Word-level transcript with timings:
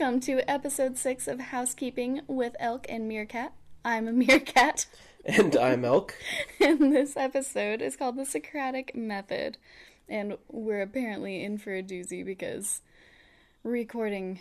welcome 0.00 0.18
to 0.18 0.50
episode 0.50 0.96
six 0.96 1.28
of 1.28 1.38
Housekeeping 1.38 2.22
with 2.26 2.56
Elk 2.58 2.86
and 2.88 3.06
Meerkat. 3.06 3.52
I'm 3.84 4.08
a 4.08 4.12
meerkat, 4.12 4.86
And 5.26 5.54
I'm 5.54 5.84
Elk. 5.84 6.14
and 6.60 6.90
this 6.90 7.18
episode 7.18 7.82
is 7.82 7.96
called 7.96 8.16
the 8.16 8.24
Socratic 8.24 8.96
Method. 8.96 9.58
And 10.08 10.38
we're 10.48 10.80
apparently 10.80 11.44
in 11.44 11.58
for 11.58 11.74
a 11.74 11.82
doozy 11.82 12.24
because 12.24 12.80
recording. 13.62 14.40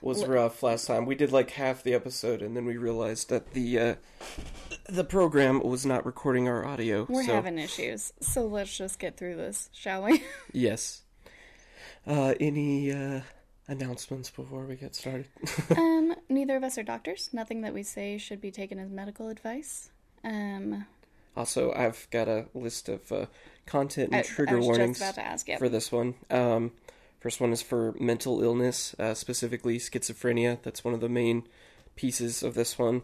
Was 0.00 0.26
rough 0.26 0.64
last 0.64 0.88
time. 0.88 1.06
We 1.06 1.14
did 1.14 1.30
like 1.30 1.50
half 1.50 1.84
the 1.84 1.94
episode, 1.94 2.42
and 2.42 2.56
then 2.56 2.64
we 2.64 2.76
realized 2.78 3.30
that 3.30 3.52
the 3.52 3.78
uh, 3.78 3.94
the 4.88 5.04
program 5.04 5.60
was 5.62 5.86
not 5.86 6.04
recording 6.04 6.48
our 6.48 6.66
audio. 6.66 7.06
We're 7.08 7.22
so, 7.22 7.34
having 7.34 7.58
issues, 7.58 8.12
so 8.20 8.46
let's 8.46 8.76
just 8.76 8.98
get 8.98 9.16
through 9.16 9.36
this, 9.36 9.70
shall 9.72 10.02
we? 10.02 10.24
yes. 10.52 11.02
Uh, 12.04 12.34
any 12.40 12.90
uh, 12.90 13.20
announcements 13.72 14.30
before 14.30 14.64
we 14.64 14.76
get 14.76 14.94
started? 14.94 15.26
um, 15.76 16.14
neither 16.28 16.56
of 16.56 16.62
us 16.62 16.78
are 16.78 16.82
doctors. 16.82 17.30
Nothing 17.32 17.62
that 17.62 17.74
we 17.74 17.82
say 17.82 18.18
should 18.18 18.40
be 18.40 18.50
taken 18.50 18.78
as 18.78 18.90
medical 18.90 19.28
advice. 19.28 19.90
Um, 20.22 20.86
also, 21.36 21.72
I've 21.72 22.06
got 22.10 22.28
a 22.28 22.46
list 22.54 22.88
of 22.88 23.10
uh, 23.10 23.26
content 23.66 24.08
and 24.08 24.16
I- 24.16 24.20
I 24.20 24.22
trigger 24.22 24.56
just 24.56 24.66
warnings 24.66 25.02
ask, 25.02 25.48
yep. 25.48 25.58
for 25.58 25.68
this 25.68 25.90
one. 25.90 26.14
Um, 26.30 26.72
first 27.20 27.40
one 27.40 27.52
is 27.52 27.62
for 27.62 27.94
mental 27.98 28.42
illness, 28.42 28.94
uh, 28.98 29.14
specifically 29.14 29.78
schizophrenia. 29.78 30.62
That's 30.62 30.84
one 30.84 30.94
of 30.94 31.00
the 31.00 31.08
main 31.08 31.48
pieces 31.96 32.42
of 32.42 32.54
this 32.54 32.78
one. 32.78 33.02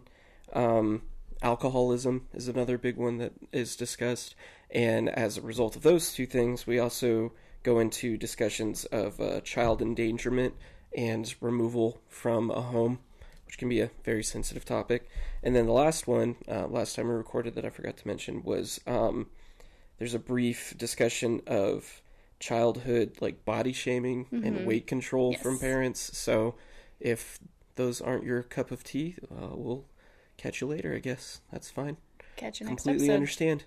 Um, 0.52 1.02
alcoholism 1.42 2.26
is 2.34 2.48
another 2.48 2.78
big 2.78 2.96
one 2.96 3.18
that 3.18 3.32
is 3.52 3.76
discussed. 3.76 4.34
And 4.70 5.08
as 5.08 5.38
a 5.38 5.42
result 5.42 5.76
of 5.76 5.82
those 5.82 6.12
two 6.12 6.26
things, 6.26 6.66
we 6.66 6.78
also 6.78 7.32
go 7.68 7.78
into 7.78 8.16
discussions 8.16 8.86
of 8.86 9.20
uh, 9.20 9.40
child 9.42 9.82
endangerment 9.82 10.54
and 10.96 11.34
removal 11.42 12.00
from 12.08 12.50
a 12.50 12.62
home, 12.62 12.98
which 13.44 13.58
can 13.58 13.68
be 13.68 13.80
a 13.80 13.90
very 14.04 14.22
sensitive 14.22 14.64
topic. 14.64 15.06
And 15.42 15.54
then 15.54 15.66
the 15.66 15.72
last 15.72 16.06
one, 16.06 16.36
uh, 16.48 16.66
last 16.66 16.96
time 16.96 17.08
we 17.08 17.14
recorded 17.14 17.54
that 17.56 17.66
I 17.66 17.70
forgot 17.70 17.98
to 17.98 18.08
mention, 18.08 18.42
was 18.42 18.80
um, 18.86 19.26
there's 19.98 20.14
a 20.14 20.18
brief 20.18 20.74
discussion 20.78 21.42
of 21.46 22.00
childhood 22.40 23.16
like 23.20 23.44
body 23.44 23.72
shaming 23.72 24.26
and 24.30 24.66
weight 24.66 24.86
control 24.86 25.34
from 25.34 25.58
parents. 25.58 26.16
So 26.16 26.54
if 27.00 27.38
those 27.76 28.00
aren't 28.00 28.24
your 28.24 28.42
cup 28.42 28.70
of 28.70 28.82
tea, 28.82 29.16
uh, 29.30 29.48
we'll 29.52 29.84
catch 30.38 30.62
you 30.62 30.68
later. 30.68 30.94
I 30.94 31.00
guess 31.00 31.42
that's 31.52 31.70
fine. 31.70 31.98
catch 32.36 32.60
you 32.60 32.66
next 32.66 32.84
Completely 32.84 33.10
understand. 33.10 33.64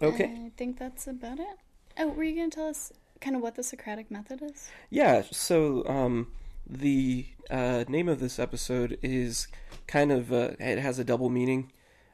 Okay. 0.00 0.24
I 0.24 0.50
think 0.56 0.78
that's 0.78 1.06
about 1.06 1.38
it. 1.38 1.58
Oh, 1.98 2.08
were 2.08 2.24
you 2.24 2.34
going 2.34 2.50
to 2.50 2.56
tell 2.56 2.68
us 2.68 2.92
kind 3.20 3.36
of 3.36 3.42
what 3.42 3.54
the 3.54 3.62
Socratic 3.62 4.10
method 4.10 4.42
is? 4.42 4.68
Yeah, 4.90 5.22
so 5.30 5.86
um, 5.86 6.28
the 6.66 7.26
uh, 7.50 7.84
name 7.88 8.08
of 8.08 8.20
this 8.20 8.38
episode 8.38 8.98
is 9.02 9.48
kind 9.86 10.10
of, 10.10 10.32
uh, 10.32 10.52
it 10.58 10.78
has 10.78 10.98
a 10.98 11.04
double 11.04 11.28
meaning. 11.28 11.72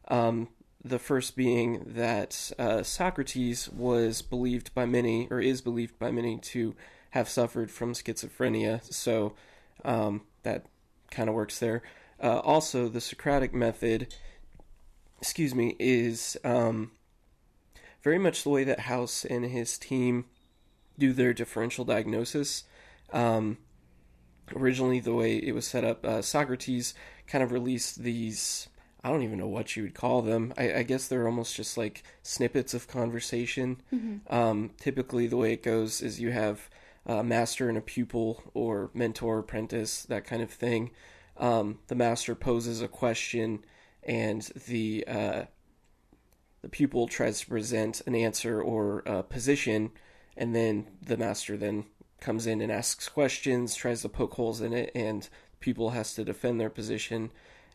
Um, 0.09 0.48
the 0.85 0.98
first 0.98 1.37
being 1.37 1.85
that 1.87 2.53
uh, 2.59 2.83
Socrates 2.83 3.69
was 3.69 4.23
believed 4.23 4.75
by 4.75 4.87
many, 4.87 5.29
or 5.31 5.41
is 5.41 5.61
believed 5.61 5.98
by 5.98 6.11
many, 6.11 6.39
to 6.39 6.75
have 7.11 7.29
suffered 7.29 7.70
from 7.70 7.95
schizophrenia, 7.95 8.83
so 8.92 9.35
um, 9.85 10.23
that 10.42 10.67
kind 11.11 11.29
of 11.29 11.35
works 11.35 11.58
there. 11.58 11.83
Uh, 12.23 12.39
also, 12.41 12.89
the 12.89 13.01
Socratic 13.01 13.55
method, 13.55 14.14
excuse 15.20 15.55
me, 15.55 15.77
is 15.79 16.36
um, 16.45 16.92
very 18.03 18.19
much 18.19 18.42
the 18.42 18.51
way 18.51 18.64
that 18.64 18.81
House 18.81 19.25
and 19.25 19.45
his 19.45 19.79
team 19.79 20.27
do 20.98 21.13
their 21.13 21.33
differential 21.33 21.85
diagnosis. 21.85 22.64
Um, 23.13 23.59
originally, 24.55 25.01
the 25.01 25.14
way 25.14 25.36
it 25.36 25.55
was 25.55 25.67
set 25.67 25.85
up, 25.85 26.05
uh, 26.05 26.23
Socrates 26.23 26.95
kind 27.27 27.45
of 27.45 27.53
released 27.53 28.03
these. 28.03 28.69
I 29.05 29.11
don't 29.11 29.23
even 29.23 29.39
know 29.39 29.47
what 29.47 29.77
you 29.77 29.85
would 29.85 29.95
call 29.95 30.23
them. 30.23 30.53
I, 30.58 30.73
I 30.75 30.83
guess 30.83 31.07
they're 31.07 31.27
almost 31.27 31.55
just 31.55 31.79
like 31.79 32.03
snippets 32.23 32.75
of 32.75 32.89
conversation. 32.89 33.81
Um, 34.29 34.70
typically, 34.81 35.27
the 35.27 35.37
way 35.37 35.53
it 35.53 35.63
goes 35.63 36.03
is 36.03 36.20
you 36.20 36.31
have 36.33 36.69
a 37.07 37.23
master 37.23 37.69
and 37.69 37.79
a 37.79 37.81
pupil, 37.83 38.42
or 38.55 38.91
mentor, 38.92 39.39
apprentice, 39.39 40.03
that 40.05 40.27
kind 40.27 40.42
of 40.42 40.51
thing. 40.51 40.91
Um, 41.39 41.79
the 41.87 41.95
master 41.95 42.35
poses 42.35 42.83
a 42.83 42.89
question, 42.89 43.64
and 44.03 44.42
the 44.67 45.05
uh, 45.07 45.42
the 46.63 46.69
pupil 46.69 47.07
tries 47.07 47.41
to 47.41 47.46
present 47.46 48.02
an 48.07 48.14
answer 48.14 48.61
or 48.61 49.02
a 49.07 49.23
position, 49.23 49.91
and 50.36 50.55
then 50.55 50.86
the 51.01 51.17
master 51.17 51.57
then 51.57 51.85
comes 52.20 52.46
in 52.46 52.61
and 52.61 52.73
asks 52.73 53.08
questions, 53.08 53.74
tries 53.74 54.02
to 54.02 54.08
poke 54.08 54.35
holes 54.35 54.61
in 54.61 54.73
it, 54.73 54.91
and 54.95 55.23
the 55.23 55.57
pupil 55.61 55.91
has 55.91 56.14
to 56.14 56.24
defend 56.24 56.61
their 56.61 56.70
position. 56.70 57.30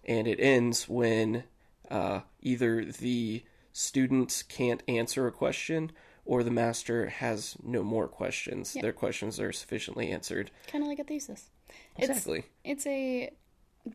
And 0.05 0.27
it 0.27 0.39
ends 0.39 0.89
when 0.89 1.45
uh, 1.89 2.21
either 2.41 2.83
the 2.83 3.44
student 3.71 4.44
can't 4.49 4.83
answer 4.88 5.27
a 5.27 5.31
question 5.31 5.91
or 6.25 6.44
the 6.44 6.51
master 6.51 7.07
has 7.07 7.55
no 7.63 7.83
more 7.83 8.07
questions. 8.07 8.75
Yeah. 8.75 8.81
Their 8.81 8.94
questions 8.94 9.39
are 9.39 9.51
sufficiently 9.51 10.11
answered. 10.11 10.51
Kind 10.67 10.83
of 10.83 10.89
like 10.89 11.00
a 11.00 11.03
thesis. 11.03 11.50
Exactly. 11.97 12.45
It's, 12.63 12.85
it's 12.85 12.88
a 12.88 13.33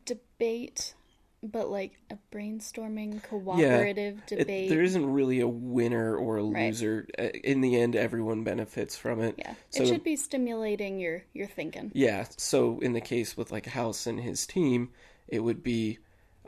debate, 0.04 0.94
but 1.42 1.70
like 1.70 1.92
a 2.10 2.18
brainstorming, 2.32 3.22
cooperative 3.22 4.18
It- 4.30 4.38
debate. 4.38 4.68
there 4.68 4.82
isn't 4.82 5.06
really 5.12 5.40
a 5.40 5.46
winner 5.48 6.16
or 6.16 6.38
a 6.38 6.42
loser. 6.42 7.06
Uh, 7.18 7.28
In 7.44 7.60
the 7.60 7.80
end, 7.80 7.94
everyone 7.94 8.42
benefits 8.44 8.96
from 8.96 9.20
it. 9.20 9.36
yeah, 9.38 9.54
So- 9.70 9.82
it 9.82 9.86
should 9.86 10.02
be 10.04 10.16
stimulating 10.16 10.98
your 10.98 11.22
your 11.32 11.46
thinking. 11.46 11.90
Yeah, 11.94 12.26
so 12.36 12.80
in 12.80 12.92
the 12.92 13.00
case 13.00 13.36
with 13.36 13.52
like 13.52 13.66
House 13.66 14.06
and 14.06 14.20
his 14.20 14.46
team, 14.46 14.90
it 15.28 15.40
would 15.40 15.62
be 15.62 15.98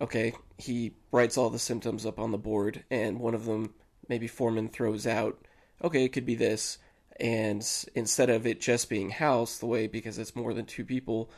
okay, 0.01 0.33
he 0.59 0.93
writes 1.13 1.37
all 1.37 1.51
the 1.51 1.59
symptoms 1.59 2.07
up 2.07 2.19
on 2.19 2.31
the 2.31 2.39
board 2.39 2.85
and 2.91 3.21
one 3.21 3.35
of 3.35 3.45
them 3.45 3.75
maybe 4.09 4.27
Foreman 4.27 4.69
throws 4.69 5.07
out, 5.07 5.39
okay, 5.85 6.05
it 6.05 6.09
could 6.13 6.25
be 6.27 6.35
this 6.35 6.79
and 7.21 7.65
instead 7.95 8.31
of 8.31 8.47
it 8.47 8.61
just 8.61 8.89
being 8.89 9.11
House 9.11 9.59
the 9.59 9.67
way 9.67 9.87
because 9.87 10.19
it's 10.19 10.35
more 10.35 10.55
than 10.55 10.65
two 10.65 10.85
people, 10.87 11.31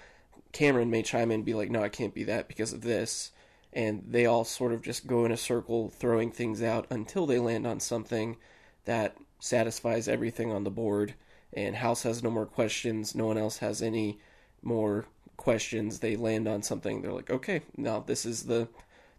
Cameron 0.52 0.90
may 0.90 1.02
chime 1.02 1.30
in 1.30 1.36
and 1.36 1.44
be 1.44 1.54
like, 1.54 1.70
"No, 1.70 1.82
it 1.82 1.92
can't 1.92 2.14
be 2.14 2.24
that 2.24 2.46
because 2.46 2.72
of 2.72 2.82
this." 2.82 3.32
And 3.72 4.04
they 4.06 4.26
all 4.26 4.44
sort 4.44 4.72
of 4.72 4.82
just 4.82 5.06
go 5.06 5.24
in 5.24 5.32
a 5.32 5.36
circle 5.36 5.88
throwing 5.88 6.30
things 6.30 6.62
out 6.62 6.86
until 6.90 7.26
they 7.26 7.38
land 7.38 7.66
on 7.66 7.80
something 7.80 8.36
that 8.84 9.16
satisfies 9.40 10.08
everything 10.08 10.52
on 10.52 10.64
the 10.64 10.70
board 10.70 11.14
and 11.54 11.76
House 11.76 12.02
has 12.04 12.22
no 12.22 12.30
more 12.30 12.46
questions, 12.46 13.14
no 13.14 13.26
one 13.26 13.36
else 13.38 13.58
has 13.58 13.82
any 13.82 14.18
more 14.62 15.06
questions. 15.36 15.98
They 15.98 16.16
land 16.16 16.48
on 16.48 16.62
something. 16.62 17.02
They're 17.02 17.12
like, 17.12 17.30
"Okay, 17.30 17.60
now 17.76 18.00
this 18.00 18.24
is 18.24 18.44
the 18.44 18.68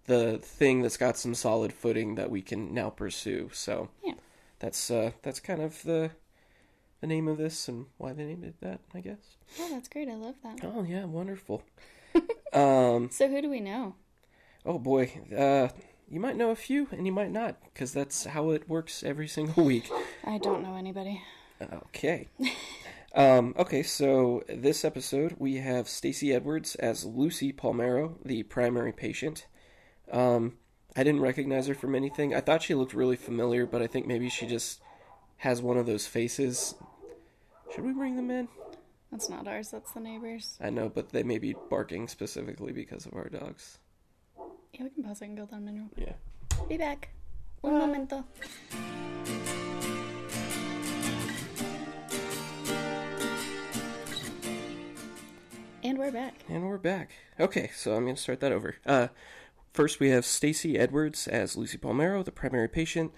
the 0.05 0.39
thing 0.39 0.81
that's 0.81 0.97
got 0.97 1.15
some 1.17 1.35
solid 1.35 1.71
footing 1.73 2.15
that 2.15 2.31
we 2.31 2.41
can 2.41 2.73
now 2.73 2.89
pursue." 2.89 3.49
So, 3.53 3.89
Yeah. 4.03 4.13
that's 4.59 4.89
uh 4.89 5.11
that's 5.21 5.39
kind 5.39 5.61
of 5.61 5.83
the 5.83 6.11
the 7.01 7.07
name 7.07 7.27
of 7.27 7.37
this 7.37 7.67
and 7.67 7.85
why 7.97 8.13
they 8.13 8.23
named 8.25 8.45
it 8.45 8.59
that, 8.61 8.79
I 8.95 9.01
guess. 9.01 9.37
Oh, 9.59 9.69
that's 9.69 9.89
great. 9.89 10.09
I 10.09 10.15
love 10.15 10.35
that. 10.43 10.59
Oh 10.63 10.83
yeah, 10.83 11.05
wonderful. 11.05 11.61
um 12.53 13.09
So 13.11 13.27
who 13.27 13.41
do 13.43 13.49
we 13.49 13.59
know? 13.59 13.95
Oh 14.65 14.79
boy, 14.79 15.11
uh 15.35 15.69
you 16.09 16.19
might 16.19 16.35
know 16.35 16.51
a 16.51 16.55
few 16.55 16.87
and 16.91 17.05
you 17.05 17.11
might 17.11 17.31
not 17.31 17.57
because 17.73 17.93
that's 17.93 18.25
how 18.25 18.51
it 18.51 18.69
works 18.69 19.03
every 19.03 19.27
single 19.27 19.63
week. 19.73 19.89
I 20.23 20.37
don't 20.37 20.63
know 20.63 20.75
anybody. 20.75 21.21
Okay. 21.61 22.27
Um, 23.15 23.53
okay, 23.59 23.83
so 23.83 24.43
this 24.49 24.83
episode 24.83 25.35
we 25.37 25.57
have 25.57 25.87
Stacy 25.87 26.33
Edwards 26.33 26.73
as 26.75 27.05
Lucy 27.05 27.53
Palmeiro, 27.53 28.15
the 28.25 28.41
primary 28.43 28.91
patient. 28.91 29.45
Um, 30.11 30.57
I 30.95 31.03
didn't 31.03 31.21
recognize 31.21 31.67
her 31.67 31.75
from 31.75 31.93
anything. 31.93 32.33
I 32.33 32.41
thought 32.41 32.63
she 32.63 32.73
looked 32.73 32.93
really 32.93 33.15
familiar, 33.15 33.67
but 33.67 33.81
I 33.81 33.87
think 33.87 34.07
maybe 34.07 34.29
she 34.29 34.47
just 34.47 34.81
has 35.37 35.61
one 35.61 35.77
of 35.77 35.85
those 35.85 36.07
faces. 36.07 36.73
Should 37.73 37.83
we 37.85 37.93
bring 37.93 38.15
them 38.15 38.31
in? 38.31 38.47
That's 39.11 39.29
not 39.29 39.47
ours. 39.47 39.69
That's 39.69 39.91
the 39.91 39.99
neighbors. 39.99 40.57
I 40.59 40.71
know, 40.71 40.89
but 40.89 41.09
they 41.09 41.23
may 41.23 41.37
be 41.37 41.55
barking 41.69 42.07
specifically 42.07 42.71
because 42.71 43.05
of 43.05 43.13
our 43.13 43.29
dogs. 43.29 43.77
Yeah, 44.73 44.85
we 44.85 44.89
can 44.89 45.03
pause 45.03 45.21
it 45.21 45.25
and 45.25 45.37
go 45.37 45.45
down 45.45 45.65
menu. 45.65 45.83
Yeah. 45.95 46.13
Be 46.67 46.77
back. 46.77 47.09
Un 47.63 47.77
momento. 47.77 48.23
And 55.83 55.99
we're 55.99 56.11
back. 56.11 56.33
And 56.49 56.65
we're 56.65 56.79
back. 56.79 57.11
Okay, 57.39 57.69
so 57.75 57.93
I'm 57.93 58.03
going 58.05 58.15
to 58.15 58.21
start 58.21 58.39
that 58.39 58.51
over. 58.51 58.77
Uh, 58.83 59.09
first, 59.73 59.99
we 59.99 60.09
have 60.09 60.25
Stacy 60.25 60.79
Edwards 60.79 61.27
as 61.27 61.55
Lucy 61.55 61.77
Palmeiro, 61.77 62.25
the 62.25 62.31
primary 62.31 62.67
patient. 62.67 63.11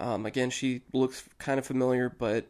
Um, 0.00 0.24
again, 0.24 0.48
she 0.48 0.80
looks 0.94 1.24
kind 1.38 1.58
of 1.58 1.66
familiar, 1.66 2.08
but 2.08 2.46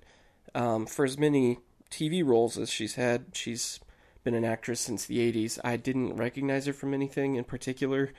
um, 0.55 0.87
for 0.87 1.05
as 1.05 1.19
many 1.19 1.59
TV 1.91 2.25
roles 2.25 2.59
as 2.59 2.71
she's 2.71 2.95
had, 2.95 3.27
she's 3.33 3.81
been 4.23 4.35
an 4.35 4.45
actress 4.45 4.81
since 4.81 5.05
the 5.07 5.19
80s. 5.33 5.59
I 5.65 5.77
didn't 5.77 6.15
recognize 6.15 6.67
her 6.67 6.73
from 6.73 6.95
anything 6.95 7.35
in 7.35 7.45
particular, 7.45 8.13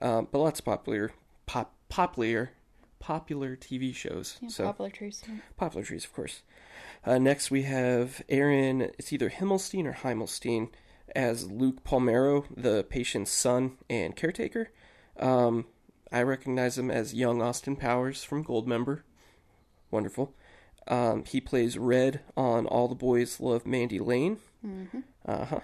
um, 0.00 0.28
but 0.30 0.38
lots 0.38 0.60
of 0.60 0.64
popular, 0.64 1.12
pop, 1.46 1.74
popular, 1.88 2.52
popular 2.98 3.56
TV 3.56 3.94
shows. 3.94 4.38
Yeah, 4.40 4.48
so 4.48 4.64
Poplar 4.64 4.90
trees. 4.90 5.22
yeah. 5.28 5.36
Poplar 5.56 5.82
trees, 5.82 6.04
of 6.04 6.12
course. 6.12 6.42
Uh, 7.04 7.18
next, 7.18 7.50
we 7.50 7.62
have 7.62 8.22
Aaron. 8.28 8.82
It's 8.98 9.12
either 9.12 9.28
Himelstein 9.30 9.86
or 9.86 9.92
Heimelstein 9.92 10.68
as 11.14 11.50
Luke 11.50 11.82
Palmeiro, 11.84 12.44
the 12.56 12.84
patient's 12.84 13.30
son 13.32 13.72
and 13.90 14.14
caretaker. 14.16 14.70
Um, 15.18 15.66
I 16.10 16.22
recognize 16.22 16.78
him 16.78 16.90
as 16.90 17.12
young 17.14 17.42
Austin 17.42 17.76
Powers 17.76 18.22
from 18.24 18.44
Goldmember. 18.44 19.00
Wonderful. 19.90 20.34
Um, 20.88 21.24
he 21.24 21.40
plays 21.40 21.76
Red 21.78 22.20
on 22.36 22.66
All 22.66 22.88
the 22.88 22.94
Boys 22.94 23.40
Love 23.40 23.66
Mandy 23.66 23.98
Lane. 23.98 24.38
Uh 25.26 25.44
huh. 25.44 25.60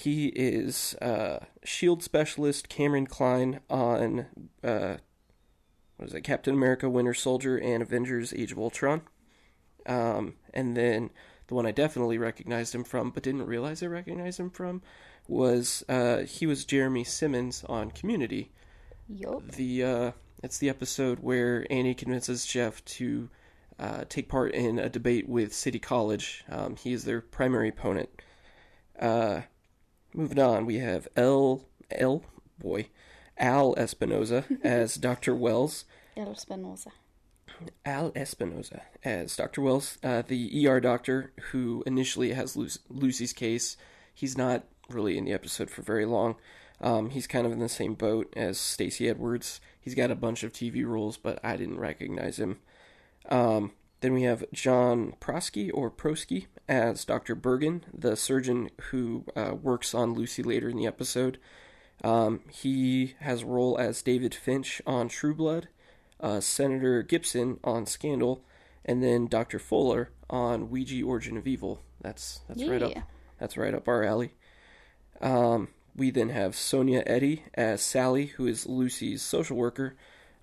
He 0.00 0.28
is 0.28 0.94
uh, 1.02 1.40
Shield 1.62 2.02
specialist 2.02 2.70
Cameron 2.70 3.06
Klein 3.06 3.60
on 3.68 4.24
uh, 4.64 4.96
what 5.96 6.08
is 6.08 6.14
it? 6.14 6.22
Captain 6.22 6.54
America: 6.54 6.88
Winter 6.88 7.12
Soldier 7.12 7.58
and 7.58 7.82
Avengers: 7.82 8.32
Age 8.32 8.50
of 8.50 8.58
Ultron. 8.58 9.02
Um, 9.84 10.36
and 10.54 10.74
then 10.74 11.10
the 11.48 11.54
one 11.54 11.66
I 11.66 11.70
definitely 11.72 12.16
recognized 12.16 12.74
him 12.74 12.82
from, 12.82 13.10
but 13.10 13.24
didn't 13.24 13.44
realize 13.44 13.82
I 13.82 13.88
recognized 13.88 14.40
him 14.40 14.48
from, 14.48 14.80
was 15.28 15.84
uh, 15.86 16.20
he 16.20 16.46
was 16.46 16.64
Jeremy 16.64 17.04
Simmons 17.04 17.62
on 17.68 17.90
Community. 17.90 18.52
Yup. 19.06 19.48
The 19.48 19.84
uh, 19.84 20.12
it's 20.42 20.56
the 20.56 20.70
episode 20.70 21.18
where 21.18 21.66
Annie 21.68 21.94
convinces 21.94 22.46
Jeff 22.46 22.82
to 22.86 23.28
uh, 23.78 24.04
take 24.08 24.30
part 24.30 24.54
in 24.54 24.78
a 24.78 24.88
debate 24.88 25.28
with 25.28 25.52
City 25.52 25.78
College. 25.78 26.42
Um, 26.48 26.76
he 26.76 26.94
is 26.94 27.04
their 27.04 27.20
primary 27.20 27.68
opponent. 27.68 28.08
Moving 30.12 30.38
on, 30.40 30.66
we 30.66 30.78
have 30.78 31.08
L 31.16 31.62
L 31.90 32.22
boy 32.58 32.88
Al 33.38 33.74
Espinosa 33.76 34.44
as 34.62 34.96
Dr. 34.96 35.34
Wells. 35.34 35.84
El 36.16 36.32
Espinosa. 36.32 36.90
Al 37.84 38.12
Espinosa 38.16 38.82
as 39.04 39.36
Dr. 39.36 39.60
Wells, 39.60 39.98
uh, 40.02 40.22
the 40.26 40.66
ER 40.66 40.80
doctor 40.80 41.32
who 41.50 41.82
initially 41.86 42.32
has 42.32 42.56
Lucy's 42.88 43.32
case. 43.32 43.76
He's 44.14 44.36
not 44.36 44.64
really 44.88 45.16
in 45.18 45.24
the 45.24 45.32
episode 45.32 45.70
for 45.70 45.82
very 45.82 46.06
long. 46.06 46.36
Um, 46.80 47.10
he's 47.10 47.26
kind 47.26 47.46
of 47.46 47.52
in 47.52 47.58
the 47.58 47.68
same 47.68 47.94
boat 47.94 48.32
as 48.36 48.58
Stacy 48.58 49.08
Edwards. 49.08 49.60
He's 49.80 49.94
got 49.94 50.10
a 50.10 50.14
bunch 50.14 50.42
of 50.42 50.52
TV 50.52 50.86
roles, 50.86 51.16
but 51.16 51.38
I 51.44 51.56
didn't 51.56 51.78
recognize 51.78 52.38
him. 52.38 52.58
Um, 53.28 53.72
then 54.00 54.12
we 54.14 54.22
have 54.22 54.44
John 54.52 55.14
Prosky 55.20 55.70
or 55.72 55.90
Prosky 55.90 56.46
as 56.68 57.04
Dr. 57.04 57.34
Bergen, 57.34 57.84
the 57.92 58.16
surgeon 58.16 58.70
who 58.90 59.24
uh, 59.36 59.54
works 59.54 59.94
on 59.94 60.14
Lucy 60.14 60.42
later 60.42 60.68
in 60.68 60.76
the 60.76 60.86
episode. 60.86 61.38
Um, 62.02 62.40
he 62.50 63.14
has 63.20 63.42
a 63.42 63.46
role 63.46 63.76
as 63.78 64.02
David 64.02 64.34
Finch 64.34 64.80
on 64.86 65.08
True 65.08 65.34
Blood, 65.34 65.68
uh, 66.18 66.40
Senator 66.40 67.02
Gibson 67.02 67.58
on 67.62 67.86
Scandal, 67.86 68.42
and 68.84 69.02
then 69.02 69.26
Dr. 69.26 69.58
Fuller 69.58 70.10
on 70.30 70.70
Ouija 70.70 71.02
Origin 71.04 71.36
of 71.36 71.46
Evil. 71.46 71.82
That's 72.00 72.40
that's 72.48 72.64
right 72.64 72.82
up 72.82 72.92
that's 73.38 73.56
right 73.56 73.74
up 73.74 73.88
our 73.88 74.02
alley. 74.02 74.34
Um, 75.20 75.68
we 75.94 76.10
then 76.10 76.30
have 76.30 76.56
Sonya 76.56 77.02
Eddy 77.06 77.44
as 77.54 77.82
Sally, 77.82 78.26
who 78.26 78.46
is 78.46 78.66
Lucy's 78.66 79.20
social 79.22 79.56
worker. 79.56 79.96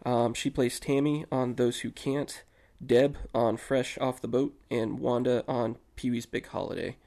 Um, 0.06 0.34
she 0.36 0.52
plays 0.52 0.80
Tammy 0.80 1.26
on 1.32 1.56
Those 1.56 1.80
Who 1.80 1.90
Can't, 1.90 2.44
Deb 2.86 3.18
on 3.34 3.58
Fresh 3.58 3.98
Off 4.00 4.22
the 4.22 4.28
Boat, 4.28 4.54
and 4.70 5.00
Wanda 5.00 5.44
on 5.48 5.78
Pee 5.96 6.12
Wee's 6.12 6.26
Big 6.26 6.48
Holiday. 6.48 6.98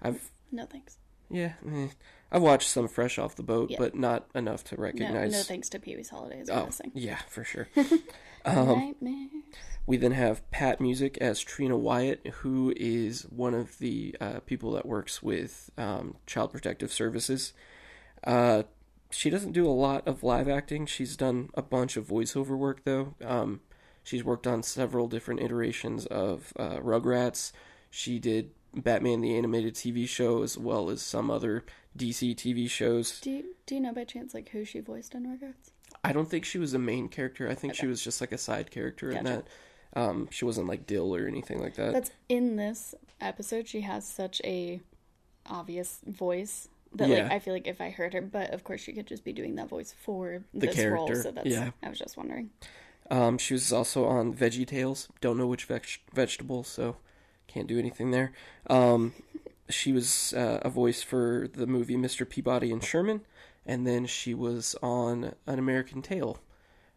I've 0.00 0.30
No 0.50 0.66
thanks. 0.66 0.98
yeah, 1.30 1.52
eh, 1.70 1.88
I've 2.30 2.42
watched 2.42 2.68
some 2.68 2.88
Fresh 2.88 3.18
Off 3.18 3.36
the 3.36 3.42
Boat, 3.42 3.70
Yeah. 3.70 3.76
but 3.78 3.94
not 3.94 4.26
enough 4.34 4.64
to 4.64 4.76
No, 4.76 4.82
recognize. 4.82 5.32
no 5.32 5.42
thanks 5.42 5.68
to 5.70 5.78
Pee 5.78 5.96
Wee's 5.96 6.10
Holiday. 6.10 6.42
Holidays. 6.50 6.80
oh, 6.84 6.90
yeah, 6.94 7.18
for 7.28 7.44
sure. 7.44 7.68
Nightmare. 8.46 9.28
We 9.86 9.96
then 9.96 10.12
have 10.12 10.48
Pat 10.50 10.80
Musick 10.80 11.18
as 11.18 11.40
Trina 11.40 11.76
Wyatt, 11.76 12.26
who 12.36 12.72
is 12.76 13.22
one 13.24 13.52
of 13.54 13.78
the 13.78 14.16
uh, 14.20 14.40
people 14.46 14.72
that 14.72 14.86
works 14.86 15.22
with 15.22 15.70
um, 15.76 16.16
Child 16.26 16.52
Protective 16.52 16.92
Services. 16.92 17.52
Uh, 18.24 18.62
she 19.10 19.28
doesn't 19.28 19.52
do 19.52 19.66
a 19.66 19.70
lot 19.72 20.06
of 20.06 20.22
live 20.22 20.48
acting. 20.48 20.86
She's 20.86 21.16
done 21.16 21.50
a 21.54 21.62
bunch 21.62 21.96
of 21.96 22.06
voiceover 22.06 22.56
work, 22.56 22.84
though. 22.84 23.14
Um, 23.24 23.60
she's 24.02 24.24
worked 24.24 24.46
on 24.46 24.62
several 24.62 25.08
different 25.08 25.40
iterations 25.40 26.06
of 26.06 26.52
uh, 26.58 26.76
Rugrats. 26.78 27.52
She 27.90 28.18
did 28.18 28.50
Batman 28.74 29.20
the 29.20 29.36
Animated 29.36 29.74
TV 29.74 30.08
show 30.08 30.42
as 30.42 30.56
well 30.56 30.88
as 30.90 31.02
some 31.02 31.30
other 31.30 31.64
DC 31.96 32.34
TV 32.34 32.68
shows. 32.70 33.20
Do 33.20 33.30
you, 33.30 33.44
do 33.66 33.74
you 33.74 33.80
know 33.80 33.92
by 33.92 34.04
chance 34.04 34.32
like 34.34 34.48
who 34.50 34.64
she 34.64 34.80
voiced 34.80 35.14
in 35.14 35.24
Rugrats? 35.26 35.70
I 36.04 36.12
don't 36.12 36.28
think 36.28 36.44
she 36.44 36.58
was 36.58 36.72
a 36.74 36.78
main 36.78 37.08
character. 37.08 37.48
I 37.48 37.54
think 37.54 37.74
she 37.74 37.86
was 37.86 38.02
just 38.02 38.20
like 38.20 38.32
a 38.32 38.38
side 38.38 38.70
character 38.70 39.10
in 39.10 39.24
that. 39.24 39.46
Um, 39.94 40.28
she 40.30 40.46
wasn't 40.46 40.68
like 40.68 40.86
Dill 40.86 41.14
or 41.14 41.26
anything 41.28 41.60
like 41.60 41.74
that. 41.76 41.92
That's 41.92 42.10
in 42.30 42.56
this 42.56 42.94
episode. 43.20 43.68
She 43.68 43.82
has 43.82 44.06
such 44.06 44.40
a 44.42 44.80
obvious 45.46 46.00
voice 46.06 46.68
that 46.94 47.08
Yeah. 47.08 47.24
like 47.24 47.32
I 47.32 47.38
feel 47.40 47.52
like 47.52 47.66
if 47.66 47.80
I 47.80 47.90
heard 47.90 48.14
her, 48.14 48.22
but 48.22 48.50
of 48.54 48.64
course 48.64 48.80
she 48.80 48.92
could 48.92 49.06
just 49.06 49.24
be 49.24 49.32
doing 49.32 49.56
that 49.56 49.68
voice 49.68 49.94
for 50.02 50.42
The 50.54 50.66
this 50.68 50.78
role. 50.78 51.06
character, 51.06 51.22
So 51.22 51.30
that's 51.30 51.46
yeah. 51.46 51.70
I 51.82 51.88
was 51.88 51.98
just 51.98 52.16
wondering. 52.16 52.50
Um, 53.12 53.36
she 53.36 53.52
was 53.52 53.70
also 53.74 54.06
on 54.06 54.32
Veggie 54.32 54.66
Tales. 54.66 55.06
Don't 55.20 55.36
know 55.36 55.46
which 55.46 55.66
veg- 55.66 56.00
vegetable, 56.14 56.64
so 56.64 56.96
can't 57.46 57.68
do 57.68 57.78
anything 57.78 58.10
there. 58.10 58.32
Um, 58.70 59.12
she 59.68 59.92
was 59.92 60.32
uh, 60.32 60.60
a 60.62 60.70
voice 60.70 61.02
for 61.02 61.46
the 61.52 61.66
movie 61.66 61.96
Mr. 61.96 62.26
Peabody 62.26 62.72
and 62.72 62.82
Sherman, 62.82 63.20
and 63.66 63.86
then 63.86 64.06
she 64.06 64.32
was 64.32 64.74
on 64.82 65.34
An 65.46 65.58
American 65.58 66.00
Tail, 66.00 66.38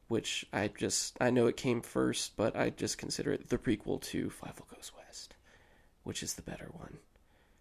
which 0.07 0.45
I 0.53 0.69
just 0.69 1.17
I 1.19 1.31
know 1.31 1.47
it 1.47 1.57
came 1.57 1.81
first, 1.81 2.37
but 2.37 2.55
I 2.55 2.69
just 2.69 2.97
consider 2.97 3.33
it 3.33 3.49
the 3.49 3.57
prequel 3.57 4.01
to 4.03 4.29
Fievel 4.29 4.69
Goes 4.73 4.93
West, 4.97 5.35
which 6.03 6.23
is 6.23 6.35
the 6.35 6.41
better 6.41 6.69
one. 6.71 6.99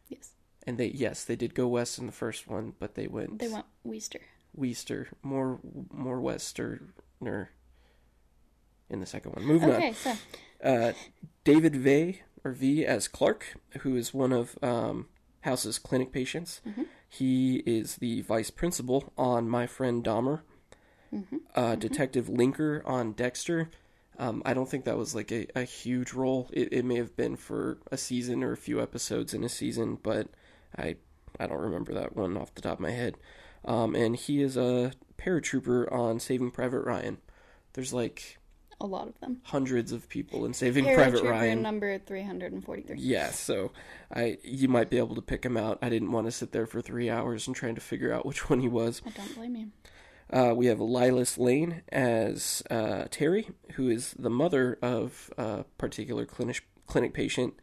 Yes, 0.08 0.30
And 0.64 0.78
they 0.78 0.86
yes 0.86 1.24
they 1.24 1.34
did 1.34 1.56
go 1.56 1.66
west 1.66 1.98
in 1.98 2.06
the 2.06 2.12
first 2.12 2.46
one, 2.46 2.74
but 2.78 2.94
they 2.94 3.08
went 3.08 3.40
they 3.40 3.48
went 3.48 3.66
Weester. 3.84 4.20
Weaster 4.54 5.08
more 5.24 5.58
more 5.92 6.20
westerner 6.20 7.50
in 8.90 9.00
the 9.00 9.06
second 9.06 9.34
one. 9.34 9.44
Moving 9.44 9.70
on. 9.70 9.76
Okay, 9.76 9.92
so 9.92 10.14
uh, 10.62 10.92
David 11.44 11.76
V 11.76 12.22
or 12.44 12.52
V 12.52 12.84
as 12.84 13.08
Clark, 13.08 13.56
who 13.80 13.96
is 13.96 14.12
one 14.14 14.32
of 14.32 14.58
um, 14.62 15.06
House's 15.40 15.78
clinic 15.78 16.12
patients. 16.12 16.60
He 17.08 17.56
is 17.66 17.96
the 17.96 18.22
vice 18.22 18.50
principal 18.50 19.12
on 19.16 19.48
My 19.48 19.66
Friend 19.66 20.02
Dahmer. 20.04 20.40
Uh, 21.54 21.76
Detective 21.76 22.26
Linker 22.26 22.82
on 22.84 23.12
Dexter. 23.12 23.70
Um, 24.18 24.42
I 24.44 24.52
don't 24.52 24.68
think 24.68 24.84
that 24.84 24.96
was 24.96 25.14
like 25.14 25.30
a, 25.30 25.46
a 25.54 25.62
huge 25.62 26.12
role. 26.12 26.48
It, 26.52 26.72
it 26.72 26.84
may 26.84 26.96
have 26.96 27.16
been 27.16 27.36
for 27.36 27.78
a 27.92 27.96
season 27.96 28.42
or 28.42 28.52
a 28.52 28.56
few 28.56 28.82
episodes 28.82 29.32
in 29.32 29.44
a 29.44 29.48
season, 29.48 29.98
but 30.02 30.28
I 30.76 30.96
I 31.38 31.46
don't 31.46 31.60
remember 31.60 31.92
that 31.94 32.16
one 32.16 32.36
off 32.36 32.54
the 32.54 32.62
top 32.62 32.74
of 32.74 32.80
my 32.80 32.90
head. 32.90 33.16
Um, 33.64 33.94
and 33.94 34.16
he 34.16 34.42
is 34.42 34.56
a 34.56 34.92
paratrooper 35.16 35.90
on 35.92 36.18
Saving 36.20 36.50
Private 36.50 36.80
Ryan. 36.80 37.18
There's 37.74 37.92
like 37.92 38.38
a 38.80 38.86
lot 38.86 39.08
of 39.08 39.18
them. 39.20 39.40
hundreds 39.44 39.92
of 39.92 40.08
people 40.08 40.44
in 40.44 40.52
Saving 40.54 40.84
Private 40.84 41.22
Paratrooper 41.22 41.30
Ryan. 41.30 41.62
number 41.62 41.98
three 41.98 42.22
hundred 42.22 42.52
and 42.52 42.64
forty-three. 42.64 42.96
Yeah, 42.98 43.30
so 43.30 43.72
I 44.12 44.38
you 44.42 44.68
might 44.68 44.90
be 44.90 44.98
able 44.98 45.14
to 45.14 45.22
pick 45.22 45.44
him 45.44 45.56
out. 45.56 45.78
I 45.82 45.88
didn't 45.88 46.12
want 46.12 46.26
to 46.26 46.32
sit 46.32 46.52
there 46.52 46.66
for 46.66 46.80
three 46.80 47.08
hours 47.10 47.46
and 47.46 47.54
trying 47.56 47.74
to 47.76 47.80
figure 47.80 48.12
out 48.12 48.26
which 48.26 48.48
one 48.50 48.60
he 48.60 48.68
was. 48.68 49.00
I 49.06 49.10
don't 49.10 49.34
blame 49.36 49.56
you. 49.56 49.68
Uh, 50.30 50.54
we 50.54 50.66
have 50.66 50.78
Lilas 50.78 51.38
Lane 51.38 51.82
as 51.90 52.62
uh, 52.70 53.04
Terry, 53.10 53.48
who 53.74 53.88
is 53.88 54.14
the 54.18 54.30
mother 54.30 54.78
of 54.82 55.30
a 55.38 55.64
particular 55.78 56.24
clinic 56.26 56.64
clinic 56.86 57.12
patient. 57.14 57.54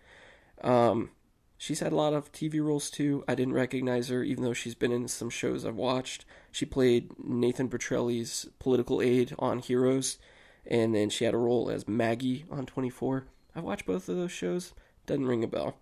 Um, 0.64 1.10
she's 1.58 1.80
had 1.80 1.92
a 1.92 1.96
lot 1.96 2.14
of 2.14 2.32
TV 2.32 2.64
roles 2.64 2.90
too. 2.92 3.24
I 3.28 3.36
didn't 3.36 3.56
recognize 3.56 4.10
her, 4.10 4.24
even 4.24 4.44
though 4.44 4.54
she's 4.54 4.76
been 4.76 4.92
in 4.92 5.08
some 5.08 5.30
shows 5.30 5.66
I've 5.66 5.76
watched. 5.76 6.24
She 6.52 6.66
played 6.66 7.10
Nathan 7.24 7.68
Petrelli's 7.68 8.48
political 8.60 9.02
aide 9.02 9.34
on 9.40 9.60
Heroes, 9.60 10.18
and 10.66 10.94
then 10.96 11.10
she 11.10 11.26
had 11.26 11.34
a 11.34 11.38
role 11.38 11.70
as 11.70 11.88
Maggie 11.88 12.46
on 12.52 12.66
24. 12.66 13.26
I've 13.56 13.64
watched 13.64 13.86
both 13.86 14.08
of 14.08 14.16
those 14.16 14.32
shows. 14.32 14.74
Doesn't 15.06 15.26
ring 15.26 15.44
a 15.44 15.48
bell. 15.48 15.78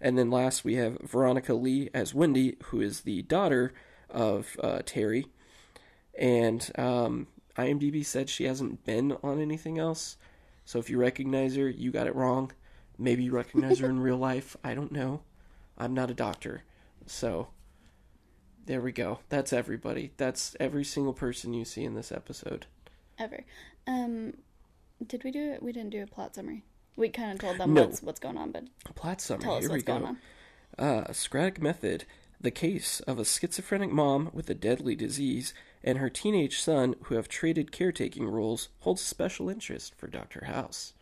And 0.00 0.18
then 0.18 0.30
last 0.30 0.64
we 0.64 0.74
have 0.74 0.98
Veronica 1.00 1.54
Lee 1.54 1.88
as 1.94 2.14
Wendy, 2.14 2.56
who 2.64 2.80
is 2.80 3.02
the 3.02 3.22
daughter 3.22 3.72
of 4.10 4.56
uh, 4.62 4.80
Terry. 4.84 5.26
And 6.18 6.70
um, 6.76 7.28
IMDb 7.56 8.04
said 8.04 8.28
she 8.28 8.44
hasn't 8.44 8.84
been 8.84 9.16
on 9.22 9.40
anything 9.40 9.78
else. 9.78 10.16
So 10.64 10.78
if 10.78 10.90
you 10.90 10.98
recognize 10.98 11.56
her, 11.56 11.68
you 11.68 11.90
got 11.90 12.06
it 12.06 12.14
wrong. 12.14 12.52
Maybe 12.98 13.24
you 13.24 13.32
recognize 13.32 13.78
her 13.78 13.88
in 13.88 14.00
real 14.00 14.16
life. 14.18 14.56
I 14.62 14.74
don't 14.74 14.92
know. 14.92 15.22
I'm 15.76 15.94
not 15.94 16.10
a 16.10 16.14
doctor. 16.14 16.62
So 17.06 17.48
there 18.66 18.80
we 18.80 18.92
go. 18.92 19.20
That's 19.28 19.52
everybody. 19.52 20.12
That's 20.16 20.56
every 20.58 20.84
single 20.84 21.12
person 21.12 21.52
you 21.52 21.64
see 21.64 21.84
in 21.84 21.94
this 21.94 22.12
episode. 22.12 22.66
Ever. 23.18 23.44
Um, 23.86 24.34
did 25.06 25.24
we 25.24 25.30
do 25.30 25.52
it? 25.52 25.62
We 25.62 25.72
didn't 25.72 25.90
do 25.90 26.02
a 26.02 26.06
plot 26.06 26.34
summary. 26.34 26.64
We 26.96 27.08
kind 27.08 27.32
of 27.32 27.38
told 27.40 27.58
them 27.58 27.74
No. 27.74 27.82
what's 27.84 28.02
what's 28.02 28.20
going 28.20 28.36
on, 28.38 28.52
but 28.52 28.64
Plot 28.94 29.20
summary. 29.20 29.42
tell 29.44 29.56
us 29.56 29.62
Here 29.62 29.70
we 29.70 29.74
what's 29.76 29.84
go. 29.84 29.98
going 29.98 30.06
on. 30.06 30.18
Uh, 30.78 31.12
Socratic 31.12 31.60
Method. 31.60 32.04
the 32.40 32.50
case 32.50 33.00
of 33.00 33.18
a 33.18 33.24
schizophrenic 33.24 33.90
mom 33.90 34.28
with 34.34 34.50
a 34.50 34.54
deadly 34.54 34.94
disease 34.94 35.54
and 35.82 35.98
her 35.98 36.10
teenage 36.10 36.60
son 36.60 36.94
who 37.04 37.14
have 37.14 37.28
traded 37.28 37.72
caretaking 37.72 38.26
roles 38.26 38.68
holds 38.80 39.00
special 39.02 39.48
interest 39.48 39.94
for 39.96 40.08
Dr. 40.08 40.44
House. 40.46 40.92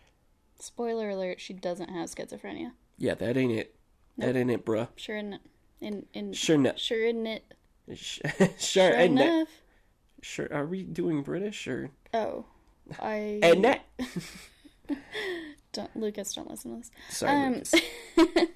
Spoiler 0.58 1.10
alert: 1.10 1.40
she 1.40 1.52
doesn't 1.52 1.90
have 1.90 2.08
schizophrenia. 2.10 2.72
Yeah, 2.98 3.14
that 3.14 3.36
ain't 3.36 3.52
it. 3.52 3.74
That 4.18 4.36
ain't 4.36 4.50
it, 4.50 4.64
bruh. 4.64 4.88
Sure 4.96 5.16
in 5.16 5.38
in 5.80 6.06
in 6.14 6.32
Sure 6.32 6.56
enough. 6.56 6.78
sure 6.78 7.04
in 7.04 7.26
it. 7.26 7.54
Sure 7.96 8.48
sure, 8.58 8.90
enough. 8.92 9.48
Sure, 10.22 10.48
are 10.52 10.64
we 10.66 10.82
doing 10.84 11.22
British 11.22 11.66
or 11.68 11.90
Oh, 12.14 12.46
I 13.00 13.40
and 13.42 13.64
that? 13.64 13.84
don't 15.72 15.94
Lucas. 15.96 16.34
Don't 16.34 16.50
listen 16.50 16.72
to 16.72 16.76
this. 16.78 16.90
Sorry, 17.16 17.32
Um, 17.32 17.52
Lucas. 17.54 17.74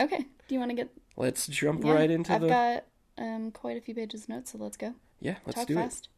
Okay. 0.00 0.18
Do 0.18 0.54
you 0.54 0.60
want 0.60 0.70
to 0.70 0.76
get 0.76 0.90
Let's 1.16 1.48
jump 1.48 1.82
yeah, 1.84 1.92
right 1.92 2.08
into 2.10 2.32
I've 2.32 2.40
the. 2.40 2.46
got 2.48 2.84
um 3.18 3.50
quite 3.50 3.76
a 3.76 3.80
few 3.80 3.96
pages 3.96 4.22
of 4.24 4.28
notes, 4.28 4.52
so 4.52 4.58
let's 4.58 4.76
go. 4.76 4.94
Yeah, 5.20 5.36
let's 5.44 5.56
Talk 5.58 5.66
do 5.66 5.72
it. 5.76 5.82
fast. 5.82 6.08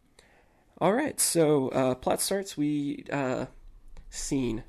All 0.82 0.92
right, 0.92 1.18
so 1.18 1.68
uh, 1.70 1.94
plot 1.94 2.20
starts. 2.20 2.56
We 2.58 3.04
uh, 3.10 3.46
scene. 4.10 4.64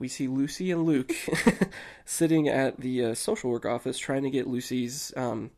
We 0.00 0.08
see 0.08 0.26
Lucy 0.28 0.70
and 0.72 0.84
Luke 0.84 1.12
sitting 2.04 2.48
at 2.48 2.80
the 2.80 3.04
uh, 3.06 3.14
social 3.14 3.50
work 3.50 3.64
office 3.64 3.96
trying 3.96 4.24
to 4.24 4.30
get 4.30 4.46
Lucy's 4.48 5.12
um, 5.16 5.52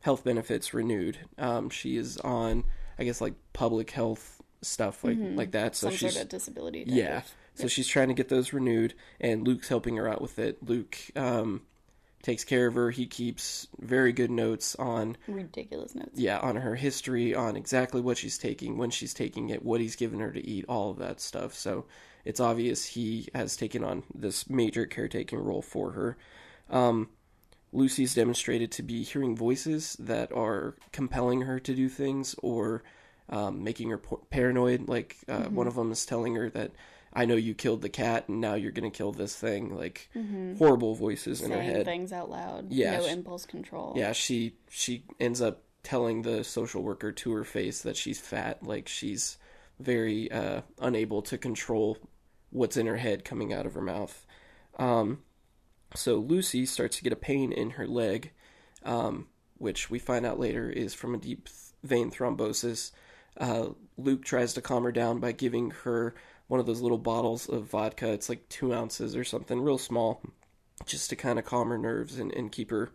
health 0.00 0.24
benefits 0.24 0.74
renewed. 0.74 1.18
Um, 1.38 1.70
she 1.70 1.96
is 1.96 2.16
on, 2.18 2.64
I 2.98 3.04
guess, 3.04 3.20
like 3.20 3.34
public 3.52 3.90
health 3.90 4.40
stuff 4.62 5.04
like 5.04 5.16
like 5.20 5.52
that. 5.52 5.76
So 5.76 5.86
Mm-hmm. 5.88 5.96
Some 5.96 5.98
she's 5.98 6.12
sort 6.14 6.24
of 6.24 6.28
disability. 6.30 6.84
yeah. 6.86 7.18
of- 7.18 7.32
So 7.54 7.66
she's 7.68 7.88
trying 7.88 8.08
to 8.08 8.14
get 8.14 8.28
those 8.28 8.52
renewed, 8.52 8.94
and 9.20 9.46
Luke's 9.46 9.68
helping 9.68 9.96
her 9.96 10.08
out 10.08 10.20
with 10.22 10.38
it. 10.38 10.62
Luke 10.62 10.96
um, 11.16 11.62
takes 12.22 12.44
care 12.44 12.66
of 12.68 12.74
her. 12.74 12.90
He 12.90 13.06
keeps 13.06 13.66
very 13.80 14.12
good 14.12 14.30
notes 14.30 14.74
on 14.76 15.16
ridiculous 15.26 15.94
notes. 15.94 16.18
yeah, 16.18 16.38
on 16.38 16.56
her 16.56 16.74
history, 16.76 17.34
on 17.34 17.56
exactly 17.56 18.00
what 18.00 18.16
she's 18.18 18.38
taking, 18.38 18.78
when 18.78 18.90
she's 18.90 19.12
taking 19.14 19.48
it, 19.50 19.64
what 19.64 19.80
he's 19.80 19.96
given 19.96 20.20
her 20.20 20.30
to 20.32 20.44
eat, 20.48 20.64
all 20.68 20.90
of 20.90 20.98
that 20.98 21.20
stuff. 21.20 21.54
So 21.54 21.86
it's 22.24 22.40
obvious 22.40 22.84
he 22.84 23.28
has 23.34 23.56
taken 23.56 23.82
on 23.84 24.02
this 24.14 24.48
major 24.50 24.86
caretaking 24.86 25.38
role 25.38 25.62
for 25.62 25.92
her. 25.92 26.16
Um, 26.70 27.08
Lucy's 27.72 28.14
demonstrated 28.14 28.70
to 28.72 28.82
be 28.82 29.02
hearing 29.02 29.36
voices 29.36 29.96
that 29.98 30.32
are 30.32 30.76
compelling 30.92 31.42
her 31.42 31.60
to 31.60 31.74
do 31.74 31.88
things 31.88 32.34
or 32.42 32.82
um, 33.28 33.62
making 33.62 33.90
her 33.90 33.98
paranoid. 34.30 34.88
Like 34.88 35.16
uh, 35.28 35.32
Mm-hmm. 35.40 35.54
one 35.54 35.66
of 35.66 35.74
them 35.74 35.92
is 35.92 36.04
telling 36.06 36.34
her 36.36 36.48
that. 36.50 36.72
I 37.10 37.24
know 37.24 37.36
you 37.36 37.54
killed 37.54 37.80
the 37.80 37.88
cat, 37.88 38.28
and 38.28 38.38
now 38.42 38.52
you're 38.54 38.70
gonna 38.70 38.90
kill 38.90 39.12
this 39.12 39.34
thing. 39.34 39.74
Like 39.74 40.10
horrible 40.58 40.94
voices 40.94 41.40
in 41.40 41.50
her 41.50 41.56
Mm-hmm. 41.56 41.66
Head. 41.70 41.84
things 41.86 42.12
out 42.12 42.28
loud. 42.30 42.70
Yeah, 42.70 42.98
No 42.98 43.04
she- 43.06 43.10
impulse 43.12 43.46
control. 43.46 43.94
Yeah, 43.96 44.12
she 44.12 44.54
she 44.68 45.04
ends 45.18 45.40
up 45.40 45.62
telling 45.82 46.20
the 46.22 46.44
social 46.44 46.82
worker 46.82 47.10
to 47.10 47.32
her 47.32 47.44
face 47.44 47.80
that 47.82 47.96
she's 47.96 48.20
fat, 48.20 48.62
like 48.62 48.88
she's 48.88 49.38
very 49.80 50.30
uh, 50.30 50.60
unable 50.80 51.22
to 51.22 51.38
control 51.38 51.96
what's 52.50 52.76
in 52.76 52.86
her 52.86 52.96
head 52.98 53.24
coming 53.24 53.54
out 53.54 53.64
of 53.64 53.72
her 53.74 53.80
mouth. 53.82 54.26
Um, 54.78 55.22
so 55.94 56.16
Lucy 56.16 56.66
starts 56.66 56.96
to 56.98 57.04
get 57.04 57.12
a 57.12 57.16
pain 57.16 57.52
in 57.52 57.70
her 57.70 57.86
leg, 57.86 58.32
um, 58.84 59.28
which 59.56 59.90
we 59.90 59.98
find 59.98 60.26
out 60.26 60.38
later 60.38 60.70
is 60.70 60.94
from 60.94 61.14
a 61.14 61.18
deep 61.18 61.48
vein 61.82 62.10
thrombosis. 62.10 62.92
Uh, 63.36 63.68
Luke 63.96 64.24
tries 64.24 64.54
to 64.54 64.60
calm 64.60 64.84
her 64.84 64.92
down 64.92 65.20
by 65.20 65.32
giving 65.32 65.70
her 65.70 66.14
one 66.48 66.60
of 66.60 66.66
those 66.66 66.80
little 66.80 66.98
bottles 66.98 67.48
of 67.48 67.64
vodka. 67.64 68.12
It's 68.12 68.28
like 68.28 68.48
two 68.48 68.74
ounces 68.74 69.16
or 69.16 69.24
something, 69.24 69.60
real 69.60 69.78
small, 69.78 70.22
just 70.86 71.10
to 71.10 71.16
kind 71.16 71.38
of 71.38 71.44
calm 71.44 71.68
her 71.68 71.78
nerves 71.78 72.18
and, 72.18 72.32
and 72.32 72.50
keep 72.50 72.70
her 72.70 72.90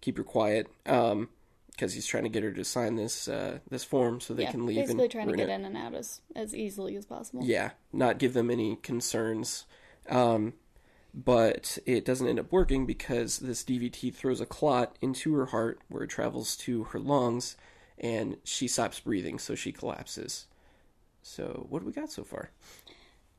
keep 0.00 0.18
her 0.18 0.24
quiet. 0.24 0.68
Um, 0.84 1.28
because 1.70 1.92
he's 1.92 2.06
trying 2.06 2.22
to 2.22 2.30
get 2.30 2.42
her 2.42 2.52
to 2.52 2.64
sign 2.64 2.96
this 2.96 3.28
uh, 3.28 3.58
this 3.70 3.84
form 3.84 4.20
so 4.20 4.32
they 4.32 4.44
yeah. 4.44 4.50
can 4.50 4.64
leave. 4.64 4.76
Basically 4.76 5.04
and 5.04 5.12
trying 5.12 5.28
to 5.28 5.36
get 5.36 5.50
in 5.50 5.64
and 5.64 5.76
out 5.76 5.94
as 5.94 6.20
as 6.34 6.54
easily 6.54 6.96
as 6.96 7.04
possible. 7.04 7.44
yeah, 7.44 7.70
not 7.92 8.18
give 8.18 8.32
them 8.32 8.50
any 8.50 8.76
concerns. 8.76 9.66
Um, 10.08 10.54
but 11.16 11.78
it 11.86 12.04
doesn't 12.04 12.28
end 12.28 12.40
up 12.40 12.52
working 12.52 12.86
because 12.86 13.38
this 13.40 13.64
DVT 13.64 14.14
throws 14.14 14.40
a 14.42 14.46
clot 14.46 14.96
into 15.02 15.34
her 15.34 15.46
heart 15.46 15.80
where 15.88 16.04
it 16.04 16.10
travels 16.10 16.56
to 16.58 16.84
her 16.84 17.00
lungs 17.00 17.56
and 17.98 18.38
she 18.44 18.68
stops 18.68 19.00
breathing, 19.00 19.38
so 19.38 19.54
she 19.56 19.72
collapses. 19.72 20.46
So, 21.22 21.66
what 21.70 21.80
do 21.80 21.86
we 21.86 21.92
got 21.92 22.12
so 22.12 22.24
far? 22.24 22.50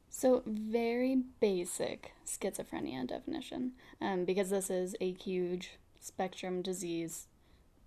So, 0.10 0.44
very 0.46 1.16
basic 1.40 2.14
schizophrenia 2.26 3.06
definition, 3.08 3.74
um, 4.02 4.26
because 4.26 4.50
this 4.50 4.70
is 4.70 4.96
a 5.00 5.12
huge 5.14 5.78
spectrum 6.00 6.62
disease. 6.62 7.28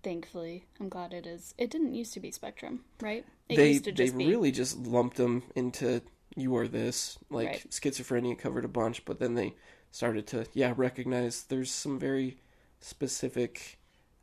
Thankfully, 0.03 0.65
I'm 0.79 0.89
glad 0.89 1.13
it 1.13 1.27
is. 1.27 1.53
It 1.57 1.69
didn't 1.69 1.93
used 1.95 2.13
to 2.13 2.19
be 2.19 2.31
spectrum, 2.31 2.85
right? 3.01 3.25
It 3.49 3.57
they 3.57 3.67
used 3.67 3.83
to 3.85 3.91
they 3.91 4.09
be. 4.09 4.25
really 4.27 4.51
just 4.51 4.77
lumped 4.77 5.17
them 5.17 5.43
into 5.55 6.01
you 6.35 6.55
are 6.55 6.67
this 6.67 7.19
like 7.29 7.47
Right. 7.49 7.69
schizophrenia 7.69 8.37
covered 8.37 8.65
a 8.65 8.69
bunch, 8.69 9.05
but 9.05 9.19
then 9.19 9.35
they 9.35 9.55
started 9.91 10.25
to 10.27 10.45
yeah 10.53 10.73
recognize 10.75 11.43
there's 11.43 11.71
some 11.71 11.99
very 11.99 12.37
specific 12.79 13.77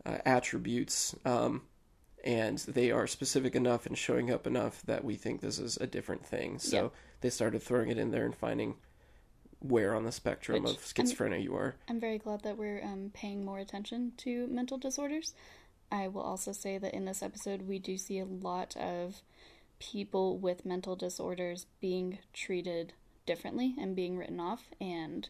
uh, 0.05 0.19
attributes, 0.27 1.15
um, 1.25 1.63
and 2.25 2.59
they 2.59 2.91
are 2.91 3.07
specific 3.07 3.55
enough 3.55 3.87
and 3.87 3.97
showing 3.97 4.31
up 4.31 4.47
enough 4.47 4.83
that 4.83 5.05
we 5.05 5.15
think 5.15 5.41
this 5.41 5.59
is 5.59 5.77
a 5.77 5.87
different 5.87 6.27
thing. 6.27 6.59
So 6.59 6.77
Yeah. 6.85 6.89
they 7.21 7.31
started 7.31 7.63
throwing 7.63 7.89
it 7.91 7.99
in 7.99 8.11
there 8.11 8.25
and 8.25 8.35
finding 8.35 8.77
where 9.61 9.95
on 9.95 10.05
the 10.05 10.13
spectrum 10.13 10.63
Which- 10.63 10.77
of 10.77 10.83
schizophrenia 10.83 11.43
you 11.43 11.55
are. 11.57 11.75
I'm 11.89 12.01
very 12.01 12.19
glad 12.19 12.43
that 12.43 12.57
we're 12.57 12.83
um, 12.83 13.11
paying 13.13 13.45
more 13.45 13.59
attention 13.59 14.13
to 14.19 14.47
mental 14.49 14.79
disorders. 14.79 15.35
I 15.91 16.09
will 16.09 16.23
also 16.23 16.53
say 16.53 16.79
that 16.79 16.95
in 16.95 17.05
this 17.07 17.23
episode, 17.23 17.63
we 17.63 17.79
do 17.79 17.97
see 17.97 18.19
a 18.19 18.25
lot 18.25 18.77
of 18.77 19.23
people 19.79 20.39
with 20.39 20.67
mental 20.67 20.97
disorders 20.97 21.67
being 21.81 22.19
treated 22.33 22.93
differently 23.27 23.75
and 23.79 23.97
being 23.97 24.17
written 24.17 24.39
off, 24.41 24.65
and 24.81 25.29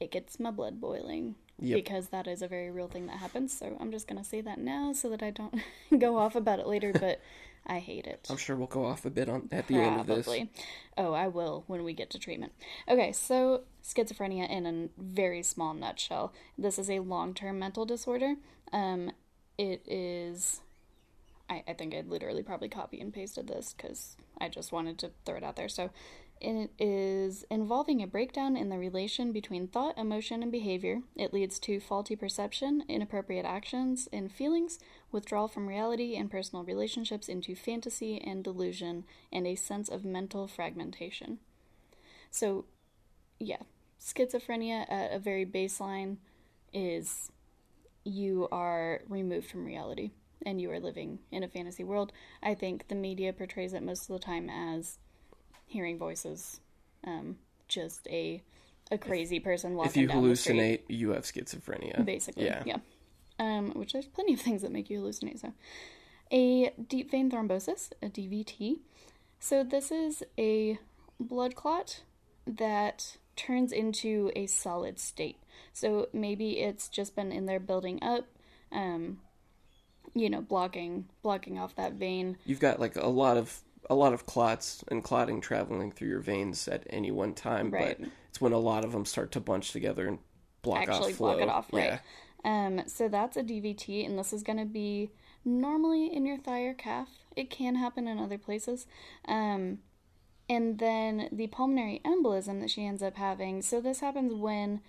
it 0.00 0.10
gets 0.10 0.40
my 0.40 0.50
blood 0.50 0.80
boiling 0.80 1.36
Yep. 1.62 1.76
because 1.76 2.08
that 2.08 2.26
is 2.26 2.40
a 2.40 2.48
very 2.48 2.70
real 2.70 2.88
thing 2.88 3.06
that 3.08 3.18
happens. 3.18 3.56
So 3.56 3.76
I'm 3.78 3.90
just 3.92 4.08
going 4.08 4.16
to 4.16 4.26
say 4.26 4.40
that 4.40 4.58
now 4.58 4.94
so 4.94 5.10
that 5.10 5.22
I 5.22 5.30
don't 5.30 5.54
go 5.98 6.16
off 6.16 6.34
about 6.34 6.58
it 6.58 6.66
later, 6.66 6.90
but 6.92 7.20
I 7.66 7.80
hate 7.80 8.06
it. 8.06 8.26
I'm 8.30 8.38
sure 8.38 8.56
we'll 8.56 8.66
go 8.66 8.86
off 8.86 9.04
a 9.04 9.10
bit 9.10 9.28
on 9.28 9.48
at 9.52 9.66
the 9.66 9.74
end 9.74 10.00
of 10.00 10.06
this. 10.06 10.26
Oh, 10.96 11.12
I 11.12 11.28
will 11.28 11.64
when 11.66 11.84
we 11.84 11.92
get 11.92 12.08
to 12.10 12.18
treatment. 12.18 12.52
Okay, 12.88 13.12
so 13.12 13.64
schizophrenia 13.84 14.48
in 14.48 14.66
a 14.66 14.88
very 15.02 15.42
small 15.42 15.74
nutshell. 15.74 16.32
This 16.56 16.78
is 16.78 16.88
a 16.88 17.00
long 17.00 17.34
term 17.34 17.58
mental 17.58 17.84
disorder. 17.84 18.36
Um, 18.72 19.12
it 19.58 19.82
is. 19.86 20.62
I, 21.50 21.62
I 21.68 21.72
think 21.74 21.94
I 21.94 22.00
literally 22.00 22.42
probably 22.42 22.68
copy 22.70 23.00
and 23.00 23.12
pasted 23.12 23.48
this 23.48 23.74
because 23.76 24.16
I 24.40 24.48
just 24.48 24.72
wanted 24.72 24.98
to 25.00 25.10
throw 25.26 25.36
it 25.36 25.44
out 25.44 25.56
there. 25.56 25.68
So, 25.68 25.90
it 26.40 26.70
is 26.78 27.44
involving 27.50 28.02
a 28.02 28.06
breakdown 28.06 28.56
in 28.56 28.70
the 28.70 28.78
relation 28.78 29.30
between 29.30 29.68
thought, 29.68 29.98
emotion, 29.98 30.42
and 30.42 30.50
behavior. 30.50 31.02
It 31.14 31.34
leads 31.34 31.58
to 31.60 31.80
faulty 31.80 32.16
perception, 32.16 32.84
inappropriate 32.88 33.44
actions 33.44 34.08
and 34.10 34.32
feelings, 34.32 34.78
withdrawal 35.12 35.48
from 35.48 35.66
reality 35.66 36.16
and 36.16 36.30
personal 36.30 36.64
relationships 36.64 37.28
into 37.28 37.54
fantasy 37.54 38.18
and 38.18 38.42
delusion, 38.42 39.04
and 39.30 39.46
a 39.46 39.54
sense 39.54 39.90
of 39.90 40.04
mental 40.04 40.46
fragmentation. 40.46 41.40
So, 42.30 42.64
yeah, 43.38 43.62
schizophrenia 44.00 44.90
at 44.90 45.12
a 45.12 45.18
very 45.18 45.44
baseline 45.44 46.16
is 46.72 47.30
you 48.02 48.48
are 48.50 49.02
removed 49.08 49.50
from 49.50 49.66
reality 49.66 50.12
and 50.46 50.58
you 50.60 50.70
are 50.70 50.80
living 50.80 51.18
in 51.30 51.42
a 51.42 51.48
fantasy 51.48 51.84
world. 51.84 52.12
I 52.42 52.54
think 52.54 52.88
the 52.88 52.94
media 52.94 53.32
portrays 53.32 53.74
it 53.74 53.82
most 53.82 54.08
of 54.08 54.18
the 54.18 54.24
time 54.24 54.48
as 54.48 54.98
hearing 55.70 55.96
voices, 55.98 56.60
um, 57.04 57.36
just 57.68 58.06
a 58.08 58.42
a 58.92 58.98
crazy 58.98 59.38
person 59.38 59.76
walking 59.76 59.90
If 59.90 59.96
you 59.96 60.08
down 60.08 60.22
the 60.24 60.28
hallucinate, 60.30 60.80
you 60.88 61.10
have 61.10 61.22
schizophrenia. 61.22 62.04
Basically, 62.04 62.46
Yeah. 62.46 62.64
yeah. 62.66 62.78
Um, 63.38 63.70
which 63.74 63.92
there's 63.92 64.06
plenty 64.06 64.34
of 64.34 64.40
things 64.40 64.62
that 64.62 64.72
make 64.72 64.90
you 64.90 65.00
hallucinate. 65.00 65.38
So, 65.40 65.52
a 66.32 66.70
deep 66.88 67.10
vein 67.12 67.30
thrombosis, 67.30 67.92
a 68.02 68.08
DVT. 68.08 68.78
So 69.38 69.62
this 69.64 69.90
is 69.92 70.22
a 70.36 70.78
blood 71.20 71.54
clot 71.54 72.02
that 72.46 73.16
turns 73.36 73.72
into 73.72 74.30
a 74.36 74.46
solid 74.46 74.98
state. 74.98 75.38
So 75.72 76.08
maybe 76.12 76.58
it's 76.58 76.88
just 76.88 77.14
been 77.16 77.30
in 77.32 77.46
there 77.46 77.60
building 77.60 78.02
up, 78.02 78.26
um, 78.72 79.20
you 80.14 80.28
know, 80.28 80.40
blocking 80.42 81.06
blocking 81.22 81.58
off 81.58 81.74
that 81.76 81.92
vein. 81.94 82.36
you've 82.44 82.60
got 82.60 82.80
like 82.80 82.96
a 82.96 83.06
lot 83.06 83.36
of 83.36 83.60
a 83.90 83.94
lot 83.94 84.14
of 84.14 84.24
clots 84.24 84.82
and 84.88 85.04
clotting 85.04 85.40
traveling 85.40 85.90
through 85.90 86.08
your 86.08 86.20
veins 86.20 86.66
at 86.68 86.86
any 86.88 87.10
one 87.10 87.34
time, 87.34 87.70
Right. 87.70 87.98
but 87.98 88.08
it's 88.28 88.40
when 88.40 88.52
a 88.52 88.58
lot 88.58 88.84
of 88.84 88.92
them 88.92 89.04
start 89.04 89.32
to 89.32 89.40
bunch 89.40 89.72
together 89.72 90.06
and 90.06 90.18
block 90.62 90.82
actually 90.88 91.10
off 91.12 91.18
flow. 91.18 91.32
block 91.32 91.42
it 91.42 91.48
off, 91.48 91.72
right? 91.72 92.00
Yeah. 92.44 92.66
Um, 92.66 92.82
so 92.86 93.08
that's 93.08 93.36
a 93.36 93.42
DVT, 93.42 94.06
and 94.06 94.18
this 94.18 94.32
is 94.32 94.42
going 94.42 94.58
to 94.58 94.64
be 94.64 95.10
normally 95.44 96.06
in 96.06 96.24
your 96.24 96.38
thigh 96.38 96.62
or 96.62 96.72
calf. 96.74 97.08
It 97.36 97.50
can 97.50 97.74
happen 97.74 98.06
in 98.08 98.18
other 98.18 98.38
places. 98.38 98.86
Um, 99.26 99.80
and 100.48 100.78
then 100.78 101.28
the 101.32 101.48
pulmonary 101.48 102.00
embolism 102.04 102.60
that 102.60 102.70
she 102.70 102.86
ends 102.86 103.02
up 103.02 103.16
having. 103.16 103.60
So 103.62 103.80
this 103.80 104.00
happens 104.00 104.32
when 104.32 104.80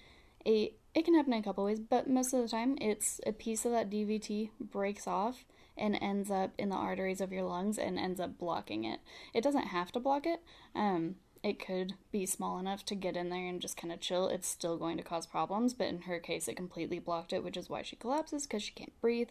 a 0.45 0.73
it 0.93 1.05
can 1.05 1.15
happen 1.15 1.31
in 1.33 1.39
a 1.39 1.43
couple 1.43 1.63
ways, 1.63 1.79
but 1.79 2.09
most 2.09 2.33
of 2.33 2.41
the 2.41 2.49
time 2.49 2.77
it's 2.81 3.21
a 3.25 3.31
piece 3.31 3.63
of 3.65 3.71
that 3.71 3.89
DVT 3.89 4.49
breaks 4.59 5.07
off 5.07 5.45
and 5.81 5.97
ends 6.01 6.29
up 6.29 6.51
in 6.57 6.69
the 6.69 6.75
arteries 6.75 7.19
of 7.19 7.33
your 7.33 7.43
lungs 7.43 7.77
and 7.77 7.97
ends 7.97 8.19
up 8.19 8.37
blocking 8.37 8.85
it. 8.85 8.99
It 9.33 9.43
doesn't 9.43 9.67
have 9.67 9.91
to 9.93 9.99
block 9.99 10.25
it. 10.25 10.41
Um, 10.75 11.15
it 11.43 11.59
could 11.59 11.95
be 12.11 12.27
small 12.27 12.59
enough 12.59 12.85
to 12.85 12.95
get 12.95 13.17
in 13.17 13.29
there 13.29 13.47
and 13.47 13.59
just 13.59 13.75
kind 13.75 13.91
of 13.91 13.99
chill. 13.99 14.27
It's 14.27 14.47
still 14.47 14.77
going 14.77 14.97
to 14.97 15.03
cause 15.03 15.25
problems, 15.25 15.73
but 15.73 15.87
in 15.87 16.03
her 16.03 16.19
case, 16.19 16.47
it 16.47 16.55
completely 16.55 16.99
blocked 16.99 17.33
it, 17.33 17.43
which 17.43 17.57
is 17.57 17.67
why 17.67 17.81
she 17.81 17.95
collapses 17.95 18.45
because 18.45 18.61
she 18.61 18.73
can't 18.73 18.99
breathe. 19.01 19.29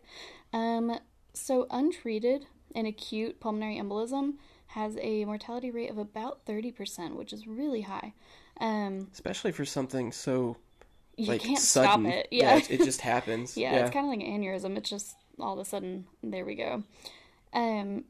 Um, 0.53 0.99
so, 1.33 1.69
untreated 1.71 2.47
and 2.75 2.89
acute 2.89 3.39
pulmonary 3.39 3.77
embolism 3.77 4.35
has 4.69 4.97
a 5.01 5.25
mortality 5.25 5.71
rate 5.71 5.91
of 5.91 5.99
about 5.99 6.45
30%, 6.47 7.15
which 7.15 7.33
is 7.33 7.47
really 7.47 7.83
high. 7.83 8.13
Um, 8.61 9.09
Especially 9.13 9.53
for 9.53 9.65
something 9.65 10.11
so 10.11 10.57
you 11.21 11.27
like 11.27 11.43
can't 11.43 11.59
sudden. 11.59 12.05
stop 12.05 12.15
it. 12.15 12.29
Yeah. 12.31 12.57
it, 12.57 12.71
it 12.71 12.85
just 12.85 13.01
happens. 13.01 13.57
yeah, 13.57 13.73
yeah. 13.73 13.81
it's 13.83 13.91
kind 13.91 14.07
of 14.07 14.11
like 14.11 14.27
an 14.27 14.41
aneurysm. 14.41 14.77
It's 14.77 14.91
just 14.91 15.17
all 15.39 15.55
of 15.55 15.59
a 15.59 15.65
sudden, 15.65 16.07
there 16.23 16.45
we 16.45 16.55
go. 16.55 16.83
Um, 17.53 18.05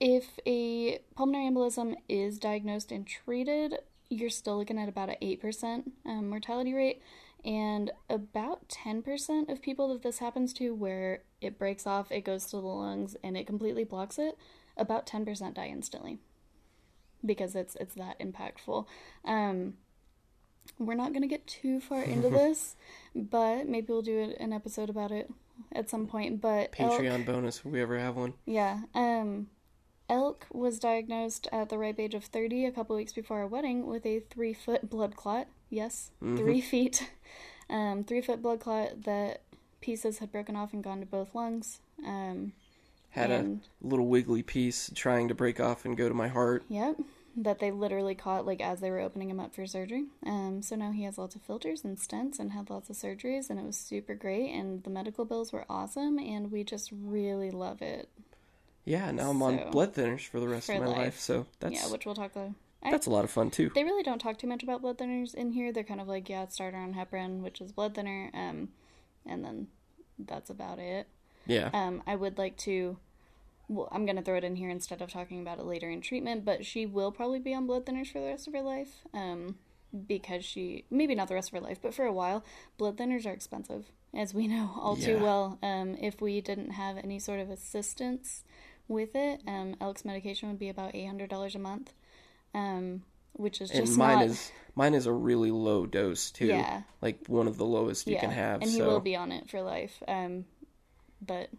if 0.00 0.38
a 0.46 0.98
pulmonary 1.14 1.50
embolism 1.50 1.94
is 2.08 2.38
diagnosed 2.38 2.90
and 2.90 3.06
treated, 3.06 3.78
you're 4.08 4.30
still 4.30 4.58
looking 4.58 4.78
at 4.78 4.88
about 4.88 5.08
an 5.08 5.16
8% 5.22 5.84
um, 6.04 6.28
mortality 6.28 6.72
rate. 6.72 7.02
And 7.44 7.90
about 8.08 8.68
10% 8.68 9.48
of 9.50 9.60
people 9.60 9.88
that 9.88 10.02
this 10.02 10.18
happens 10.18 10.52
to, 10.54 10.72
where 10.74 11.22
it 11.40 11.58
breaks 11.58 11.88
off, 11.88 12.12
it 12.12 12.20
goes 12.20 12.46
to 12.46 12.56
the 12.56 12.62
lungs, 12.62 13.16
and 13.24 13.36
it 13.36 13.48
completely 13.48 13.82
blocks 13.82 14.16
it, 14.16 14.38
about 14.76 15.06
10% 15.08 15.54
die 15.54 15.66
instantly 15.66 16.18
because 17.24 17.54
it's 17.54 17.76
it's 17.76 17.94
that 17.94 18.18
impactful. 18.18 18.86
Um, 19.24 19.74
we're 20.78 20.94
not 20.94 21.10
going 21.12 21.22
to 21.22 21.28
get 21.28 21.46
too 21.46 21.80
far 21.80 22.02
into 22.02 22.28
this, 22.30 22.76
but 23.14 23.66
maybe 23.68 23.86
we'll 23.88 24.02
do 24.02 24.34
an 24.38 24.52
episode 24.52 24.90
about 24.90 25.10
it 25.10 25.30
at 25.72 25.88
some 25.90 26.06
point. 26.06 26.40
But 26.40 26.74
elk- 26.78 27.00
Patreon 27.00 27.26
bonus 27.26 27.58
if 27.58 27.64
we 27.66 27.80
ever 27.80 27.98
have 27.98 28.16
one. 28.16 28.34
yeah. 28.46 28.80
Um, 28.94 29.48
Elk 30.10 30.46
was 30.52 30.78
diagnosed 30.78 31.48
at 31.52 31.70
the 31.70 31.78
ripe 31.78 31.98
age 31.98 32.14
of 32.14 32.24
30, 32.24 32.66
a 32.66 32.72
couple 32.72 32.94
weeks 32.96 33.12
before 33.14 33.38
our 33.38 33.46
wedding, 33.46 33.86
with 33.86 34.04
a 34.04 34.20
three 34.20 34.52
foot 34.52 34.90
blood 34.90 35.16
clot. 35.16 35.46
Yes, 35.70 36.10
three 36.20 36.60
feet. 36.60 37.10
Um, 37.70 38.04
three 38.04 38.20
foot 38.20 38.42
blood 38.42 38.60
clot 38.60 39.04
that 39.04 39.40
pieces 39.80 40.18
had 40.18 40.30
broken 40.30 40.56
off 40.56 40.74
and 40.74 40.84
gone 40.84 41.00
to 41.00 41.06
both 41.06 41.34
lungs. 41.34 41.80
Um, 42.04 42.52
Had 43.10 43.30
and, 43.30 43.62
a 43.82 43.86
little 43.86 44.08
wiggly 44.08 44.42
piece 44.42 44.90
trying 44.94 45.28
to 45.28 45.34
break 45.34 45.58
off 45.58 45.86
and 45.86 45.96
go 45.96 46.06
to 46.06 46.14
my 46.14 46.28
heart. 46.28 46.64
Yep. 46.68 46.96
That 47.36 47.60
they 47.60 47.70
literally 47.70 48.14
caught 48.14 48.44
like 48.44 48.60
as 48.60 48.80
they 48.80 48.90
were 48.90 49.00
opening 49.00 49.30
him 49.30 49.40
up 49.40 49.54
for 49.54 49.66
surgery. 49.66 50.04
Um, 50.26 50.60
so 50.62 50.76
now 50.76 50.90
he 50.90 51.04
has 51.04 51.16
lots 51.16 51.34
of 51.34 51.42
filters 51.42 51.82
and 51.84 51.96
stents 51.96 52.38
and 52.38 52.52
had 52.52 52.68
lots 52.68 52.90
of 52.90 52.96
surgeries 52.96 53.48
and 53.48 53.58
it 53.58 53.64
was 53.64 53.76
super 53.76 54.14
great 54.14 54.50
and 54.50 54.84
the 54.84 54.90
medical 54.90 55.24
bills 55.24 55.52
were 55.52 55.64
awesome 55.68 56.18
and 56.18 56.52
we 56.52 56.62
just 56.62 56.90
really 56.92 57.50
love 57.50 57.80
it. 57.80 58.10
Yeah, 58.84 59.10
now 59.12 59.30
I'm 59.30 59.42
on 59.42 59.70
blood 59.70 59.94
thinners 59.94 60.26
for 60.26 60.40
the 60.40 60.48
rest 60.48 60.66
for 60.66 60.74
of 60.74 60.80
my 60.80 60.86
life. 60.86 60.96
life. 60.98 61.20
so 61.20 61.46
that's 61.60 61.74
yeah, 61.74 61.90
which 61.90 62.04
we'll 62.04 62.14
talk 62.14 62.32
about. 62.32 62.50
That's 62.90 63.06
a 63.06 63.10
lot 63.10 63.24
of 63.24 63.30
fun 63.30 63.50
too. 63.50 63.70
they 63.74 63.84
really 63.84 64.02
don't 64.02 64.18
talk 64.18 64.38
too 64.38 64.48
much 64.48 64.62
about 64.62 64.82
blood 64.82 64.98
thinners 64.98 65.34
in 65.34 65.52
here. 65.52 65.72
They're 65.72 65.84
kind 65.84 66.00
of 66.00 66.08
like, 66.08 66.28
yeah, 66.28 66.48
start 66.48 66.74
on 66.74 66.94
heparin, 66.94 67.40
which 67.40 67.60
is 67.60 67.70
blood 67.70 67.94
thinner, 67.94 68.30
um, 68.34 68.70
and 69.24 69.44
then 69.44 69.68
that's 70.18 70.50
about 70.50 70.80
it. 70.80 71.06
Yeah. 71.46 71.70
Um, 71.72 72.02
I 72.06 72.16
would 72.16 72.38
like 72.38 72.56
to. 72.58 72.98
Well, 73.72 73.88
I'm 73.90 74.04
gonna 74.04 74.22
throw 74.22 74.36
it 74.36 74.44
in 74.44 74.56
here 74.56 74.68
instead 74.68 75.00
of 75.00 75.10
talking 75.10 75.40
about 75.40 75.58
it 75.58 75.64
later 75.64 75.88
in 75.88 76.00
treatment, 76.00 76.44
but 76.44 76.66
she 76.66 76.84
will 76.86 77.10
probably 77.10 77.38
be 77.38 77.54
on 77.54 77.66
blood 77.66 77.86
thinners 77.86 78.12
for 78.12 78.20
the 78.20 78.26
rest 78.26 78.46
of 78.46 78.52
her 78.52 78.62
life. 78.62 79.02
Um, 79.14 79.56
because 80.06 80.44
she 80.44 80.84
maybe 80.90 81.14
not 81.14 81.28
the 81.28 81.34
rest 81.34 81.48
of 81.48 81.54
her 81.54 81.66
life, 81.66 81.78
but 81.82 81.94
for 81.94 82.04
a 82.04 82.12
while, 82.12 82.44
blood 82.78 82.96
thinners 82.96 83.26
are 83.26 83.32
expensive, 83.32 83.86
as 84.14 84.34
we 84.34 84.46
know 84.46 84.70
all 84.80 84.96
too 84.96 85.18
well. 85.18 85.58
Um, 85.62 85.96
if 86.00 86.20
we 86.20 86.40
didn't 86.40 86.70
have 86.70 86.96
any 86.98 87.18
sort 87.18 87.40
of 87.40 87.50
assistance 87.50 88.44
with 88.88 89.14
it, 89.14 89.42
um, 89.46 89.76
Elk's 89.80 90.04
medication 90.04 90.48
would 90.48 90.58
be 90.58 90.68
about 90.68 90.94
eight 90.94 91.06
hundred 91.06 91.30
dollars 91.30 91.54
a 91.54 91.58
month, 91.58 91.92
um, 92.54 93.02
which 93.34 93.60
is 93.60 93.70
and 93.70 93.86
just 93.86 93.98
mine 93.98 94.18
not. 94.18 94.26
is 94.26 94.52
mine 94.74 94.94
is 94.94 95.06
a 95.06 95.12
really 95.12 95.50
low 95.50 95.86
dose 95.86 96.30
too. 96.30 96.46
Yeah. 96.46 96.82
Like 97.00 97.26
one 97.26 97.48
of 97.48 97.58
the 97.58 97.66
lowest 97.66 98.06
you 98.06 98.14
yeah, 98.14 98.20
can 98.20 98.30
have. 98.30 98.62
and 98.62 98.70
he 98.70 98.78
so 98.78 98.86
will 98.86 99.00
be 99.00 99.16
on 99.16 99.32
it 99.32 99.50
for 99.50 99.62
life. 99.62 100.02
Um, 100.08 100.44
but 101.20 101.50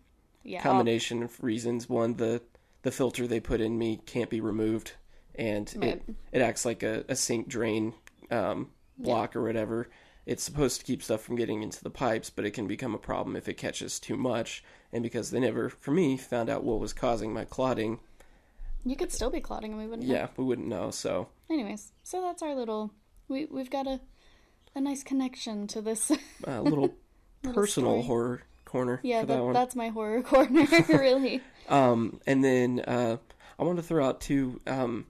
yeah, 0.44 0.60
I'll- 0.60 0.64
combination 0.64 1.24
of 1.24 1.42
reasons. 1.44 1.88
One, 1.90 2.16
the 2.16 2.42
the 2.84 2.92
filter 2.92 3.26
they 3.28 3.40
put 3.40 3.62
in 3.62 3.78
me 3.78 4.02
can't 4.06 4.30
be 4.30 4.42
removed, 4.42 4.94
and 5.36 5.68
it 5.76 5.80
Right. 5.80 6.04
it 6.32 6.42
acts 6.42 6.66
like 6.66 6.84
a, 6.84 7.06
a 7.08 7.16
sink 7.16 7.48
drain 7.48 7.94
um, 8.32 8.72
block 8.98 9.36
or 9.36 9.44
whatever. 9.44 9.90
It's 10.26 10.44
supposed 10.44 10.80
to 10.80 10.86
keep 10.86 11.04
stuff 11.04 11.22
from 11.22 11.36
getting 11.36 11.62
into 11.64 11.84
the 11.84 11.90
pipes, 11.90 12.30
but 12.30 12.46
it 12.46 12.52
can 12.52 12.66
become 12.68 12.96
a 12.96 12.98
problem 12.98 13.36
if 13.36 13.50
it 13.50 13.56
catches 13.58 14.00
too 14.00 14.16
much. 14.16 14.64
And 14.94 15.04
because 15.04 15.32
they 15.32 15.40
never, 15.42 15.70
for 15.70 15.92
me, 15.92 16.16
found 16.18 16.50
out 16.50 16.64
what 16.64 16.80
was 16.80 16.94
causing 16.94 17.34
my 17.34 17.44
clotting, 17.46 18.00
you 18.86 18.96
could 18.96 19.12
still 19.12 19.30
be 19.30 19.42
clotting, 19.42 19.72
and 19.74 19.82
we 19.82 19.88
wouldn't. 19.88 20.08
know. 20.08 20.14
yeah, 20.14 20.28
we 20.38 20.44
wouldn't 20.46 20.68
know. 20.68 20.92
So 20.92 21.28
Anyways, 21.50 21.92
so 22.04 22.22
that's 22.22 22.42
our 22.42 22.54
little. 22.56 22.92
We 23.28 23.46
we've 23.46 23.70
got 23.70 23.88
a 23.88 24.00
a 24.76 24.82
nice 24.82 25.04
connection 25.04 25.68
to 25.68 25.82
this. 25.82 26.12
a 26.46 26.62
little 26.62 26.94
personal 27.54 27.92
story. 27.94 28.04
horror 28.04 28.42
corner 28.74 29.00
yeah, 29.04 29.24
that, 29.24 29.28
that, 29.28 29.54
that's 29.54 29.76
my 29.76 29.90
horror 29.90 30.24
corner, 30.34 30.66
really. 30.90 31.42
Um, 31.70 32.20
and 32.26 32.44
then 32.44 32.80
uh, 32.80 33.18
I 33.60 33.64
want 33.64 33.78
to 33.78 33.84
throw 33.84 34.04
out 34.04 34.20
too 34.20 34.60
um, 34.66 35.06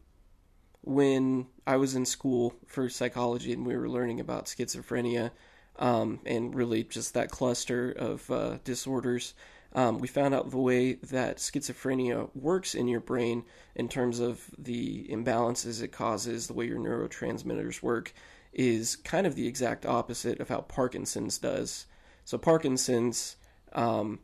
when 0.82 1.48
I 1.66 1.78
was 1.78 1.96
in 1.96 2.06
school 2.06 2.54
for 2.68 2.90
psychology 2.90 3.54
and 3.54 3.66
we 3.66 3.78
were 3.78 3.88
learning 3.88 4.20
about 4.20 4.48
schizophrenia 4.48 5.32
um, 5.80 6.20
and 6.26 6.54
really 6.54 6.84
just 6.84 7.14
that 7.14 7.32
cluster 7.32 7.92
of 7.92 8.30
uh, 8.30 8.58
disorders. 8.66 9.34
Um, 9.72 10.00
we 10.00 10.10
found 10.10 10.36
out 10.36 10.52
the 10.52 10.58
way 10.58 10.96
that 10.96 11.38
schizophrenia 11.38 12.30
works 12.36 12.76
in 12.76 12.90
your 12.90 13.00
brain 13.00 13.46
in 13.76 13.88
terms 13.88 14.20
of 14.20 14.44
the 14.58 15.08
imbalances 15.10 15.82
it 15.82 15.94
causes, 15.94 16.48
the 16.48 16.54
way 16.54 16.68
your 16.68 16.80
neurotransmitters 16.80 17.82
work, 17.82 18.14
is 18.52 18.98
kind 18.98 19.26
of 19.26 19.36
the 19.36 19.48
exact 19.48 19.86
opposite 19.86 20.42
of 20.42 20.50
how 20.50 20.62
Parkinson's 20.62 21.38
does. 21.38 21.86
So, 22.26 22.38
Parkinson's, 22.38 23.38
um, 23.74 24.20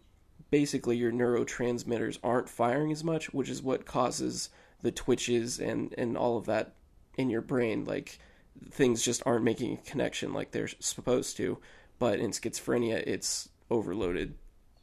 basically 0.52 0.98
your 0.98 1.12
neurotransmitters 1.12 2.18
aren't 2.24 2.50
firing 2.50 2.92
as 2.92 3.04
much, 3.04 3.34
which 3.34 3.50
is 3.50 3.62
what 3.62 3.86
causes 3.86 4.50
the 4.82 4.92
twitches 4.92 5.60
and, 5.60 5.94
and 5.98 6.18
all 6.18 6.38
of 6.38 6.46
that 6.46 6.74
in 7.18 7.30
your 7.30 7.42
brain. 7.42 7.86
Like 7.86 8.20
things 8.72 9.02
just 9.04 9.22
aren't 9.26 9.44
making 9.44 9.74
a 9.74 9.90
connection 9.90 10.34
like 10.34 10.52
they're 10.52 10.70
supposed 10.80 11.38
to. 11.38 11.58
But 12.00 12.20
in 12.20 12.32
schizophrenia, 12.32 13.04
it's 13.06 13.50
overloaded. 13.70 14.36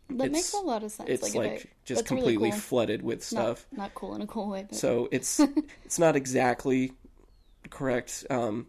That 0.08 0.26
It's- 0.26 0.30
makes 0.32 0.52
a 0.52 0.58
lot 0.58 0.82
of 0.84 0.92
sense. 0.92 1.08
It's 1.08 1.22
like, 1.22 1.34
like, 1.34 1.52
if 1.52 1.66
I- 1.66 1.68
just 1.84 2.00
that's 2.02 2.10
really 2.12 2.22
completely 2.22 2.50
cool. 2.50 2.58
flooded 2.60 3.02
with 3.02 3.24
stuff. 3.24 3.66
Not, 3.72 3.78
not 3.78 3.94
cool 3.94 4.14
in 4.14 4.22
a 4.22 4.26
cool 4.26 4.48
way, 4.50 4.66
but 4.68 4.76
So 4.76 5.08
it's 5.10 5.40
it's 5.84 5.98
not 5.98 6.14
exactly 6.14 6.92
correct 7.70 8.24
um, 8.30 8.66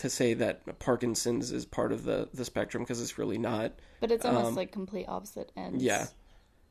to 0.00 0.10
say 0.10 0.34
that 0.34 0.78
Parkinson's 0.78 1.52
is 1.52 1.64
part 1.64 1.92
of 1.92 2.04
the 2.04 2.28
the 2.34 2.44
spectrum 2.44 2.82
because 2.82 3.00
it's 3.00 3.18
really 3.18 3.38
not. 3.38 3.72
but 4.00 4.10
it's 4.10 4.24
almost 4.24 4.48
um, 4.48 4.54
like 4.54 4.72
complete 4.72 5.06
opposite 5.08 5.52
ends. 5.56 5.82
Yeah, 5.82 6.06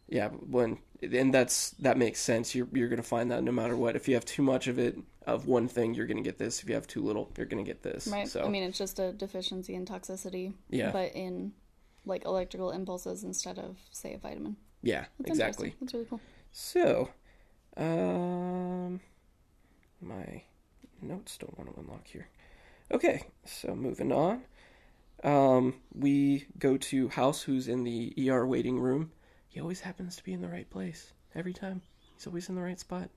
yeah. 0.07 0.29
When 0.29 0.79
and 1.01 1.33
that's 1.33 1.71
that 1.71 1.97
makes 1.97 2.19
sense. 2.19 2.53
You're 2.53 2.67
you're 2.73 2.89
gonna 2.89 3.03
find 3.03 3.31
that 3.31 3.43
no 3.43 3.51
matter 3.51 3.75
what. 3.75 3.95
If 3.95 4.07
you 4.07 4.15
have 4.15 4.25
too 4.25 4.41
much 4.41 4.67
of 4.67 4.79
it 4.79 4.97
of 5.25 5.47
one 5.47 5.67
thing, 5.67 5.93
you're 5.93 6.07
gonna 6.07 6.21
get 6.21 6.37
this. 6.37 6.61
If 6.61 6.69
you 6.69 6.75
have 6.75 6.87
too 6.87 7.03
little, 7.03 7.31
you're 7.37 7.45
gonna 7.45 7.63
get 7.63 7.83
this. 7.83 8.07
Right. 8.07 8.27
So 8.27 8.43
I 8.43 8.49
mean, 8.49 8.63
it's 8.63 8.77
just 8.77 8.99
a 8.99 9.11
deficiency 9.13 9.75
in 9.75 9.85
toxicity. 9.85 10.53
Yeah. 10.69 10.91
But 10.91 11.15
in 11.15 11.53
like 12.05 12.25
electrical 12.25 12.71
impulses 12.71 13.23
instead 13.23 13.59
of 13.59 13.77
say 13.91 14.13
a 14.13 14.17
vitamin. 14.17 14.55
yeah, 14.81 15.05
That's 15.19 15.29
exactly. 15.31 15.75
That's 15.79 15.93
really 15.93 16.05
cool. 16.05 16.21
So, 16.51 17.09
um, 17.77 18.99
my 20.01 20.41
notes 21.01 21.37
don't 21.37 21.55
want 21.57 21.73
to 21.73 21.79
unlock 21.79 22.07
here. 22.07 22.27
Okay, 22.91 23.23
so 23.45 23.75
moving 23.75 24.11
on. 24.11 24.41
Um, 25.23 25.75
we 25.93 26.47
go 26.57 26.77
to 26.77 27.09
House, 27.09 27.41
who's 27.41 27.67
in 27.67 27.83
the 27.83 28.13
ER 28.29 28.47
waiting 28.47 28.79
room. 28.79 29.11
He 29.47 29.59
always 29.59 29.81
happens 29.81 30.15
to 30.15 30.23
be 30.23 30.33
in 30.33 30.41
the 30.41 30.47
right 30.47 30.69
place 30.69 31.13
every 31.35 31.53
time. 31.53 31.81
He's 32.15 32.25
always 32.25 32.49
in 32.49 32.55
the 32.55 32.61
right 32.61 32.79
spot. 32.79 33.09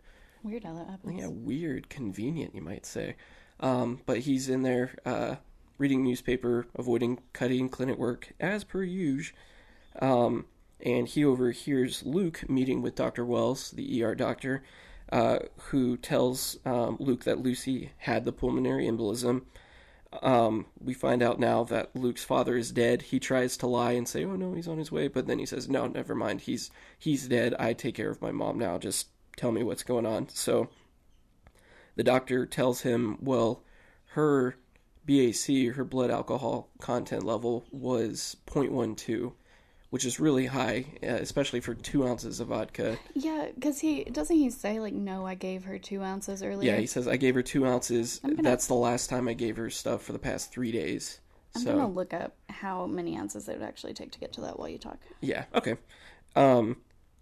Weird 0.43 0.65
how 0.65 0.75
that 0.75 0.89
happens. 0.89 1.21
Yeah, 1.21 1.29
weird, 1.29 1.89
convenient, 1.89 2.55
you 2.55 2.61
might 2.61 2.85
say. 2.85 3.17
Um, 3.61 4.01
but 4.05 4.19
he's 4.19 4.49
in 4.49 4.63
there 4.63 4.95
uh, 5.07 5.37
reading 5.79 6.05
newspaper, 6.05 6.67
avoiding 6.75 7.21
cutting 7.33 7.69
clinic 7.69 7.97
work 7.97 8.33
as 8.41 8.65
per 8.65 8.83
usual. 8.83 9.37
Um, 10.01 10.47
and 10.85 11.07
he 11.07 11.25
overhears 11.25 12.03
Luke 12.03 12.49
meeting 12.49 12.83
with 12.83 12.95
Dr. 12.95 13.25
Wells, 13.25 13.71
the 13.71 14.03
ER 14.03 14.15
doctor, 14.15 14.65
uh, 15.13 15.39
who 15.69 15.97
tells 15.97 16.59
um, 16.65 16.97
Luke 16.99 17.25
that 17.25 17.39
Lucy 17.39 17.93
had 17.99 18.25
the 18.25 18.33
pulmonary 18.33 18.87
embolism. 18.87 19.43
Um, 20.21 20.67
we 20.79 20.93
find 20.93 21.23
out 21.23 21.41
now 21.41 21.65
that 21.65 21.97
Luke's 21.97 22.25
father 22.25 22.57
is 22.57 22.73
dead. 22.73 23.03
He 23.03 23.19
tries 23.19 23.57
to 23.59 23.67
lie 23.67 23.93
and 23.93 24.07
say, 24.07 24.25
"Oh 24.25 24.37
no, 24.37 24.53
he's 24.53 24.69
on 24.69 24.79
his 24.79 24.93
way," 24.93 25.09
but 25.09 25.27
then 25.27 25.39
he 25.39 25.47
says, 25.47 25.69
"No, 25.69 25.87
never 25.87 26.15
mind. 26.15 26.43
He's 26.43 26.71
he's 26.99 27.29
dead. 27.29 27.55
I 27.59 27.73
take 27.73 27.95
care 27.95 28.11
of 28.11 28.21
my 28.21 28.33
mom 28.33 28.59
now. 28.59 28.79
Just 28.79 29.09
tell 29.37 29.53
me 29.53 29.63
what's 29.63 29.83
going 29.83 30.07
on." 30.07 30.29
So 30.29 30.69
the 31.97 32.05
doctor 32.05 32.45
tells 32.47 32.83
him, 32.83 33.17
"Well, 33.21 33.65
her 34.11 34.57
BAC, 35.07 35.75
her 35.75 35.85
blood 35.85 36.11
alcohol 36.11 36.69
content 36.79 37.25
level 37.25 37.65
was 37.71 38.37
0.12, 38.47 39.33
which 39.93 40.07
is 40.07 40.19
really 40.19 40.47
high, 40.47 40.87
uh, 41.03 41.07
especially 41.09 41.61
for 41.61 41.75
two 41.75 42.07
ounces 42.09 42.41
of 42.41 42.49
vodka. 42.49 42.99
Yeah, 43.13 43.49
because 43.55 43.79
he 43.79 44.05
doesn't 44.05 44.35
he 44.35 44.49
say 44.49 44.81
like, 44.81 44.95
no, 44.95 45.27
I 45.27 45.35
gave 45.35 45.65
her 45.65 45.79
two 45.79 46.03
ounces 46.03 46.43
earlier. 46.43 46.73
Yeah, 46.73 46.81
he 46.81 46.87
says 46.87 47.07
I 47.07 47.17
gave 47.19 47.35
her 47.35 47.43
two 47.43 47.67
ounces. 47.67 48.19
gonna- 48.21 48.43
That's 48.43 48.69
the 48.69 48.75
last 48.75 49.11
time 49.11 49.29
I 49.29 49.35
gave 49.35 49.59
her 49.59 49.69
stuff 49.69 50.03
for 50.03 50.15
the 50.15 50.19
past 50.19 50.51
three 50.51 50.73
days. 50.73 51.21
I'm 51.55 51.61
so 51.61 51.73
gonna 51.77 51.91
look 51.91 52.15
up 52.15 52.35
how 52.49 52.87
many 52.87 53.19
ounces 53.19 53.47
it 53.51 53.59
would 53.59 53.69
actually 53.69 53.93
take 53.93 54.13
to 54.13 54.19
get 54.19 54.33
to 54.33 54.41
that 54.41 54.59
while 54.59 54.71
you 54.71 54.79
talk. 54.79 54.99
yeah, 55.21 55.45
okay. 55.55 55.77
Um, 56.35 56.79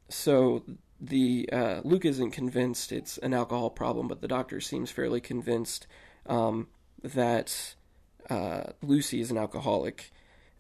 so 0.09 0.63
the 1.01 1.49
uh, 1.53 1.81
Luke 1.83 2.05
isn't 2.05 2.31
convinced 2.31 2.93
it's 2.93 3.19
an 3.19 3.35
alcohol 3.35 3.71
problem, 3.71 4.07
but 4.07 4.21
the 4.21 4.29
doctor 4.29 4.61
seems 4.61 4.93
fairly 4.93 5.21
convinced 5.21 5.89
um, 6.27 6.69
that 7.03 7.75
uh, 8.29 8.65
Lucy 8.81 9.21
is 9.21 9.33
an 9.33 9.39
alcoholic. 9.39 10.13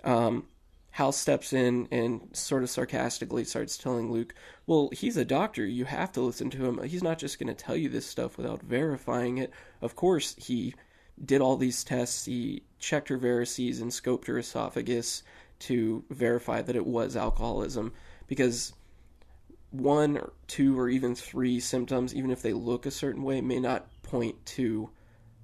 Um, 0.03 0.46
Hal 0.92 1.12
steps 1.12 1.53
in 1.53 1.87
and 1.90 2.29
sort 2.33 2.62
of 2.62 2.70
sarcastically 2.70 3.44
starts 3.44 3.79
telling 3.79 4.11
Luke, 4.11 4.35
Well, 4.66 4.90
he's 4.92 5.16
a 5.16 5.24
doctor. 5.24 5.64
You 5.64 5.85
have 5.85 6.12
to 6.12 6.20
listen 6.20 6.50
to 6.50 6.64
him. 6.64 6.83
He's 6.83 7.03
not 7.03 7.18
just 7.18 7.38
going 7.38 7.55
to 7.55 7.64
tell 7.64 7.76
you 7.76 7.88
this 7.88 8.07
stuff 8.07 8.37
without 8.37 8.62
verifying 8.62 9.38
it. 9.38 9.53
Of 9.81 9.94
course, 9.94 10.35
he 10.37 10.74
did 11.24 11.40
all 11.40 11.57
these 11.57 11.85
tests. 11.85 12.24
He 12.24 12.64
checked 12.79 13.09
her 13.09 13.18
varices 13.18 13.81
and 13.81 13.90
scoped 13.90 14.26
her 14.26 14.38
esophagus 14.38 15.22
to 15.61 16.05
verify 16.11 16.62
that 16.62 16.76
it 16.76 16.87
was 16.87 17.16
alcoholism 17.16 17.92
because 18.26 18.72
one 19.70 20.16
or 20.16 20.33
two 20.46 20.79
or 20.79 20.88
even 20.88 21.14
three 21.14 21.61
symptoms, 21.61 22.14
even 22.14 22.31
if 22.31 22.42
they 22.42 22.53
look 22.53 22.87
a 22.87 22.90
certain 22.90 23.22
way, 23.22 23.40
may 23.40 23.61
not 23.61 23.87
point 24.03 24.44
to 24.44 24.90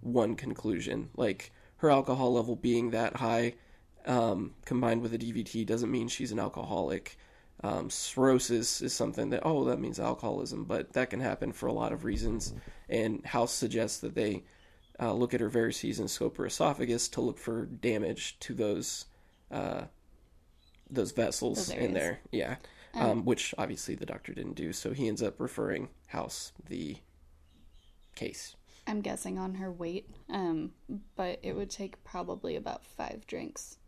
one 0.00 0.35
conclusion. 0.35 1.11
Like 1.16 1.52
her 1.78 1.90
alcohol 1.90 2.32
level 2.35 2.56
being 2.56 2.90
that 2.90 3.16
high, 3.16 3.54
um, 4.07 4.55
combined 4.64 5.03
with 5.03 5.12
a 5.14 5.19
DVT, 5.19 5.66
doesn't 5.66 5.90
mean 5.90 6.09
she's 6.09 6.33
an 6.33 6.38
alcoholic. 6.38 7.19
Um, 7.64 7.88
cirrhosis 7.88 8.83
is 8.83 8.92
something 8.92 9.31
that 9.31 9.40
oh 9.45 9.64
that 9.64 9.81
means 9.81 9.99
alcoholism, 9.99 10.64
but 10.64 10.92
that 10.92 11.11
can 11.11 11.21
happen 11.21 11.53
for 11.53 11.66
a 11.66 11.73
lot 11.73 11.92
of 11.92 12.05
reasons. 12.05 12.55
And 12.88 13.25
House 13.25 13.53
suggests 13.53 13.99
that 14.01 14.14
they 14.14 14.45
uh, 15.01 15.12
look 15.12 15.35
at 15.35 15.40
her 15.40 15.51
varices 15.51 15.99
and 15.99 16.11
scope 16.11 16.37
her 16.37 16.47
esophagus 16.47 17.09
to 17.11 17.21
look 17.21 17.38
for 17.38 17.66
damage 17.66 18.38
to 18.40 18.55
those 18.55 19.07
uh, 19.51 19.85
those 20.90 21.12
vessels 21.12 21.69
Those 21.69 21.77
in 21.77 21.95
there. 21.95 22.21
Yeah, 22.31 22.57
um, 22.95 23.25
which 23.25 23.55
obviously 23.59 23.95
the 23.95 24.07
doctor 24.07 24.35
didn't 24.35 24.55
do, 24.55 24.73
so 24.73 24.92
he 24.92 25.09
ends 25.09 25.23
up 25.23 25.40
referring 25.40 25.88
House 26.09 26.53
the 26.69 26.99
case. 28.14 28.55
I'm 28.87 29.01
guessing 29.01 29.38
on 29.38 29.55
her 29.55 29.73
weight, 29.73 30.09
um, 30.29 30.73
but 31.16 31.40
it 31.42 31.57
would 31.57 31.71
take 31.71 32.05
probably 32.05 32.55
about 32.55 32.85
five 32.85 33.27
drinks 33.27 33.79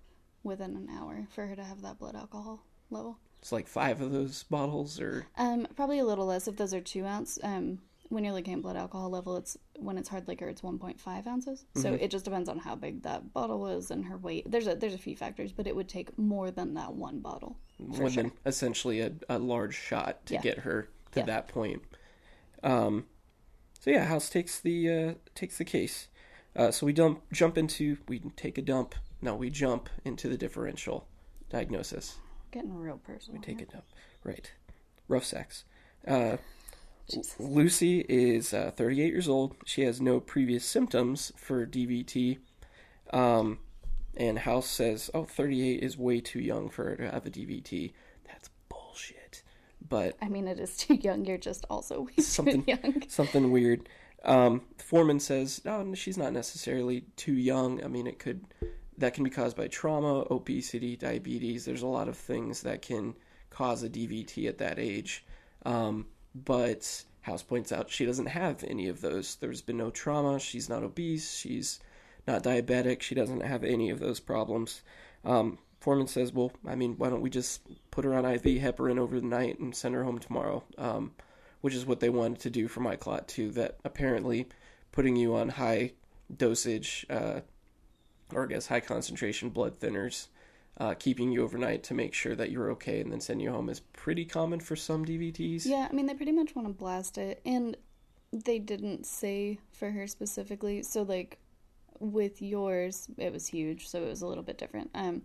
within 0.49 0.75
an 0.75 0.89
hour 0.91 1.27
for 1.31 1.47
her 1.47 1.55
to 1.55 1.63
have 1.65 1.83
that 1.83 1.99
blood 1.99 2.17
alcohol 2.17 2.65
level. 2.91 3.19
It's 3.41 3.53
like 3.53 3.69
five 3.69 4.01
of 4.01 4.11
those 4.11 4.43
bottles, 4.45 4.99
or 5.01 5.27
Um, 5.37 5.69
probably 5.77 6.01
a 6.01 6.05
little 6.05 6.27
less 6.27 6.49
if 6.49 6.57
those 6.57 6.75
are 6.75 6.81
two 6.81 7.05
ounce. 7.07 7.39
Um, 7.45 7.79
when 8.09 8.25
you're 8.25 8.33
looking 8.33 8.55
at 8.55 8.63
blood 8.63 8.77
alcohol 8.77 9.11
level, 9.11 9.37
it's 9.37 9.57
when 9.79 9.99
it's 9.99 10.09
hard 10.09 10.27
liquor, 10.27 10.49
it's 10.49 10.63
1.5 10.63 11.27
ounces. 11.27 11.67
So 11.77 11.93
it 11.93 12.11
just 12.11 12.25
depends 12.25 12.49
on 12.49 12.59
how 12.59 12.75
big 12.75 13.03
that 13.03 13.33
bottle 13.35 13.61
was 13.61 13.91
and 13.93 14.07
her 14.07 14.17
weight. 14.17 14.51
There's 14.51 14.67
a 14.67 14.75
there's 14.75 14.95
a 14.95 14.99
few 14.99 15.15
factors, 15.15 15.53
but 15.53 15.67
it 15.67 15.77
would 15.77 15.89
take 15.89 16.19
more 16.19 16.51
than 16.51 16.75
that 16.75 16.95
one 16.95 17.21
bottle. 17.21 17.59
more 17.79 18.09
than 18.11 18.33
essentially 18.45 19.01
a, 19.03 19.13
a 19.29 19.39
large 19.39 19.77
shot 19.77 20.25
to 20.27 20.35
Yeah. 20.35 20.41
get 20.41 20.59
her 20.61 20.89
to 21.13 21.21
Yeah. 21.21 21.27
that 21.27 21.49
point. 21.49 21.83
Um, 22.63 23.07
so 23.79 23.91
yeah, 23.91 24.07
House 24.07 24.29
takes 24.31 24.59
the 24.59 24.91
uh, 24.91 25.15
takes 25.35 25.59
the 25.59 25.65
case. 25.65 26.09
Uh, 26.57 26.71
so 26.73 26.87
we 26.87 26.93
dump 26.93 27.23
jump 27.31 27.57
into 27.59 27.99
we 28.09 28.19
take 28.37 28.59
a 28.59 28.63
dump. 28.63 28.95
No, 29.21 29.35
we 29.35 29.51
jump 29.51 29.89
into 30.05 30.29
the 30.29 30.37
differential 30.37 31.07
diagnosis. 31.51 32.17
Getting 32.51 32.75
real 32.75 32.99
personal. 32.99 33.41
We 33.41 33.45
take 33.47 33.61
it 33.61 33.71
dump. 33.71 33.85
Right. 34.25 34.51
Rough 35.09 35.25
sex. 35.25 35.65
Uh, 36.07 36.37
Jesus. 37.11 37.35
Lucy 37.39 38.01
is 38.09 38.53
uh, 38.55 38.71
38 38.77 39.07
years 39.13 39.29
old. 39.29 39.57
She 39.65 39.83
has 39.83 40.01
no 40.01 40.21
previous 40.21 40.65
symptoms 40.65 41.33
for 41.37 41.67
DVT. 41.67 42.39
Um, 43.13 43.59
and 44.17 44.39
House 44.41 44.67
says, 44.69 45.11
oh, 45.15 45.25
38 45.25 45.83
is 45.83 45.97
way 45.97 46.21
too 46.21 46.41
young 46.41 46.69
for 46.69 46.85
her 46.91 46.97
to 46.97 47.11
have 47.11 47.27
a 47.27 47.31
DVT. 47.31 47.93
That's 48.27 48.51
bullshit. 48.69 49.43
But 49.89 50.17
I 50.21 50.29
mean, 50.29 50.47
it 50.49 50.59
is 50.61 50.77
too 50.77 50.95
young. 50.95 51.25
You're 51.25 51.39
just 51.39 51.65
also 51.71 52.03
way 52.03 52.13
Something- 52.23 52.65
too 52.65 52.73
young. 52.83 53.03
something 53.09 53.51
weird. 53.51 53.89
Um, 54.25 54.63
Foreman 54.79 55.21
says, 55.21 55.65
no, 55.65 55.95
she's 55.95 56.19
not 56.19 56.33
necessarily 56.33 57.05
too 57.17 57.35
young. 57.35 57.83
I 57.85 57.89
mean, 57.89 58.07
it 58.07 58.19
could, 58.19 58.45
that 58.99 59.15
can 59.15 59.25
be 59.25 59.31
caused 59.31 59.57
by 59.57 59.69
trauma, 59.69 60.27
obesity, 60.31 60.97
diabetes. 60.97 61.65
There's 61.65 61.83
a 61.83 61.87
lot 61.87 62.09
of 62.09 62.17
things 62.17 62.63
that 62.63 62.83
can 62.83 63.15
cause 63.51 63.83
a 63.83 63.89
DVT 63.89 64.49
at 64.49 64.59
that 64.59 64.79
age. 64.79 65.25
Um, 65.65 66.07
but 66.35 67.05
House 67.23 67.43
points 67.43 67.73
out 67.73 67.91
she 67.91 68.07
doesn't 68.07 68.27
have 68.27 68.65
any 68.65 68.89
of 68.89 69.01
those. 69.01 69.37
There's 69.37 69.63
been 69.63 69.77
no 69.77 69.91
trauma. 69.91 70.39
She's 70.39 70.69
not 70.69 70.83
obese. 70.83 71.37
She's 71.37 71.81
not 72.27 72.43
diabetic. 72.43 73.03
She 73.03 73.15
doesn't 73.15 73.43
have 73.43 73.65
any 73.65 73.91
of 73.91 74.01
those 74.01 74.21
problems. 74.21 74.83
Um, 75.25 75.59
Foreman 75.81 76.09
says, 76.09 76.33
well, 76.33 76.53
I 76.67 76.75
mean, 76.75 76.95
why 76.99 77.09
don't 77.09 77.21
we 77.21 77.31
just 77.31 77.63
put 77.91 78.05
her 78.05 78.15
on 78.15 78.25
IV 78.25 78.43
heparin 78.43 78.99
over 78.99 79.21
the 79.21 79.27
night 79.27 79.59
and 79.59 79.75
send 79.75 79.95
her 79.95 80.05
home 80.05 80.19
tomorrow? 80.19 80.65
Um, 80.77 81.13
which 81.61 81.75
is 81.75 81.87
what 81.87 82.01
they 82.01 82.09
wanted 82.09 82.41
to 82.41 82.51
do 82.51 82.69
for 82.69 82.81
my 82.81 82.97
clot 82.97 83.29
too. 83.29 83.51
That 83.53 83.79
apparently 83.85 84.49
putting 84.93 85.17
you 85.17 85.37
on 85.37 85.49
high 85.49 85.93
dosage, 86.35 87.07
uh, 87.11 87.41
or 88.33 88.45
I 88.45 88.47
guess 88.47 88.67
high 88.67 88.81
concentration 88.81 89.51
blood 89.51 89.79
thinners, 89.81 90.29
uh, 90.79 90.95
keeping 90.95 91.33
you 91.33 91.43
overnight 91.43 91.83
to 91.85 91.95
make 91.95 92.15
sure 92.15 92.37
that 92.37 92.51
you're 92.51 92.71
okay 92.73 93.01
and 93.01 93.13
then 93.13 93.21
send 93.21 93.43
you 93.43 93.51
home 93.51 93.69
is 93.69 93.81
pretty 93.81 94.25
common 94.25 94.61
for 94.61 94.77
some 94.77 95.05
DVTs. 95.05 95.67
Yeah, 95.67 95.89
I 95.91 95.95
mean, 95.95 96.07
they 96.07 96.15
pretty 96.15 96.33
much 96.33 96.55
want 96.55 96.69
to 96.69 96.75
blast 96.75 97.19
it, 97.19 97.41
and 97.45 97.77
they 98.33 98.59
didn't 98.59 99.07
say 99.07 99.59
for 99.73 99.91
her 99.91 100.07
specifically. 100.07 100.83
So, 100.83 101.03
like, 101.03 101.39
with 101.99 102.41
yours, 102.41 103.09
it 103.17 103.33
was 103.33 103.49
huge, 103.49 103.89
so 103.89 104.03
it 104.03 104.09
was 104.09 104.23
a 104.23 104.27
little 104.27 104.45
bit 104.45 104.59
different. 104.59 104.91
Um, 104.95 105.23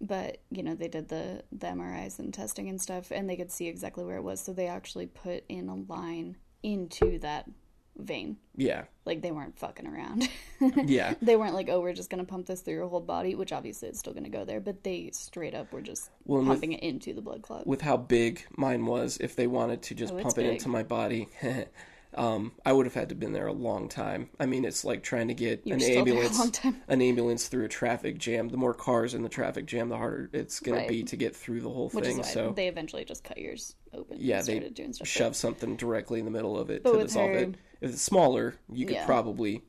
but 0.00 0.38
you 0.50 0.62
know, 0.62 0.74
they 0.74 0.88
did 0.88 1.08
the 1.08 1.42
the 1.52 1.68
MRIs 1.68 2.18
and 2.18 2.32
testing 2.32 2.68
and 2.68 2.80
stuff, 2.80 3.10
and 3.10 3.28
they 3.28 3.36
could 3.36 3.50
see 3.50 3.66
exactly 3.66 4.04
where 4.04 4.16
it 4.16 4.22
was. 4.22 4.40
So 4.40 4.52
they 4.52 4.66
actually 4.66 5.06
put 5.06 5.44
in 5.48 5.68
a 5.68 5.92
line 5.92 6.36
into 6.62 7.18
that 7.20 7.48
vein. 7.98 8.36
Yeah, 8.56 8.84
Like 9.04 9.22
they 9.22 9.30
weren't 9.32 9.58
fucking 9.58 9.86
around. 9.86 10.28
yeah, 10.84 11.14
they 11.22 11.36
weren't 11.36 11.54
like, 11.54 11.68
oh, 11.68 11.80
we're 11.80 11.92
just 11.94 12.10
gonna 12.10 12.24
pump 12.24 12.46
this 12.46 12.60
through 12.60 12.74
your 12.74 12.88
whole 12.88 13.00
body, 13.00 13.34
which 13.34 13.52
obviously 13.52 13.88
it's 13.88 13.98
still 13.98 14.12
gonna 14.12 14.28
go 14.28 14.44
there. 14.44 14.60
But 14.60 14.82
they 14.84 15.10
straight 15.12 15.54
up 15.54 15.72
were 15.72 15.80
just 15.82 16.10
Well, 16.24 16.40
and 16.40 16.48
with- 16.48 16.56
pumping 16.56 16.72
it 16.72 16.82
into 16.82 17.12
the 17.14 17.22
blood 17.22 17.42
clot. 17.42 17.66
with 17.66 17.80
how 17.82 17.96
big 17.96 18.44
mine 18.56 18.86
was, 18.86 19.16
if 19.18 19.36
they 19.36 19.46
wanted 19.46 19.82
to 19.82 19.94
just 19.94 20.12
Oh, 20.14 20.18
pump 20.22 20.38
it 20.38 20.46
into 20.46 20.68
my 20.68 20.82
body, 20.82 21.28
um, 22.16 22.52
I 22.64 22.72
would 22.72 22.86
have 22.86 22.94
had 22.94 23.10
to 23.10 23.14
been 23.14 23.32
there 23.32 23.46
a 23.46 23.52
long 23.52 23.88
time. 23.88 24.30
I 24.40 24.46
mean, 24.46 24.64
it's 24.64 24.84
like 24.84 25.02
trying 25.02 25.28
to 25.28 25.34
get 25.34 25.62
You 25.64 25.72
were 25.72 25.74
an 25.74 25.80
still 25.80 26.04
there 26.04 26.14
a 26.14 26.18
ambulance, 26.26 26.60
an 26.88 27.02
ambulance 27.02 27.48
through 27.48 27.64
a 27.64 27.68
traffic 27.68 28.18
jam. 28.18 28.48
The 28.48 28.56
more 28.56 28.74
cars 28.74 29.14
in 29.14 29.22
the 29.22 29.28
traffic 29.28 29.66
jam, 29.66 29.88
the 29.88 29.96
harder 29.96 30.30
it's 30.32 30.60
going 30.60 30.78
Right. 30.78 30.88
to 30.88 30.94
be 30.94 31.02
to 31.04 31.16
get 31.16 31.36
through 31.36 31.60
the 31.60 31.70
whole 31.70 31.88
Which 31.90 32.04
thing. 32.04 32.22
so 32.22 32.52
they 32.52 32.68
eventually 32.68 33.04
just 33.04 33.22
cut 33.24 33.38
yours 33.38 33.74
open. 33.92 34.16
yeah, 34.20 34.38
they 34.42 34.54
started 34.54 34.74
doing 34.74 34.92
stuff. 34.92 35.06
shove 35.08 35.36
something 35.36 35.76
directly 35.76 36.18
in 36.18 36.24
the 36.24 36.30
middle 36.30 36.58
of 36.58 36.70
it 36.70 36.82
But 36.82 36.92
to 36.92 37.02
dissolve 37.04 37.30
her- 37.30 37.38
it. 37.38 37.54
If 37.80 37.90
it's 37.92 38.02
smaller, 38.02 38.54
you 38.72 38.86
could 38.86 38.96
Yeah. 38.96 39.06
probably 39.06 39.62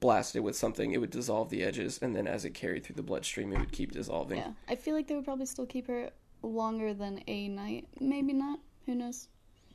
blast 0.00 0.34
it 0.36 0.40
with 0.40 0.56
something. 0.56 0.92
It 0.92 0.98
would 0.98 1.10
dissolve 1.10 1.50
the 1.50 1.62
edges, 1.62 1.98
and 2.02 2.16
then 2.16 2.26
as 2.26 2.44
it 2.44 2.50
carried 2.54 2.82
through 2.84 2.96
the 2.96 3.02
bloodstream, 3.02 3.52
it 3.52 3.58
would 3.60 3.72
keep 3.72 3.92
dissolving. 3.92 4.38
Yeah, 4.38 4.52
I 4.68 4.74
feel 4.74 4.94
like 4.94 5.06
they 5.06 5.14
would 5.14 5.24
probably 5.24 5.46
still 5.46 5.66
keep 5.66 5.86
her 5.86 6.10
longer 6.42 6.92
than 6.94 7.22
a 7.28 7.48
night. 7.48 7.86
Maybe 8.00 8.32
not. 8.32 8.58
Who 8.86 8.94
knows? 8.96 9.28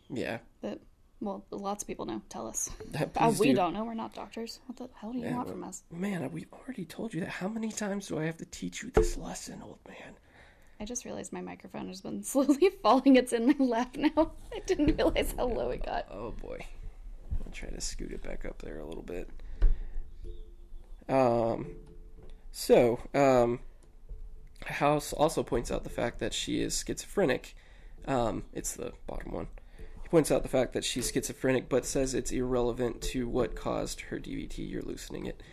Yeah. 0.10 0.40
But 0.62 0.82
well, 1.20 1.46
lots 1.52 1.84
of 1.84 1.88
people 1.88 2.06
know. 2.06 2.22
Tell 2.30 2.48
us. 2.48 2.70
Uh, 3.16 3.34
we 3.40 3.48
do. 3.50 3.56
don't 3.56 3.74
know. 3.74 3.84
We're 3.86 3.94
not 3.94 4.14
doctors. 4.14 4.60
What 4.68 4.78
the 4.78 4.90
hell 5.00 5.12
do 5.12 5.18
you 5.20 5.26
Yeah, 5.26 5.36
want 5.38 5.50
from 5.50 5.64
us? 5.64 5.84
Man, 5.92 6.32
we've 6.32 6.52
already 6.54 6.86
told 6.86 7.14
you 7.14 7.20
that. 7.22 7.30
How 7.30 7.48
many 7.48 7.72
times 7.72 8.08
do 8.08 8.20
I 8.20 8.26
have 8.26 8.38
to 8.38 8.46
teach 8.46 8.84
you 8.84 8.92
this 8.92 9.18
lesson, 9.18 9.62
old 9.64 9.80
man? 9.88 10.14
I 10.80 10.86
just 10.86 11.06
realized 11.06 11.34
my 11.34 11.42
microphone 11.42 11.88
has 11.88 12.02
been 12.02 12.24
slowly 12.34 12.70
falling. 12.84 13.16
It's 13.16 13.34
in 13.34 13.48
my 13.48 13.56
lap 13.60 13.96
now. 13.98 14.32
I 14.54 14.60
didn't 14.66 14.96
realize 14.96 15.34
how 15.38 15.46
low 15.48 15.70
it 15.72 15.84
got. 15.86 16.06
Oh 16.12 16.32
boy. 16.32 16.60
I'll 17.46 17.52
try 17.52 17.70
to 17.70 17.82
scoot 17.82 18.12
it 18.12 18.22
back 18.22 18.46
up 18.46 18.62
there 18.62 18.80
a 18.80 18.86
little 18.86 19.04
bit. 19.04 19.30
Um 21.10 21.76
so, 22.52 23.00
um 23.14 23.60
House 24.66 25.14
also 25.14 25.44
points 25.44 25.72
out 25.72 25.84
the 25.84 25.90
fact 25.90 26.20
that 26.20 26.34
she 26.34 26.62
is 26.62 26.84
schizophrenic. 26.86 27.56
Um, 28.06 28.44
it's 28.54 28.76
the 28.76 28.92
bottom 29.06 29.32
one. 29.32 29.48
He 30.08 30.10
points 30.10 30.32
out 30.32 30.42
the 30.42 30.48
fact 30.48 30.72
that 30.72 30.86
she's 30.86 31.12
schizophrenic, 31.12 31.68
but 31.68 31.86
says 31.86 32.14
it's 32.14 32.32
irrelevant 32.32 33.02
to 33.02 33.28
what 33.28 33.58
caused 33.58 34.00
her 34.00 34.18
DVT. 34.18 34.58
You're 34.58 34.82
loosening 34.82 35.26
it. 35.34 35.44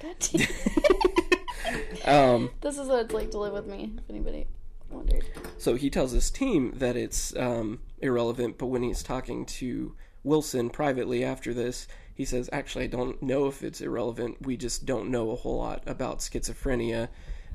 Um, 2.06 2.50
this 2.60 2.78
is 2.78 2.86
what 2.86 3.00
it's 3.06 3.12
like 3.12 3.32
to 3.32 3.38
live 3.38 3.52
with 3.52 3.66
me. 3.66 3.94
If 3.98 4.08
anybody 4.08 4.46
wondered. 4.90 5.24
So 5.58 5.74
he 5.74 5.90
tells 5.90 6.12
his 6.12 6.30
team 6.30 6.72
that 6.76 6.94
it's 6.96 7.34
um, 7.34 7.80
irrelevant, 7.98 8.56
but 8.56 8.66
when 8.66 8.84
he's 8.84 9.02
talking 9.02 9.44
to 9.46 9.96
Wilson 10.22 10.70
privately 10.70 11.24
after 11.24 11.52
this. 11.52 11.88
He 12.14 12.24
says, 12.24 12.48
Actually, 12.52 12.84
I 12.84 12.88
don't 12.88 13.20
know 13.22 13.48
if 13.48 13.64
it's 13.64 13.80
irrelevant. 13.80 14.38
We 14.40 14.56
just 14.56 14.86
don't 14.86 15.10
know 15.10 15.32
a 15.32 15.36
whole 15.36 15.58
lot 15.58 15.82
about 15.86 16.20
schizophrenia. 16.20 17.08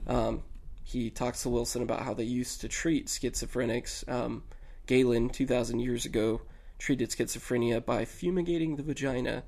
Um, 0.05 0.43
he 0.83 1.09
talks 1.09 1.43
to 1.43 1.49
Wilson 1.49 1.81
about 1.81 2.01
how 2.01 2.13
they 2.13 2.25
used 2.25 2.59
to 2.59 2.67
treat 2.67 3.07
schizophrenics. 3.07 4.05
Um, 4.11 4.43
Galen, 4.85 5.29
2,000 5.29 5.79
years 5.79 6.05
ago, 6.05 6.41
treated 6.79 7.09
schizophrenia 7.09 7.85
by 7.85 8.05
fumigating 8.05 8.77
the 8.77 8.83
vagina, 8.83 9.43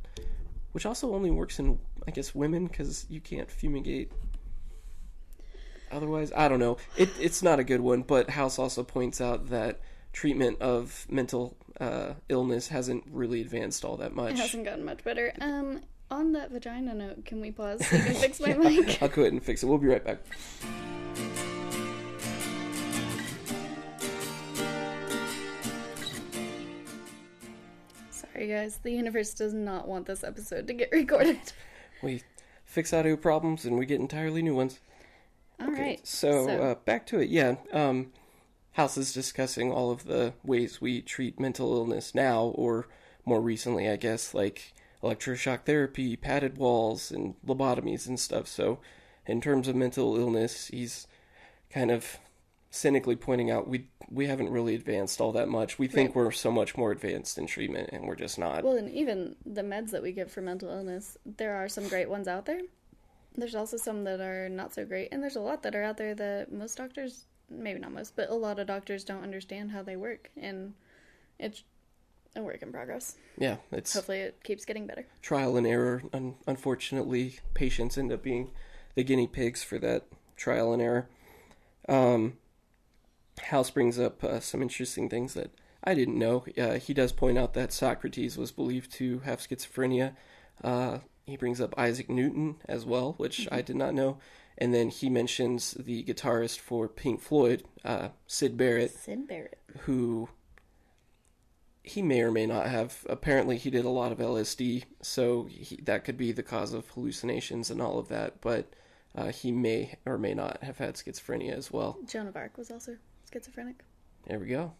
which 0.73 0.85
also 0.85 1.15
only 1.15 1.31
works 1.31 1.57
in, 1.57 1.79
I 2.07 2.11
guess, 2.11 2.35
women 2.35 2.67
because 2.67 3.07
you 3.09 3.19
can't 3.19 3.49
fumigate. 3.49 4.11
Otherwise, 5.91 6.31
I 6.35 6.47
don't 6.47 6.59
know. 6.59 6.77
It, 6.95 7.09
it's 7.19 7.41
not 7.41 7.59
a 7.59 7.63
good 7.63 7.81
one, 7.81 8.03
but 8.03 8.29
House 8.29 8.59
also 8.59 8.83
points 8.83 9.19
out 9.19 9.49
that 9.49 9.79
treatment 10.13 10.61
of 10.61 11.05
mental 11.09 11.57
uh, 11.79 12.13
illness 12.29 12.67
hasn't 12.67 13.03
really 13.09 13.41
advanced 13.41 13.83
all 13.83 13.97
that 13.97 14.13
much. 14.13 14.33
It 14.33 14.39
hasn't 14.39 14.65
gotten 14.65 14.85
much 14.85 15.03
better. 15.03 15.33
Um, 15.41 15.81
on 16.09 16.33
that 16.33 16.51
vagina 16.51 16.93
note, 16.93 17.25
can 17.25 17.41
we 17.41 17.51
pause 17.51 17.85
so 17.85 17.95
you 17.97 18.03
can 18.03 18.15
fix 18.15 18.39
my 18.39 18.49
yeah, 18.49 18.57
mic? 18.57 19.01
I'll 19.01 19.09
go 19.09 19.21
ahead 19.21 19.33
and 19.33 19.43
fix 19.43 19.63
it. 19.63 19.65
We'll 19.65 19.77
be 19.77 19.87
right 19.87 20.03
back. 20.03 20.19
Sorry, 28.33 28.47
guys. 28.47 28.79
The 28.81 28.91
universe 28.91 29.33
does 29.33 29.53
not 29.53 29.87
want 29.87 30.05
this 30.05 30.23
episode 30.23 30.67
to 30.67 30.73
get 30.73 30.89
recorded. 30.91 31.39
We 32.01 32.23
fix 32.65 32.93
audio 32.93 33.15
problems 33.15 33.65
and 33.65 33.77
we 33.77 33.85
get 33.85 33.99
entirely 33.99 34.41
new 34.41 34.55
ones. 34.55 34.79
All 35.59 35.71
okay, 35.71 35.81
right. 35.81 36.07
So, 36.07 36.47
so. 36.47 36.61
Uh, 36.61 36.75
back 36.75 37.05
to 37.07 37.19
it. 37.19 37.29
Yeah. 37.29 37.55
Um, 37.73 38.11
House 38.73 38.97
is 38.97 39.13
discussing 39.13 39.71
all 39.71 39.91
of 39.91 40.05
the 40.05 40.33
ways 40.43 40.79
we 40.79 41.01
treat 41.01 41.39
mental 41.39 41.73
illness 41.73 42.15
now, 42.15 42.45
or 42.55 42.87
more 43.25 43.41
recently, 43.41 43.89
I 43.89 43.97
guess, 43.97 44.33
like 44.33 44.73
electroshock 45.03 45.63
therapy, 45.65 46.15
padded 46.15 46.57
walls, 46.57 47.11
and 47.11 47.35
lobotomies 47.45 48.07
and 48.07 48.17
stuff. 48.17 48.47
So, 48.47 48.79
in 49.25 49.41
terms 49.41 49.67
of 49.67 49.75
mental 49.75 50.15
illness, 50.15 50.67
he's 50.67 51.05
kind 51.69 51.91
of 51.91 52.17
cynically 52.71 53.17
pointing 53.17 53.51
out 53.51 53.67
we 53.67 53.87
we 54.09 54.25
haven't 54.25 54.49
really 54.49 54.73
advanced 54.75 55.21
all 55.21 55.33
that 55.33 55.47
much. 55.47 55.77
We 55.77 55.87
think 55.87 56.09
right. 56.09 56.15
we're 56.15 56.31
so 56.31 56.51
much 56.51 56.75
more 56.75 56.91
advanced 56.91 57.37
in 57.37 57.45
treatment, 57.45 57.89
and 57.93 58.05
we're 58.05 58.15
just 58.15 58.39
not. 58.39 58.63
Well, 58.63 58.77
and 58.77 58.89
even 58.89 59.35
the 59.45 59.61
meds 59.61 59.91
that 59.91 60.01
we 60.01 60.11
give 60.11 60.31
for 60.31 60.41
mental 60.41 60.69
illness, 60.69 61.17
there 61.25 61.55
are 61.55 61.69
some 61.69 61.87
great 61.87 62.09
ones 62.09 62.27
out 62.27 62.45
there. 62.45 62.61
There's 63.35 63.55
also 63.55 63.77
some 63.77 64.03
that 64.05 64.19
are 64.19 64.49
not 64.49 64.73
so 64.73 64.85
great, 64.85 65.09
and 65.11 65.21
there's 65.21 65.35
a 65.35 65.41
lot 65.41 65.63
that 65.63 65.75
are 65.75 65.83
out 65.83 65.97
there 65.97 66.15
that 66.15 66.51
most 66.51 66.77
doctors 66.77 67.25
maybe 67.49 67.79
not 67.79 67.91
most, 67.91 68.15
but 68.15 68.29
a 68.29 68.33
lot 68.33 68.59
of 68.59 68.67
doctors 68.67 69.03
don't 69.03 69.23
understand 69.23 69.71
how 69.71 69.83
they 69.83 69.95
work, 69.95 70.29
and 70.37 70.73
it's 71.39 71.63
a 72.35 72.41
work 72.41 72.61
in 72.61 72.71
progress. 72.71 73.15
Yeah, 73.37 73.57
it's 73.71 73.93
hopefully 73.93 74.19
it 74.19 74.43
keeps 74.43 74.65
getting 74.65 74.87
better. 74.87 75.05
Trial 75.21 75.57
and 75.57 75.67
error. 75.67 76.03
Un- 76.13 76.35
unfortunately, 76.47 77.39
patients 77.53 77.97
end 77.97 78.11
up 78.11 78.23
being 78.23 78.51
the 78.95 79.03
guinea 79.03 79.27
pigs 79.27 79.63
for 79.63 79.77
that 79.79 80.05
trial 80.35 80.73
and 80.73 80.81
error. 80.81 81.07
Um, 81.89 82.37
House 83.43 83.69
brings 83.69 83.99
up 83.99 84.23
uh, 84.23 84.39
some 84.39 84.61
interesting 84.61 85.09
things 85.09 85.33
that 85.33 85.51
I 85.83 85.93
didn't 85.93 86.19
know. 86.19 86.45
Uh, 86.57 86.73
he 86.73 86.93
does 86.93 87.11
point 87.11 87.37
out 87.37 87.53
that 87.53 87.73
Socrates 87.73 88.37
was 88.37 88.51
believed 88.51 88.91
to 88.93 89.19
have 89.19 89.39
schizophrenia. 89.39 90.15
Uh, 90.63 90.99
he 91.25 91.37
brings 91.37 91.61
up 91.61 91.73
Isaac 91.77 92.09
Newton 92.09 92.57
as 92.67 92.85
well, 92.85 93.13
which 93.17 93.41
mm-hmm. 93.41 93.55
I 93.55 93.61
did 93.61 93.75
not 93.75 93.93
know. 93.93 94.17
And 94.57 94.73
then 94.73 94.89
he 94.89 95.09
mentions 95.09 95.71
the 95.73 96.03
guitarist 96.03 96.59
for 96.59 96.87
Pink 96.87 97.21
Floyd, 97.21 97.63
uh, 97.83 98.09
Syd 98.27 98.57
Barrett. 98.57 98.91
Syd 98.91 99.27
Barrett. 99.27 99.57
Who 99.81 100.29
he 101.83 102.01
may 102.01 102.21
or 102.21 102.31
may 102.31 102.45
not 102.45 102.67
have. 102.67 103.05
Apparently, 103.09 103.57
he 103.57 103.71
did 103.71 103.85
a 103.85 103.89
lot 103.89 104.11
of 104.11 104.19
LSD, 104.19 104.83
so 105.01 105.45
he, 105.45 105.77
that 105.83 106.03
could 106.03 106.17
be 106.17 106.31
the 106.31 106.43
cause 106.43 106.73
of 106.73 106.87
hallucinations 106.89 107.71
and 107.71 107.81
all 107.81 107.97
of 107.97 108.07
that. 108.09 108.39
But 108.41 108.71
uh, 109.15 109.31
he 109.31 109.51
may 109.51 109.97
or 110.05 110.17
may 110.17 110.33
not 110.33 110.61
have 110.63 110.77
had 110.77 110.95
schizophrenia 110.95 111.53
as 111.57 111.71
well. 111.71 111.97
Joan 112.05 112.27
of 112.27 112.35
Arc 112.35 112.57
was 112.57 112.69
also 112.69 112.97
schizophrenic. 113.31 113.83
There 114.27 114.39
we 114.39 114.47
go. 114.47 114.73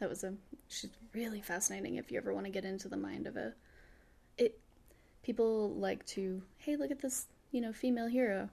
That 0.00 0.08
was 0.08 0.24
a. 0.24 0.34
She's 0.68 0.90
really 1.12 1.40
fascinating. 1.40 1.96
If 1.96 2.10
you 2.10 2.18
ever 2.18 2.32
want 2.32 2.46
to 2.46 2.52
get 2.52 2.64
into 2.64 2.88
the 2.88 2.96
mind 2.96 3.26
of 3.26 3.36
a, 3.36 3.54
it. 4.38 4.58
People 5.22 5.70
like 5.76 6.04
to, 6.04 6.42
hey, 6.58 6.76
look 6.76 6.90
at 6.90 7.00
this, 7.00 7.28
you 7.50 7.62
know, 7.62 7.72
female 7.72 8.08
hero 8.08 8.50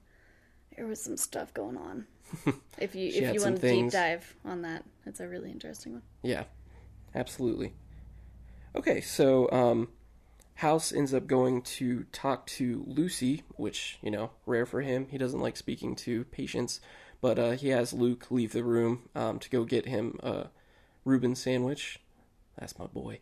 there 0.76 0.86
was 0.86 1.02
some 1.02 1.16
stuff 1.16 1.52
going 1.54 1.76
on. 1.76 2.06
if 2.78 2.94
you 2.94 3.08
if 3.08 3.34
you 3.34 3.40
want 3.42 3.60
to 3.60 3.68
deep 3.68 3.90
dive 3.90 4.34
on 4.44 4.62
that, 4.62 4.84
it's 5.06 5.20
a 5.20 5.28
really 5.28 5.50
interesting 5.50 5.92
one. 5.92 6.02
Yeah, 6.22 6.44
absolutely. 7.14 7.74
Okay, 8.74 9.00
so 9.00 9.50
um, 9.50 9.88
House 10.54 10.92
ends 10.92 11.12
up 11.12 11.26
going 11.26 11.62
to 11.62 12.04
talk 12.04 12.46
to 12.46 12.84
Lucy, 12.86 13.42
which 13.56 13.98
you 14.02 14.10
know, 14.10 14.30
rare 14.46 14.66
for 14.66 14.80
him. 14.80 15.08
He 15.10 15.18
doesn't 15.18 15.40
like 15.40 15.56
speaking 15.56 15.94
to 15.96 16.24
patients, 16.24 16.80
but 17.22 17.38
uh, 17.38 17.52
he 17.52 17.68
has 17.68 17.94
Luke 17.94 18.26
leave 18.30 18.52
the 18.52 18.64
room 18.64 19.08
um, 19.14 19.38
to 19.38 19.48
go 19.48 19.64
get 19.64 19.86
him 19.86 20.18
a 20.22 20.48
Reuben 21.06 21.34
sandwich. 21.34 22.00
That's 22.58 22.78
my 22.78 22.86
boy. 22.86 23.20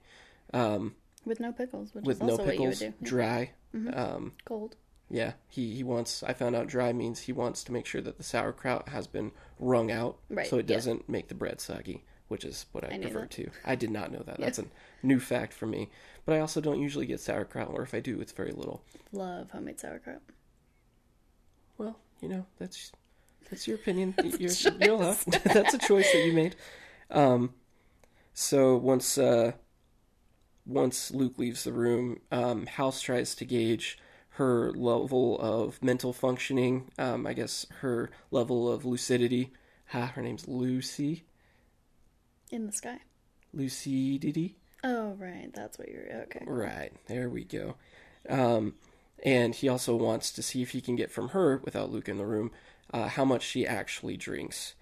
Um, 0.53 0.97
with 1.25 1.39
no 1.39 1.53
pickles, 1.53 1.95
which 1.95 2.05
with 2.05 2.23
no 2.23 2.39
pickles, 2.39 2.83
dry, 3.03 3.53
mm-hmm. 3.73 3.97
Um, 3.97 4.33
cold. 4.45 4.75
Yeah, 5.11 5.33
he, 5.49 5.75
he 5.75 5.85
wants. 5.85 6.23
I 6.23 6.33
found 6.33 6.57
out 6.57 6.67
dry 6.67 6.93
means 6.93 7.21
he 7.21 7.33
wants 7.33 7.63
to 7.65 7.73
make 7.73 7.85
sure 7.85 8.01
that 8.01 8.17
the 8.17 8.25
sauerkraut 8.25 8.89
has 8.89 9.07
been 9.07 9.33
wrung 9.59 9.91
out, 9.91 10.19
right, 10.31 10.47
so 10.47 10.57
it 10.59 10.67
doesn't 10.67 11.01
yeah. 11.01 11.13
make 11.13 11.29
the 11.29 11.35
bread 11.35 11.61
soggy, 11.61 12.05
which 12.29 12.45
is 12.45 12.67
what 12.73 12.85
I, 12.85 12.95
I 12.95 12.99
prefer 12.99 13.27
to. 13.27 13.51
I 13.65 13.75
did 13.75 13.91
not 13.91 14.11
know 14.11 14.23
that. 14.25 14.31
Yeah. 14.39 14.47
That's 14.47 14.61
a 14.61 14.67
new 15.03 15.21
fact 15.21 15.53
for 15.53 15.67
me. 15.67 15.91
But 16.25 16.37
I 16.37 16.41
also 16.41 16.61
don't 16.61 16.81
usually 16.81 17.07
get 17.07 17.21
sauerkraut, 17.21 17.69
or 17.71 17.83
if 17.83 17.93
I 17.93 18.01
do, 18.01 18.21
it's 18.21 18.33
very 18.33 18.53
little. 18.53 18.83
Love 19.13 19.51
homemade 19.51 19.79
sauerkraut. 19.79 20.23
Well, 21.77 21.99
you 22.21 22.29
know 22.29 22.47
that's 22.59 22.93
that's 23.49 23.67
your 23.67 23.77
opinion. 23.77 24.15
you're, 24.39 24.53
you're 24.81 25.15
that's 25.45 25.75
a 25.75 25.79
choice 25.79 26.11
that 26.13 26.25
you 26.25 26.33
made. 26.33 26.57
Um, 27.11 27.55
so 28.33 28.77
once 28.77 29.19
uh, 29.19 29.53
once 30.67 31.11
Luke 31.11 31.39
leaves 31.39 31.65
the 31.65 31.73
room, 31.73 32.21
um, 32.31 32.67
House 32.67 33.01
tries 33.01 33.35
to 33.37 33.45
gauge 33.45 33.99
her 34.35 34.73
level 34.73 35.39
of 35.41 35.83
mental 35.83 36.13
functioning, 36.13 36.91
um, 36.99 37.27
I 37.27 37.33
guess 37.33 37.67
her 37.81 38.11
level 38.31 38.73
of 38.73 38.85
lucidity. 38.85 39.53
Ha, 39.89 40.07
her 40.15 40.23
name's 40.23 40.47
Lucy. 40.47 41.25
In 42.51 42.67
the 42.67 42.73
sky. 42.73 42.99
Lucidity. 43.53 44.57
Oh, 44.85 45.17
right. 45.19 45.51
That's 45.53 45.79
what 45.79 45.89
you're. 45.89 46.23
Okay. 46.23 46.45
Right. 46.47 46.93
There 47.07 47.29
we 47.29 47.45
go. 47.45 47.75
Um, 48.29 48.75
and 49.25 49.55
he 49.55 49.69
also 49.69 49.97
wants 49.97 50.31
to 50.33 50.43
see 50.43 50.63
if 50.63 50.71
he 50.71 50.81
can 50.81 50.97
get 50.97 51.11
from 51.11 51.31
her, 51.31 51.61
without 51.65 51.91
Luke 51.91 52.09
in 52.09 52.17
the 52.17 52.25
room, 52.25 52.51
uh, 52.93 53.09
how 53.09 53.25
much 53.25 53.43
she 53.43 53.67
actually 53.67 54.17
drinks. 54.17 54.75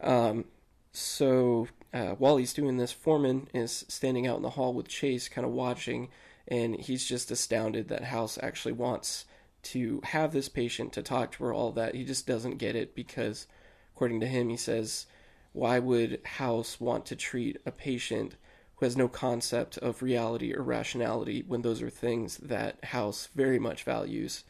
Um, 0.00 0.46
so 0.92 1.68
uh, 1.92 2.10
while 2.12 2.36
he's 2.36 2.52
doing 2.52 2.76
this, 2.76 2.92
Foreman 2.92 3.48
is 3.54 3.84
standing 3.88 4.26
out 4.26 4.36
in 4.36 4.42
the 4.42 4.50
hall 4.50 4.74
with 4.74 4.88
Chase, 4.88 5.28
kind 5.28 5.46
of 5.46 5.52
watching 5.52 6.08
and 6.48 6.76
he's 6.76 7.06
just 7.06 7.30
astounded 7.30 7.88
that 7.88 8.04
House 8.04 8.38
actually 8.42 8.72
wants 8.72 9.24
to 9.62 10.00
have 10.04 10.32
this 10.32 10.48
patient 10.48 10.92
to 10.92 11.02
talk 11.02 11.32
to 11.32 11.44
her 11.44 11.52
all 11.52 11.72
that. 11.72 11.94
He 11.94 12.04
just 12.04 12.26
doesn't 12.26 12.58
get 12.58 12.74
it 12.74 12.94
because, 12.94 13.46
according 13.94 14.20
to 14.20 14.26
him, 14.26 14.48
he 14.48 14.56
says, 14.56 15.06
why 15.52 15.78
would 15.78 16.20
House 16.24 16.80
want 16.80 17.06
to 17.06 17.16
treat 17.16 17.58
a 17.64 17.70
patient 17.70 18.36
who 18.76 18.86
has 18.86 18.96
no 18.96 19.06
concept 19.06 19.78
of 19.78 20.02
reality 20.02 20.52
or 20.52 20.62
rationality 20.62 21.44
when 21.46 21.62
those 21.62 21.80
are 21.80 21.90
things 21.90 22.38
that 22.38 22.84
House 22.86 23.28
very 23.34 23.58
much 23.58 23.84
values? 23.84 24.42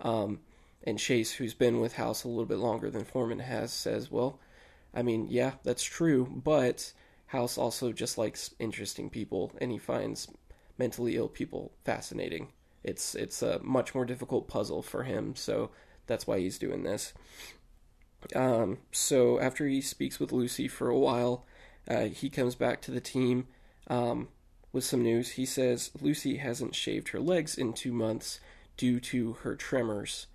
Um, 0.00 0.40
and 0.84 0.98
Chase, 0.98 1.32
who's 1.32 1.54
been 1.54 1.80
with 1.80 1.94
House 1.94 2.24
a 2.24 2.28
little 2.28 2.44
bit 2.44 2.58
longer 2.58 2.90
than 2.90 3.04
Foreman 3.04 3.40
has, 3.40 3.72
says, 3.72 4.10
well, 4.10 4.40
I 4.94 5.02
mean, 5.02 5.28
yeah, 5.30 5.52
that's 5.62 5.84
true, 5.84 6.26
but 6.44 6.92
House 7.26 7.56
also 7.56 7.92
just 7.92 8.18
likes 8.18 8.54
interesting 8.58 9.08
people, 9.08 9.52
and 9.60 9.70
he 9.70 9.78
finds 9.78 10.28
mentally 10.78 11.16
ill 11.16 11.28
people 11.28 11.72
fascinating. 11.84 12.48
It's 12.84 13.14
it's 13.14 13.42
a 13.42 13.60
much 13.62 13.94
more 13.94 14.04
difficult 14.04 14.48
puzzle 14.48 14.82
for 14.82 15.04
him, 15.04 15.36
so 15.36 15.70
that's 16.06 16.26
why 16.26 16.40
he's 16.40 16.58
doing 16.58 16.82
this. 16.82 17.14
Um, 18.34 18.78
so 18.90 19.40
after 19.40 19.66
he 19.66 19.80
speaks 19.80 20.18
with 20.18 20.32
Lucy 20.32 20.68
for 20.68 20.88
a 20.88 20.98
while, 20.98 21.46
uh, 21.88 22.04
he 22.06 22.28
comes 22.28 22.54
back 22.54 22.80
to 22.82 22.90
the 22.90 23.00
team 23.00 23.46
um, 23.88 24.28
with 24.72 24.84
some 24.84 25.02
news. 25.02 25.32
He 25.32 25.46
says 25.46 25.90
Lucy 26.00 26.36
hasn't 26.36 26.74
shaved 26.74 27.08
her 27.08 27.20
legs 27.20 27.56
in 27.56 27.72
two 27.72 27.92
months 27.92 28.40
due 28.76 29.00
to 29.00 29.34
her 29.42 29.56
tremors. 29.56 30.26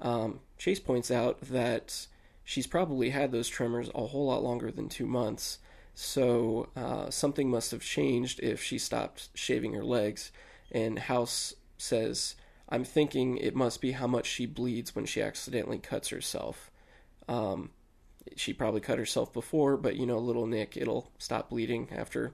Um, 0.00 0.40
Chase 0.58 0.80
points 0.80 1.10
out 1.10 1.40
that 1.42 2.06
she's 2.44 2.66
probably 2.66 3.10
had 3.10 3.32
those 3.32 3.48
tremors 3.48 3.90
a 3.94 4.06
whole 4.06 4.26
lot 4.26 4.42
longer 4.42 4.70
than 4.70 4.88
two 4.88 5.06
months, 5.06 5.58
so 5.94 6.68
uh, 6.76 7.10
something 7.10 7.50
must 7.50 7.70
have 7.70 7.82
changed 7.82 8.40
if 8.40 8.62
she 8.62 8.78
stopped 8.78 9.28
shaving 9.34 9.74
her 9.74 9.84
legs. 9.84 10.30
And 10.70 10.98
House 10.98 11.54
says, 11.78 12.34
I'm 12.68 12.84
thinking 12.84 13.38
it 13.38 13.54
must 13.54 13.80
be 13.80 13.92
how 13.92 14.06
much 14.06 14.26
she 14.26 14.46
bleeds 14.46 14.94
when 14.94 15.06
she 15.06 15.22
accidentally 15.22 15.78
cuts 15.78 16.08
herself. 16.08 16.70
Um, 17.28 17.70
she 18.34 18.52
probably 18.52 18.80
cut 18.80 18.98
herself 18.98 19.32
before, 19.32 19.76
but 19.76 19.96
you 19.96 20.06
know, 20.06 20.18
little 20.18 20.46
Nick, 20.46 20.76
it'll 20.76 21.10
stop 21.18 21.50
bleeding 21.50 21.88
after 21.94 22.32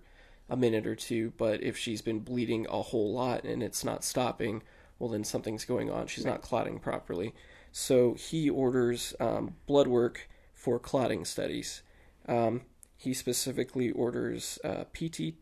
a 0.48 0.57
minute 0.57 0.87
or 0.87 0.94
two. 0.94 1.33
But 1.37 1.62
if 1.62 1.77
she's 1.77 2.03
been 2.03 2.20
bleeding 2.20 2.66
a 2.70 2.83
whole 2.83 3.12
lot 3.12 3.44
and 3.44 3.62
it's 3.62 3.85
not 3.85 4.05
stopping, 4.05 4.62
well, 4.98 5.11
then 5.11 5.25
something's 5.25 5.64
going 5.64 5.90
on. 5.90 6.07
She's 6.07 6.25
not 6.25 6.42
clotting 6.42 6.79
properly. 6.79 7.35
So 7.72 8.14
he 8.14 8.48
orders 8.48 9.14
um, 9.18 9.56
blood 9.66 9.88
work 9.88 10.28
for 10.54 10.78
clotting 10.78 11.24
studies. 11.24 11.82
Um, 12.28 12.62
he 12.96 13.14
specifically 13.14 13.90
orders 13.90 14.58
uh, 14.62 14.85
PT, 14.92 15.35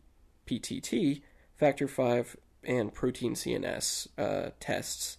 PTT, 0.47 1.21
factor 1.55 1.85
V, 1.85 2.23
and 2.63 2.93
protein 2.93 3.35
C 3.35 3.53
and 3.53 3.65
S 3.65 4.07
uh, 4.17 4.49
tests. 4.59 5.17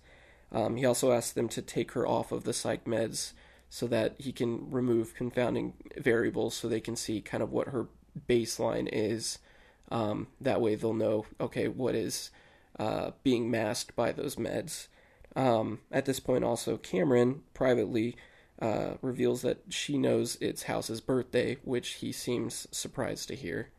Um, 0.50 0.76
he 0.76 0.84
also 0.84 1.12
asks 1.12 1.32
them 1.32 1.48
to 1.50 1.62
take 1.62 1.92
her 1.92 2.06
off 2.06 2.32
of 2.32 2.44
the 2.44 2.52
psych 2.52 2.84
meds 2.84 3.32
so 3.70 3.86
that 3.86 4.16
he 4.18 4.32
can 4.32 4.70
remove 4.70 5.14
confounding 5.14 5.74
variables 5.96 6.54
so 6.54 6.68
they 6.68 6.80
can 6.80 6.96
see 6.96 7.20
kind 7.20 7.42
of 7.42 7.52
what 7.52 7.68
her 7.68 7.86
baseline 8.28 8.88
is. 8.92 9.38
Um, 9.90 10.28
that 10.40 10.60
way 10.60 10.74
they'll 10.74 10.94
know, 10.94 11.26
okay, 11.40 11.68
what 11.68 11.94
is 11.94 12.30
uh, 12.78 13.12
being 13.22 13.50
masked 13.50 13.94
by 13.94 14.12
those 14.12 14.36
meds. 14.36 14.88
Um, 15.34 15.80
at 15.90 16.04
this 16.04 16.20
point, 16.20 16.44
also, 16.44 16.76
Cameron 16.76 17.42
privately 17.54 18.16
uh, 18.60 18.94
reveals 19.00 19.42
that 19.42 19.62
she 19.70 19.98
knows 19.98 20.36
it's 20.40 20.64
House's 20.64 21.00
birthday, 21.00 21.56
which 21.64 21.94
he 21.94 22.12
seems 22.12 22.66
surprised 22.70 23.28
to 23.28 23.34
hear. 23.34 23.70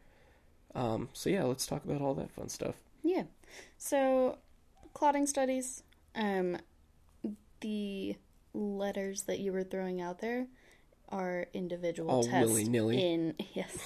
Um, 0.75 1.09
so, 1.13 1.29
yeah, 1.29 1.43
let's 1.43 1.67
talk 1.67 1.85
about 1.85 2.01
all 2.01 2.15
that 2.15 2.31
fun 2.31 2.49
stuff. 2.49 2.75
Yeah. 3.03 3.23
So, 3.77 4.39
clotting 4.93 5.27
studies, 5.27 5.83
um, 6.15 6.57
the 7.61 8.15
letters 8.53 9.23
that 9.23 9.39
you 9.39 9.51
were 9.53 9.63
throwing 9.63 10.01
out 10.01 10.19
there 10.19 10.47
are 11.09 11.47
individual 11.53 12.09
All 12.09 12.23
tests 12.23 12.49
willy-nilly. 12.49 12.99
in 12.99 13.35
yes, 13.53 13.77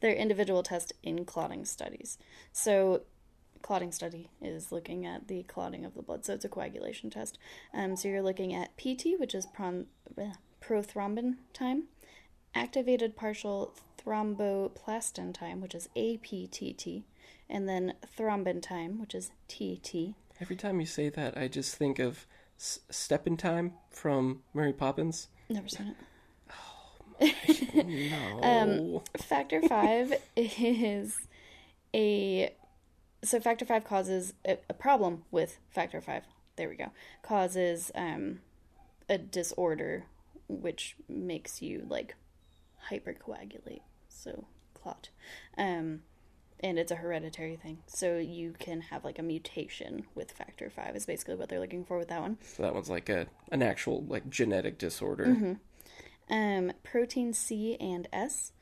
they're 0.00 0.14
individual 0.14 0.62
tests 0.62 0.92
in 1.02 1.24
clotting 1.24 1.64
studies. 1.64 2.18
So, 2.52 3.02
clotting 3.62 3.92
study 3.92 4.28
is 4.40 4.72
looking 4.72 5.06
at 5.06 5.28
the 5.28 5.42
clotting 5.44 5.84
of 5.84 5.94
the 5.94 6.02
blood, 6.02 6.24
so 6.24 6.34
it's 6.34 6.44
a 6.44 6.48
coagulation 6.48 7.10
test. 7.10 7.38
Um, 7.74 7.96
so 7.96 8.08
you're 8.08 8.22
looking 8.22 8.54
at 8.54 8.76
PT, 8.76 9.18
which 9.18 9.34
is 9.34 9.46
pron- 9.46 9.86
bleh, 10.14 10.34
prothrombin 10.62 11.36
time, 11.52 11.84
activated 12.54 13.16
partial 13.16 13.74
thromboplastin 14.04 15.34
time, 15.34 15.60
which 15.60 15.74
is 15.74 15.88
APTT, 15.96 17.04
and 17.48 17.68
then 17.68 17.94
thrombin 18.16 18.62
time, 18.62 19.00
which 19.00 19.14
is 19.14 19.30
TT. 19.48 20.14
Every 20.40 20.56
time 20.56 20.80
you 20.80 20.86
say 20.86 21.08
that, 21.08 21.36
I 21.36 21.48
just 21.48 21.74
think 21.74 21.98
of 21.98 22.26
S- 22.58 22.80
Step 22.90 23.26
in 23.26 23.36
Time 23.36 23.74
from 23.90 24.42
Mary 24.54 24.72
Poppins. 24.72 25.28
Never 25.48 25.68
seen 25.68 25.88
it. 25.88 25.96
Oh, 26.50 27.74
no. 27.84 28.40
Um, 28.42 29.00
Factor 29.20 29.60
five 29.62 30.12
is 30.36 31.18
a 31.94 32.54
so 33.22 33.40
factor 33.40 33.64
five 33.64 33.84
causes 33.84 34.34
a, 34.46 34.58
a 34.68 34.74
problem 34.74 35.24
with 35.30 35.58
factor 35.70 36.00
five. 36.00 36.24
There 36.56 36.68
we 36.68 36.76
go. 36.76 36.90
Causes 37.22 37.90
um 37.94 38.40
a 39.08 39.18
disorder 39.18 40.04
which 40.48 40.96
makes 41.08 41.60
you 41.62 41.84
like 41.88 42.14
hypercoagulate, 42.90 43.80
so 44.08 44.46
clot. 44.74 45.10
Um 45.56 46.02
and 46.60 46.76
it's 46.76 46.90
a 46.90 46.96
hereditary 46.96 47.54
thing. 47.56 47.78
So 47.86 48.18
you 48.18 48.52
can 48.58 48.80
have 48.80 49.04
like 49.04 49.18
a 49.20 49.22
mutation 49.22 50.06
with 50.16 50.32
factor 50.32 50.68
five 50.70 50.96
is 50.96 51.06
basically 51.06 51.36
what 51.36 51.48
they're 51.48 51.60
looking 51.60 51.84
for 51.84 51.98
with 51.98 52.08
that 52.08 52.20
one. 52.20 52.38
so 52.42 52.62
that 52.64 52.74
one's 52.74 52.90
like 52.90 53.08
a 53.08 53.26
an 53.52 53.62
actual 53.62 54.04
like 54.04 54.28
genetic 54.28 54.78
disorder. 54.78 55.26
Mhm. 55.26 55.58
Um, 56.30 56.72
protein 56.82 57.32
C 57.32 57.76
and 57.80 58.06
S, 58.12 58.52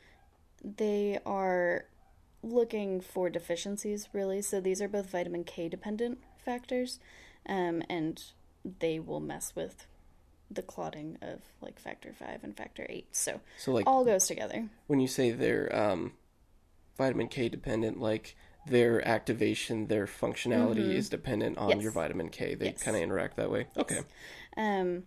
they 0.62 1.18
are 1.26 1.86
looking 2.46 3.00
for 3.00 3.28
deficiencies, 3.28 4.08
really. 4.12 4.40
So 4.42 4.60
these 4.60 4.80
are 4.80 4.88
both 4.88 5.10
vitamin 5.10 5.44
K 5.44 5.68
dependent 5.68 6.18
factors, 6.38 6.98
um, 7.48 7.82
and 7.88 8.22
they 8.78 8.98
will 8.98 9.20
mess 9.20 9.52
with 9.54 9.86
the 10.50 10.62
clotting 10.62 11.18
of 11.20 11.40
like 11.60 11.78
factor 11.78 12.12
5 12.12 12.44
and 12.44 12.56
factor 12.56 12.86
8. 12.88 13.06
So 13.10 13.40
So 13.58 13.72
like 13.72 13.86
all 13.86 14.04
goes 14.04 14.26
together. 14.26 14.68
when 14.86 15.00
you 15.00 15.08
say 15.08 15.32
they're 15.32 15.74
um, 15.74 16.12
vitamin 16.96 17.28
K 17.28 17.48
dependent, 17.48 17.98
like 18.00 18.36
their 18.68 19.06
activation, 19.06 19.86
their 19.88 20.06
functionality 20.06 20.92
is 20.94 21.08
dependent 21.08 21.58
on 21.58 21.64
Mm-hmm. 21.68 21.78
Yes. 21.78 21.82
your 21.82 21.92
vitamin 21.92 22.28
K. 22.28 22.54
They 22.54 22.66
Yes. 22.66 22.82
kind 22.82 22.96
of 22.96 23.02
interact 23.02 23.36
that 23.36 23.50
way. 23.50 23.66
Okay. 23.76 24.00
Um, 24.56 25.04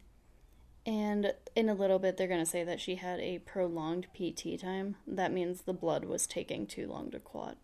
and 0.85 1.33
in 1.55 1.69
a 1.69 1.73
little 1.73 1.99
bit, 1.99 2.17
they're 2.17 2.27
going 2.27 2.39
to 2.43 2.49
say 2.49 2.63
that 2.63 2.79
she 2.79 2.95
had 2.95 3.19
a 3.19 3.39
prolonged 3.39 4.07
PT 4.13 4.59
time. 4.59 4.95
That 5.07 5.31
means 5.31 5.61
the 5.61 5.73
blood 5.73 6.05
was 6.05 6.25
taking 6.25 6.65
too 6.65 6.87
long 6.87 7.11
to 7.11 7.19
clot. 7.19 7.57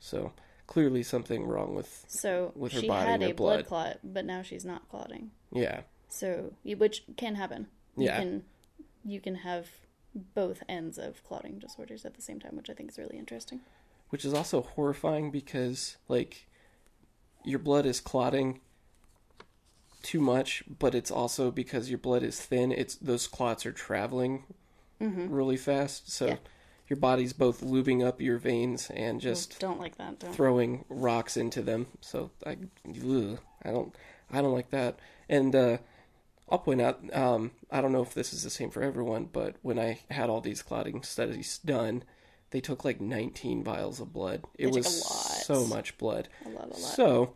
So 0.00 0.32
clearly 0.66 1.02
something 1.02 1.44
wrong 1.46 1.74
with 1.74 2.04
So 2.08 2.52
With 2.56 2.72
her 2.72 2.80
she 2.80 2.88
body 2.88 3.10
had 3.10 3.22
a 3.22 3.32
blood 3.32 3.34
blood. 3.34 3.66
clot, 3.66 3.98
but 4.04 4.24
now 4.24 4.42
she's 4.42 4.64
not 4.64 4.88
clotting. 4.88 5.30
yeah. 5.52 5.82
So, 6.08 6.52
which 6.64 7.04
can 7.16 7.36
happen. 7.36 7.68
You 7.96 8.06
Yeah. 8.06 8.18
can 8.20 8.44
you 9.04 9.18
can 9.20 9.36
have 9.36 9.68
both 10.14 10.62
ends 10.68 10.98
of 10.98 11.24
clotting 11.24 11.58
disorders 11.58 12.04
at 12.04 12.14
the 12.14 12.20
same 12.22 12.38
time, 12.38 12.54
which 12.56 12.68
I 12.68 12.74
think 12.74 12.90
is 12.90 12.98
really 12.98 13.16
interesting. 13.18 13.60
Which 14.10 14.24
is 14.26 14.34
also 14.34 14.60
horrifying 14.60 15.30
because 15.30 15.96
like 16.08 16.46
your 17.44 17.58
blood 17.58 17.86
is 17.86 17.98
clotting 18.00 18.60
too 20.02 20.20
much, 20.20 20.62
but 20.78 20.94
it's 20.94 21.10
also 21.10 21.50
because 21.50 21.88
your 21.88 21.98
blood 21.98 22.22
is 22.22 22.40
thin. 22.40 22.72
It's 22.72 22.94
those 22.96 23.26
clots 23.26 23.64
are 23.66 23.72
traveling 23.72 24.44
really 25.00 25.56
fast, 25.56 26.10
so 26.12 26.26
Yeah. 26.26 26.36
your 26.88 26.96
body's 26.96 27.32
both 27.32 27.60
lubing 27.60 28.06
up 28.06 28.20
your 28.20 28.38
veins 28.38 28.88
and 28.90 29.20
just 29.20 29.58
Don't 29.58 29.80
like 29.80 29.96
that. 29.96 30.20
Don't. 30.20 30.32
throwing 30.34 30.84
rocks 30.88 31.36
into 31.36 31.60
them. 31.62 31.86
So 32.00 32.30
I, 32.46 32.56
ugh, 32.88 33.38
I 33.64 33.70
don't, 33.72 33.92
I 34.30 34.40
don't 34.40 34.52
like 34.54 34.70
that. 34.70 35.00
And 35.28 35.56
uh, 35.56 35.78
I'll 36.48 36.58
point 36.60 36.80
out, 36.80 37.00
um, 37.12 37.50
I 37.70 37.80
don't 37.80 37.90
know 37.92 38.02
if 38.02 38.14
this 38.14 38.32
is 38.32 38.44
the 38.44 38.50
same 38.50 38.70
for 38.70 38.82
everyone, 38.82 39.28
but 39.32 39.56
when 39.62 39.78
I 39.78 40.00
had 40.10 40.30
all 40.30 40.40
these 40.40 40.62
clotting 40.62 41.02
studies 41.02 41.58
done, 41.64 42.04
they 42.50 42.60
took 42.60 42.84
like 42.84 43.00
19 43.00 43.64
vials 43.64 43.98
of 43.98 44.12
blood. 44.12 44.44
It 44.56 44.70
was 44.70 44.86
so 45.46 45.64
much 45.66 45.98
blood. 45.98 46.28
a 46.44 46.48
lot, 46.50 46.64
a 46.66 46.68
lot. 46.68 46.76
So, 46.76 47.32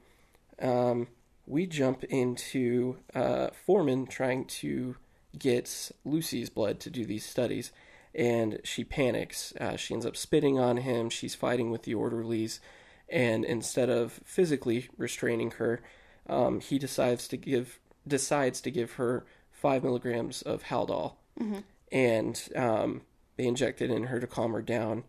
um, 0.61 1.09
we 1.47 1.67
jump 1.67 2.05
into 2.05 2.99
uh, 3.15 3.49
Foreman 3.65 4.07
trying 4.07 4.45
to 4.47 4.97
get 5.39 5.91
Lucy's 6.05 6.51
blood 6.51 6.81
to 6.81 6.91
do 6.91 7.05
these 7.05 7.25
studies, 7.25 7.73
and 8.15 8.61
she 8.65 8.85
panics. 8.85 9.53
Uh, 9.61 9.77
she 9.77 9.95
ends 9.95 10.07
up 10.07 10.17
spitting 10.17 10.59
on 10.59 10.79
him. 10.79 11.11
She's 11.11 11.35
fighting 11.35 11.71
with 11.71 11.83
the 11.83 11.95
orderlies, 11.95 12.61
and 13.09 13.45
instead 13.45 13.89
of 13.89 14.21
physically 14.25 14.89
restraining 14.97 15.53
her, 15.53 15.83
um, 16.29 16.61
he 16.61 16.79
decides 16.79 17.29
to 17.29 17.37
give 17.37 17.79
decides 18.07 18.61
to 18.63 18.71
give 18.71 18.93
her 18.93 19.25
five 19.51 19.85
milligrams 19.85 20.43
of 20.43 20.65
Haldol, 20.65 21.15
and 21.93 22.49
um, 22.57 23.03
they 23.37 23.47
inject 23.47 23.81
it 23.81 23.91
in 23.91 24.05
her 24.05 24.21
to 24.21 24.27
calm 24.27 24.53
her 24.53 24.63
down. 24.63 25.05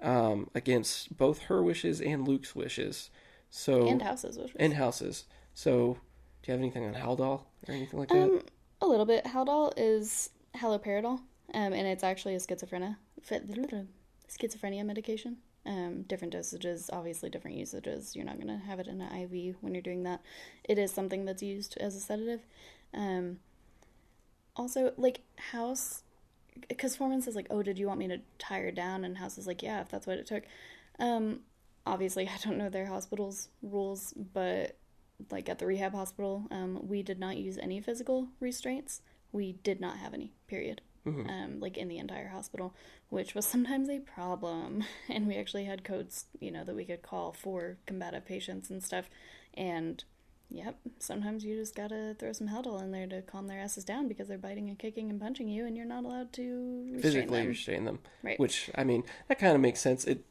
Um, 0.00 0.48
against 0.54 1.16
both 1.16 1.40
her 1.44 1.60
wishes 1.60 2.00
and 2.00 2.26
Luke's 2.26 2.54
wishes. 2.54 3.10
So 3.50 3.88
and 3.88 4.00
House's, 4.00 4.36
which 4.38 4.52
was 4.52 4.56
and 4.60 4.74
House's. 4.74 5.24
So, 5.58 5.98
do 6.44 6.52
you 6.52 6.52
have 6.52 6.60
anything 6.60 6.86
on 6.86 6.94
Haldol 6.94 7.40
or 7.66 7.74
anything 7.74 7.98
like 7.98 8.10
that? 8.10 8.16
um, 8.16 8.42
a 8.80 8.86
little 8.86 9.04
bit. 9.04 9.24
Haldol 9.24 9.72
is 9.76 10.30
haloperidol, 10.54 11.18
um, 11.18 11.72
and 11.72 11.74
it's 11.74 12.04
actually 12.04 12.36
a 12.36 12.38
schizophrenia 12.38 12.96
schizophrenia 14.28 14.86
medication. 14.86 15.38
Um, 15.66 16.02
different 16.02 16.32
dosages, 16.32 16.88
obviously 16.92 17.28
different 17.28 17.56
usages. 17.56 18.14
You're 18.14 18.24
not 18.24 18.36
going 18.36 18.56
to 18.56 18.64
have 18.66 18.78
it 18.78 18.86
in 18.86 19.00
an 19.00 19.12
IV 19.12 19.56
when 19.60 19.74
you're 19.74 19.82
doing 19.82 20.04
that. 20.04 20.20
It 20.62 20.78
is 20.78 20.92
something 20.92 21.24
that's 21.24 21.42
used 21.42 21.76
as 21.78 21.96
a 21.96 22.00
sedative. 22.00 22.46
Um, 22.94 23.40
also, 24.54 24.92
like 24.96 25.22
House, 25.50 26.04
because 26.68 26.94
Foreman 26.94 27.20
says 27.20 27.34
like, 27.34 27.48
"Oh, 27.50 27.64
did 27.64 27.80
you 27.80 27.88
want 27.88 27.98
me 27.98 28.06
to 28.06 28.20
tie 28.38 28.60
her 28.60 28.70
down?" 28.70 29.04
And 29.04 29.18
House 29.18 29.38
is 29.38 29.48
like, 29.48 29.64
"Yeah, 29.64 29.80
if 29.80 29.88
that's 29.88 30.06
what 30.06 30.18
it 30.18 30.26
took." 30.26 30.44
Um, 31.00 31.40
obviously, 31.84 32.28
I 32.32 32.36
don't 32.44 32.58
know 32.58 32.68
their 32.68 32.86
hospital's 32.86 33.48
rules, 33.60 34.14
but 34.14 34.76
like 35.30 35.48
at 35.48 35.58
the 35.58 35.66
rehab 35.66 35.92
hospital, 35.92 36.46
um, 36.50 36.80
we 36.86 37.02
did 37.02 37.18
not 37.18 37.36
use 37.36 37.58
any 37.58 37.80
physical 37.80 38.28
restraints. 38.40 39.02
We 39.32 39.52
did 39.52 39.80
not 39.80 39.98
have 39.98 40.14
any. 40.14 40.32
Period. 40.46 40.80
Um, 41.06 41.58
like 41.58 41.78
in 41.78 41.88
the 41.88 41.96
entire 41.96 42.28
hospital, 42.28 42.74
which 43.08 43.34
was 43.34 43.46
sometimes 43.54 43.88
a 43.88 43.98
problem. 43.98 44.84
And 45.08 45.26
we 45.26 45.36
actually 45.36 45.64
had 45.64 45.82
codes, 45.82 46.26
you 46.38 46.50
know, 46.50 46.64
that 46.64 46.74
we 46.76 46.84
could 46.84 47.00
call 47.00 47.32
for 47.32 47.78
combative 47.86 48.26
patients 48.26 48.68
and 48.68 48.84
stuff. 48.84 49.08
And 49.54 50.04
yep, 50.50 50.76
sometimes 50.98 51.46
you 51.46 51.56
just 51.56 51.74
gotta 51.74 52.14
throw 52.18 52.34
some 52.34 52.48
Haldol 52.48 52.82
in 52.82 52.90
there 52.90 53.06
to 53.06 53.22
calm 53.22 53.46
their 53.46 53.58
asses 53.58 53.84
down 53.84 54.06
because 54.06 54.28
they're 54.28 54.36
biting 54.36 54.68
and 54.68 54.78
kicking 54.78 55.08
and 55.08 55.18
punching 55.18 55.48
you, 55.48 55.64
and 55.64 55.78
you're 55.78 55.86
not 55.86 56.04
allowed 56.04 56.30
to 56.34 56.82
restrain 56.92 57.00
Physically 57.00 57.38
them. 57.40 57.48
restrain 57.48 57.84
them. 57.86 57.98
Right. 58.22 58.38
Which 58.38 58.68
I 58.74 58.84
mean, 58.84 59.02
that 59.28 59.38
kind 59.38 59.54
of 59.54 59.62
makes 59.62 59.80
sense. 59.80 60.04
It 60.04 60.26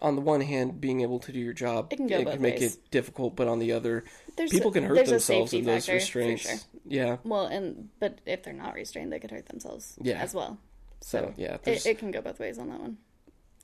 on 0.00 0.14
the 0.16 0.20
one 0.22 0.40
hand, 0.40 0.80
being 0.80 1.00
able 1.02 1.18
to 1.20 1.32
do 1.32 1.38
your 1.38 1.52
job, 1.52 1.92
It 1.92 1.96
can 1.96 2.06
go 2.06 2.24
both 2.24 2.40
make 2.40 2.60
ways. 2.60 2.74
it 2.76 2.90
difficult, 2.90 3.36
but 3.36 3.46
on 3.48 3.58
the 3.58 3.72
other, 3.72 4.04
There's 4.36 4.50
people 4.50 4.70
a- 4.70 4.74
can 4.74 4.84
hurt 4.84 5.06
themselves 5.06 5.52
in 5.52 5.64
those 5.64 5.88
restraints. 5.88 6.42
sure. 6.42 6.56
Yeah. 6.84 7.16
Well, 7.24 7.46
and 7.46 7.88
but 8.00 8.20
if 8.26 8.42
they're 8.42 8.52
not 8.52 8.74
restrained, 8.74 9.12
they 9.12 9.20
could 9.20 9.30
hurt 9.30 9.46
themselves 9.46 9.96
Yeah. 10.02 10.20
as 10.20 10.34
well. 10.34 10.58
So, 11.00 11.18
So 11.18 11.34
yeah, 11.36 11.58
it, 11.64 11.84
it 11.86 11.98
can 11.98 12.10
go 12.10 12.20
both 12.20 12.38
ways 12.40 12.58
on 12.58 12.68
that 12.70 12.80
one. 12.80 12.98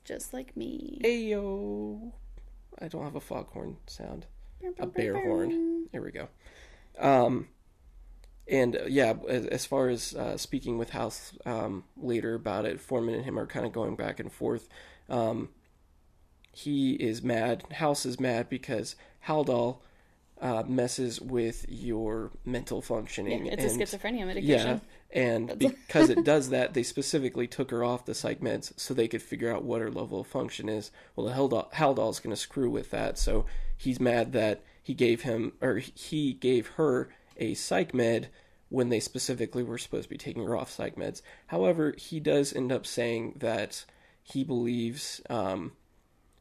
just 0.05 0.33
like 0.33 0.55
me. 0.57 0.99
Ayo. 1.03 2.11
I 2.81 2.87
don't 2.87 3.03
have 3.03 3.15
a 3.15 3.21
foghorn 3.21 3.77
sound. 3.87 4.25
A 4.79 4.85
bear 4.85 5.13
horn. 5.21 5.87
There 5.91 6.01
we 6.01 6.11
go. 6.11 6.27
Um, 6.97 7.47
and 8.47 8.75
uh, 8.75 8.85
yeah, 8.87 9.13
as, 9.27 9.45
as 9.47 9.65
far 9.65 9.89
as 9.89 10.13
uh, 10.15 10.37
speaking 10.37 10.77
with 10.77 10.89
House 10.91 11.33
um, 11.45 11.83
later 11.97 12.33
about 12.35 12.65
it, 12.65 12.79
Foreman 12.79 13.15
and 13.15 13.23
him 13.25 13.37
are 13.37 13.45
kind 13.45 13.65
of 13.65 13.71
going 13.73 13.95
back 13.95 14.19
and 14.19 14.31
forth. 14.31 14.67
Um, 15.09 15.49
he 16.59 16.93
is 16.93 17.23
mad. 17.23 17.63
House 17.71 18.05
is 18.05 18.19
mad 18.19 18.49
because 18.49 18.95
Haldol 19.27 19.77
uh, 20.41 20.63
messes 20.67 21.21
with 21.21 21.65
your 21.69 22.31
mental 22.45 22.81
functioning. 22.81 23.45
Yeah, 23.45 23.53
it's 23.53 23.73
and, 23.73 23.81
a 23.81 23.85
schizophrenia 23.85 24.27
medication. 24.27 24.81
Yeah, 25.13 25.21
and 25.21 25.59
because 25.59 26.09
it 26.09 26.23
does 26.25 26.49
that, 26.49 26.73
they 26.73 26.83
specifically 26.83 27.47
took 27.47 27.71
her 27.71 27.83
off 27.83 28.05
the 28.05 28.13
psych 28.13 28.41
meds 28.41 28.77
so 28.77 28.93
they 28.93 29.07
could 29.07 29.21
figure 29.21 29.53
out 29.53 29.63
what 29.63 29.81
her 29.81 29.91
level 29.91 30.19
of 30.19 30.27
function 30.27 30.67
is. 30.67 30.91
Well, 31.15 31.27
the 31.27 31.33
Haldol, 31.33 31.71
Haldol's 31.73 32.19
going 32.19 32.35
to 32.35 32.41
screw 32.41 32.69
with 32.69 32.91
that, 32.91 33.17
so 33.17 33.45
he's 33.77 33.99
mad 33.99 34.33
that 34.33 34.61
he 34.83 34.93
gave 34.93 35.21
him 35.21 35.53
or 35.61 35.77
he 35.77 36.33
gave 36.33 36.67
her 36.67 37.09
a 37.37 37.53
psych 37.53 37.93
med 37.93 38.29
when 38.67 38.89
they 38.89 38.99
specifically 38.99 39.63
were 39.63 39.77
supposed 39.77 40.03
to 40.03 40.09
be 40.09 40.17
taking 40.17 40.43
her 40.43 40.57
off 40.57 40.71
psych 40.71 40.95
meds. 40.95 41.21
However, 41.47 41.93
he 41.97 42.19
does 42.19 42.53
end 42.53 42.71
up 42.71 42.85
saying 42.85 43.35
that 43.37 43.85
he 44.21 44.43
believes 44.43 45.21
um, 45.29 45.71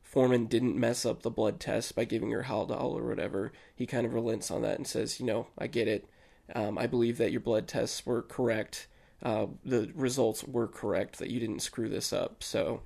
Foreman 0.09 0.47
didn't 0.47 0.75
mess 0.75 1.05
up 1.05 1.21
the 1.23 1.31
blood 1.31 1.61
test 1.61 1.95
by 1.95 2.07
giving 2.07 2.31
her 2.31 2.45
Haldol 2.45 2.95
or 2.95 3.07
whatever. 3.07 3.53
He 3.75 3.85
kind 3.85 4.07
of 4.07 4.15
relents 4.15 4.51
on 4.51 4.63
that 4.63 4.79
and 4.79 4.87
says, 4.87 5.21
you 5.21 5.27
know, 5.27 5.49
I 5.59 5.67
get 5.67 5.87
it. 5.87 6.09
Um, 6.55 6.79
I 6.79 6.87
believe 6.87 7.19
that 7.19 7.31
your 7.31 7.43
blood 7.43 7.69
tests 7.69 8.07
were 8.07 8.23
correct. 8.23 8.89
Uh, 9.23 9.49
the 9.67 9.93
results 9.95 10.45
were 10.45 10.67
correct. 10.67 11.19
That 11.19 11.29
you 11.29 11.39
didn't 11.39 11.61
screw 11.61 11.91
this 11.91 12.11
up. 12.11 12.43
So, 12.43 12.81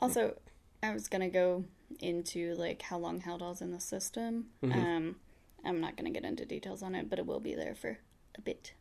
also, 0.00 0.38
I 0.82 0.94
was 0.94 1.08
gonna 1.08 1.28
go 1.28 1.64
into 2.00 2.54
like 2.54 2.80
how 2.80 2.96
long 2.96 3.20
Haldol's 3.20 3.60
in 3.60 3.70
the 3.70 3.80
system. 3.80 4.46
Mm-hmm. 4.62 4.78
Um, 4.80 5.16
I'm 5.62 5.78
not 5.82 5.94
gonna 5.94 6.08
get 6.10 6.24
into 6.24 6.46
details 6.46 6.82
on 6.82 6.94
it, 6.94 7.10
but 7.10 7.18
it 7.18 7.26
will 7.26 7.40
be 7.40 7.54
there 7.54 7.74
for 7.74 7.98
a 8.38 8.40
bit. 8.40 8.72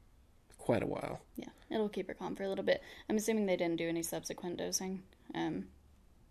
quite 0.58 0.82
a 0.82 0.88
while. 0.88 1.20
Yeah, 1.36 1.50
it'll 1.70 1.90
keep 1.90 2.08
her 2.08 2.14
calm 2.14 2.38
for 2.38 2.44
a 2.44 2.50
little 2.50 2.64
bit. 2.64 2.82
I'm 3.10 3.18
assuming 3.18 3.48
they 3.48 3.58
didn't 3.58 3.76
do 3.76 3.90
any 3.90 4.02
subsequent 4.02 4.56
dosing. 4.58 5.04
Um, 5.36 5.66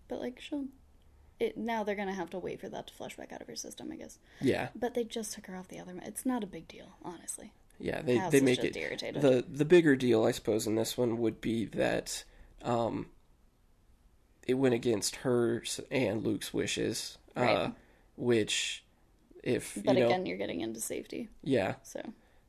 but 0.09 0.19
like 0.21 0.41
she'll. 0.41 0.65
It, 1.41 1.57
now 1.57 1.83
they're 1.83 1.97
gonna 1.97 2.13
have 2.15 2.31
to 2.31 2.39
wait 2.39 2.61
for 2.61 2.69
that 2.69 2.87
to 2.87 2.95
flush 2.95 3.17
back 3.17 3.33
out 3.33 3.41
of 3.41 3.49
her 3.49 3.57
system, 3.57 3.91
I 3.93 3.97
guess. 3.97 4.19
Yeah, 4.41 4.69
But 4.77 4.95
they 4.95 5.05
just 5.05 5.33
took 5.35 5.47
her 5.47 5.57
off 5.57 5.69
the 5.69 5.79
other. 5.81 5.95
It's 6.05 6.25
not 6.25 6.45
a 6.45 6.47
big 6.47 6.69
deal, 6.69 6.93
honestly. 7.05 7.53
yeah. 7.81 8.01
They 8.03 8.17
House 8.17 8.31
they 8.33 8.41
make 8.41 8.61
just 8.63 8.77
it 8.77 8.81
irritated. 8.81 9.23
the 9.23 9.45
the 9.49 9.65
bigger 9.65 9.97
deal, 9.97 10.25
I 10.25 10.31
suppose, 10.31 10.67
in 10.67 10.77
this 10.77 10.97
one 10.97 11.19
would 11.19 11.41
be 11.41 11.65
that 11.67 12.23
um, 12.63 13.07
it 14.47 14.55
went 14.55 14.75
against 14.75 15.17
hers 15.17 15.81
and 15.91 16.23
Luke's 16.25 16.53
wishes, 16.55 17.19
uh, 17.37 17.71
which 18.17 18.85
if 19.43 19.75
But 19.85 19.95
you 19.95 20.01
know, 20.01 20.07
again, 20.07 20.27
you're 20.27 20.37
getting 20.39 20.61
into 20.61 20.81
safety, 20.81 21.29
yeah. 21.43 21.75
so 21.83 22.01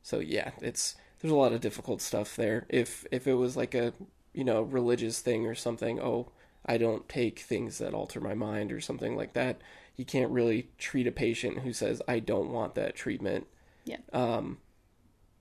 So 0.02 0.18
yeah, 0.20 0.52
it's 0.60 0.94
there's 1.20 1.32
a 1.32 1.36
lot 1.36 1.52
of 1.52 1.60
difficult 1.60 2.00
stuff 2.00 2.36
there. 2.36 2.66
If 2.68 3.06
if 3.10 3.26
it 3.26 3.34
was 3.34 3.56
like 3.56 3.74
a 3.74 3.92
you 4.32 4.44
know 4.44 4.62
religious 4.62 5.20
thing 5.20 5.46
or 5.46 5.54
something, 5.54 5.98
oh, 6.00 6.30
I 6.66 6.78
don't 6.78 7.08
take 7.08 7.40
things 7.40 7.78
that 7.78 7.94
alter 7.94 8.20
my 8.20 8.34
mind 8.34 8.72
or 8.72 8.80
something 8.80 9.16
like 9.16 9.34
that. 9.34 9.60
You 9.96 10.04
can't 10.04 10.30
really 10.30 10.70
treat 10.78 11.06
a 11.06 11.12
patient 11.12 11.58
who 11.58 11.72
says 11.72 12.02
I 12.08 12.18
don't 12.18 12.50
want 12.50 12.74
that 12.74 12.94
treatment. 12.94 13.46
yeah. 13.84 13.98
Um, 14.12 14.58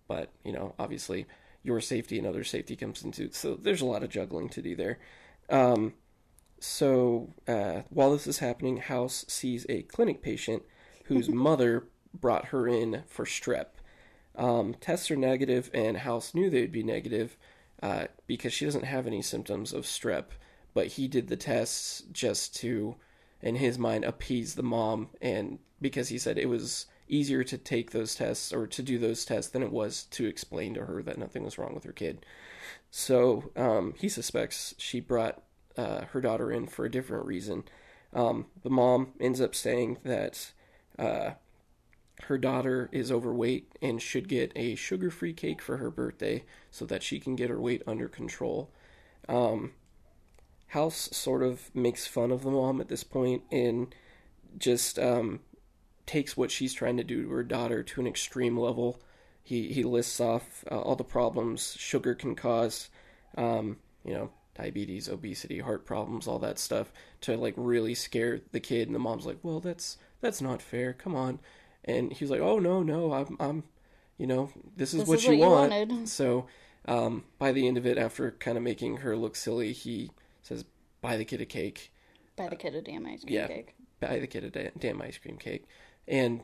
but 0.07 0.29
you 0.43 0.51
know, 0.51 0.75
obviously, 0.77 1.25
your 1.63 1.79
safety 1.81 2.17
and 2.17 2.27
other 2.27 2.43
safety 2.43 2.75
comes 2.75 3.03
into 3.03 3.31
so 3.31 3.55
there's 3.55 3.81
a 3.81 3.85
lot 3.85 4.03
of 4.03 4.09
juggling 4.09 4.49
to 4.49 4.61
do 4.61 4.75
there. 4.75 4.99
Um, 5.49 5.93
so 6.59 7.29
uh, 7.47 7.81
while 7.89 8.11
this 8.11 8.27
is 8.27 8.39
happening, 8.39 8.77
House 8.77 9.25
sees 9.27 9.65
a 9.67 9.81
clinic 9.83 10.21
patient 10.21 10.63
whose 11.05 11.29
mother 11.47 11.87
brought 12.13 12.45
her 12.45 12.67
in 12.67 13.03
for 13.07 13.25
strep. 13.25 13.67
Um, 14.35 14.75
tests 14.79 15.11
are 15.11 15.15
negative, 15.15 15.69
and 15.73 15.97
House 15.97 16.33
knew 16.33 16.49
they'd 16.49 16.71
be 16.71 16.83
negative 16.83 17.37
uh, 17.81 18.05
because 18.27 18.53
she 18.53 18.65
doesn't 18.65 18.85
have 18.85 19.05
any 19.05 19.21
symptoms 19.21 19.73
of 19.73 19.83
strep. 19.83 20.25
But 20.73 20.87
he 20.87 21.07
did 21.07 21.27
the 21.27 21.37
tests 21.37 22.03
just 22.11 22.55
to, 22.57 22.95
in 23.41 23.55
his 23.55 23.77
mind, 23.77 24.03
appease 24.03 24.55
the 24.55 24.63
mom, 24.63 25.09
and 25.21 25.59
because 25.81 26.09
he 26.09 26.17
said 26.17 26.37
it 26.37 26.49
was 26.49 26.87
easier 27.07 27.43
to 27.43 27.57
take 27.57 27.91
those 27.91 28.15
tests 28.15 28.51
or 28.51 28.65
to 28.65 28.81
do 28.81 28.97
those 28.97 29.25
tests 29.25 29.51
than 29.51 29.61
it 29.61 29.71
was 29.71 30.03
to 30.05 30.25
explain 30.25 30.73
to 30.73 30.85
her 30.85 31.03
that 31.03 31.17
nothing 31.17 31.43
was 31.43 31.57
wrong 31.57 31.73
with 31.73 31.83
her 31.83 31.91
kid. 31.91 32.25
So 32.89 33.51
um, 33.55 33.93
he 33.97 34.09
suspects 34.09 34.73
she 34.77 34.99
brought 34.99 35.41
uh, 35.77 36.05
her 36.05 36.21
daughter 36.21 36.51
in 36.51 36.67
for 36.67 36.85
a 36.85 36.91
different 36.91 37.25
reason. 37.25 37.63
Um, 38.13 38.47
the 38.63 38.69
mom 38.69 39.13
ends 39.19 39.41
up 39.41 39.55
saying 39.55 39.97
that 40.03 40.51
uh, 40.97 41.31
her 42.23 42.37
daughter 42.37 42.89
is 42.91 43.11
overweight 43.11 43.71
and 43.81 44.01
should 44.01 44.29
get 44.29 44.51
a 44.55 44.75
sugar 44.75 45.09
free 45.09 45.33
cake 45.33 45.61
for 45.61 45.77
her 45.77 45.89
birthday 45.89 46.43
so 46.71 46.85
that 46.85 47.03
she 47.03 47.19
can 47.19 47.35
get 47.35 47.49
her 47.49 47.59
weight 47.59 47.81
under 47.85 48.07
control. 48.07 48.71
Um, 49.27 49.71
House 50.73 51.09
sort 51.11 51.43
of 51.43 51.69
makes 51.75 52.07
fun 52.07 52.31
of 52.31 52.43
the 52.43 52.49
mom 52.49 52.81
at 52.81 52.87
this 52.89 53.03
point 53.03 53.43
and 53.51 53.93
just 54.57 54.97
um, 54.97 55.39
takes 56.07 56.35
what 56.35 56.49
she's 56.49 56.73
trying 56.73 56.97
to 56.97 57.03
do 57.03 57.23
to 57.23 57.29
her 57.29 57.43
daughter 57.43 57.83
to 57.83 58.01
an 58.01 58.07
extreme 58.07 58.57
level. 58.57 58.99
He 59.43 59.71
he 59.71 59.83
lists 59.83 60.19
off 60.19 60.63
uh, 60.71 60.79
all 60.79 60.95
the 60.95 61.03
problems 61.03 61.75
sugar 61.77 62.15
can 62.15 62.35
cause, 62.35 62.89
um, 63.37 63.77
you 64.03 64.13
know, 64.13 64.31
diabetes, 64.55 65.07
obesity, 65.07 65.59
heart 65.59 65.85
problems, 65.85 66.27
all 66.27 66.39
that 66.39 66.57
stuff, 66.57 66.91
to 67.21 67.37
like 67.37 67.53
really 67.55 67.93
scare 67.93 68.41
the 68.51 68.59
kid. 68.59 68.87
And 68.87 68.95
the 68.95 68.99
mom's 68.99 69.27
like, 69.27 69.37
"Well, 69.43 69.59
that's 69.59 69.97
that's 70.21 70.41
not 70.41 70.61
fair. 70.61 70.93
Come 70.93 71.15
on." 71.15 71.39
And 71.85 72.13
he's 72.13 72.31
like, 72.31 72.41
"Oh 72.41 72.57
no, 72.59 72.81
no, 72.81 73.13
I'm 73.13 73.37
I'm, 73.39 73.63
you 74.17 74.25
know, 74.25 74.49
this 74.75 74.93
is 74.93 75.01
This 75.01 75.07
what 75.09 75.17
is 75.19 75.25
you 75.25 75.29
what 75.31 75.37
you 75.37 75.49
want." 75.51 75.71
wanted. 75.71 76.09
So 76.09 76.47
um, 76.87 77.25
by 77.37 77.51
the 77.51 77.67
end 77.67 77.77
of 77.77 77.85
it, 77.85 77.97
after 77.97 78.31
kind 78.31 78.57
of 78.57 78.63
making 78.63 78.97
her 78.97 79.15
look 79.15 79.35
silly, 79.35 79.71
he 79.73 80.11
says, 80.43 80.63
"Buy 81.01 81.17
the 81.17 81.25
kid 81.25 81.41
a 81.41 81.45
cake." 81.45 81.91
Buy 82.35 82.47
the 82.49 82.55
kid 82.55 82.75
a 82.75 82.81
damn 82.81 83.05
ice 83.05 83.23
cream 83.23 83.33
yeah. 83.35 83.47
cake. 83.47 83.75
buy 83.99 84.19
the 84.19 84.27
kid 84.27 84.43
a 84.43 84.49
da- 84.49 84.71
damn 84.77 85.01
ice 85.01 85.17
cream 85.17 85.37
cake. 85.37 85.65
And 86.07 86.41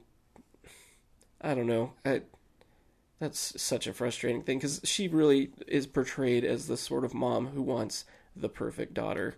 I 1.41 1.53
don't 1.53 1.67
know. 1.67 1.93
I, 2.05 2.21
that's 3.19 3.59
such 3.61 3.87
a 3.87 3.93
frustrating 3.93 4.43
thing 4.43 4.59
because 4.59 4.81
she 4.83 5.07
really 5.07 5.51
is 5.67 5.87
portrayed 5.87 6.45
as 6.45 6.67
the 6.67 6.77
sort 6.77 7.03
of 7.05 7.13
mom 7.13 7.47
who 7.47 7.61
wants 7.61 8.05
the 8.35 8.49
perfect 8.49 8.93
daughter. 8.93 9.35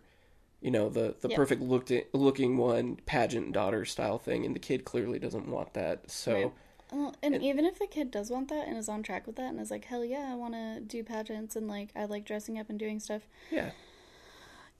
You 0.62 0.72
know, 0.72 0.89
the, 0.89 1.16
the 1.22 1.30
Yeah. 1.30 1.36
perfect 1.38 1.62
looked 1.62 1.91
looking 2.14 2.57
one, 2.57 2.97
pageant 3.05 3.53
daughter 3.53 3.86
style 3.86 4.20
thing. 4.20 4.45
And 4.45 4.53
the 4.55 4.59
kid 4.59 4.86
clearly 4.86 5.18
doesn't 5.20 5.47
want 5.47 5.74
that. 5.74 6.12
So, 6.12 6.34
Right. 6.34 6.51
Well, 6.91 7.16
and 7.24 7.41
even 7.41 7.66
if 7.66 7.80
the 7.80 7.88
kid 7.88 8.12
does 8.12 8.30
want 8.30 8.49
that 8.49 8.68
and 8.68 8.76
is 8.78 8.89
on 8.89 9.01
track 9.01 9.26
with 9.26 9.38
that 9.38 9.49
and 9.51 9.62
is 9.62 9.72
like, 9.72 9.86
hell 9.86 10.03
yeah, 10.03 10.28
I 10.30 10.36
want 10.36 10.53
to 10.53 10.82
do 10.82 11.03
pageants 11.05 11.55
and 11.55 11.68
like 11.70 11.89
I 11.95 12.03
like 12.03 12.26
dressing 12.26 12.59
up 12.59 12.70
and 12.70 12.78
doing 12.78 12.99
stuff, 12.99 13.22
yeah. 13.49 13.72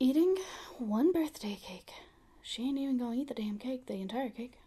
Eating 0.02 0.36
one 0.80 1.12
birthday 1.12 1.56
cake, 1.62 1.92
she 2.42 2.64
ain't 2.68 2.80
even 2.80 2.98
gonna 2.98 3.16
eat 3.16 3.28
the 3.28 3.36
damn 3.36 3.60
cake, 3.60 3.86
the 3.86 3.94
entire 4.02 4.30
cake, 4.30 4.58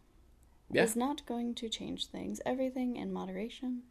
Yeah. 0.71 0.85
is 0.85 0.95
not 0.95 1.27
going 1.27 1.55
to 1.57 1.69
change 1.69 2.07
things. 2.07 2.41
Everything 2.47 2.95
in 2.97 3.13
moderation. 3.13 3.83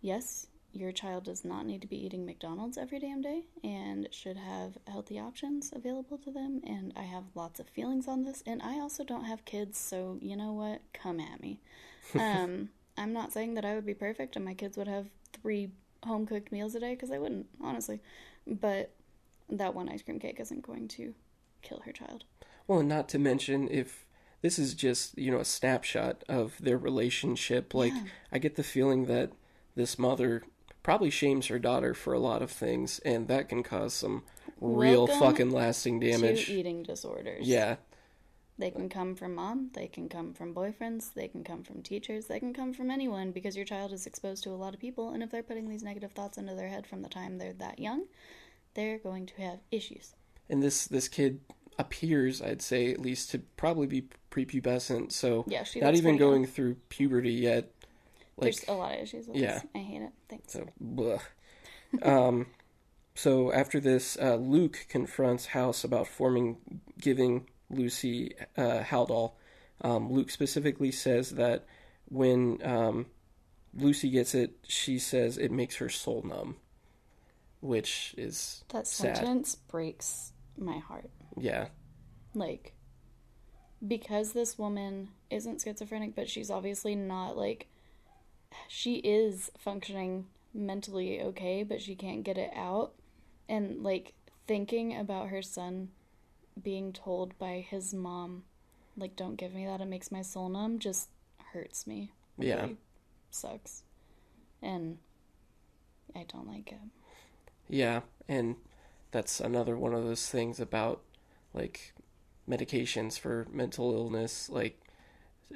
Yes, 0.00 0.46
your 0.72 0.92
child 0.92 1.24
does 1.24 1.44
not 1.44 1.66
need 1.66 1.80
to 1.82 1.88
be 1.88 2.04
eating 2.04 2.24
McDonald's 2.24 2.78
every 2.78 3.00
damn 3.00 3.22
day 3.22 3.44
and 3.64 4.08
should 4.12 4.36
have 4.36 4.78
healthy 4.86 5.18
options 5.18 5.72
available 5.74 6.18
to 6.18 6.30
them. 6.30 6.60
And 6.64 6.92
I 6.96 7.02
have 7.02 7.24
lots 7.34 7.58
of 7.58 7.68
feelings 7.68 8.06
on 8.06 8.22
this. 8.24 8.42
And 8.46 8.62
I 8.62 8.78
also 8.78 9.02
don't 9.04 9.24
have 9.24 9.44
kids, 9.44 9.78
so 9.78 10.18
you 10.20 10.36
know 10.36 10.52
what? 10.52 10.80
Come 10.92 11.18
at 11.20 11.40
me. 11.40 11.60
Um, 12.16 12.68
I'm 12.96 13.12
not 13.12 13.32
saying 13.32 13.54
that 13.54 13.64
I 13.64 13.74
would 13.74 13.86
be 13.86 13.94
perfect 13.94 14.36
and 14.36 14.44
my 14.44 14.54
kids 14.54 14.76
would 14.76 14.86
have 14.86 15.06
three 15.32 15.70
home 16.04 16.26
cooked 16.26 16.52
meals 16.52 16.76
a 16.76 16.80
day 16.80 16.94
because 16.94 17.10
I 17.10 17.18
wouldn't, 17.18 17.46
honestly. 17.60 18.00
But 18.46 18.93
that 19.48 19.74
one 19.74 19.88
ice 19.88 20.02
cream 20.02 20.18
cake 20.18 20.40
isn't 20.40 20.62
going 20.62 20.88
to 20.88 21.14
kill 21.62 21.80
her 21.84 21.92
child. 21.92 22.24
Well, 22.66 22.80
and 22.80 22.88
not 22.88 23.08
to 23.10 23.18
mention 23.18 23.68
if 23.70 24.06
this 24.42 24.58
is 24.58 24.74
just 24.74 25.16
you 25.16 25.30
know 25.30 25.40
a 25.40 25.44
snapshot 25.44 26.22
of 26.28 26.56
their 26.60 26.78
relationship. 26.78 27.72
Like 27.74 27.92
Yeah. 27.94 28.02
I 28.32 28.38
get 28.38 28.56
the 28.56 28.62
feeling 28.62 29.06
that 29.06 29.32
this 29.74 29.98
mother 29.98 30.42
probably 30.82 31.10
shames 31.10 31.46
her 31.46 31.58
daughter 31.58 31.94
for 31.94 32.12
a 32.12 32.18
lot 32.18 32.42
of 32.42 32.50
things, 32.50 32.98
and 33.00 33.26
that 33.28 33.48
can 33.48 33.62
cause 33.62 33.94
some 33.94 34.22
real 34.60 35.06
Welcome 35.06 35.20
fucking 35.20 35.50
lasting 35.50 36.00
damage. 36.00 36.48
Eating 36.50 36.82
disorders. 36.82 37.46
Yeah, 37.46 37.76
They 38.58 38.70
can 38.70 38.88
come 38.88 39.14
from 39.16 39.34
mom, 39.34 39.70
they 39.72 39.88
can 39.88 40.08
come 40.08 40.32
from 40.34 40.54
boyfriends, 40.54 41.12
they 41.14 41.26
can 41.26 41.42
come 41.42 41.64
from 41.64 41.82
teachers, 41.82 42.26
they 42.26 42.38
can 42.38 42.52
come 42.54 42.72
from 42.72 42.90
anyone 42.90 43.32
because 43.32 43.56
your 43.56 43.64
child 43.64 43.92
is 43.92 44.06
exposed 44.06 44.44
to 44.44 44.50
a 44.50 44.52
lot 44.60 44.74
of 44.74 44.80
people. 44.80 45.10
And 45.10 45.22
if 45.22 45.30
they're 45.30 45.42
putting 45.42 45.68
these 45.68 45.82
negative 45.82 46.12
thoughts 46.12 46.38
into 46.38 46.54
their 46.54 46.68
head 46.68 46.86
from 46.86 47.02
the 47.02 47.08
time 47.08 47.38
they're 47.38 47.52
that 47.54 47.78
young, 47.78 48.04
they're 48.74 48.98
going 48.98 49.26
to 49.26 49.42
have 49.42 49.58
issues. 49.70 50.14
and 50.48 50.62
this 50.62 50.86
this 50.86 51.08
kid 51.08 51.40
appears, 51.78 52.40
I'd 52.42 52.62
say, 52.62 52.92
at 52.92 53.00
least 53.00 53.30
to 53.32 53.40
probably 53.56 53.86
be 53.86 54.08
prepubescent. 54.30 55.10
So 55.12 55.44
Yeah, 55.48 55.64
she 55.64 55.80
not 55.80 55.94
even 55.94 56.02
pretty 56.16 56.18
young. 56.18 56.30
going 56.30 56.46
through 56.46 56.76
puberty 56.88 57.32
yet. 57.32 57.70
Like 58.36 58.54
There's 58.54 58.68
a 58.68 58.72
lot 58.74 58.94
of 58.94 59.00
issues 59.00 59.26
with 59.26 59.36
yeah. 59.36 59.54
this. 59.54 59.64
I 59.74 59.78
hate 59.78 60.02
it. 60.02 60.10
Thanks. 60.28 60.52
So, 60.52 60.66
bleh. 60.82 61.20
um, 62.02 62.46
so 63.14 63.52
after 63.52 63.80
this, 63.80 64.16
uh, 64.20 64.36
Luke 64.36 64.86
confronts 64.88 65.46
House 65.46 65.82
about 65.84 66.06
Foreman, 66.06 66.56
giving 67.00 67.48
Lucy 67.70 68.34
uh, 68.56 68.80
Haldol. 68.82 69.32
Um, 69.82 70.12
Luke 70.12 70.30
specifically 70.30 70.90
says 70.92 71.30
that 71.30 71.66
when 72.06 72.58
um, 72.64 73.06
Lucy 73.72 74.10
gets 74.10 74.34
it, 74.34 74.52
she 74.66 74.98
says 74.98 75.38
it 75.38 75.50
makes 75.50 75.76
her 75.76 75.88
soul 75.88 76.22
numb, 76.24 76.56
which 77.64 78.14
is 78.18 78.62
That 78.68 78.86
sad. 78.86 79.16
sentence 79.16 79.54
breaks 79.54 80.32
my 80.58 80.78
heart. 80.78 81.10
Yeah, 81.38 81.68
Like, 82.34 82.74
because 83.86 84.32
this 84.32 84.58
woman 84.58 85.08
isn't 85.30 85.62
schizophrenic, 85.62 86.14
but 86.14 86.28
she's 86.28 86.50
obviously 86.50 86.94
not, 86.94 87.38
like, 87.38 87.68
she 88.68 88.96
is 88.96 89.50
functioning 89.58 90.26
mentally 90.52 91.20
okay, 91.22 91.62
but 91.62 91.80
she 91.80 91.94
can't 91.96 92.22
get 92.22 92.36
it 92.36 92.50
out. 92.54 92.92
And, 93.48 93.82
like, 93.82 94.12
thinking 94.46 94.94
about 94.96 95.28
her 95.28 95.40
son 95.42 95.88
being 96.62 96.92
told 96.92 97.36
by 97.38 97.64
his 97.68 97.94
mom, 97.94 98.44
like, 98.96 99.16
don't 99.16 99.36
give 99.36 99.54
me 99.54 99.64
that, 99.64 99.80
it 99.80 99.86
makes 99.88 100.12
my 100.12 100.22
soul 100.22 100.50
numb, 100.50 100.78
just 100.78 101.08
hurts 101.52 101.86
me. 101.86 102.12
Yeah. 102.38 102.60
really 102.62 102.76
sucks. 103.30 103.84
And 104.62 104.98
I 106.14 106.24
don't 106.28 106.46
like 106.46 106.70
it. 106.72 106.78
Yeah, 107.68 108.00
and 108.28 108.56
that's 109.10 109.40
another 109.40 109.76
one 109.76 109.94
of 109.94 110.04
those 110.04 110.28
things 110.28 110.60
about 110.60 111.00
like 111.52 111.94
medications 112.48 113.18
for 113.18 113.46
mental 113.50 113.92
illness. 113.92 114.48
Like, 114.50 114.80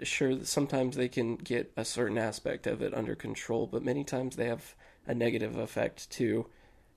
sure, 0.03 0.45
sometimes 0.45 0.97
they 0.97 1.09
can 1.09 1.37
get 1.37 1.73
a 1.77 1.85
certain 1.85 2.19
aspect 2.19 2.67
of 2.67 2.83
it 2.83 2.95
under 2.95 3.15
control, 3.15 3.67
but 3.67 3.83
many 3.83 4.05
times 4.05 4.37
they 4.37 4.47
have 4.47 4.75
a 5.07 5.15
negative 5.15 5.57
effect 5.57 6.11
too. 6.11 6.47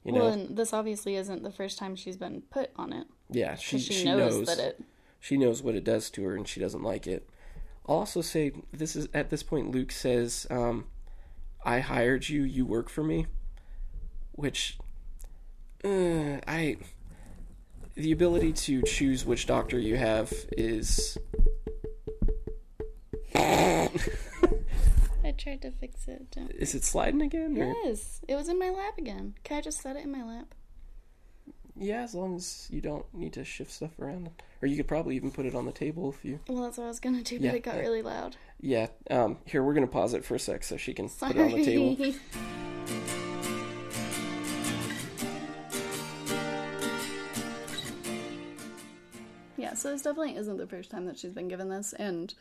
You 0.03 0.13
know, 0.13 0.19
well, 0.21 0.33
and 0.33 0.57
this 0.57 0.73
obviously 0.73 1.15
isn't 1.15 1.43
the 1.43 1.51
first 1.51 1.77
time 1.77 1.95
she's 1.95 2.17
been 2.17 2.41
put 2.49 2.71
on 2.75 2.91
it. 2.91 3.07
yeah, 3.29 3.55
she 3.55 3.77
she, 3.77 3.93
she 3.93 4.05
knows, 4.05 4.37
knows 4.37 4.47
that 4.47 4.59
it. 4.59 4.83
she 5.19 5.37
knows 5.37 5.61
what 5.61 5.75
it 5.75 5.83
does 5.83 6.09
to 6.11 6.23
her 6.23 6.35
and 6.35 6.47
she 6.47 6.59
doesn't 6.59 6.83
like 6.83 7.05
it. 7.05 7.29
I'll 7.87 7.97
also 7.97 8.21
say 8.21 8.51
this 8.71 8.95
is 8.95 9.07
at 9.13 9.29
this 9.29 9.43
point 9.43 9.71
Luke 9.71 9.91
says, 9.91 10.47
um, 10.49 10.85
"I 11.63 11.79
hired 11.79 12.29
you. 12.29 12.43
You 12.43 12.65
work 12.65 12.89
for 12.89 13.03
me," 13.03 13.27
which 14.31 14.77
uh, 15.83 16.39
I 16.47 16.77
the 17.95 18.11
ability 18.11 18.53
to 18.53 18.81
choose 18.83 19.25
which 19.25 19.45
doctor 19.47 19.77
you 19.77 19.97
have 19.97 20.31
is 20.57 21.17
I 25.23 25.31
tried 25.37 25.61
to 25.61 25.71
fix 25.71 26.07
it. 26.07 26.29
Don't. 26.31 26.51
is 26.55 26.75
it 26.75 26.83
sliding 26.83 27.21
again? 27.21 27.57
Or? 27.57 27.73
Yes, 27.83 28.21
it 28.27 28.35
was 28.35 28.49
in 28.49 28.59
my 28.59 28.69
lap 28.69 28.97
again. 28.97 29.35
Can 29.43 29.57
I 29.57 29.61
just 29.61 29.81
set 29.81 29.95
it 29.95 30.03
in 30.03 30.11
my 30.11 30.23
lap? 30.23 30.53
Yeah, 31.77 32.01
as 32.03 32.13
long 32.13 32.35
as 32.35 32.67
you 32.69 32.81
don't 32.81 33.05
need 33.13 33.33
to 33.33 33.43
shift 33.45 33.71
stuff 33.71 33.97
around, 33.99 34.29
or 34.61 34.67
you 34.67 34.75
could 34.75 34.87
probably 34.87 35.15
even 35.15 35.31
put 35.31 35.45
it 35.45 35.55
on 35.55 35.65
the 35.65 35.71
table 35.71 36.09
if 36.11 36.23
you. 36.23 36.39
Well, 36.47 36.63
that's 36.63 36.77
what 36.77 36.83
I 36.85 36.87
was 36.87 36.99
gonna 36.99 37.23
do, 37.23 37.37
but 37.37 37.45
Yeah, 37.45 37.53
it 37.53 37.63
got 37.63 37.75
yeah. 37.75 37.81
really 37.81 38.01
loud. 38.01 38.35
Yeah. 38.59 38.87
Um. 39.09 39.37
Here, 39.45 39.63
we're 39.63 39.73
gonna 39.73 39.87
pause 39.87 40.13
it 40.13 40.25
for 40.25 40.35
a 40.35 40.39
sec 40.39 40.63
so 40.63 40.77
she 40.77 40.93
can 40.93 41.09
Sorry. 41.09 41.33
put 41.33 41.41
it 41.41 41.43
on 41.43 41.59
the 41.59 41.65
table. 41.65 42.13
so 49.81 49.91
this 49.91 50.01
definitely 50.03 50.35
isn't 50.35 50.57
the 50.57 50.67
first 50.67 50.91
time 50.91 51.05
that 51.05 51.17
she's 51.17 51.33
been 51.33 51.47
given 51.47 51.69
this, 51.69 51.93
and 51.93 52.33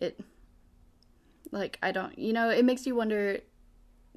it, 0.00 0.20
like, 1.50 1.78
I 1.82 1.92
don't, 1.92 2.18
you 2.18 2.32
know, 2.32 2.50
it 2.50 2.64
makes 2.64 2.86
you 2.86 2.94
wonder. 2.94 3.38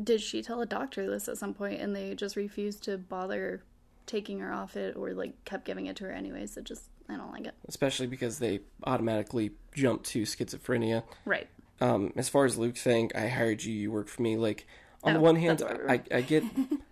Did 0.02 0.22
she 0.22 0.42
tell 0.42 0.62
a 0.62 0.66
doctor 0.66 1.10
this 1.10 1.28
at 1.28 1.38
some 1.38 1.54
point, 1.54 1.82
and 1.82 1.96
they 1.96 2.16
just 2.16 2.36
refused 2.36 2.84
to 2.86 2.98
bother 2.98 3.64
taking 4.06 4.40
her 4.40 4.52
off 4.54 4.76
it, 4.78 4.96
or 4.96 5.12
like 5.14 5.44
kept 5.46 5.66
giving 5.66 5.86
it 5.88 5.96
to 5.98 6.06
her 6.06 6.12
anyways? 6.12 6.56
It 6.58 6.64
just, 6.64 6.84
I 7.10 7.18
don't 7.18 7.32
like 7.32 7.46
it. 7.46 7.54
especially 7.68 8.08
because 8.08 8.40
they 8.40 8.62
automatically 8.86 9.52
jump 9.76 10.04
to 10.06 10.24
schizophrenia. 10.24 11.04
Right. 11.26 11.48
Um, 11.82 12.14
as 12.16 12.30
far 12.30 12.46
as 12.46 12.58
Luke 12.58 12.78
saying, 12.78 13.12
"I 13.14 13.28
hired 13.28 13.64
you, 13.64 13.74
you 13.74 13.92
work 13.92 14.08
for 14.08 14.22
me," 14.22 14.38
like 14.38 14.66
on 15.04 15.14
the 15.14 15.20
one 15.20 15.36
hand, 15.36 15.64
I, 15.88 16.02
I 16.12 16.22
get 16.22 16.44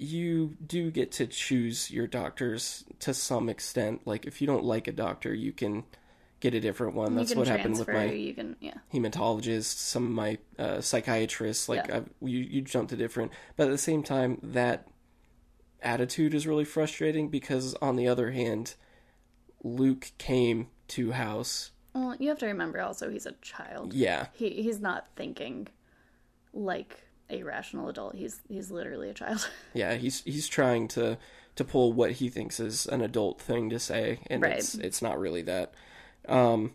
you 0.00 0.56
do 0.66 0.90
get 0.90 1.12
to 1.12 1.26
choose 1.26 1.90
your 1.90 2.06
doctors 2.06 2.84
to 3.00 3.12
some 3.12 3.50
extent. 3.50 4.00
Like 4.06 4.24
if 4.26 4.40
you 4.40 4.46
don't 4.46 4.64
like 4.64 4.88
a 4.88 4.92
doctor, 4.92 5.34
you 5.34 5.52
can 5.52 5.84
get 6.40 6.54
a 6.54 6.60
different 6.60 6.94
one. 6.94 7.14
That's 7.14 7.32
you 7.32 7.36
what 7.36 7.48
happened 7.48 7.78
with 7.78 7.88
my 7.88 8.32
can, 8.34 8.56
yeah. 8.60 8.78
hematologists, 8.94 9.64
some 9.64 10.06
of 10.06 10.10
my 10.10 10.38
uh, 10.58 10.80
psychiatrists. 10.80 11.68
Like 11.68 11.86
Yeah. 11.86 11.98
I've, 11.98 12.10
you, 12.22 12.38
you 12.38 12.62
jump 12.62 12.88
to 12.88 12.96
different, 12.96 13.32
but 13.56 13.64
at 13.64 13.70
the 13.70 13.78
same 13.78 14.02
time, 14.02 14.38
that 14.42 14.88
attitude 15.82 16.32
is 16.32 16.46
really 16.46 16.64
frustrating 16.64 17.28
because 17.28 17.74
on 17.82 17.96
the 17.96 18.08
other 18.08 18.30
hand, 18.30 18.76
Luke 19.62 20.12
came 20.16 20.68
to 20.88 21.12
House. 21.12 21.72
Well, 21.94 22.16
you 22.18 22.30
have 22.30 22.38
to 22.38 22.46
remember 22.46 22.80
also 22.80 23.10
he's 23.10 23.26
a 23.26 23.32
child. 23.42 23.92
Yeah, 23.92 24.28
He 24.32 24.62
he's 24.62 24.80
not 24.80 25.08
thinking 25.14 25.68
like 26.54 27.04
a 27.30 27.42
rational 27.42 27.88
adult. 27.88 28.14
He's 28.14 28.40
he's 28.48 28.70
literally 28.70 29.08
a 29.10 29.14
child. 29.14 29.48
yeah, 29.74 29.94
he's 29.94 30.22
he's 30.24 30.48
trying 30.48 30.88
to 30.88 31.18
to 31.56 31.64
pull 31.64 31.92
what 31.92 32.12
he 32.12 32.28
thinks 32.28 32.60
is 32.60 32.86
an 32.86 33.00
adult 33.00 33.40
thing 33.40 33.70
to 33.70 33.78
say, 33.78 34.20
and 34.28 34.42
Right. 34.42 34.58
it's 34.58 34.74
it's 34.76 35.02
not 35.02 35.18
really 35.18 35.42
that. 35.42 35.74
Um, 36.28 36.74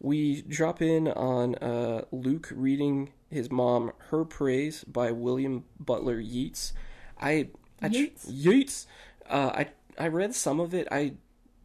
we 0.00 0.42
drop 0.42 0.82
in 0.82 1.08
on 1.08 1.54
uh, 1.56 2.04
Luke 2.10 2.48
reading 2.54 3.12
his 3.30 3.50
mom 3.50 3.92
"Her 4.10 4.24
Praise" 4.24 4.84
by 4.84 5.12
William 5.12 5.64
Butler 5.78 6.18
Yeats. 6.20 6.72
I, 7.20 7.48
I 7.80 7.86
Yeats? 7.88 8.26
Yeats. 8.28 8.86
Uh, 9.28 9.50
I 9.54 9.68
I 9.98 10.08
read 10.08 10.34
some 10.34 10.58
of 10.60 10.74
it. 10.74 10.88
I 10.90 11.14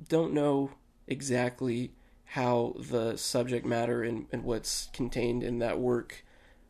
don't 0.07 0.33
know 0.33 0.71
exactly 1.07 1.91
how 2.31 2.75
the 2.77 3.15
subject 3.17 3.65
matter 3.65 4.03
and, 4.03 4.27
and 4.31 4.43
what's 4.43 4.89
contained 4.93 5.41
in 5.43 5.59
that 5.59 5.79
work 5.79 6.23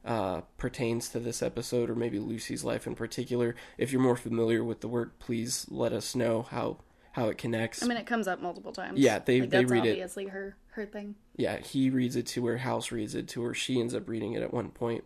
uh, 0.08 0.42
pertains 0.58 1.10
to 1.10 1.20
this 1.20 1.44
episode, 1.44 1.90
or 1.90 1.96
maybe 1.96 2.18
Lucy's 2.20 2.64
life 2.64 2.88
in 2.88 2.96
particular. 2.96 3.56
If 3.78 3.92
you're 3.92 4.02
more 4.02 4.16
familiar 4.18 4.64
with 4.64 4.80
the 4.82 4.88
work, 4.88 5.20
please 5.20 5.68
let 5.70 5.94
us 5.94 6.16
know 6.16 6.44
how 6.44 6.78
how 7.12 7.28
it 7.30 7.38
connects. 7.38 7.84
I 7.84 7.88
mean, 7.88 7.98
it 7.98 8.06
comes 8.06 8.28
up 8.28 8.42
multiple 8.42 8.72
times. 8.72 9.00
Yeah, 9.00 9.20
they- 9.20 9.42
like, 9.42 9.50
they 9.50 9.58
that's 9.60 9.72
read 9.72 9.86
it. 9.86 9.92
obviously 9.92 10.26
her 10.28 10.56
her 10.72 10.86
thing. 10.86 11.16
yeah, 11.36 11.58
he 11.58 11.90
reads 11.90 12.16
it 12.16 12.26
to 12.28 12.46
her, 12.46 12.58
House 12.58 12.92
reads 12.92 13.16
it 13.16 13.28
to 13.30 13.42
her, 13.44 13.54
she 13.56 13.80
ends 13.80 13.94
up 13.96 14.08
reading 14.08 14.34
it 14.34 14.44
at 14.44 14.54
one 14.54 14.70
point. 14.70 15.04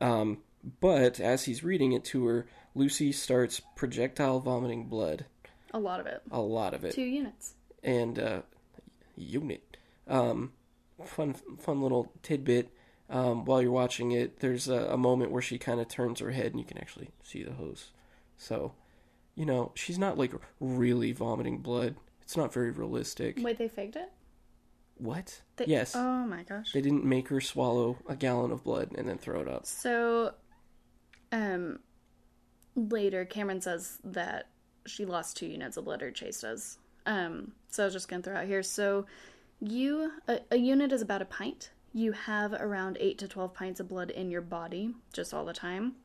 Um, 0.00 0.38
but 0.80 1.18
as 1.20 1.44
he's 1.46 1.62
reading 1.64 1.90
it 1.92 2.04
to 2.06 2.24
her, 2.26 2.46
Lucy 2.76 3.10
starts 3.12 3.60
projectile 3.74 4.38
vomiting 4.40 4.84
blood, 4.86 5.26
A 5.72 5.78
lot 5.80 5.98
of 5.98 6.06
it. 6.06 6.22
a 6.30 6.40
lot 6.40 6.72
of 6.74 6.84
it, 6.84 6.94
Two 6.94 7.02
units. 7.02 7.54
and 7.82 8.18
uh, 8.18 8.42
unit. 9.16 9.76
Um, 10.06 10.52
fun, 11.04 11.34
fun 11.58 11.82
little 11.82 12.12
tidbit. 12.22 12.70
Um, 13.10 13.44
while 13.44 13.62
you're 13.62 13.70
watching 13.70 14.12
it, 14.12 14.40
there's 14.40 14.68
a, 14.68 14.88
a 14.90 14.96
moment 14.98 15.30
where 15.30 15.42
she 15.42 15.58
kind 15.58 15.80
of 15.80 15.88
turns 15.88 16.20
her 16.20 16.30
head, 16.30 16.46
and 16.52 16.58
you 16.58 16.66
can 16.66 16.78
actually 16.78 17.08
see 17.22 17.42
the 17.42 17.52
hose. 17.52 17.92
So, 18.36 18.74
you 19.34 19.46
know, 19.46 19.72
she's 19.74 19.98
not 19.98 20.18
like 20.18 20.32
really 20.60 21.12
vomiting 21.12 21.58
blood. 21.58 21.96
It's 22.22 22.36
not 22.36 22.52
very 22.52 22.70
realistic. 22.70 23.38
Wait, 23.40 23.56
they 23.56 23.68
faked 23.68 23.96
it. 23.96 24.10
What? 24.98 25.40
They, 25.56 25.66
yes. 25.66 25.94
Oh 25.96 26.26
my 26.26 26.42
gosh. 26.42 26.72
They 26.72 26.80
didn't 26.80 27.04
make 27.04 27.28
her 27.28 27.40
swallow 27.40 27.98
a 28.08 28.16
gallon 28.16 28.50
of 28.50 28.64
blood 28.64 28.90
and 28.96 29.08
then 29.08 29.16
throw 29.16 29.40
it 29.40 29.48
up. 29.48 29.64
So, 29.64 30.34
um, 31.32 31.78
later 32.74 33.24
Cameron 33.24 33.60
says 33.60 33.98
that 34.04 34.48
she 34.86 35.04
lost 35.04 35.36
two 35.36 35.46
units 35.46 35.76
of 35.76 35.84
blood, 35.84 36.02
or 36.02 36.10
Chase 36.10 36.40
does. 36.40 36.78
Um, 37.06 37.52
so 37.68 37.84
I 37.84 37.86
was 37.86 37.94
just 37.94 38.08
gonna 38.08 38.22
throw 38.22 38.36
out 38.36 38.46
here. 38.46 38.62
So, 38.62 39.06
you 39.60 40.12
a, 40.26 40.40
a 40.50 40.56
unit 40.56 40.92
is 40.92 41.00
about 41.00 41.22
a 41.22 41.26
pint. 41.26 41.70
You 41.98 42.12
have 42.12 42.52
around 42.52 42.96
eight 43.00 43.18
to 43.18 43.26
twelve 43.26 43.54
pints 43.54 43.80
of 43.80 43.88
blood 43.88 44.10
in 44.10 44.30
your 44.30 44.40
body, 44.40 44.94
just 45.12 45.34
all 45.34 45.44
the 45.44 45.52
time. 45.52 45.96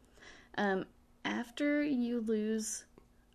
Um, 0.58 0.86
after 1.24 1.84
you 1.84 2.20
lose 2.20 2.86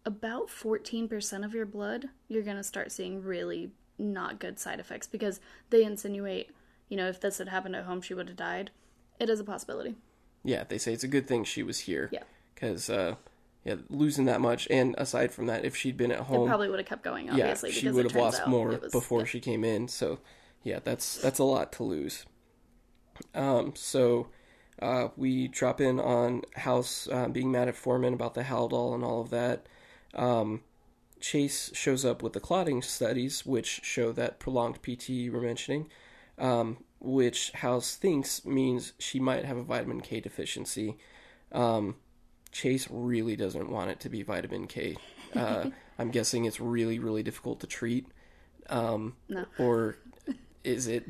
about 0.05 0.51
fourteen 0.51 1.07
percent 1.07 1.45
of 1.45 1.55
your 1.55 1.67
blood, 1.67 2.09
you're 2.27 2.43
gonna 2.43 2.65
start 2.65 2.91
seeing 2.91 3.23
really 3.23 3.71
not 3.97 4.41
good 4.41 4.59
side 4.59 4.81
effects 4.81 5.07
because 5.07 5.39
they 5.71 5.85
insinuate, 5.85 6.51
you 6.89 6.97
know, 6.97 7.07
if 7.09 7.21
this 7.21 7.39
had 7.39 7.49
happened 7.49 7.77
at 7.77 7.85
home, 7.85 8.03
she 8.03 8.13
would 8.13 8.27
have 8.27 8.37
died. 8.37 8.73
It 9.21 9.31
is 9.31 9.39
a 9.39 9.45
possibility. 9.45 9.95
Yeah, 10.43 10.65
they 10.65 10.79
say 10.79 10.93
it's 10.93 11.05
a 11.05 11.09
good 11.09 11.29
thing 11.29 11.45
she 11.45 11.63
was 11.63 11.79
here. 11.79 12.09
Yeah. 12.13 12.25
Because, 12.57 12.91
uh, 12.91 13.15
yeah, 13.65 13.77
losing 13.89 14.25
that 14.25 14.41
much, 14.41 14.67
and 14.69 14.97
aside 14.99 15.33
from 15.33 15.47
that, 15.47 15.65
if 15.65 15.77
she'd 15.77 15.97
been 15.97 16.11
at 16.11 16.19
It 16.19 16.25
home, 16.25 16.49
probably 16.49 16.69
would 16.69 16.81
have 16.81 16.89
kept 16.89 17.05
going, 17.05 17.27
yeah, 17.27 17.35
obviously. 17.35 17.71
she 17.71 17.89
would 17.89 18.05
have 18.05 18.17
lost 18.17 18.49
more 18.49 18.79
was- 18.81 18.91
before 18.91 19.21
yeah. 19.21 19.27
she 19.27 19.39
came 19.39 19.63
in. 19.63 19.87
So, 19.87 20.19
yeah, 20.65 20.81
that's 20.83 21.19
that's 21.19 21.39
a 21.39 21.45
lot 21.45 21.71
to 21.75 21.85
lose. 21.85 22.27
Um, 23.35 23.73
so 23.75 24.29
uh, 24.81 25.09
we 25.17 25.49
drop 25.49 25.81
in 25.81 25.99
on 26.01 26.43
House 26.57 27.09
uh, 27.11 27.29
being 27.29 27.51
mad 27.51 27.69
at 27.69 27.77
Foreman 27.77 28.15
about 28.15 28.35
the 28.35 28.43
Haldol 28.45 28.95
and 28.95 29.05
all 29.05 29.21
of 29.21 29.31
that. 29.31 29.67
Um, 30.15 30.63
Chase 31.21 31.71
shows 31.75 32.05
up 32.05 32.23
with 32.23 32.33
the 32.33 32.41
clotting 32.41 32.81
studies, 32.83 33.45
which 33.45 33.81
show 33.83 34.13
that 34.13 34.39
prolonged 34.39 34.83
PT 34.83 35.09
you 35.11 35.33
were 35.33 35.41
mentioning, 35.41 35.89
um, 36.39 36.79
which 37.01 37.51
House 37.53 37.97
thinks 37.97 38.45
means 38.45 38.93
she 38.99 39.19
might 39.19 39.45
have 39.45 39.57
a 39.57 39.63
vitamin 39.65 40.01
K 40.01 40.21
deficiency. 40.21 40.97
Um, 41.51 41.97
Chase 42.53 42.87
really 42.91 43.35
doesn't 43.37 43.69
want 43.69 43.91
it 43.91 44.01
to 44.01 44.09
be 44.09 44.23
vitamin 44.23 44.69
K. 44.69 44.97
Uh, 45.35 45.71
I'm 45.99 46.11
guessing 46.11 46.45
it's 46.45 46.61
really, 46.61 46.99
really 47.01 47.25
difficult 47.25 47.61
to 47.61 47.67
treat. 47.67 48.07
Um, 48.71 49.17
No. 49.29 49.45
Or 49.59 49.99
is 50.63 50.87
It- 50.87 51.07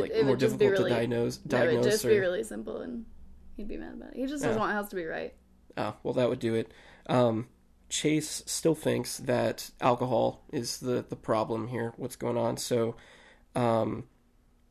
like 0.00 0.10
it 0.10 0.22
more 0.24 0.32
would 0.32 0.40
just 0.40 0.58
be 0.58 0.66
to 0.66 0.72
really- 0.72 0.90
diagnose? 0.90 1.40
No, 1.44 1.62
it'd 1.64 1.82
just 1.82 2.04
or... 2.04 2.08
be 2.08 2.18
really 2.18 2.44
simple 2.44 2.80
and 2.80 3.04
he'd 3.56 3.68
be 3.68 3.76
mad 3.76 3.94
about 3.94 4.10
it. 4.10 4.16
He 4.16 4.26
just 4.26 4.42
doesn't 4.42 4.58
want 4.58 4.72
House 4.72 4.88
to 4.90 4.96
be 4.96 5.04
right. 5.04 5.34
Oh, 5.76 5.94
well, 6.02 6.14
that 6.14 6.28
would 6.28 6.38
do 6.38 6.54
it. 6.54 6.70
Um, 7.06 7.48
Chase 7.88 8.42
still 8.46 8.74
thinks 8.74 9.18
that 9.18 9.70
alcohol 9.80 10.42
is 10.52 10.80
the, 10.80 11.04
the 11.08 11.16
problem 11.16 11.68
here, 11.68 11.92
what's 11.96 12.16
going 12.16 12.36
on. 12.36 12.56
So 12.56 12.96
um, 13.54 14.04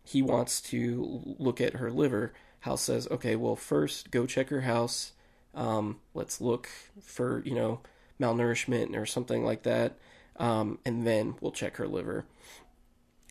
he 0.04 0.22
wants 0.22 0.62
to 0.62 1.36
look 1.38 1.62
at 1.62 1.76
her 1.76 1.92
liver. 1.92 2.34
House 2.62 2.82
says, 2.82 3.08
okay, 3.10 3.36
well, 3.36 3.56
first 3.56 4.12
go 4.12 4.26
check 4.26 4.50
her 4.50 4.62
house. 4.62 5.14
Um, 5.54 6.00
let's 6.14 6.42
look 6.42 6.70
for, 7.02 7.42
you 7.46 7.56
know, 7.56 7.82
malnourishment 8.20 8.96
or 8.96 9.06
something 9.06 9.44
like 9.44 9.64
that. 9.64 9.98
Um, 10.38 10.80
and 10.86 11.06
then 11.06 11.36
we'll 11.42 11.52
check 11.52 11.78
her 11.78 11.88
liver. 11.88 12.26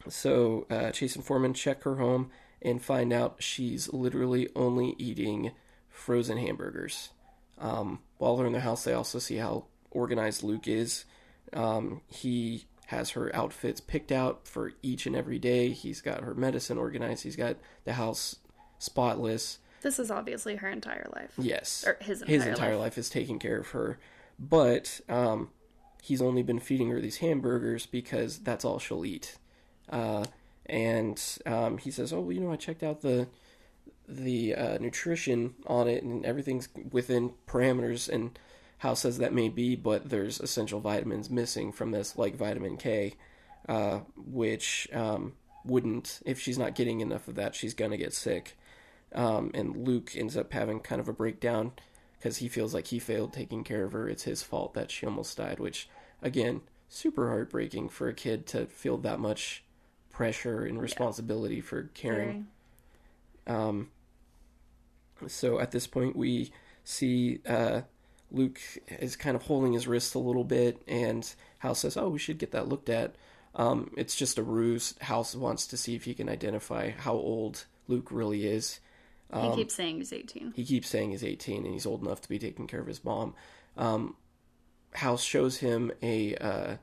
So 0.09 0.66
uh, 0.70 0.90
Chase 0.90 1.16
and 1.16 1.24
Foreman 1.24 1.55
check 1.55 1.82
her 1.84 1.96
home 1.96 2.30
and 2.62 2.82
find 2.82 3.12
out 3.12 3.36
she's 3.42 3.92
literally 3.92 4.48
only 4.57 4.94
eating 4.98 5.53
frozen 5.88 6.38
hamburgers. 6.38 7.11
Um, 7.59 8.01
while 8.18 8.36
they're 8.36 8.46
in 8.46 8.53
the 8.53 8.61
house, 8.61 8.84
they 8.84 8.92
also 8.92 9.18
see 9.18 9.36
how 9.36 9.66
organized 9.90 10.42
Luke 10.42 10.66
is. 10.68 11.05
Um, 11.53 12.01
he 12.09 12.64
has 12.86 13.11
her 13.11 13.34
outfits 13.36 13.80
picked 13.80 14.11
out 14.11 14.46
for 14.46 14.72
each 14.82 15.07
and 15.07 15.14
every 15.14 15.38
day. 15.38 15.70
He's 15.70 16.01
got 16.01 16.22
her 16.22 16.34
medicine 16.34 16.78
organized. 16.78 17.22
He's 17.22 17.36
got 17.36 17.57
the 17.84 17.92
house 17.94 18.36
spotless. 18.78 19.59
This 19.82 19.98
is 19.98 20.11
obviously 20.11 20.57
her 20.57 20.68
entire 20.68 21.07
life. 21.14 21.32
Yes, 21.38 21.84
Or 21.86 21.96
his 22.01 22.20
his 22.26 22.42
entire 22.42 22.51
entire 22.51 22.72
life. 22.76 22.80
life. 22.80 22.98
is 22.98 23.09
taking 23.09 23.38
care 23.38 23.59
of 23.59 23.68
her. 23.70 23.98
But 24.38 25.01
um, 25.09 25.51
he's 26.03 26.20
only 26.22 26.42
been 26.42 26.59
feeding 26.59 26.90
her 26.90 27.01
these 27.01 27.18
hamburgers 27.18 27.86
because 27.86 28.38
that's 28.40 28.64
all 28.64 28.78
she'll 28.78 29.05
eat. 29.05 29.36
Uh, 29.91 30.24
and 30.66 31.20
um, 31.47 31.78
he 31.78 31.91
says, 31.91 32.12
"Oh, 32.12 32.20
well, 32.20 32.32
you 32.32 32.41
know, 32.41 32.53
I 32.53 32.57
checked 32.57 32.82
out 32.82 33.03
the 33.03 33.28
the 34.09 34.55
uh, 34.55 34.78
nutrition 34.78 35.55
on 35.66 35.88
it, 35.88 36.03
and 36.03 36.24
everything's 36.24 36.68
within 36.91 37.32
parameters." 37.47 38.09
And 38.09 38.38
House 38.78 39.01
says 39.01 39.18
that 39.18 39.34
may 39.34 39.49
be, 39.49 39.76
but 39.76 40.09
there's 40.09 40.41
essential 40.41 40.80
vitamins 40.80 41.28
missing 41.28 41.72
from 41.72 41.91
this, 41.91 42.16
like 42.16 42.36
vitamin 42.36 42.76
K, 42.76 43.14
uh, 43.68 44.01
which 44.16 44.88
um, 44.93 45.34
wouldn't 45.64 46.20
if 46.24 46.41
she's 46.41 46.59
not 46.59 46.74
getting 46.74 47.01
enough 47.01 47.28
of 47.28 47.34
that, 47.34 47.55
she's 47.55 47.74
gonna 47.74 47.97
get 47.97 48.14
sick. 48.14 48.57
Um, 49.12 49.51
and 49.55 49.88
Luke 49.88 50.12
ends 50.14 50.36
up 50.36 50.53
having 50.53 50.80
kind 50.80 51.01
of 51.01 51.09
a 51.09 51.12
breakdown 51.12 51.72
because 52.18 52.36
he 52.36 52.49
feels 52.49 52.74
like 52.74 52.88
he 52.88 52.99
failed 52.99 53.32
taking 53.32 53.64
care 53.64 53.84
of 53.84 53.93
her. 53.93 54.09
It's 54.09 54.22
his 54.24 54.43
fault 54.43 54.74
that 54.74 54.91
she 54.91 55.07
almost 55.07 55.36
died, 55.36 55.59
which, 55.59 55.88
again, 56.22 56.61
super 56.88 57.28
heartbreaking 57.28 57.88
for 57.88 58.09
a 58.09 58.14
kid 58.14 58.47
to 58.49 58.66
feel 58.66 58.99
that 58.99 59.18
much 59.18 59.64
pressure 60.11 60.64
and 60.64 60.80
responsibility 60.80 61.61
for 61.61 61.90
caring. 61.94 62.48
Um, 63.46 63.88
so 65.26 65.58
at 65.61 65.70
this 65.70 65.86
point, 65.86 66.16
we 66.16 66.52
see 66.84 67.40
uh, 67.46 67.82
Luke 68.30 68.61
is 68.88 69.16
kind 69.16 69.36
of 69.36 69.42
holding 69.42 69.72
his 69.72 69.86
wrist 69.86 70.14
a 70.14 70.18
little 70.18 70.44
bit, 70.44 70.82
and 70.86 71.32
House 71.58 71.80
says, 71.80 71.96
"Oh, 71.96 72.08
we 72.08 72.18
should 72.18 72.38
get 72.38 72.52
that 72.52 72.68
looked 72.68 72.88
at." 72.88 73.14
Um, 73.54 73.90
it's 73.96 74.14
just 74.14 74.38
a 74.38 74.42
ruse. 74.42 74.94
House 75.00 75.34
wants 75.34 75.66
to 75.68 75.76
see 75.76 75.94
if 75.94 76.04
he 76.04 76.14
can 76.14 76.28
identify 76.28 76.90
how 76.90 77.14
old 77.14 77.64
Luke 77.88 78.08
really 78.11 78.46
is. 78.46 78.80
he 79.32 79.56
keeps 79.56 79.74
saying 79.74 79.96
he's 79.96 80.12
18. 80.12 80.52
He 80.54 80.64
keeps 80.64 80.88
saying 80.88 81.11
he's 81.11 81.24
18 81.24 81.64
and 81.64 81.72
he's 81.72 81.86
old 81.86 82.02
enough 82.02 82.20
to 82.22 82.28
be 82.28 82.38
taking 82.38 82.66
care 82.66 82.80
of 82.80 82.86
his 82.86 83.04
mom. 83.04 83.34
Um, 83.76 84.16
House 84.92 85.22
shows 85.22 85.58
him 85.58 85.92
a 86.02 86.34
uh, 86.36 86.76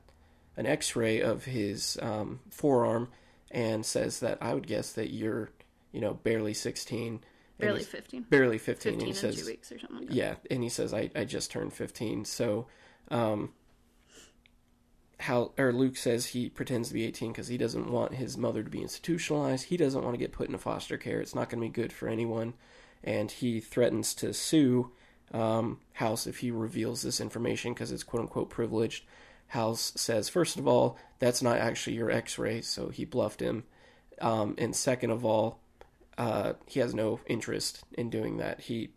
an 0.58 0.66
X-ray 0.66 1.20
of 1.20 1.44
his 1.44 1.96
um, 2.02 2.40
forearm 2.50 3.08
and 3.50 3.86
says 3.86 4.20
that 4.20 4.38
I 4.42 4.52
would 4.52 4.66
guess 4.66 4.92
that 4.92 5.10
you're, 5.10 5.50
you 5.92 6.00
know, 6.00 6.14
barely 6.14 6.52
16. 6.52 7.20
Barely 7.58 7.84
15. 7.84 8.22
Barely 8.28 8.58
15. 8.58 8.92
15 8.92 9.00
and 9.00 9.02
he 9.08 9.14
says, 9.14 9.40
two 9.40 9.46
weeks 9.46 9.72
or 9.72 9.78
something 9.78 9.98
like 9.98 10.08
that. 10.08 10.14
yeah, 10.14 10.34
and 10.50 10.62
he 10.62 10.68
says 10.68 10.92
I, 10.92 11.10
I 11.14 11.24
just 11.24 11.52
turned 11.52 11.72
15. 11.72 12.24
So, 12.24 12.66
um, 13.10 13.52
how 15.20 15.52
or 15.56 15.72
Luke 15.72 15.96
says 15.96 16.26
he 16.26 16.48
pretends 16.48 16.88
to 16.88 16.94
be 16.94 17.04
18 17.04 17.32
because 17.32 17.48
he 17.48 17.56
doesn't 17.56 17.90
want 17.90 18.14
his 18.14 18.36
mother 18.36 18.62
to 18.62 18.70
be 18.70 18.82
institutionalized. 18.82 19.66
He 19.66 19.76
doesn't 19.76 20.02
want 20.02 20.14
to 20.14 20.18
get 20.18 20.32
put 20.32 20.46
into 20.46 20.58
foster 20.58 20.98
care. 20.98 21.20
It's 21.20 21.34
not 21.34 21.48
going 21.48 21.60
to 21.60 21.68
be 21.68 21.72
good 21.72 21.92
for 21.92 22.08
anyone, 22.08 22.54
and 23.02 23.30
he 23.30 23.60
threatens 23.60 24.14
to 24.14 24.34
sue 24.34 24.92
um, 25.32 25.78
House 25.94 26.26
if 26.26 26.38
he 26.38 26.50
reveals 26.50 27.02
this 27.02 27.20
information 27.20 27.74
because 27.74 27.92
it's 27.92 28.04
quote 28.04 28.22
unquote 28.22 28.50
privileged. 28.50 29.04
House 29.48 29.92
says 29.96 30.28
first 30.28 30.58
of 30.58 30.66
all 30.66 30.96
that's 31.18 31.42
not 31.42 31.58
actually 31.58 31.96
your 31.96 32.10
X-ray, 32.10 32.60
so 32.60 32.88
he 32.90 33.04
bluffed 33.04 33.40
him, 33.40 33.64
um, 34.20 34.54
and 34.58 34.74
second 34.74 35.10
of 35.10 35.24
all, 35.24 35.60
uh, 36.16 36.54
he 36.66 36.80
has 36.80 36.94
no 36.94 37.20
interest 37.26 37.84
in 37.92 38.10
doing 38.10 38.36
that. 38.38 38.60
He 38.60 38.90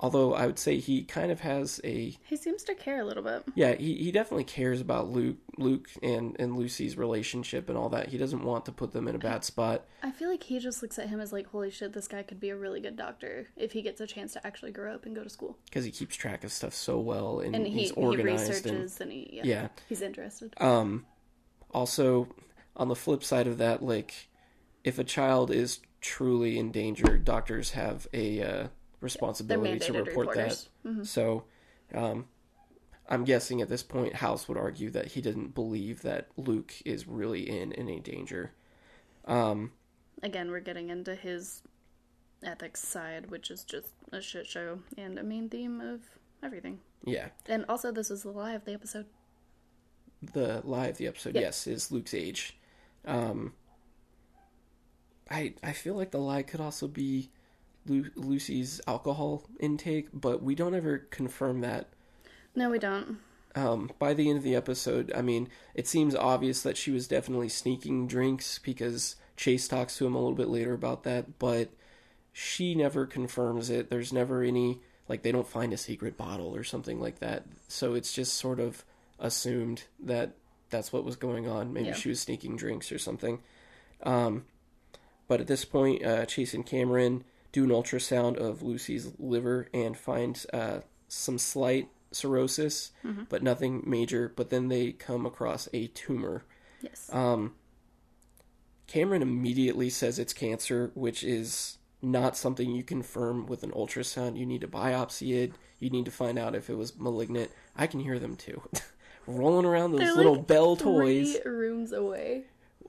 although 0.00 0.34
I 0.34 0.46
would 0.46 0.58
say 0.58 0.78
he 0.78 1.02
kind 1.04 1.30
of 1.30 1.40
has 1.40 1.80
a 1.84 2.16
He 2.24 2.36
seems 2.36 2.64
to 2.64 2.74
care 2.74 3.00
a 3.00 3.04
little 3.04 3.22
bit. 3.22 3.44
yeah 3.54 3.74
he, 3.74 3.94
he 3.94 4.10
definitely 4.10 4.44
cares 4.44 4.80
about 4.80 5.10
Luke 5.10 5.36
Luke 5.58 5.88
and 6.02 6.34
and 6.40 6.56
Lucy's 6.56 6.96
relationship 6.96 7.68
and 7.68 7.76
all 7.78 7.90
that. 7.90 8.08
He 8.08 8.18
doesn't 8.18 8.42
want 8.42 8.64
to 8.64 8.72
put 8.72 8.92
them 8.92 9.06
in 9.06 9.14
a 9.14 9.18
bad 9.18 9.44
spot. 9.44 9.84
I 10.02 10.10
feel 10.10 10.30
like 10.30 10.42
he 10.42 10.58
just 10.58 10.82
looks 10.82 10.98
at 10.98 11.08
him 11.10 11.20
as 11.20 11.32
like, 11.32 11.46
holy 11.48 11.70
shit, 11.70 11.92
this 11.92 12.08
guy 12.08 12.22
could 12.22 12.40
be 12.40 12.48
a 12.50 12.56
really 12.56 12.80
good 12.80 12.96
doctor 12.96 13.48
if 13.56 13.72
he 13.72 13.82
gets 13.82 14.00
a 14.00 14.06
chance 14.06 14.32
to 14.32 14.46
actually 14.46 14.72
grow 14.72 14.94
up 14.94 15.04
and 15.06 15.14
go 15.14 15.22
to 15.22 15.28
school. 15.30 15.58
because 15.66 15.84
he 15.84 15.90
keeps 15.90 16.16
track 16.16 16.42
of 16.44 16.50
stuff 16.52 16.72
so 16.74 16.98
well 16.98 17.40
and, 17.40 17.54
And 17.54 17.66
he, 17.66 17.80
he's 17.80 17.90
he 17.90 17.94
organized 17.96 18.66
and 18.66 18.90
and, 19.00 19.12
he, 19.12 19.28
yeah, 19.32 19.42
yeah. 19.44 19.68
he's 19.88 20.00
interested. 20.02 20.54
Um, 20.58 21.04
also, 21.72 22.28
on 22.76 22.88
the 22.88 22.96
flip 22.96 23.22
side 23.22 23.46
of 23.46 23.58
that, 23.58 23.82
like 23.82 24.28
if 24.82 24.98
a 24.98 25.04
child 25.04 25.50
is 25.50 25.80
truly 26.00 26.58
in 26.58 26.72
danger, 26.72 27.18
doctors 27.18 27.72
have 27.72 28.06
a 28.14 28.42
uh, 28.42 28.68
responsibility 29.00 29.78
to 29.78 29.92
report 29.92 30.28
reporters. 30.28 30.68
that. 30.84 31.06
So, 31.06 31.44
um, 31.94 32.26
I'm 33.08 33.24
guessing 33.24 33.60
at 33.60 33.68
this 33.68 33.82
point, 33.82 34.14
House 34.16 34.46
would 34.48 34.56
argue 34.58 34.90
that 34.90 35.06
he 35.08 35.20
didn't 35.20 35.54
believe 35.54 36.02
that 36.02 36.28
Luke 36.36 36.72
is 36.84 37.08
really 37.08 37.48
in 37.48 37.72
any 37.72 37.98
danger. 38.00 38.52
Um, 39.24 39.72
Again, 40.22 40.50
we're 40.50 40.60
getting 40.60 40.90
into 40.90 41.14
his 41.14 41.62
ethics 42.42 42.80
side, 42.86 43.30
which 43.30 43.50
is 43.50 43.64
just 43.64 43.88
a 44.12 44.20
shit 44.20 44.46
show 44.46 44.80
and 44.96 45.18
a 45.18 45.22
main 45.22 45.48
theme 45.48 45.80
of 45.80 46.02
everything. 46.42 46.78
yeah, 47.04 47.28
And 47.46 47.64
also, 47.68 47.90
this 47.90 48.10
is 48.10 48.22
the 48.22 48.30
lie 48.30 48.52
of 48.52 48.64
the 48.64 48.74
episode. 48.74 49.06
the 50.22 50.60
lie 50.64 50.86
of 50.88 50.98
the 50.98 51.06
episode, 51.06 51.34
Yeah. 51.34 51.40
yes, 51.42 51.66
is 51.66 51.90
Luke's 51.90 52.12
age. 52.14 52.58
Um, 53.06 53.54
I 55.30 55.54
I 55.62 55.72
feel 55.72 55.94
like 55.94 56.10
the 56.10 56.18
lie 56.18 56.42
could 56.42 56.60
also 56.60 56.86
be 56.88 57.30
Lu- 57.86 58.10
Lucy's 58.14 58.80
alcohol 58.86 59.44
intake, 59.58 60.08
but 60.12 60.42
we 60.42 60.54
don't 60.54 60.74
ever 60.74 60.98
confirm 60.98 61.60
that. 61.60 61.88
No, 62.54 62.70
we 62.70 62.78
don't. 62.78 63.18
Um, 63.54 63.90
by 63.98 64.14
the 64.14 64.28
end 64.28 64.38
of 64.38 64.44
the 64.44 64.54
episode, 64.54 65.12
I 65.14 65.22
mean, 65.22 65.48
it 65.74 65.88
seems 65.88 66.14
obvious 66.14 66.62
that 66.62 66.76
she 66.76 66.90
was 66.90 67.08
definitely 67.08 67.48
sneaking 67.48 68.06
drinks 68.06 68.58
because 68.58 69.16
Chase 69.36 69.66
talks 69.66 69.96
to 69.98 70.06
him 70.06 70.14
a 70.14 70.18
little 70.18 70.36
bit 70.36 70.48
later 70.48 70.72
about 70.72 71.02
that, 71.04 71.38
but 71.38 71.70
she 72.32 72.74
never 72.74 73.06
confirms 73.06 73.70
it. 73.70 73.90
There's 73.90 74.12
never 74.12 74.42
any 74.42 74.80
like 75.08 75.22
they 75.22 75.32
don't 75.32 75.48
find 75.48 75.72
a 75.72 75.76
secret 75.76 76.16
bottle 76.16 76.54
or 76.54 76.62
something 76.62 77.00
like 77.00 77.18
that. 77.18 77.44
So 77.66 77.94
it's 77.94 78.12
just 78.12 78.34
sort 78.34 78.60
of 78.60 78.84
assumed 79.18 79.82
that 79.98 80.34
that's 80.70 80.92
what 80.92 81.04
was 81.04 81.16
going 81.16 81.48
on. 81.48 81.72
Maybe 81.72 81.88
Yeah. 81.88 81.94
she 81.94 82.08
was 82.10 82.20
sneaking 82.20 82.56
drinks 82.56 82.92
or 82.92 82.98
something. 82.98 83.40
Um, 84.04 84.44
but 85.26 85.40
at 85.40 85.48
this 85.48 85.64
point, 85.64 86.04
uh, 86.06 86.26
Chase 86.26 86.54
and 86.54 86.64
Cameron 86.64 87.24
do 87.52 87.64
an 87.64 87.70
ultrasound 87.70 88.36
of 88.36 88.62
Lucy's 88.62 89.12
liver 89.18 89.68
and 89.74 89.96
find 89.96 90.44
uh, 90.52 90.80
some 91.08 91.38
slight 91.38 91.88
cirrhosis, 92.12 92.92
but 93.28 93.42
nothing 93.42 93.82
major. 93.86 94.32
But 94.34 94.50
then 94.50 94.68
they 94.68 94.92
come 94.92 95.26
across 95.26 95.68
a 95.72 95.88
tumor. 95.88 96.44
Yes. 96.80 97.08
Um, 97.12 97.54
Cameron 98.86 99.22
immediately 99.22 99.90
says 99.90 100.18
it's 100.18 100.32
cancer, 100.32 100.90
which 100.94 101.22
is 101.22 101.78
not 102.02 102.36
something 102.36 102.70
you 102.70 102.82
confirm 102.82 103.46
with 103.46 103.62
an 103.62 103.70
ultrasound. 103.72 104.36
You 104.36 104.46
need 104.46 104.62
to 104.62 104.68
biopsy 104.68 105.34
it. 105.44 105.52
You 105.78 105.90
need 105.90 106.06
to 106.06 106.10
find 106.10 106.38
out 106.38 106.54
if 106.54 106.68
it 106.70 106.76
was 106.76 106.98
malignant. 106.98 107.50
I 107.76 107.86
can 107.86 108.00
hear 108.00 108.18
them 108.18 108.36
too, 108.36 108.62
rolling 109.26 109.66
around 109.66 109.92
those 109.92 110.00
They're 110.00 110.14
little 110.14 110.36
like 110.36 110.46
bell 110.46 110.76
Three 110.76 111.32
toys. 111.34 111.38
rooms 111.44 111.92
away. 111.92 112.44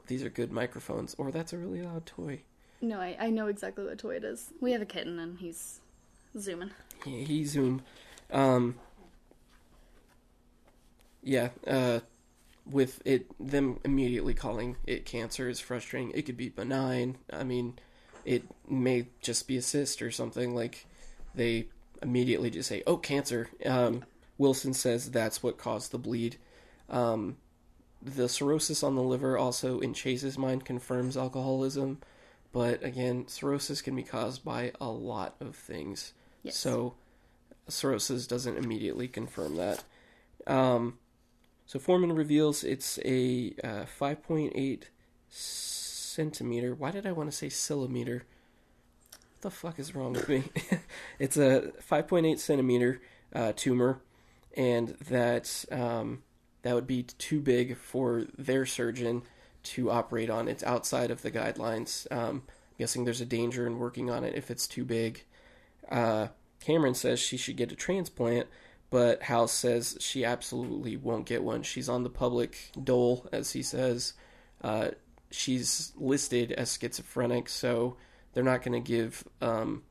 These 0.08 0.24
are 0.24 0.30
good 0.30 0.52
microphones, 0.52 1.14
or 1.18 1.32
that's 1.32 1.54
a 1.54 1.58
really 1.58 1.82
loud 1.82 2.06
toy. 2.06 2.42
No, 2.82 3.00
I, 3.00 3.16
I 3.20 3.30
know 3.30 3.48
exactly 3.48 3.86
what 3.86 3.98
toy 3.98 4.16
it 4.16 4.24
is. 4.24 4.52
We 4.60 4.72
have 4.72 4.82
a 4.82 4.86
kitten 4.86 5.20
and 5.20 5.38
he's 5.38 5.80
zooming. 6.38 6.72
He, 7.06 7.24
he 7.24 7.46
zoomed. 7.46 7.84
Um, 8.32 8.76
yeah, 11.24 11.50
uh, 11.68 12.00
with 12.70 13.02
it, 13.06 13.28
them 13.40 13.80
immediately 13.84 14.34
calling 14.34 14.78
it 14.88 15.06
cancer 15.06 15.50
is 15.50 15.60
frustrating. 15.60 16.12
It 16.16 16.24
could 16.24 16.38
be 16.38 16.50
benign. 16.50 17.18
I 17.32 17.44
mean, 17.44 17.78
it 18.26 18.44
may 18.68 19.08
just 19.22 19.48
be 19.48 19.58
a 19.58 19.62
cyst 19.62 20.02
or 20.02 20.12
something. 20.12 20.56
Like, 20.56 20.86
they 21.36 21.68
immediately 22.02 22.50
just 22.50 22.70
say, 22.70 22.84
"Oh, 22.88 22.98
cancer." 22.98 23.50
Um, 23.66 24.04
Wilson 24.38 24.74
says 24.74 25.12
that's 25.12 25.44
what 25.44 25.58
caused 25.58 25.92
the 25.92 25.98
bleed. 26.00 26.38
Um, 26.90 27.38
the 28.02 28.28
cirrhosis 28.28 28.82
on 28.82 28.96
the 28.96 29.04
liver 29.04 29.38
also, 29.38 29.80
in 29.80 29.94
Chase's 29.94 30.38
mind, 30.38 30.66
confirms 30.66 31.16
alcoholism. 31.16 32.00
But 32.52 32.84
again, 32.84 33.28
cirrhosis 33.28 33.82
can 33.82 33.96
be 33.96 34.04
caused 34.04 34.44
by 34.44 34.74
a 34.80 34.90
lot 34.90 35.36
of 35.40 35.56
things. 35.56 36.14
Yes. 36.44 36.58
So 36.58 36.96
cirrhosis 37.68 38.28
doesn't 38.28 38.58
immediately 38.58 39.08
confirm 39.08 39.56
that. 39.56 39.84
Um, 40.48 40.98
so 41.66 41.80
Foreman 41.80 42.14
reveals 42.14 42.64
it's 42.64 43.00
a 43.06 43.54
uh, 43.64 43.86
5.8 44.00 44.84
centimeter. 45.30 46.76
Why 46.76 46.92
did 46.92 47.06
I 47.06 47.14
want 47.14 47.32
to 47.32 47.36
say 47.36 47.48
centimeter? 47.48 48.26
What 49.12 49.42
the 49.42 49.52
fuck 49.52 49.80
is 49.80 49.96
wrong 49.96 50.14
with 50.14 50.28
me? 50.28 50.44
it's 51.20 51.38
a 51.38 51.72
5.8 51.90 52.38
centimeter 52.40 53.02
uh, 53.34 53.54
tumor, 53.56 54.02
and 54.58 54.90
that 55.10 55.64
um, 55.72 56.24
that 56.64 56.76
would 56.76 56.88
be 56.88 57.04
too 57.04 57.40
big 57.40 57.78
for 57.78 58.26
their 58.38 58.66
surgeon 58.66 59.24
to 59.64 59.92
operate 59.92 60.30
on. 60.30 60.48
It's 60.48 60.64
outside 60.64 61.12
of 61.12 61.22
the 61.22 61.32
guidelines. 61.32 62.12
Um, 62.12 62.44
I'm 62.48 62.78
guessing 62.78 63.06
there's 63.06 63.22
a 63.22 63.26
danger 63.26 63.68
in 63.68 63.80
working 63.80 64.10
on 64.10 64.24
it 64.24 64.36
if 64.36 64.52
it's 64.52 64.68
too 64.68 64.86
big. 64.86 65.24
Uh, 65.90 66.28
Cameron 66.60 66.96
says 66.96 67.20
she 67.20 67.38
should 67.38 67.58
get 67.58 67.72
a 67.72 67.76
transplant, 67.76 68.48
but 68.90 69.24
House 69.24 69.52
says 69.52 69.98
she 70.00 70.24
absolutely 70.24 70.98
won't 70.98 71.26
get 71.26 71.44
one. 71.44 71.64
She's 71.64 71.90
on 71.90 72.04
the 72.04 72.10
public 72.10 72.72
dole, 72.82 73.28
as 73.32 73.52
he 73.52 73.64
says. 73.64 74.14
Uh, 74.64 74.90
she's 75.32 75.92
listed 75.96 76.52
as 76.52 76.78
schizophrenic, 76.78 77.50
so 77.50 77.98
they're 78.34 78.44
not 78.44 78.64
going 78.64 78.82
to 78.82 78.88
give, 78.88 79.24
um, 79.42 79.84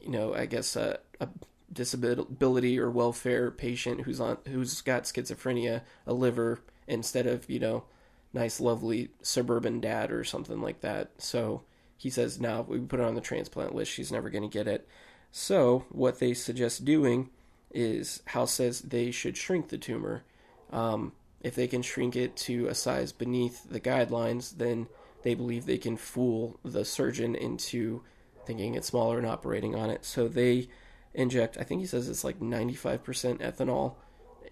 you 0.00 0.10
know, 0.10 0.34
I 0.34 0.46
guess 0.46 0.74
a, 0.74 0.98
a 1.20 1.28
disability 1.72 2.78
or 2.78 2.90
welfare 2.90 3.50
patient 3.50 4.02
who's 4.02 4.20
on 4.20 4.36
who's 4.48 4.80
got 4.82 5.04
schizophrenia 5.04 5.82
a 6.06 6.12
liver 6.12 6.60
instead 6.86 7.26
of 7.26 7.48
you 7.48 7.58
know 7.58 7.84
nice 8.32 8.60
lovely 8.60 9.10
suburban 9.22 9.80
dad 9.80 10.10
or 10.10 10.24
something 10.24 10.60
like 10.60 10.80
that. 10.80 11.10
So 11.18 11.62
he 11.96 12.10
says 12.10 12.40
now 12.40 12.62
we 12.62 12.78
put 12.80 13.00
her 13.00 13.06
on 13.06 13.14
the 13.14 13.20
transplant 13.20 13.74
list. 13.74 13.92
She's 13.92 14.12
never 14.12 14.30
going 14.30 14.42
to 14.42 14.48
get 14.48 14.66
it. 14.66 14.88
So 15.30 15.84
what 15.90 16.18
they 16.18 16.34
suggest 16.34 16.84
doing 16.84 17.30
is 17.70 18.22
House 18.26 18.52
says 18.52 18.80
they 18.80 19.10
should 19.10 19.36
shrink 19.36 19.68
the 19.68 19.78
tumor. 19.78 20.24
Um, 20.70 21.12
if 21.40 21.54
they 21.54 21.66
can 21.66 21.82
shrink 21.82 22.16
it 22.16 22.36
to 22.36 22.66
a 22.68 22.74
size 22.74 23.12
beneath 23.12 23.68
the 23.68 23.80
guidelines, 23.80 24.56
then 24.56 24.88
they 25.22 25.34
believe 25.34 25.66
they 25.66 25.78
can 25.78 25.96
fool 25.96 26.58
the 26.64 26.84
surgeon 26.84 27.34
into 27.34 28.02
thinking 28.44 28.74
it's 28.74 28.88
smaller 28.88 29.18
and 29.18 29.26
operating 29.26 29.74
on 29.74 29.90
it. 29.90 30.04
So 30.04 30.28
they 30.28 30.68
inject, 31.14 31.56
I 31.58 31.64
think 31.64 31.80
he 31.80 31.86
says 31.86 32.08
it's 32.08 32.24
like 32.24 32.40
95% 32.40 33.00
ethanol 33.38 33.94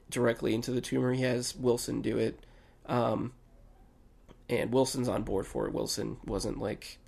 directly 0.09 0.55
into 0.55 0.71
the 0.71 0.81
tumor. 0.81 1.13
He 1.13 1.23
has 1.23 1.57
Wilson 1.57 2.03
do 2.03 2.19
it. 2.19 2.45
Um, 2.87 3.33
and 4.51 4.71
Wilson's 4.73 5.09
on 5.09 5.23
board 5.23 5.47
for 5.47 5.67
it. 5.67 5.73
Wilson 5.73 6.19
wasn't 6.27 6.59
like 6.59 6.99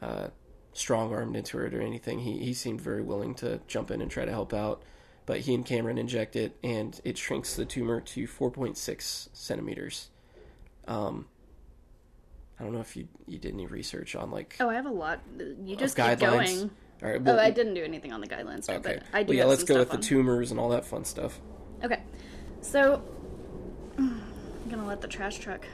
uh, 0.00 0.28
strong 0.72 1.12
armed 1.12 1.36
into 1.36 1.58
it 1.58 1.74
or 1.74 1.80
anything. 1.82 2.20
He 2.20 2.38
he 2.38 2.54
seemed 2.54 2.80
very 2.80 3.02
willing 3.02 3.34
to 3.36 3.60
jump 3.66 3.90
in 3.90 4.00
and 4.00 4.10
try 4.10 4.24
to 4.24 4.30
help 4.32 4.54
out. 4.54 4.82
But 5.26 5.40
he 5.40 5.52
and 5.54 5.66
Cameron 5.66 5.98
inject 5.98 6.36
it, 6.36 6.56
and 6.64 6.98
it 7.04 7.18
shrinks 7.18 7.54
the 7.54 7.66
tumor 7.66 8.00
to 8.00 8.26
4.6 8.26 9.28
centimeters. 9.34 10.08
Um, 10.86 11.26
I 12.58 12.64
don't 12.64 12.72
know 12.72 12.80
if 12.80 12.96
you 12.96 13.08
you 13.26 13.38
did 13.38 13.52
any 13.52 13.66
research 13.66 14.16
on 14.16 14.30
like 14.30 14.56
Oh, 14.60 14.70
I 14.70 14.74
have 14.74 14.86
a 14.86 14.90
lot. 14.90 15.20
You 15.64 15.76
just 15.76 15.96
keep 15.96 16.04
guidelines. 16.06 16.20
going. 16.20 16.70
All 17.02 17.08
right, 17.10 17.16
Oh, 17.20 17.24
well, 17.24 17.38
I 17.40 17.50
didn't 17.50 17.74
do 17.74 17.84
anything 17.84 18.12
on 18.12 18.20
the 18.20 18.26
guidelines, 18.26 18.68
okay. 18.68 18.78
but 18.82 19.02
I 19.12 19.22
do. 19.22 19.28
well, 19.28 19.36
yeah, 19.36 19.44
let's 19.44 19.62
go 19.64 19.78
with 19.78 19.88
stuff 19.88 20.00
the 20.00 20.04
tumors 20.06 20.50
and 20.50 20.58
all 20.58 20.70
that 20.70 20.84
fun 20.84 21.04
stuff. 21.04 21.40
Okay, 21.84 22.02
so 22.60 23.02
I'm 23.98 24.20
gonna 24.70 24.86
let 24.86 25.00
the 25.00 25.08
trash 25.08 25.38
truck. 25.38 25.64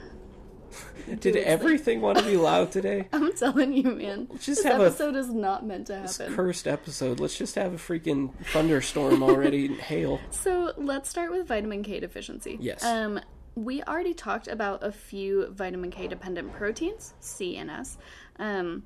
Did 1.20 1.36
everything 1.36 2.00
want 2.00 2.18
to 2.18 2.24
be 2.24 2.36
loud 2.36 2.72
today? 2.72 3.08
I'm 3.12 3.32
telling 3.34 3.72
you, 3.72 3.84
man. 3.84 4.28
just 4.34 4.46
this 4.46 4.62
have 4.64 4.80
a- 4.80 4.86
episode 4.86 5.16
is 5.16 5.28
not 5.30 5.66
meant 5.66 5.88
to 5.88 5.94
This 5.94 6.18
happen. 6.18 6.34
cursed 6.34 6.66
episode. 6.66 7.20
Let's 7.20 7.36
just 7.36 7.54
have 7.56 7.74
a 7.74 7.76
freaking 7.76 8.32
thunderstorm 8.52 9.22
already 9.22 9.66
and 9.66 9.76
hail. 9.76 10.20
So 10.30 10.72
let's 10.76 11.08
start 11.08 11.30
with 11.30 11.46
vitamin 11.46 11.82
K 11.82 12.00
deficiency. 12.00 12.56
Yes. 12.60 12.84
Um, 12.84 13.20
we 13.54 13.82
already 13.84 14.14
talked 14.14 14.48
about 14.48 14.82
a 14.82 14.90
few 14.92 15.48
vitamin 15.52 15.90
K 15.90 16.08
dependent 16.08 16.52
proteins, 16.52 17.14
C 17.20 17.56
and 17.56 17.70
S. 17.70 17.98
Um, 18.38 18.82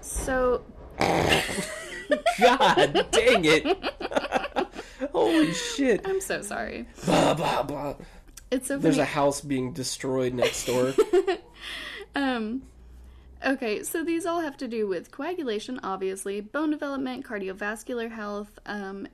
so 0.00 0.62
God 2.38 3.06
dang 3.10 3.44
it! 3.44 3.94
Holy 5.12 5.52
shit! 5.52 6.02
I'm 6.06 6.20
so 6.20 6.40
sorry. 6.42 6.86
Blah 7.04 7.34
blah 7.34 7.62
blah. 7.62 7.94
It's 8.50 8.68
so 8.68 8.78
There's 8.78 8.96
funny. 8.96 9.02
a 9.02 9.12
house 9.12 9.40
being 9.40 9.72
destroyed 9.72 10.34
next 10.34 10.66
door. 10.66 10.94
Um, 12.16 12.62
okay, 13.44 13.82
so 13.82 14.02
these 14.02 14.24
all 14.24 14.40
have 14.40 14.56
to 14.56 14.66
do 14.66 14.88
with 14.88 15.10
coagulation, 15.10 15.78
obviously, 15.82 16.40
bone 16.40 16.70
development, 16.70 17.26
cardiovascular 17.26 18.10
health. 18.10 18.58
Um, 18.64 19.06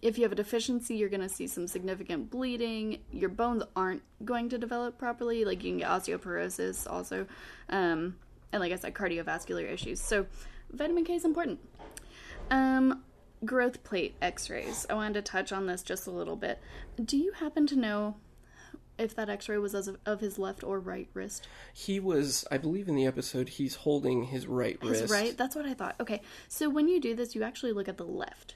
if 0.00 0.16
you 0.16 0.22
have 0.22 0.30
a 0.32 0.36
deficiency, 0.36 0.94
you're 0.96 1.08
going 1.08 1.20
to 1.20 1.28
see 1.28 1.48
some 1.48 1.66
significant 1.66 2.30
bleeding. 2.30 3.00
Your 3.10 3.28
bones 3.28 3.64
aren't 3.74 4.02
going 4.24 4.48
to 4.50 4.58
develop 4.58 4.98
properly. 4.98 5.44
Like 5.44 5.64
you 5.64 5.72
can 5.72 5.78
get 5.78 5.88
osteoporosis 5.88 6.90
also. 6.90 7.26
Um, 7.68 8.16
and 8.52 8.60
like 8.60 8.72
I 8.72 8.76
said, 8.76 8.94
cardiovascular 8.94 9.70
issues. 9.70 10.00
So 10.00 10.26
vitamin 10.72 11.04
K 11.04 11.14
is 11.14 11.24
important. 11.24 11.58
Um, 12.52 13.02
growth 13.44 13.82
plate 13.82 14.14
x 14.22 14.48
rays. 14.48 14.86
I 14.88 14.94
wanted 14.94 15.14
to 15.14 15.22
touch 15.22 15.52
on 15.52 15.66
this 15.66 15.82
just 15.82 16.06
a 16.06 16.12
little 16.12 16.36
bit. 16.36 16.60
Do 17.04 17.16
you 17.16 17.32
happen 17.32 17.66
to 17.66 17.76
know 17.76 18.14
if 18.98 19.14
that 19.16 19.28
x 19.28 19.48
ray 19.48 19.58
was 19.58 19.74
as 19.74 19.88
of, 19.88 19.98
of 20.06 20.20
his 20.20 20.38
left 20.38 20.64
or 20.64 20.78
right 20.80 21.08
wrist? 21.14 21.46
He 21.74 22.00
was, 22.00 22.44
I 22.50 22.58
believe, 22.58 22.88
in 22.88 22.94
the 22.96 23.06
episode, 23.06 23.48
he's 23.50 23.74
holding 23.76 24.24
his 24.24 24.46
right 24.46 24.78
His 24.82 25.02
wrist. 25.02 25.12
right? 25.12 25.36
That's 25.36 25.54
what 25.56 25.66
I 25.66 25.74
thought. 25.74 25.96
Okay, 26.00 26.22
so 26.48 26.68
when 26.68 26.88
you 26.88 27.00
do 27.00 27.14
this, 27.14 27.34
you 27.34 27.42
actually 27.42 27.72
look 27.72 27.88
at 27.88 27.96
the 27.96 28.04
left, 28.04 28.54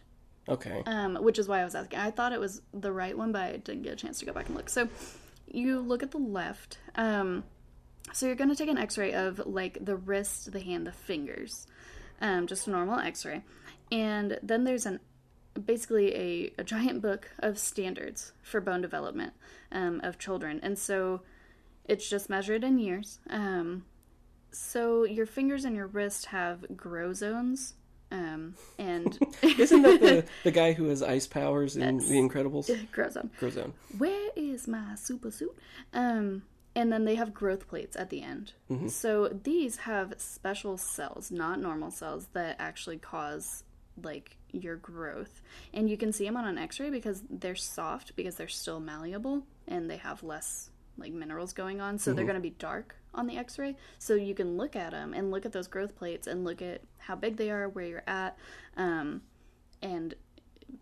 Okay. 0.49 0.83
um, 0.87 1.17
which 1.17 1.39
is 1.39 1.47
why 1.49 1.61
I 1.61 1.65
was 1.65 1.75
asking. 1.75 1.99
I 1.99 2.11
thought 2.11 2.33
it 2.33 2.41
was 2.41 2.63
the 2.73 2.93
right 2.93 3.17
one, 3.17 3.33
but 3.33 3.43
I 3.43 3.57
didn't 3.59 3.83
get 3.83 3.93
a 3.93 3.97
chance 3.97 4.19
to 4.21 4.25
go 4.27 4.33
back 4.33 4.47
and 4.47 4.57
look. 4.57 4.69
So 4.71 4.89
you 5.53 5.81
look 5.81 6.03
at 6.03 6.11
the 6.13 6.19
left. 6.19 6.79
Um, 6.97 7.45
so 8.13 8.27
you're 8.27 8.35
going 8.37 8.51
to 8.51 8.57
take 8.57 8.69
an 8.69 8.79
x 8.79 8.97
ray 8.99 9.13
of 9.13 9.41
like 9.47 9.79
the 9.85 9.97
wrist, 9.97 10.53
the 10.53 10.61
hand, 10.61 10.87
the 10.87 10.93
fingers, 10.93 11.67
um, 12.21 12.47
just 12.47 12.67
a 12.67 12.71
normal 12.71 12.99
x 12.99 13.25
ray. 13.25 13.43
And 13.93 14.39
then 14.43 14.65
there's 14.65 14.87
an 14.87 15.01
basically 15.65 16.15
a, 16.15 16.53
a 16.59 16.65
giant 16.65 17.03
book 17.03 17.31
of 17.39 17.59
standards 17.59 18.33
for 18.43 18.61
bone 18.61 18.81
development 18.81 19.33
um, 19.73 20.01
of 20.03 20.19
children. 20.19 20.61
And 20.63 20.79
so 20.79 21.23
it's 21.85 22.09
just 22.09 22.31
measured 22.31 22.65
in 22.65 22.79
years. 22.79 23.19
Um, 23.29 23.85
so 24.53 25.05
your 25.05 25.27
fingers 25.27 25.65
and 25.65 25.77
your 25.77 25.87
wrist 25.87 26.27
have 26.27 26.77
grow 26.77 27.13
zones. 27.13 27.75
Um, 28.13 28.55
and 28.79 29.17
Isn't 29.43 29.83
that 29.83 30.01
the, 30.01 30.25
the 30.45 30.51
guy 30.51 30.73
who 30.73 30.89
has 30.89 31.03
ice 31.03 31.27
powers 31.27 31.77
in 31.77 31.97
Yes. 32.01 32.09
The 32.09 32.17
Incredibles? 32.17 32.91
grow 32.93 33.09
zone. 33.09 33.31
Grow 33.39 33.51
zone. 33.51 33.73
Where 33.99 34.31
is 34.35 34.67
my 34.67 34.95
super 34.97 35.31
suit? 35.31 35.57
Um, 35.93 36.43
and 36.75 36.93
then 36.93 37.05
they 37.05 37.17
have 37.17 37.35
growth 37.35 37.69
plates 37.69 37.97
at 37.97 38.11
the 38.11 38.23
end. 38.23 38.53
So 38.89 39.27
these 39.29 39.79
have 39.79 40.15
special 40.19 40.77
cells, 40.77 41.31
not 41.33 41.61
normal 41.61 41.91
cells, 41.91 42.29
that 42.33 42.57
actually 42.61 42.99
cause 42.99 43.65
like 44.01 44.37
your 44.53 44.77
growth. 44.77 45.43
And 45.73 45.89
you 45.89 45.97
can 45.97 46.13
see 46.13 46.25
them 46.25 46.37
on 46.37 46.47
an 46.47 46.59
X-ray 46.59 46.91
because 46.91 47.23
they're 47.29 47.55
soft 47.55 48.17
because 48.17 48.37
they're 48.37 48.49
still 48.49 48.81
malleable 48.81 49.45
and 49.67 49.91
they 49.91 49.97
have 49.99 50.23
less 50.23 50.71
like 50.99 51.13
minerals 51.13 51.53
going 51.53 51.81
on. 51.81 51.99
So 51.99 52.13
they're 52.13 52.25
going 52.25 52.35
to 52.35 52.41
be 52.41 52.51
dark 52.51 52.97
on 53.15 53.27
the 53.27 53.37
X-ray. 53.39 53.77
So 53.99 54.15
you 54.15 54.35
can 54.35 54.57
look 54.57 54.77
at 54.77 54.91
them 54.93 55.15
and 55.15 55.31
look 55.31 55.47
at 55.47 55.53
those 55.53 55.67
growth 55.67 55.97
plates 55.97 56.27
and 56.27 56.45
look 56.45 56.63
at 56.63 56.83
how 56.99 57.17
big 57.17 57.37
they 57.37 57.51
are, 57.51 57.69
where 57.69 57.87
you're 57.87 58.03
at, 58.07 58.37
um, 58.77 59.23
and 59.83 60.15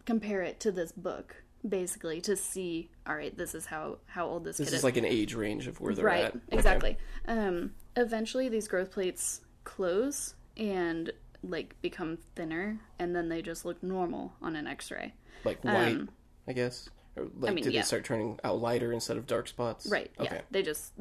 compare 0.05 0.43
it 0.43 0.61
to 0.61 0.73
this 0.73 0.93
book 0.93 1.37
basically 1.67 2.21
to 2.21 2.37
see 2.37 2.89
all 3.07 3.17
right 3.17 3.37
this 3.37 3.55
is 3.55 3.67
how 3.67 3.99
how 4.07 4.27
old 4.27 4.45
this, 4.45 4.59
This 4.59 4.69
kid 4.71 4.77
is 4.77 4.85
like 4.85 4.97
an 4.97 5.05
age 5.05 5.35
range 5.35 5.67
of 5.67 5.81
where 5.81 5.93
they're 5.93 6.05
right 6.05 6.25
at. 6.27 6.37
Okay. 6.37 6.41
exactly 6.53 6.97
um 7.27 7.73
eventually 7.97 8.49
these 8.49 8.69
growth 8.69 8.93
plates 8.93 9.41
close 9.65 10.35
and 10.57 11.11
like 11.43 11.81
become 11.83 12.19
thinner 12.35 12.79
and 12.99 13.15
then 13.15 13.29
they 13.29 13.41
just 13.43 13.65
look 13.65 13.83
normal 13.83 14.33
on 14.43 14.57
an 14.57 14.67
x-ray 14.67 15.13
Like 15.45 15.63
white, 15.65 15.93
Um, 15.97 16.11
I 16.47 16.53
guess. 16.53 16.89
Or 17.17 17.29
like, 17.39 17.55
mean, 17.55 17.65
did 17.65 17.73
yeah. 17.73 17.81
they 17.81 17.87
start 17.87 18.05
turning 18.05 18.39
out 18.45 18.61
lighter 18.61 18.93
instead 18.93 19.17
of 19.17 19.27
dark 19.27 19.49
spots? 19.49 19.87
right 19.87 20.11
Okay. 20.19 20.37
yeah 20.37 20.41
they 20.51 20.63
just 20.63 20.93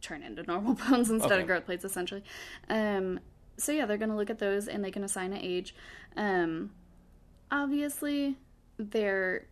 turn 0.00 0.22
into 0.22 0.42
normal 0.44 0.74
bones 0.88 1.10
instead 1.10 1.32
Okay. 1.32 1.40
of 1.42 1.46
growth 1.46 1.66
plates 1.66 1.84
essentially 1.84 2.22
um 2.70 3.20
so 3.58 3.72
yeah 3.72 3.84
they're 3.84 3.98
gonna 3.98 4.16
look 4.16 4.30
at 4.30 4.38
those 4.38 4.68
and 4.68 4.82
they 4.84 4.90
can 4.90 5.04
assign 5.04 5.32
an 5.32 5.40
age 5.42 5.74
um 6.16 6.70
obviously 7.50 8.36
there 8.78 9.46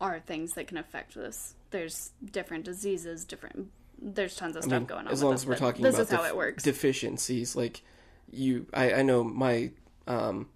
are 0.00 0.18
things 0.20 0.54
that 0.54 0.66
can 0.66 0.76
affect 0.76 1.14
this 1.14 1.54
there's 1.70 2.10
different 2.32 2.64
diseases 2.64 3.24
different 3.24 3.68
there's 4.02 4.34
tons 4.34 4.56
of 4.56 4.64
I 4.64 4.66
stuff 4.66 4.78
mean, 4.80 4.86
going 4.86 5.06
on 5.06 5.12
as 5.12 5.22
long 5.22 5.32
this, 5.32 5.42
as 5.42 5.46
we're 5.46 5.52
but 5.54 5.58
talking 5.60 5.82
this 5.82 5.94
about 5.94 6.02
is 6.02 6.10
how 6.10 6.22
def- 6.22 6.28
it 6.30 6.36
works 6.36 6.62
deficiencies, 6.62 7.54
like 7.54 7.82
you, 8.30 8.66
I, 8.72 8.94
I 8.94 9.02
know 9.02 9.24
my, 9.24 9.70
um, 10.06 10.48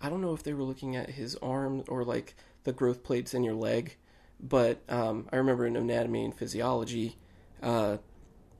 I 0.00 0.08
don't 0.08 0.20
know 0.20 0.34
if 0.34 0.42
they 0.42 0.52
were 0.52 0.62
looking 0.62 0.96
at 0.96 1.10
his 1.10 1.36
arm 1.36 1.84
or 1.88 2.04
like 2.04 2.34
the 2.64 2.72
growth 2.72 3.02
plates 3.02 3.34
in 3.34 3.44
your 3.44 3.54
leg, 3.54 3.96
but 4.40 4.82
um, 4.88 5.28
I 5.32 5.36
remember 5.36 5.66
in 5.66 5.76
anatomy 5.76 6.24
and 6.24 6.34
physiology 6.34 7.16
uh, 7.62 7.98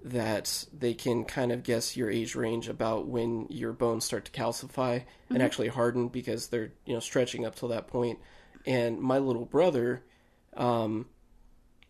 that 0.04 0.66
they 0.76 0.94
can 0.94 1.24
kind 1.24 1.52
of 1.52 1.62
guess 1.62 1.96
your 1.96 2.10
age 2.10 2.34
range 2.34 2.68
about 2.68 3.06
when 3.06 3.46
your 3.50 3.72
bones 3.72 4.04
start 4.04 4.24
to 4.24 4.32
calcify 4.32 5.04
and 5.28 5.42
actually 5.42 5.68
harden 5.68 6.08
because 6.08 6.48
they're 6.48 6.72
you 6.86 6.94
know 6.94 7.00
stretching 7.00 7.44
up 7.44 7.54
till 7.54 7.68
that 7.68 7.88
point. 7.88 8.18
And 8.66 9.00
my 9.00 9.18
little 9.18 9.44
brother, 9.44 10.02
um, 10.56 11.06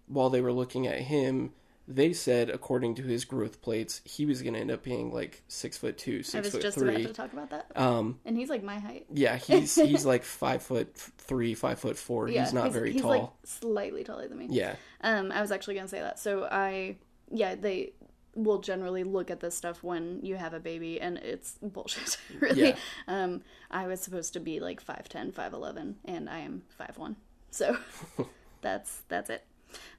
while 0.06 0.30
they 0.30 0.40
were 0.40 0.52
looking 0.52 0.86
at 0.86 1.00
him, 1.00 1.52
they 1.90 2.12
said 2.12 2.50
according 2.50 2.94
to 2.96 3.02
his 3.02 3.24
growth 3.24 3.62
plates, 3.62 4.02
he 4.04 4.26
was 4.26 4.42
going 4.42 4.52
to 4.54 4.60
end 4.60 4.70
up 4.70 4.82
being 4.82 5.10
like 5.12 5.42
six 5.48 5.78
foot 5.78 5.96
two, 5.96 6.22
six 6.22 6.34
I 6.34 6.40
was 6.40 6.50
foot 6.52 6.62
just 6.62 6.78
three. 6.78 6.94
about 6.96 7.06
to 7.08 7.14
talk 7.14 7.32
about 7.32 7.50
that. 7.50 7.66
Um, 7.74 8.20
And 8.26 8.36
he's 8.36 8.50
like 8.50 8.62
my 8.62 8.78
height. 8.78 9.06
yeah, 9.12 9.36
he's 9.36 9.74
he's 9.90 10.04
like 10.04 10.22
five 10.22 10.62
foot 10.62 10.94
three, 10.94 11.54
five 11.54 11.78
foot 11.78 11.96
four. 11.96 12.28
Yeah, 12.28 12.44
he's 12.44 12.52
not 12.52 12.72
very 12.72 12.92
he's 12.92 13.00
tall. 13.02 13.10
like 13.10 13.28
slightly 13.44 14.04
taller 14.04 14.28
than 14.28 14.36
me. 14.38 14.48
Yeah, 14.50 14.76
Um, 15.00 15.32
I 15.32 15.40
was 15.40 15.50
actually 15.50 15.76
gonna 15.76 15.88
say 15.88 16.00
that. 16.00 16.18
So 16.18 16.44
I, 16.44 16.96
yeah, 17.32 17.54
they 17.54 17.92
will 18.34 18.58
generally 18.60 19.02
look 19.02 19.30
at 19.30 19.40
this 19.40 19.56
stuff 19.56 19.82
when 19.82 20.20
you 20.22 20.36
have 20.36 20.52
a 20.54 20.60
baby, 20.60 21.00
and 21.00 21.16
it's 21.18 21.58
bullshit. 21.62 22.18
really. 22.40 22.60
Yeah. 22.68 22.76
Um, 23.08 23.42
I 23.70 23.86
was 23.86 24.00
supposed 24.00 24.32
to 24.34 24.40
be 24.40 24.60
like 24.60 24.84
5'10", 24.84 25.32
5'11", 25.32 25.94
and 26.04 26.28
I 26.30 26.40
am 26.40 26.62
5'1". 26.78 27.16
So 27.50 27.76
that's 28.60 29.02
that's 29.08 29.30
it. 29.30 29.44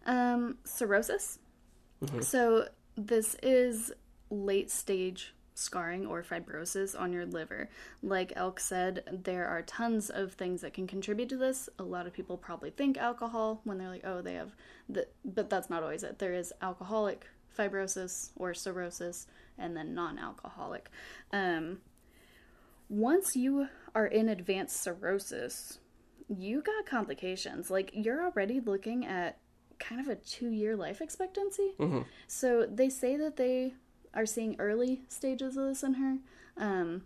Um, 0.06 0.58
cirrhosis. 0.64 1.40
So 2.22 2.68
this 2.96 3.36
is 3.42 3.92
late 4.30 4.72
stage 4.72 5.34
scarring 5.54 6.06
or 6.06 6.24
fibrosis 6.24 6.98
on 6.98 7.12
your 7.12 7.26
liver. 7.26 7.70
Like 8.02 8.32
Elk 8.36 8.60
said, 8.60 9.04
there 9.12 9.46
are 9.48 9.62
tons 9.62 10.10
of 10.10 10.34
things 10.34 10.62
that 10.62 10.74
can 10.74 10.88
contribute 10.88 11.30
to 11.30 11.38
this. 11.38 11.68
A 11.78 11.84
lot 11.84 12.08
of 12.08 12.14
people 12.14 12.38
probably 12.38 12.70
think 12.70 12.98
alcohol 12.98 13.60
when 13.66 13.78
they're 13.78 13.90
like, 13.90 14.06
oh, 14.06 14.22
they 14.22 14.36
have 14.36 14.56
the, 14.88 15.08
but 15.26 15.50
that's 15.50 15.70
not 15.70 15.84
always 15.84 16.04
it. 16.04 16.20
There 16.20 16.34
is 16.34 16.54
alcoholic 16.62 17.28
fibrosis 17.58 18.30
or 18.38 18.54
cirrhosis, 18.54 19.28
and 19.58 19.76
then 19.76 19.94
non-alcoholic. 19.94 20.90
Um, 21.34 21.80
once 22.88 23.36
you 23.36 23.68
are 23.94 24.08
in 24.08 24.30
advanced 24.30 24.82
cirrhosis, 24.82 25.80
you 26.30 26.62
got 26.62 26.86
complications. 26.86 27.70
Like 27.70 27.92
you're 27.94 28.24
already 28.24 28.62
looking 28.62 29.06
at 29.06 29.38
kind 29.80 30.02
of 30.02 30.08
a 30.08 30.16
two 30.16 30.50
year 30.52 30.76
life 30.76 31.02
expectancy. 31.02 31.72
So 32.28 32.66
they 32.66 32.90
say 32.90 33.16
that 33.18 33.38
they 33.38 33.74
are 34.14 34.26
seeing 34.26 34.56
early 34.60 35.02
stages 35.08 35.58
of 35.58 35.66
this 35.68 35.84
in 35.84 35.94
her. 35.96 36.18
Um, 36.58 37.04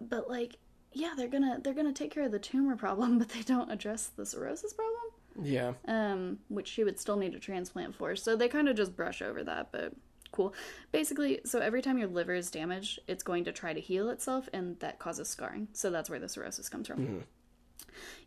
but 0.00 0.28
like, 0.28 0.56
yeah, 0.92 1.12
they're 1.16 1.28
gonna 1.28 1.60
they're 1.62 1.74
gonna 1.74 1.92
take 1.92 2.10
care 2.12 2.24
of 2.24 2.32
the 2.32 2.38
tumor 2.38 2.76
problem, 2.76 3.18
but 3.20 3.28
they 3.30 3.42
don't 3.42 3.70
address 3.70 4.06
the 4.16 4.26
cirrhosis 4.26 4.72
problem. 4.72 5.46
yeah. 5.48 5.72
Um, 5.86 6.38
which 6.48 6.68
she 6.68 6.84
would 6.84 6.98
still 6.98 7.16
need 7.16 7.34
a 7.34 7.38
transplant 7.38 7.94
for. 7.94 8.16
So 8.16 8.36
they 8.36 8.48
kind 8.48 8.68
of 8.68 8.76
just 8.76 8.96
brush 8.96 9.22
over 9.22 9.42
that, 9.44 9.68
but 9.72 9.92
cool. 10.32 10.54
Basically, 10.92 11.40
so 11.44 11.60
every 11.60 11.82
time 11.82 11.98
your 11.98 12.08
liver 12.08 12.34
is 12.34 12.50
damaged, 12.50 13.00
it's 13.06 13.22
going 13.22 13.44
to 13.44 13.52
try 13.52 13.72
to 13.72 13.80
heal 13.80 14.08
itself, 14.10 14.48
and 14.52 14.78
that 14.80 14.98
causes 14.98 15.28
scarring. 15.28 15.68
So 15.72 15.90
that's 15.90 16.10
where 16.10 16.18
the 16.18 16.28
cirrhosis 16.28 16.68
comes 16.68 16.88
from. 16.88 17.24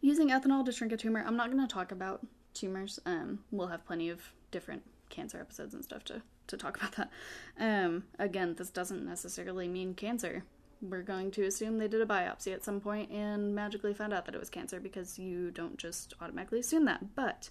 Using 0.02 0.30
ethanol 0.30 0.64
to 0.66 0.72
shrink 0.72 0.94
a 0.94 0.98
tumor, 0.98 1.24
I'm 1.26 1.36
not 1.36 1.52
going 1.52 1.66
to 1.68 1.74
talk 1.74 1.92
about 1.92 2.26
tumors. 2.56 3.00
Um, 3.06 3.40
we'll 3.52 3.68
have 3.68 3.86
plenty 3.86 4.10
of 4.10 4.22
different 4.52 4.84
cancer 5.10 5.40
episodes 5.40 5.74
and 5.74 5.84
stuff 5.84 6.04
to, 6.06 6.22
to 6.48 6.58
talk 6.58 6.78
about 6.78 6.96
that. 6.96 7.12
Um, 7.60 8.06
again, 8.18 8.56
this 8.56 8.70
doesn't 8.70 9.06
necessarily 9.06 9.68
mean 9.68 9.94
cancer. 9.94 10.44
We're 10.82 11.04
going 11.04 11.32
to 11.32 11.44
assume 11.44 11.78
they 11.78 11.88
did 11.88 12.02
a 12.02 12.06
biopsy 12.06 12.54
at 12.54 12.64
some 12.64 12.82
point 12.82 13.12
and 13.12 13.56
magically 13.56 13.94
found 13.94 14.14
out 14.14 14.26
that 14.26 14.36
it 14.36 14.40
was 14.40 14.50
cancer 14.50 14.80
because 14.80 15.18
you 15.20 15.52
don't 15.52 15.78
just 15.78 16.14
automatically 16.22 16.60
assume 16.60 16.86
that. 16.86 17.16
But, 17.16 17.50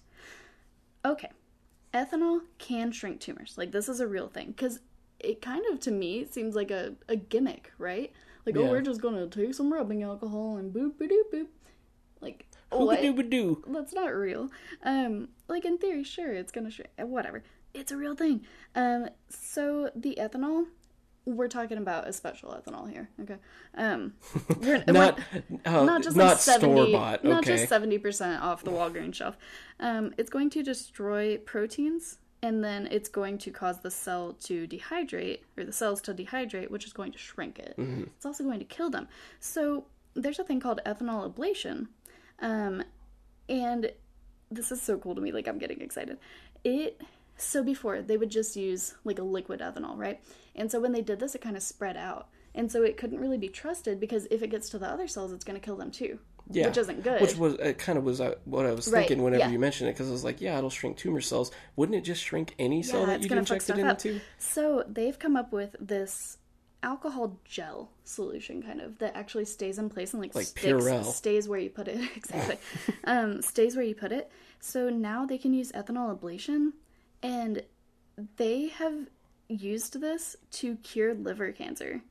okay, 1.03 1.31
ethanol 1.93 2.41
can 2.57 2.91
shrink 2.91 3.19
tumors. 3.19 3.55
Like, 3.57 3.71
this 3.71 3.89
is 3.89 3.99
a 3.99 4.07
real 4.07 4.27
thing 4.27 4.47
because 4.47 4.79
it 5.19 5.41
kind 5.41 5.63
of, 5.71 5.79
to 5.81 5.91
me, 5.91 6.25
seems 6.25 6.55
like 6.55 6.71
a, 6.71 6.95
a 7.07 7.15
gimmick, 7.15 7.71
right? 7.77 8.11
Like, 8.45 8.57
oh, 8.57 8.69
we're 8.69 8.81
just 8.81 9.01
going 9.01 9.15
to 9.15 9.27
take 9.27 9.55
some 9.55 9.73
rubbing 9.73 10.03
alcohol 10.03 10.57
and 10.57 10.73
boop 10.73 11.01
a 11.01 11.07
doop 11.07 11.33
boop. 11.33 11.47
Like, 12.21 12.47
what? 12.69 12.99
Hoobadooba-doo. 12.99 13.63
that's 13.67 13.93
not 13.93 14.13
real. 14.13 14.49
Um, 14.83 15.29
like 15.47 15.65
in 15.65 15.77
theory, 15.77 16.03
sure, 16.03 16.33
it's 16.33 16.51
gonna 16.51 16.71
shrink. 16.71 16.89
Whatever, 16.97 17.43
it's 17.73 17.91
a 17.91 17.97
real 17.97 18.15
thing. 18.15 18.41
Um, 18.75 19.09
so 19.29 19.89
the 19.95 20.17
ethanol, 20.19 20.65
we're 21.25 21.47
talking 21.47 21.77
about 21.77 22.07
a 22.07 22.13
special 22.13 22.51
ethanol 22.51 22.89
here. 22.91 23.09
Okay. 23.21 23.37
Um, 23.75 24.13
we're, 24.61 24.83
Not, 24.87 25.19
we're- 25.33 25.59
uh, 25.65 25.83
not 25.85 26.03
just 26.03 26.15
not 26.17 26.25
like 26.27 26.37
seventy, 26.37 26.91
store 26.91 26.99
bought. 26.99 27.23
not 27.23 27.43
just 27.43 27.67
seventy 27.69 27.97
percent 27.97 28.41
off 28.43 28.63
the 28.63 28.71
Walgreens 28.71 29.15
shelf. 29.15 29.37
Um, 29.79 30.13
it's 30.17 30.29
going 30.29 30.49
to 30.51 30.63
destroy 30.63 31.37
proteins. 31.37 32.17
And 32.43 32.63
then 32.63 32.87
it's 32.91 33.09
going 33.09 33.39
to 33.39 33.49
cause 33.49 33.79
the 33.79 33.89
cell 33.89 34.33
to 34.43 34.67
dehydrate, 34.67 35.39
or 35.57 35.63
the 35.63 35.71
cells 35.71 35.99
to 36.01 36.13
dehydrate, 36.13 36.69
which 36.69 36.85
is 36.85 36.93
going 36.93 37.11
to 37.13 37.17
shrink 37.17 37.57
it. 37.57 37.73
Mm-hmm. 37.75 38.03
It's 38.03 38.25
also 38.25 38.43
going 38.43 38.59
to 38.59 38.65
kill 38.65 38.91
them. 38.91 39.07
So 39.39 39.85
there's 40.13 40.37
a 40.37 40.43
thing 40.43 40.59
called 40.59 40.79
ethanol 40.85 41.33
ablation, 41.33 41.87
um, 42.39 42.83
and 43.49 43.91
this 44.51 44.71
is 44.71 44.81
so 44.81 44.97
cool 44.97 45.15
to 45.15 45.21
me. 45.21 45.31
Like 45.31 45.47
I'm 45.47 45.57
getting 45.57 45.81
excited. 45.81 46.17
It 46.63 47.01
so 47.37 47.63
before 47.63 48.01
they 48.01 48.17
would 48.17 48.29
just 48.29 48.55
use 48.55 48.95
like 49.03 49.19
a 49.19 49.23
liquid 49.23 49.59
ethanol, 49.59 49.97
right? 49.97 50.21
And 50.55 50.71
so 50.71 50.79
when 50.79 50.91
they 50.93 51.01
did 51.01 51.19
this, 51.19 51.35
it 51.35 51.41
kind 51.41 51.57
of 51.57 51.63
spread 51.63 51.97
out, 51.97 52.29
and 52.53 52.71
so 52.71 52.83
it 52.83 52.97
couldn't 52.97 53.19
really 53.19 53.37
be 53.37 53.49
trusted 53.49 53.99
because 53.99 54.27
if 54.31 54.41
it 54.41 54.49
gets 54.49 54.69
to 54.69 54.79
the 54.79 54.87
other 54.87 55.07
cells, 55.07 55.33
it's 55.33 55.43
going 55.43 55.59
to 55.59 55.65
kill 55.65 55.75
them 55.75 55.91
too. 55.91 56.19
yeah. 56.49 56.67
which 56.67 56.77
isn't 56.77 57.03
good. 57.03 57.21
Which 57.21 57.35
was 57.35 57.55
it 57.55 57.77
kind 57.77 57.97
of 57.97 58.03
was 58.05 58.21
uh, 58.21 58.35
what 58.45 58.65
I 58.65 58.71
was 58.71 58.87
Right, 58.87 58.99
thinking 59.07 59.23
whenever 59.23 59.45
yeah. 59.45 59.49
you 59.49 59.59
mentioned 59.59 59.89
it 59.89 59.93
because 59.93 60.07
I 60.09 60.11
was 60.11 60.23
like, 60.23 60.39
yeah, 60.41 60.57
it'll 60.57 60.69
shrink 60.69 60.95
tumor 60.97 61.19
cells. 61.21 61.51
Wouldn't 61.75 61.97
it 61.97 62.01
just 62.01 62.23
shrink 62.23 62.53
any 62.59 62.83
cell 62.83 63.01
Yeah, 63.01 63.05
that 63.07 63.21
you'd 63.21 63.29
gonna 63.29 63.41
injected 63.41 63.77
into? 63.79 64.21
So 64.37 64.83
they've 64.87 65.17
come 65.17 65.35
up 65.35 65.51
with 65.51 65.75
this 65.79 66.37
alcohol 66.83 67.39
gel 67.45 67.89
solution 68.03 68.61
kind 68.61 68.79
of 68.79 68.99
that 68.99 69.15
actually 69.15 69.45
stays 69.45 69.79
in 69.79 69.89
place 69.89 70.13
and 70.13 70.21
like, 70.21 70.35
Like 70.35 70.45
sticks, 70.47 70.65
Purell. 70.67 71.03
stays 71.05 71.47
where 71.47 71.59
you 71.59 71.69
put 71.69 71.87
it. 71.87 71.99
Exactly. 72.15 72.57
Um, 73.05 73.41
stays 73.41 73.75
where 73.75 73.85
you 73.85 73.95
put 73.95 74.11
it. 74.11 74.31
So 74.59 74.89
now 74.89 75.25
they 75.25 75.37
can 75.37 75.53
use 75.53 75.71
ethanol 75.71 76.17
ablation 76.17 76.73
and 77.23 77.63
they 78.37 78.67
have 78.69 78.93
used 79.47 79.99
this 80.01 80.35
to 80.51 80.75
cure 80.77 81.13
liver 81.13 81.51
cancer 81.51 82.01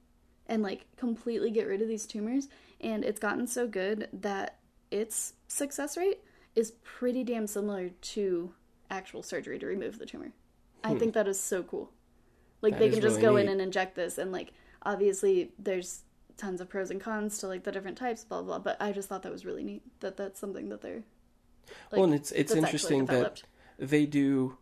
and 0.46 0.62
like 0.62 0.86
completely 0.96 1.50
get 1.50 1.66
rid 1.66 1.82
of 1.82 1.88
these 1.88 2.06
tumors 2.06 2.48
and 2.80 3.04
it's 3.04 3.18
gotten 3.18 3.46
so 3.46 3.66
good 3.66 4.08
that 4.12 4.58
its 4.90 5.32
success 5.48 5.96
rate 5.96 6.20
is 6.54 6.72
pretty 6.84 7.24
damn 7.24 7.46
similar 7.46 7.88
to 8.00 8.52
actual 8.90 9.22
surgery 9.22 9.58
to 9.58 9.66
remove 9.66 9.98
the 9.98 10.06
tumor. 10.06 10.30
I 10.84 10.94
think 10.94 11.14
that 11.14 11.26
is 11.26 11.40
so 11.40 11.62
cool 11.62 11.90
like. 12.64 12.74
That 12.74 12.80
they 12.80 12.90
can 12.90 13.00
just 13.00 13.20
really 13.20 13.22
go 13.22 13.36
in 13.36 13.48
and 13.48 13.60
inject 13.60 13.94
this 13.94 14.18
and 14.18 14.32
like 14.32 14.52
obviously 14.82 15.52
there's 15.58 16.02
tons 16.36 16.60
of 16.60 16.68
pros 16.68 16.90
and 16.90 17.00
cons 17.00 17.38
to 17.38 17.46
like 17.46 17.62
the 17.62 17.70
different 17.70 17.96
types 17.96 18.24
blah 18.24 18.42
blah 18.42 18.58
but 18.58 18.76
i 18.80 18.90
just 18.90 19.08
thought 19.08 19.22
that 19.22 19.30
was 19.30 19.46
really 19.46 19.62
neat 19.62 19.82
that 20.00 20.16
that's 20.16 20.40
something 20.40 20.68
that 20.68 20.82
they're 20.82 21.04
like, 21.92 21.98
well, 21.98 22.04
and 22.04 22.14
it's 22.14 22.32
it's 22.32 22.54
interesting 22.54 23.06
that 23.06 23.42
they 23.78 24.06
do 24.06 24.58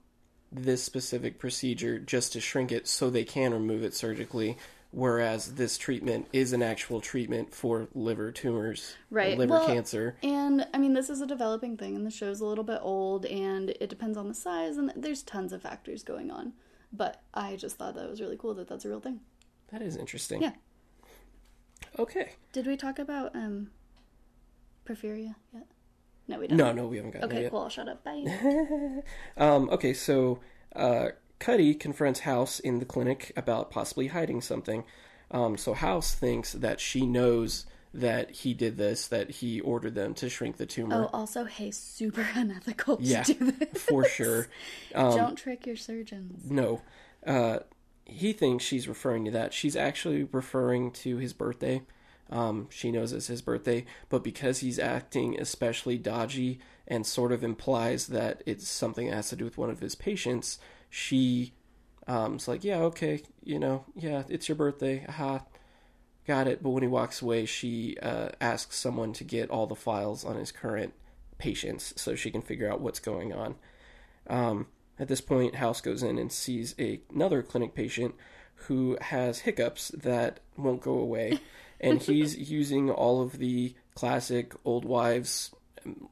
this 0.50 0.82
specific 0.82 1.38
procedure 1.38 1.98
just 1.98 2.32
to 2.34 2.40
shrink 2.40 2.70
it 2.70 2.86
so 2.86 3.08
they 3.08 3.24
can 3.24 3.52
remove 3.52 3.82
it 3.82 3.94
surgically. 3.94 4.56
Whereas 4.90 5.54
this 5.54 5.78
treatment 5.78 6.28
is 6.34 6.52
an 6.52 6.62
actual 6.62 7.00
treatment 7.00 7.54
for 7.54 7.88
liver 7.94 8.30
tumors, 8.30 8.92
uh, 8.94 9.14
Right. 9.14 9.38
liver 9.38 9.54
Well, 9.54 9.66
cancer. 9.66 10.16
And 10.22 10.66
I 10.74 10.76
mean, 10.76 10.92
this 10.92 11.08
is 11.08 11.22
a 11.22 11.26
developing 11.26 11.78
thing, 11.78 11.96
and 11.96 12.04
the 12.04 12.10
show's 12.10 12.40
a 12.40 12.44
little 12.44 12.64
bit 12.64 12.78
old, 12.82 13.24
and 13.24 13.70
it 13.70 13.88
depends 13.88 14.18
on 14.18 14.28
the 14.28 14.34
size, 14.34 14.76
and 14.76 14.92
there's 14.94 15.22
tons 15.22 15.54
of 15.54 15.62
factors 15.62 16.02
going 16.02 16.30
on. 16.30 16.52
But 16.92 17.22
I 17.32 17.56
just 17.56 17.76
thought 17.76 17.94
that 17.94 18.08
was 18.08 18.20
really 18.20 18.36
cool 18.36 18.54
that 18.54 18.68
that's 18.68 18.84
a 18.84 18.88
real 18.88 19.00
thing. 19.00 19.20
That 19.70 19.82
is 19.82 19.96
interesting. 19.96 20.42
Yeah. 20.42 20.52
Okay. 21.98 22.32
Did 22.52 22.66
we 22.66 22.76
talk 22.76 22.98
about 22.98 23.34
um, 23.34 23.70
porphyria 24.86 25.34
yet? 25.52 25.66
No, 26.28 26.38
we 26.38 26.46
didn't. 26.46 26.58
No, 26.58 26.72
no, 26.72 26.86
we 26.86 26.96
haven't 26.96 27.12
got. 27.12 27.24
Okay, 27.24 27.42
yet. 27.42 27.50
cool. 27.50 27.62
I'll 27.62 27.68
shut 27.68 27.88
up. 27.88 28.04
Bye. 28.04 28.24
Um, 29.36 29.68
okay, 29.70 29.92
so 29.92 30.40
uh, 30.76 31.08
Cuddy 31.38 31.74
confronts 31.74 32.20
House 32.20 32.60
in 32.60 32.78
the 32.78 32.84
clinic 32.84 33.32
about 33.36 33.70
possibly 33.70 34.08
hiding 34.08 34.40
something. 34.40 34.84
Um, 35.30 35.56
so 35.56 35.74
House 35.74 36.14
thinks 36.14 36.52
that 36.52 36.78
she 36.78 37.06
knows 37.06 37.66
that 37.94 38.30
he 38.30 38.54
did 38.54 38.76
this, 38.78 39.08
that 39.08 39.30
he 39.30 39.60
ordered 39.60 39.94
them 39.94 40.14
to 40.14 40.28
shrink 40.28 40.56
the 40.56 40.66
tumor. 40.66 41.04
oh, 41.04 41.10
also, 41.12 41.44
hey, 41.44 41.70
super 41.70 42.26
unethical 42.34 42.96
to 42.96 43.02
yeah, 43.02 43.22
do 43.22 43.52
this. 43.52 43.82
for 43.82 44.04
sure. 44.04 44.48
Um, 44.94 45.16
Don't 45.16 45.36
trick 45.36 45.66
your 45.66 45.76
surgeons. 45.76 46.50
No. 46.50 46.82
Uh, 47.26 47.60
he 48.04 48.34
thinks 48.34 48.62
she's 48.62 48.88
referring 48.88 49.24
to 49.24 49.30
that. 49.30 49.54
She's 49.54 49.74
actually 49.74 50.24
referring 50.24 50.90
to 50.92 51.16
his 51.16 51.32
birthday. 51.32 51.82
Um, 52.30 52.68
she 52.70 52.90
knows 52.90 53.12
it's 53.12 53.26
his 53.26 53.42
birthday, 53.42 53.84
but 54.08 54.22
because 54.22 54.58
he's 54.58 54.78
acting 54.78 55.40
especially 55.40 55.98
dodgy 55.98 56.60
and 56.86 57.06
sort 57.06 57.32
of 57.32 57.42
implies 57.42 58.08
that 58.08 58.42
it's 58.44 58.68
something 58.68 59.08
that 59.08 59.16
has 59.16 59.28
to 59.30 59.36
do 59.36 59.44
with 59.44 59.58
one 59.58 59.70
of 59.70 59.80
his 59.80 59.94
patients, 59.94 60.58
she 60.90 61.52
um, 62.06 62.36
is 62.36 62.48
like, 62.48 62.64
yeah, 62.64 62.78
okay, 62.78 63.22
you 63.44 63.58
know, 63.58 63.84
yeah, 63.94 64.24
it's 64.28 64.48
your 64.48 64.56
birthday. 64.56 65.04
Aha. 65.08 65.42
Got 66.26 66.46
it. 66.46 66.62
But 66.62 66.70
when 66.70 66.82
he 66.82 66.88
walks 66.88 67.22
away, 67.22 67.46
she 67.46 67.96
uh, 68.02 68.30
asks 68.40 68.76
someone 68.76 69.12
to 69.14 69.24
get 69.24 69.50
all 69.50 69.66
the 69.66 69.74
files 69.74 70.24
on 70.24 70.36
his 70.36 70.52
current 70.52 70.94
patients 71.38 71.92
so 71.96 72.14
she 72.14 72.30
can 72.30 72.42
figure 72.42 72.70
out 72.70 72.80
what's 72.80 73.00
going 73.00 73.32
on. 73.32 73.56
Um, 74.28 74.66
at 74.98 75.08
this 75.08 75.20
point, 75.20 75.56
House 75.56 75.80
goes 75.80 76.02
in 76.02 76.18
and 76.18 76.30
sees 76.30 76.74
a, 76.78 77.00
another 77.12 77.42
clinic 77.42 77.74
patient 77.74 78.14
who 78.66 78.96
has 79.00 79.40
hiccups 79.40 79.88
that 79.88 80.40
won't 80.56 80.80
go 80.80 80.98
away, 80.98 81.40
and 81.80 82.00
he's 82.00 82.36
using 82.36 82.90
all 82.90 83.20
of 83.20 83.38
the 83.38 83.74
classic 83.94 84.54
old 84.64 84.84
wives 84.84 85.50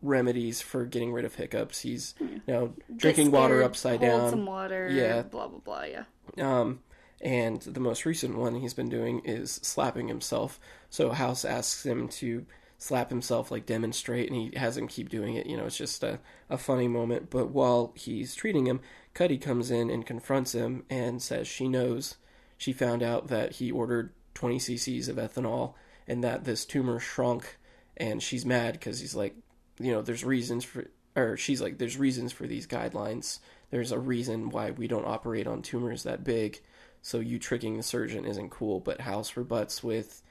remedies 0.02 0.60
for 0.60 0.84
getting 0.84 1.12
rid 1.12 1.24
of 1.24 1.36
hiccups. 1.36 1.80
He's 1.80 2.14
you 2.18 2.40
know 2.48 2.74
drinking 2.96 3.26
Get 3.30 3.38
water 3.38 3.62
upside 3.62 4.00
down. 4.00 4.30
some 4.30 4.46
water. 4.46 4.88
Yeah. 4.90 5.22
Blah 5.22 5.48
blah 5.48 5.58
blah. 5.60 5.84
Yeah. 5.84 6.04
Um, 6.38 6.80
and 7.20 7.60
the 7.62 7.80
most 7.80 8.04
recent 8.04 8.36
one 8.36 8.54
he's 8.54 8.74
been 8.74 8.88
doing 8.88 9.20
is 9.24 9.60
slapping 9.62 10.08
himself. 10.08 10.58
So 10.88 11.10
House 11.10 11.44
asks 11.44 11.84
him 11.84 12.08
to 12.08 12.46
slap 12.78 13.10
himself, 13.10 13.50
like 13.50 13.66
demonstrate, 13.66 14.30
and 14.30 14.40
he 14.40 14.58
has 14.58 14.76
him 14.76 14.88
keep 14.88 15.10
doing 15.10 15.34
it. 15.34 15.46
You 15.46 15.58
know, 15.58 15.66
it's 15.66 15.76
just 15.76 16.02
a, 16.02 16.18
a 16.48 16.56
funny 16.56 16.88
moment. 16.88 17.28
But 17.28 17.50
while 17.50 17.92
he's 17.94 18.34
treating 18.34 18.66
him, 18.66 18.80
Cuddy 19.12 19.36
comes 19.36 19.70
in 19.70 19.90
and 19.90 20.06
confronts 20.06 20.52
him 20.52 20.84
and 20.88 21.20
says 21.20 21.46
she 21.46 21.68
knows. 21.68 22.16
She 22.56 22.72
found 22.72 23.02
out 23.02 23.28
that 23.28 23.52
he 23.54 23.70
ordered 23.70 24.12
20 24.34 24.58
cc's 24.58 25.08
of 25.08 25.16
ethanol 25.16 25.74
and 26.08 26.24
that 26.24 26.44
this 26.44 26.64
tumor 26.64 26.98
shrunk, 26.98 27.58
and 27.96 28.22
she's 28.22 28.46
mad 28.46 28.72
because 28.72 28.98
he's 28.98 29.14
like, 29.14 29.34
you 29.78 29.92
know, 29.92 30.00
there's 30.00 30.24
reasons 30.24 30.64
for, 30.64 30.86
or 31.14 31.36
she's 31.36 31.60
like, 31.60 31.78
there's 31.78 31.98
reasons 31.98 32.32
for 32.32 32.46
these 32.46 32.66
guidelines. 32.66 33.40
There's 33.70 33.92
a 33.92 33.98
reason 33.98 34.50
why 34.50 34.70
we 34.70 34.88
don't 34.88 35.06
operate 35.06 35.46
on 35.46 35.62
tumors 35.62 36.02
that 36.04 36.24
big. 36.24 36.60
So 37.02 37.20
you 37.20 37.38
tricking 37.38 37.76
the 37.76 37.82
surgeon 37.82 38.24
isn't 38.24 38.50
cool. 38.50 38.80
But 38.80 39.02
House 39.02 39.36
rebuts 39.36 39.82
with, 39.82 40.22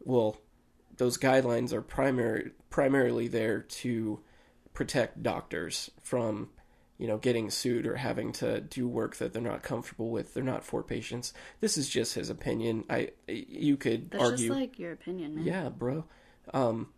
well, 0.00 0.38
those 0.96 1.18
guidelines 1.18 1.72
are 1.72 1.82
primary 1.82 2.52
primarily 2.70 3.28
there 3.28 3.60
to 3.60 4.20
protect 4.72 5.22
doctors 5.22 5.90
from 6.02 6.50
you 6.98 7.06
know 7.06 7.18
getting 7.18 7.50
sued 7.50 7.86
or 7.86 7.96
having 7.96 8.32
to 8.32 8.60
do 8.60 8.86
work 8.88 9.16
that 9.16 9.32
they're 9.32 9.42
not 9.42 9.62
comfortable 9.62 10.10
with. 10.10 10.34
They're 10.34 10.42
not 10.42 10.64
for 10.64 10.82
patients. 10.82 11.32
This 11.60 11.76
is 11.76 11.88
just 11.88 12.14
his 12.14 12.30
opinion. 12.30 12.84
I 12.88 13.10
you 13.28 13.76
could 13.76 14.10
That's 14.10 14.24
argue 14.24 14.48
just 14.48 14.58
like 14.58 14.78
your 14.78 14.92
opinion, 14.92 15.34
man. 15.36 15.44
yeah 15.44 15.68
bro. 15.68 16.04
Um 16.52 16.88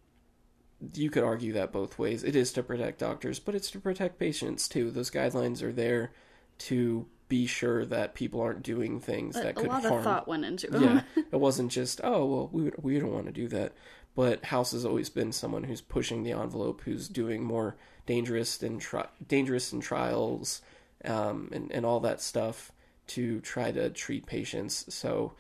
you 0.95 1.11
could 1.11 1.25
argue 1.25 1.53
that 1.55 1.73
both 1.73 1.99
ways. 1.99 2.23
It 2.23 2.37
is 2.37 2.53
to 2.53 2.63
protect 2.63 3.01
doctors 3.01 3.39
but 3.39 3.55
it's 3.55 3.71
to 3.73 3.81
protect 3.81 4.19
patients 4.19 4.69
too. 4.69 4.91
Those 4.91 5.11
guidelines 5.11 5.63
are 5.63 5.73
there 5.73 6.13
to 6.59 7.07
be 7.29 7.47
sure 7.47 7.85
that 7.87 8.15
people 8.15 8.41
aren't 8.41 8.63
doing 8.63 9.01
things 9.01 9.35
But 9.35 9.43
that 9.43 9.51
a 9.51 9.55
could 9.61 9.69
lot 9.69 9.83
harm 9.83 9.95
of 9.99 10.05
thought 10.05 10.29
went 10.29 10.45
into 10.45 10.75
it. 10.75 10.81
yeah, 10.81 11.03
it 11.33 11.37
wasn't 11.39 11.71
just 11.71 12.01
oh 12.03 12.25
well 12.27 12.49
we 12.53 12.63
would- 12.63 12.83
we 12.83 12.99
don't 12.99 13.13
want 13.13 13.27
to 13.27 13.33
do 13.33 13.49
that. 13.49 13.73
But 14.15 14.47
House 14.47 14.73
has 14.73 14.85
always 14.85 15.11
been 15.11 15.31
someone 15.31 15.65
who's 15.65 15.81
pushing 15.81 16.23
the 16.25 16.33
envelope, 16.33 16.81
who's 16.85 17.09
doing 17.09 17.45
more 17.45 17.77
dangerous 18.07 18.61
and 18.63 18.81
tri- 18.81 19.07
dangerous 19.29 19.73
in 19.73 19.81
trials, 19.81 20.61
um, 21.05 21.51
and 21.53 21.71
and 21.71 21.87
all 21.87 22.01
that 22.01 22.21
stuff 22.21 22.73
to 23.09 23.41
try 23.41 23.71
to 23.73 23.91
treat 23.91 24.27
patients. 24.27 24.93
So 24.93 25.35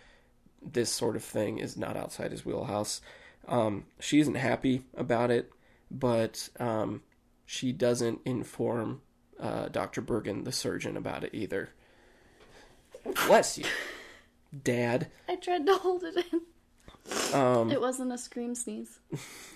this 0.62 0.90
sort 0.90 1.16
of 1.16 1.24
thing 1.24 1.58
is 1.58 1.76
not 1.76 1.96
outside 1.96 2.30
his 2.32 2.44
wheelhouse. 2.44 3.00
Um, 3.48 3.84
she 3.98 4.20
isn't 4.20 4.34
happy 4.36 4.84
about 4.96 5.30
it, 5.30 5.50
but 5.90 6.48
um, 6.60 7.02
she 7.46 7.72
doesn't 7.72 8.20
inform 8.24 9.00
uh, 9.40 9.68
Dr. 9.68 10.00
Bergen, 10.02 10.44
the 10.44 10.52
surgeon, 10.52 10.96
about 10.96 11.24
it 11.24 11.30
either. 11.34 11.70
Bless 13.26 13.58
you, 13.58 13.64
Dad. 14.64 15.08
I 15.28 15.36
tried 15.36 15.66
to 15.66 15.74
hold 15.76 16.04
it 16.04 16.24
in. 16.32 16.40
Um, 17.34 17.70
It 17.70 17.80
wasn't 17.80 18.12
a 18.12 18.18
scream 18.18 18.54
sneeze. 18.54 18.98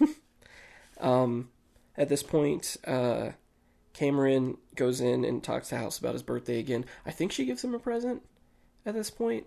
um, 1.01 1.51
at 1.97 2.09
this 2.09 2.23
point, 2.23 2.77
uh, 2.87 3.31
Cameron 3.93 4.57
goes 4.75 5.01
in 5.01 5.25
and 5.25 5.43
talks 5.43 5.69
to 5.69 5.77
House 5.77 5.99
about 5.99 6.15
his 6.15 6.23
birthday 6.23 6.59
again. 6.59 6.85
I 7.05 7.11
think 7.11 7.33
she 7.33 7.45
gives 7.45 7.63
him 7.63 7.75
a 7.75 7.79
present 7.79 8.23
at 8.87 8.95
this 8.95 9.11
point. 9.11 9.47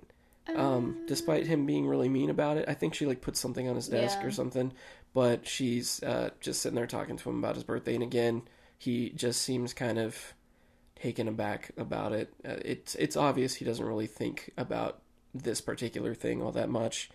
Um, 0.56 1.06
despite 1.08 1.48
him 1.48 1.66
being 1.66 1.88
really 1.88 2.08
mean 2.10 2.30
about 2.30 2.58
it, 2.58 2.66
I 2.68 2.76
think 2.76 2.94
she 2.94 3.08
like 3.08 3.22
puts 3.22 3.40
something 3.40 3.68
on 3.68 3.76
his 3.76 3.88
desk 3.88 4.20
Yeah. 4.22 4.28
or 4.28 4.32
something. 4.32 4.74
But 5.16 5.48
she's 5.48 6.04
uh, 6.04 6.30
just 6.40 6.62
sitting 6.62 6.76
there 6.76 6.86
talking 6.86 7.18
to 7.18 7.30
him 7.30 7.40
about 7.40 7.56
his 7.56 7.64
birthday, 7.64 7.96
and 7.96 8.04
again, 8.04 8.44
he 8.78 9.10
just 9.10 9.42
seems 9.42 9.74
kind 9.74 9.98
of 9.98 10.34
taken 10.96 11.28
aback 11.28 11.72
about 11.78 12.14
it. 12.14 12.34
Uh, 12.48 12.56
it's 12.64 12.96
it's 12.96 13.16
obvious 13.18 13.56
he 13.56 13.66
doesn't 13.66 13.86
really 13.86 14.08
think 14.08 14.52
about 14.58 15.02
this 15.34 15.62
particular 15.62 16.14
thing 16.14 16.42
all 16.42 16.52
that 16.54 16.70
much. 16.70 17.10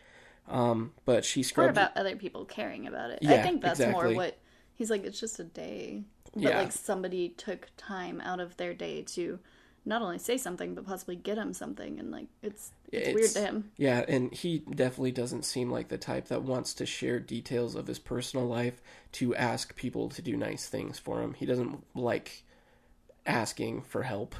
Um, 0.49 0.93
but 1.05 1.25
she 1.25 1.41
Or 1.41 1.45
scrubbed. 1.45 1.71
about 1.71 1.97
other 1.97 2.17
people 2.17 2.45
caring 2.45 2.87
about 2.87 3.11
it. 3.11 3.21
Yeah, 3.23 3.35
I 3.35 3.43
think 3.43 3.63
that's 3.63 3.81
exactly. 3.81 4.15
more 4.15 4.15
what 4.17 4.39
he's 4.75 4.91
like. 4.91 5.05
It's 5.05 5.21
just 5.21 5.39
a 5.39 5.45
day, 5.45 6.05
but 6.35 6.43
Yeah. 6.43 6.59
like 6.59 6.73
somebody 6.73 7.31
took 7.31 7.69
time 7.77 8.21
out 8.21 8.41
of 8.41 8.57
their 8.57 8.75
day 8.75 9.03
to 9.03 9.39
not 9.87 10.03
only 10.03 10.19
say 10.19 10.37
something 10.37 10.75
but 10.75 10.85
possibly 10.85 11.17
get 11.17 11.39
him 11.39 11.53
something, 11.53 11.99
and 11.99 12.11
like 12.11 12.27
it's 12.43 12.73
it's, 12.93 13.15
weird 13.15 13.35
to 13.35 13.41
him. 13.41 13.71
Yeah, 13.77 14.05
and 14.09 14.33
he 14.35 14.59
definitely 14.59 15.13
doesn't 15.13 15.45
seem 15.45 15.71
like 15.71 15.89
the 15.89 15.99
type 15.99 16.27
that 16.29 16.43
wants 16.43 16.75
to 16.75 16.87
share 16.87 17.21
details 17.21 17.75
of 17.75 17.87
his 17.87 17.99
personal 17.99 18.47
life 18.47 18.83
to 19.13 19.35
ask 19.37 19.75
people 19.77 20.09
to 20.11 20.21
do 20.21 20.37
nice 20.37 20.67
things 20.69 20.99
for 20.99 21.23
him. 21.23 21.35
He 21.35 21.47
doesn't 21.47 21.85
like 21.97 22.45
asking 23.27 23.83
for 23.83 24.03
help 24.03 24.35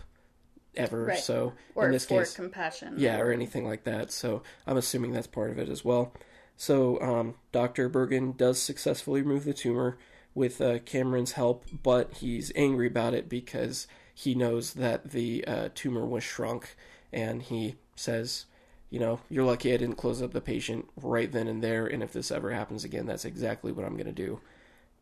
ever. 0.77 1.05
Right. 1.05 1.19
So 1.19 1.55
Or 1.75 1.87
in 1.87 1.93
this 1.93 2.07
for 2.07 2.21
case, 2.21 2.35
compassion. 2.35 2.95
yeah, 2.97 3.19
or 3.21 3.33
anything 3.33 3.67
like 3.67 3.85
that. 3.85 4.11
So 4.13 4.43
I'm 4.67 4.77
assuming 4.77 5.13
that's 5.13 5.27
part 5.27 5.51
of 5.51 5.59
it 5.59 5.69
as 5.69 5.85
well. 5.85 6.13
So 6.57 7.01
um, 7.01 7.35
Dr. 7.53 7.89
Bergen 7.89 8.33
does 8.37 8.61
successfully 8.61 9.23
remove 9.23 9.45
the 9.45 9.55
tumor 9.55 9.99
with 10.35 10.61
uh, 10.61 10.79
Cameron's 10.81 11.33
help, 11.33 11.65
but 11.83 12.13
he's 12.15 12.53
angry 12.55 12.87
about 12.87 13.15
it 13.15 13.29
because 13.29 13.87
he 14.15 14.35
knows 14.35 14.75
that 14.75 15.11
the 15.11 15.45
uh, 15.47 15.69
tumor 15.75 16.05
was 16.07 16.23
shrunk, 16.23 16.77
and 17.13 17.43
he 17.43 17.77
says, 17.97 18.45
"You 18.91 19.01
know, 19.01 19.21
you're 19.31 19.45
lucky 19.45 19.73
I 19.73 19.79
didn't 19.79 19.97
close 19.97 20.21
up 20.23 20.33
the 20.33 20.41
patient 20.43 20.87
right 20.97 21.33
then 21.33 21.49
and 21.49 21.65
there, 21.65 21.87
and 21.87 22.03
if 22.03 22.13
this 22.13 22.31
ever 22.31 22.53
happens 22.53 22.85
again, 22.85 23.07
that's 23.07 23.25
exactly 23.25 23.73
what 23.73 23.85
I'm 23.87 23.95
going 23.97 24.07
to 24.07 24.13
do." 24.13 24.41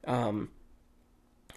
Um, 0.07 0.51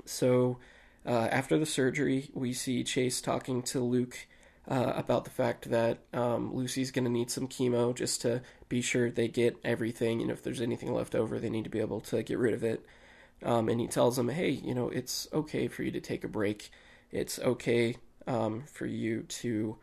so 0.05 0.57
uh, 1.05 1.27
after 1.31 1.57
the 1.57 1.65
surgery, 1.65 2.29
we 2.33 2.53
see 2.53 2.83
Chase 2.83 3.21
talking 3.21 3.61
to 3.63 3.79
Luke 3.79 4.27
uh, 4.67 4.93
about 4.95 5.23
the 5.25 5.31
fact 5.31 5.69
that 5.71 5.99
um, 6.13 6.53
Lucy's 6.53 6.91
going 6.91 7.05
to 7.05 7.11
need 7.11 7.31
some 7.31 7.47
chemo 7.47 7.95
just 7.95 8.21
to 8.21 8.41
be 8.69 8.81
sure 8.81 9.09
they 9.09 9.27
get 9.27 9.57
everything. 9.63 10.21
And 10.21 10.29
if 10.29 10.43
there's 10.43 10.61
anything 10.61 10.93
left 10.93 11.15
over, 11.15 11.39
they 11.39 11.49
need 11.49 11.63
to 11.63 11.69
be 11.69 11.79
able 11.79 12.01
to 12.01 12.21
get 12.21 12.37
rid 12.37 12.53
of 12.53 12.63
it. 12.63 12.85
Um, 13.43 13.69
and 13.69 13.81
he 13.81 13.87
tells 13.87 14.17
them, 14.17 14.29
hey, 14.29 14.49
you 14.49 14.75
know, 14.75 14.89
it's 14.89 15.27
okay 15.33 15.67
for 15.67 15.81
you 15.81 15.91
to 15.91 15.99
take 15.99 16.23
a 16.23 16.27
break. 16.27 16.69
It's 17.11 17.39
okay 17.39 17.97
um, 18.27 18.63
for 18.71 18.85
you 18.85 19.23
to 19.23 19.77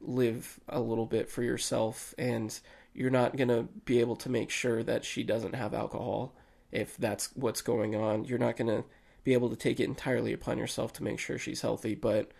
live 0.00 0.60
a 0.68 0.80
little 0.80 1.06
bit 1.06 1.30
for 1.30 1.42
yourself. 1.42 2.14
And 2.18 2.58
you're 2.92 3.10
not 3.10 3.36
going 3.36 3.48
to 3.48 3.68
be 3.86 4.00
able 4.00 4.16
to 4.16 4.28
make 4.28 4.50
sure 4.50 4.82
that 4.82 5.04
she 5.04 5.22
doesn't 5.22 5.54
have 5.54 5.72
alcohol 5.72 6.34
if 6.70 6.98
that's 6.98 7.30
what's 7.34 7.62
going 7.62 7.94
on. 7.96 8.24
You're 8.24 8.38
not 8.38 8.56
going 8.56 8.68
to 8.68 8.84
be 9.24 9.32
able 9.32 9.50
to 9.50 9.56
take 9.56 9.80
it 9.80 9.84
entirely 9.84 10.32
upon 10.32 10.58
yourself 10.58 10.92
to 10.94 11.02
make 11.02 11.18
sure 11.18 11.38
she's 11.38 11.62
healthy. 11.62 11.94
But 11.94 12.30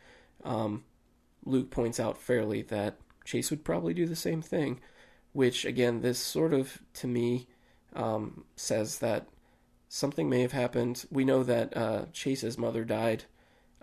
um, 0.45 0.85
Luke 1.45 1.71
points 1.71 2.01
out 2.01 2.19
fairly 2.19 2.63
that 2.63 2.99
Chase 3.25 3.51
would 3.51 3.65
probably 3.65 3.95
do 3.95 4.07
the 4.07 4.17
same 4.17 4.43
thing, 4.43 4.81
which 5.33 5.65
again, 5.65 6.01
this 6.01 6.19
sort 6.19 6.55
of 6.55 6.81
to 6.95 7.07
me 7.07 7.47
um, 7.95 8.45
says 8.57 8.99
that 8.99 9.29
something 9.89 10.29
may 10.29 10.43
have 10.43 10.53
happened. 10.53 11.05
We 11.11 11.25
know 11.25 11.43
that 11.43 11.77
uh, 11.77 12.05
Chase's 12.13 12.59
mother 12.59 12.85
died, 12.85 13.25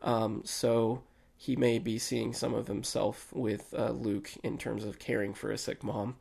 um, 0.02 0.42
so 0.46 1.04
he 1.38 1.56
may 1.56 1.80
be 1.80 2.00
seeing 2.00 2.34
some 2.34 2.54
of 2.54 2.68
himself 2.68 3.32
with 3.34 3.74
uh, 3.78 3.92
Luke 3.92 4.32
in 4.44 4.58
terms 4.58 4.86
of 4.86 5.00
caring 5.00 5.34
for 5.34 5.52
a 5.52 5.58
sick 5.58 5.84
mom. 5.84 6.16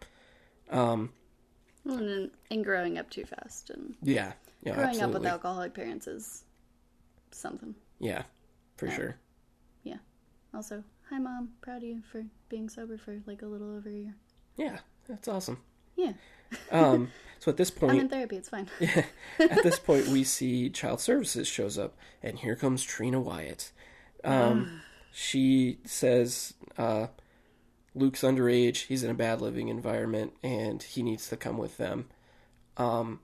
Um, 0.71 1.13
and, 1.85 2.31
and 2.51 2.65
growing 2.65 2.99
up 2.99 3.11
too 3.11 3.25
fast 3.25 3.71
and 3.71 3.95
yeah, 4.03 4.33
yeah, 4.63 4.75
growing 4.75 4.89
absolutely. 4.91 5.17
up 5.17 5.23
with 5.23 5.31
alcoholic 5.31 5.75
parents 5.75 6.07
is 6.07 6.44
something. 7.35 7.75
Yeah, 7.99 8.23
for 8.77 8.87
Yeah. 8.87 8.95
sure. 8.97 9.17
Yeah. 9.83 9.97
Also, 10.53 10.85
hi 11.11 11.19
mom, 11.19 11.51
proud 11.61 11.79
of 11.79 11.83
you 11.85 12.03
for 12.11 12.25
being 12.49 12.69
sober 12.69 12.97
for 12.99 13.21
like 13.27 13.43
a 13.43 13.47
little 13.47 13.77
over 13.77 13.89
a 13.89 13.93
year. 13.93 14.15
Yeah, 14.57 14.79
that's 15.07 15.29
awesome. 15.29 15.59
Yeah, 15.97 16.13
Um, 16.71 17.11
so 17.39 17.51
at 17.51 17.57
this 17.57 17.71
point, 17.71 17.93
I'm 17.95 18.01
in 18.01 18.09
therapy. 18.09 18.37
It's 18.37 18.49
fine. 18.49 18.69
yeah, 18.81 19.05
at 19.39 19.63
this 19.63 19.79
point, 19.79 20.09
we 20.09 20.25
see 20.25 20.71
Child 20.71 21.01
Services 21.01 21.47
shows 21.49 21.79
up, 21.79 21.97
and 22.23 22.39
here 22.39 22.57
comes 22.57 22.83
Trina 22.83 23.21
Wyatt. 23.21 23.71
Um, 24.25 24.81
she 25.13 25.79
says 25.85 26.55
uh, 26.79 27.09
Luke's 27.95 28.23
underage. 28.23 28.87
He's 28.87 29.03
in 29.05 29.11
a 29.11 29.15
bad 29.15 29.41
living 29.41 29.69
environment, 29.69 30.33
and 30.43 30.83
he 30.83 31.03
needs 31.03 31.29
to 31.29 31.37
come 31.37 31.59
with 31.59 31.77
them. 31.77 32.07
Um, 32.77 33.21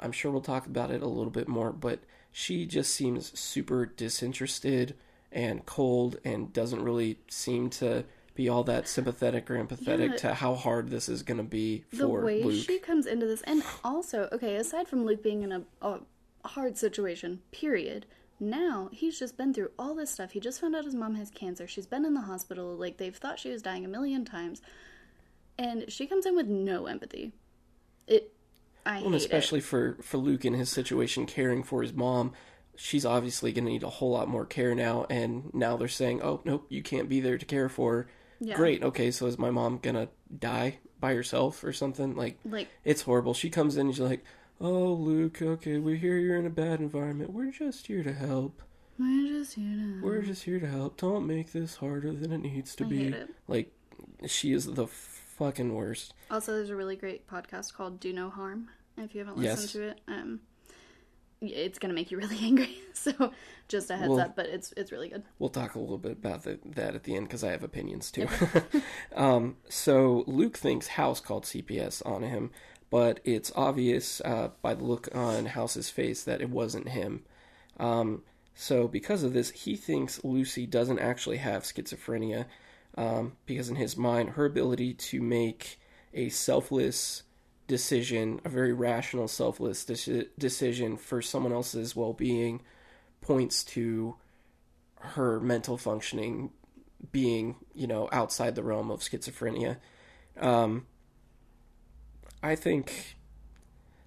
I'm 0.00 0.12
sure 0.12 0.30
we'll 0.30 0.40
talk 0.40 0.66
about 0.66 0.90
it 0.92 1.02
a 1.02 1.08
little 1.08 1.30
bit 1.32 1.48
more, 1.48 1.72
but 1.72 2.00
she 2.36 2.66
just 2.66 2.92
seems 2.92 3.38
super 3.38 3.86
disinterested 3.86 4.96
and 5.30 5.64
cold, 5.66 6.18
and 6.24 6.52
doesn't 6.52 6.82
really 6.82 7.18
seem 7.28 7.70
to 7.70 8.04
be 8.34 8.48
all 8.48 8.64
that 8.64 8.88
sympathetic 8.88 9.48
or 9.48 9.54
empathetic 9.64 10.10
Yeah. 10.10 10.16
to 10.16 10.34
how 10.34 10.56
hard 10.56 10.90
this 10.90 11.08
is 11.08 11.22
going 11.22 11.38
to 11.38 11.44
be 11.44 11.84
the 11.90 11.98
for 11.98 12.24
way 12.24 12.42
Luke. 12.42 12.64
she 12.66 12.80
comes 12.80 13.06
into 13.06 13.24
this 13.26 13.42
and 13.42 13.62
also 13.84 14.28
okay 14.32 14.56
aside 14.56 14.88
from 14.88 15.04
luke 15.04 15.22
being 15.22 15.42
in 15.42 15.52
a, 15.52 15.62
a 15.80 16.00
hard 16.44 16.76
situation 16.76 17.40
period 17.52 18.06
now 18.40 18.88
he's 18.92 19.16
just 19.16 19.36
been 19.36 19.54
through 19.54 19.70
all 19.78 19.94
this 19.94 20.10
stuff. 20.10 20.32
He 20.32 20.40
just 20.40 20.60
found 20.60 20.74
out 20.74 20.84
his 20.84 20.94
mom 20.94 21.14
has 21.14 21.30
cancer. 21.30 21.68
She's 21.68 21.86
been 21.86 22.04
in 22.04 22.14
the 22.14 22.22
hospital. 22.22 22.74
Like 22.74 22.96
they've 22.96 23.14
thought 23.14 23.38
she 23.38 23.48
was 23.48 23.62
dying 23.62 23.84
a 23.84 23.88
million 23.88 24.24
times. 24.24 24.60
And 25.56 25.84
she 25.90 26.06
comes 26.08 26.26
in 26.26 26.34
with 26.34 26.48
no 26.48 26.86
empathy. 26.86 27.32
It 28.08 28.33
i 28.86 29.00
Well, 29.02 29.14
especially 29.14 29.60
it. 29.60 29.64
for 29.64 29.96
for 30.02 30.18
Luke 30.18 30.44
in 30.44 30.54
his 30.54 30.70
situation, 30.70 31.26
caring 31.26 31.62
for 31.62 31.82
his 31.82 31.92
mom, 31.92 32.32
she's 32.76 33.06
obviously 33.06 33.52
going 33.52 33.64
to 33.64 33.70
need 33.70 33.82
a 33.82 33.88
whole 33.88 34.10
lot 34.10 34.28
more 34.28 34.44
care 34.44 34.74
now. 34.74 35.06
And 35.08 35.52
now 35.54 35.76
they're 35.76 35.88
saying, 35.88 36.22
"Oh, 36.22 36.40
nope, 36.44 36.66
you 36.68 36.82
can't 36.82 37.08
be 37.08 37.20
there 37.20 37.38
to 37.38 37.44
care 37.46 37.68
for 37.68 37.92
her." 37.94 38.06
Yeah. 38.40 38.56
Great. 38.56 38.82
Okay, 38.82 39.10
so 39.10 39.26
is 39.26 39.38
my 39.38 39.50
mom 39.50 39.78
gonna 39.80 40.08
die 40.36 40.78
by 41.00 41.14
herself 41.14 41.62
or 41.64 41.72
something? 41.72 42.14
Like, 42.16 42.38
like 42.44 42.68
it's 42.84 43.02
horrible. 43.02 43.32
She 43.34 43.48
comes 43.50 43.76
in 43.76 43.86
and 43.86 43.94
she's 43.94 44.00
like, 44.02 44.24
"Oh, 44.60 44.92
Luke, 44.92 45.40
okay, 45.40 45.78
we 45.78 45.96
hear 45.98 46.18
you're 46.18 46.36
in 46.36 46.46
a 46.46 46.50
bad 46.50 46.80
environment. 46.80 47.32
We're 47.32 47.52
just 47.52 47.86
here 47.86 48.02
to 48.02 48.12
help. 48.12 48.60
we're 48.98 49.28
just 49.38 49.54
here 49.54 49.76
to 49.76 49.92
Help. 49.92 50.02
We're 50.02 50.22
just 50.22 50.42
here 50.44 50.60
to 50.60 50.66
help. 50.66 50.96
Don't 50.98 51.26
make 51.26 51.52
this 51.52 51.76
harder 51.76 52.12
than 52.12 52.32
it 52.32 52.38
needs 52.38 52.74
to 52.76 52.84
I 52.84 52.88
be." 52.88 53.14
Like, 53.48 53.72
she 54.26 54.52
is 54.52 54.66
the 54.66 54.86
fucking 55.38 55.74
worst. 55.74 56.14
Also, 56.30 56.54
there's 56.54 56.70
a 56.70 56.76
really 56.76 56.96
great 56.96 57.26
podcast 57.26 57.74
called 57.74 58.00
"Do 58.00 58.12
No 58.12 58.30
Harm." 58.30 58.68
If 58.96 59.14
you 59.14 59.20
haven't 59.20 59.38
listened 59.38 59.60
Yes. 59.62 59.72
to 59.72 59.82
it, 59.88 60.00
um, 60.08 60.40
it's 61.40 61.78
gonna 61.78 61.94
make 61.94 62.10
you 62.10 62.18
really 62.18 62.38
angry. 62.42 62.76
So, 62.92 63.32
just 63.68 63.90
a 63.90 63.96
heads 63.96 64.10
Well- 64.10 64.20
up. 64.20 64.36
But 64.36 64.46
it's 64.46 64.72
it's 64.76 64.92
really 64.92 65.08
good. 65.08 65.24
We'll 65.38 65.50
talk 65.50 65.74
a 65.74 65.78
little 65.80 65.98
bit 65.98 66.12
about 66.12 66.44
the, 66.44 66.58
that 66.64 66.94
at 66.94 67.04
the 67.04 67.16
end 67.16 67.26
because 67.26 67.42
I 67.44 67.50
have 67.50 67.62
opinions 67.64 68.10
too. 68.10 68.28
um, 69.16 69.56
so 69.68 70.24
Luke 70.26 70.56
thinks 70.56 70.86
House 70.88 71.20
called 71.20 71.44
CPS 71.44 72.04
on 72.06 72.22
him, 72.22 72.50
but 72.90 73.20
it's 73.24 73.52
obvious 73.56 74.20
uh, 74.24 74.50
by 74.62 74.74
the 74.74 74.84
look 74.84 75.08
on 75.14 75.46
House's 75.46 75.90
face 75.90 76.22
that 76.24 76.40
it 76.40 76.50
wasn't 76.50 76.90
him. 76.90 77.24
Um, 77.78 78.22
so 78.54 78.86
because 78.86 79.24
of 79.24 79.32
this, 79.32 79.50
he 79.50 79.74
thinks 79.74 80.22
Lucy 80.22 80.64
doesn't 80.66 81.00
actually 81.00 81.38
have 81.38 81.64
schizophrenia 81.64 82.46
um, 82.96 83.36
because 83.46 83.68
in 83.68 83.76
his 83.76 83.96
mind, 83.96 84.30
her 84.30 84.44
ability 84.44 84.94
to 84.94 85.20
make 85.20 85.78
a 86.12 86.28
selfless 86.28 87.22
decision, 87.66 88.40
a 88.44 88.48
very 88.48 88.72
rational, 88.72 89.26
selfless 89.26 89.84
deci- 89.84 90.28
decision 90.38 90.96
for 90.96 91.20
someone 91.22 91.52
else's 91.52 91.96
well-being, 91.96 92.60
points 93.20 93.64
to 93.64 94.16
her 95.00 95.40
mental 95.40 95.76
functioning 95.76 96.50
being, 97.12 97.56
you 97.74 97.86
know, 97.86 98.08
outside 98.12 98.54
the 98.54 98.62
realm 98.62 98.90
of 98.90 99.00
schizophrenia. 99.00 99.76
Um, 100.38 100.86
I 102.42 102.54
think 102.56 103.16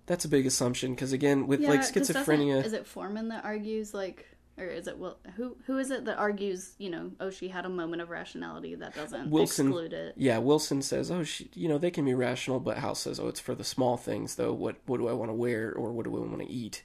that's 0.05 0.25
a 0.25 0.29
big 0.29 0.45
assumption 0.45 0.93
because 0.93 1.11
again, 1.11 1.47
with 1.47 1.59
like 1.61 1.81
'cause 1.81 1.91
doesn't- 1.91 2.15
schizophrenia, 2.25 2.63
Is 2.63 2.73
it 2.73 2.87
Foreman 2.87 3.29
that 3.29 3.43
argues 3.43 3.93
like, 3.93 4.27
or 4.57 4.65
is 4.65 4.87
it 4.87 4.97
well, 4.97 5.17
who 5.35 5.55
who 5.65 5.77
is 5.77 5.91
it 5.91 6.05
that 6.05 6.17
argues? 6.17 6.73
You 6.77 6.89
know, 6.89 7.11
oh, 7.19 7.29
she 7.29 7.47
had 7.49 7.65
a 7.65 7.69
moment 7.69 8.01
of 8.01 8.09
rationality 8.09 8.75
that 8.75 8.95
doesn't 8.95 9.29
Wilson- 9.29 9.67
exclude 9.67 9.93
it. 9.93 10.13
yeah, 10.17 10.37
Wilson 10.39 10.81
says, 10.81 11.11
"Oh, 11.11 11.23
she, 11.23 11.49
you 11.53 11.67
know, 11.69 11.77
they 11.77 11.91
can 11.91 12.05
be 12.05 12.13
rational," 12.13 12.59
but 12.59 12.77
House 12.79 12.99
says, 13.01 13.19
"Oh, 13.19 13.27
it's 13.27 13.39
for 13.39 13.53
the 13.55 13.63
small 13.63 13.97
things, 13.97 14.35
though. 14.35 14.53
What 14.53 14.77
what 14.85 14.97
do 14.97 15.07
I 15.07 15.13
want 15.13 15.29
to 15.29 15.35
wear 15.35 15.71
or 15.73 15.91
what 15.91 16.05
do 16.05 16.15
I 16.15 16.19
want 16.19 16.39
to 16.41 16.49
eat? 16.49 16.83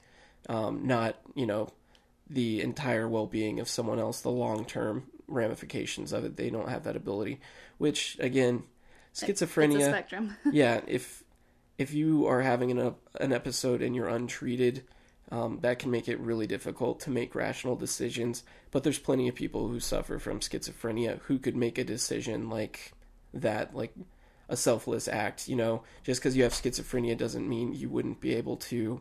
Um, 0.49 0.87
not 0.87 1.17
you 1.35 1.47
know, 1.47 1.69
the 2.29 2.61
entire 2.61 3.09
well-being 3.09 3.61
of 3.61 3.69
someone 3.69 3.99
else, 3.99 4.21
the 4.21 4.31
long-term 4.31 5.05
ramifications 5.29 6.13
of 6.13 6.25
it. 6.25 6.37
They 6.37 6.51
don't 6.51 6.69
have 6.69 6.85
that 6.85 6.97
ability. 6.97 7.41
Which 7.79 8.17
again, 8.21 8.65
It's 9.13 9.23
a 9.23 9.27
schizophrenia. 9.47 9.89
spectrum. 9.89 10.37
yeah, 10.53 10.81
if 10.87 11.23
if 11.79 11.95
you 11.95 12.27
are 12.27 12.43
having 12.43 12.71
an 12.71 12.95
an 13.21 13.33
episode 13.33 13.83
and 13.83 13.95
you're 13.97 14.09
untreated, 14.09 14.85
um, 15.33 15.59
that 15.63 15.79
can 15.79 15.91
make 15.91 16.09
it 16.09 16.21
really 16.21 16.47
difficult 16.47 17.01
to 17.01 17.11
make 17.11 17.35
rational 17.35 17.75
decisions. 17.75 18.45
But 18.71 18.85
there's 18.85 18.99
plenty 18.99 19.29
of 19.29 19.35
people 19.35 19.67
who 19.69 19.81
suffer 19.81 20.19
from 20.19 20.41
schizophrenia 20.41 21.21
who 21.23 21.39
could 21.39 21.57
make 21.57 21.79
a 21.79 21.85
decision 21.85 22.51
like 22.51 22.93
that, 23.33 23.75
like 23.75 23.95
a 24.51 24.57
selfless 24.57 25.09
act. 25.09 25.49
You 25.49 25.57
know, 25.57 25.83
just 26.05 26.21
because 26.21 26.37
you 26.37 26.43
have 26.43 26.53
schizophrenia 26.53 27.17
doesn't 27.17 27.49
mean 27.49 27.73
you 27.73 27.89
wouldn't 27.89 28.21
be 28.21 28.35
able 28.35 28.59
to, 28.59 29.01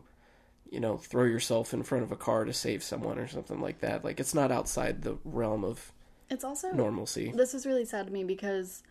you 0.70 0.80
know, 0.80 0.96
throw 0.96 1.24
yourself 1.24 1.74
in 1.74 1.82
front 1.82 2.02
of 2.02 2.10
a 2.12 2.16
car 2.16 2.46
to 2.46 2.52
save 2.54 2.82
someone 2.82 3.18
or 3.18 3.28
something 3.28 3.60
like 3.60 3.80
that. 3.80 4.02
Like 4.02 4.18
it's 4.18 4.34
not 4.34 4.50
outside 4.50 5.02
the 5.02 5.18
realm 5.24 5.64
of 5.64 5.92
It's 6.30 6.44
also 6.44 6.72
normalcy. 6.72 7.30
this 7.36 7.52
is 7.52 7.66
really 7.66 7.84
sad 7.84 8.06
to 8.06 8.12
me 8.12 8.24
because 8.24 8.82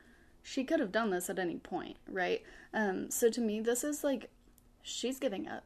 she 0.43 0.63
could 0.63 0.79
have 0.79 0.91
done 0.91 1.09
this 1.09 1.27
at 1.27 1.39
any 1.39 1.57
point, 1.57 1.97
right? 2.07 2.43
Um, 2.71 3.09
so 3.09 3.31
to 3.31 3.41
me, 3.41 3.61
this 3.61 3.83
is 3.83 4.03
like 4.03 4.29
she's 4.83 5.17
giving 5.17 5.47
up. 5.47 5.63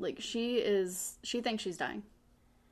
Like 0.00 0.20
she 0.20 0.56
is, 0.56 1.16
she 1.22 1.40
thinks 1.40 1.62
she's 1.62 1.76
dying. 1.76 2.02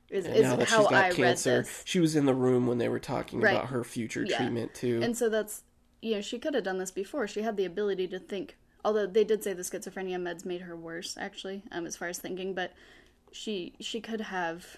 Is, 0.09 0.25
And 0.25 0.35
is 0.35 0.41
now 0.43 0.55
that 0.55 0.69
how 0.69 0.79
she's 0.81 0.87
got 0.89 1.03
I 1.05 1.07
read 1.09 1.15
cancer, 1.15 1.57
this. 1.61 1.83
she 1.85 1.99
was 1.99 2.15
in 2.15 2.25
the 2.25 2.33
room 2.33 2.65
when 2.65 2.79
they 2.79 2.89
were 2.89 2.99
talking 2.99 3.39
Right. 3.41 3.51
about 3.55 3.69
her 3.69 3.83
future 3.83 4.25
Yeah. 4.27 4.37
treatment 4.37 4.73
too. 4.73 4.99
And 5.03 5.15
so 5.15 5.29
that's 5.29 5.63
you 6.01 6.15
know 6.15 6.21
she 6.21 6.39
could 6.39 6.53
have 6.55 6.63
done 6.63 6.77
this 6.79 6.91
before. 6.91 7.27
She 7.27 7.41
had 7.43 7.57
the 7.57 7.65
ability 7.65 8.07
to 8.09 8.19
think. 8.19 8.57
Although 8.83 9.05
they 9.07 9.23
did 9.25 9.43
say 9.43 9.53
the 9.53 9.61
schizophrenia 9.61 10.17
meds 10.17 10.45
made 10.45 10.61
her 10.61 10.75
worse, 10.75 11.15
actually, 11.17 11.63
um, 11.71 11.85
as 11.85 11.95
far 11.97 12.07
as 12.07 12.17
thinking. 12.17 12.53
But 12.53 12.73
she 13.31 13.73
she 13.79 14.01
could 14.01 14.21
have 14.21 14.77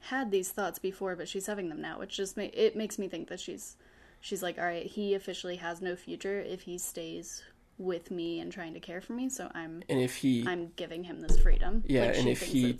had 0.00 0.30
these 0.30 0.50
thoughts 0.50 0.78
before, 0.78 1.16
but 1.16 1.28
she's 1.28 1.46
having 1.46 1.68
them 1.68 1.80
now, 1.80 1.98
which 1.98 2.16
just 2.16 2.36
ma- 2.36 2.44
it 2.52 2.76
makes 2.76 2.98
me 2.98 3.08
think 3.08 3.28
that 3.28 3.40
she's 3.40 3.76
she's 4.20 4.42
like, 4.42 4.58
all 4.58 4.64
right, 4.64 4.86
he 4.86 5.14
officially 5.14 5.56
has 5.56 5.80
no 5.80 5.96
future 5.96 6.40
if 6.40 6.62
he 6.62 6.76
stays 6.76 7.42
with 7.78 8.10
me 8.10 8.40
and 8.40 8.50
trying 8.50 8.74
to 8.74 8.80
care 8.80 9.00
for 9.00 9.12
me. 9.12 9.28
So 9.28 9.50
I'm 9.54 9.82
and 9.88 10.00
if 10.00 10.16
he 10.16 10.44
I'm 10.46 10.72
giving 10.76 11.04
him 11.04 11.20
this 11.20 11.38
freedom. 11.38 11.84
Yeah, 11.86 12.06
Like, 12.06 12.16
and 12.18 12.28
if 12.28 12.42
he- 12.42 12.78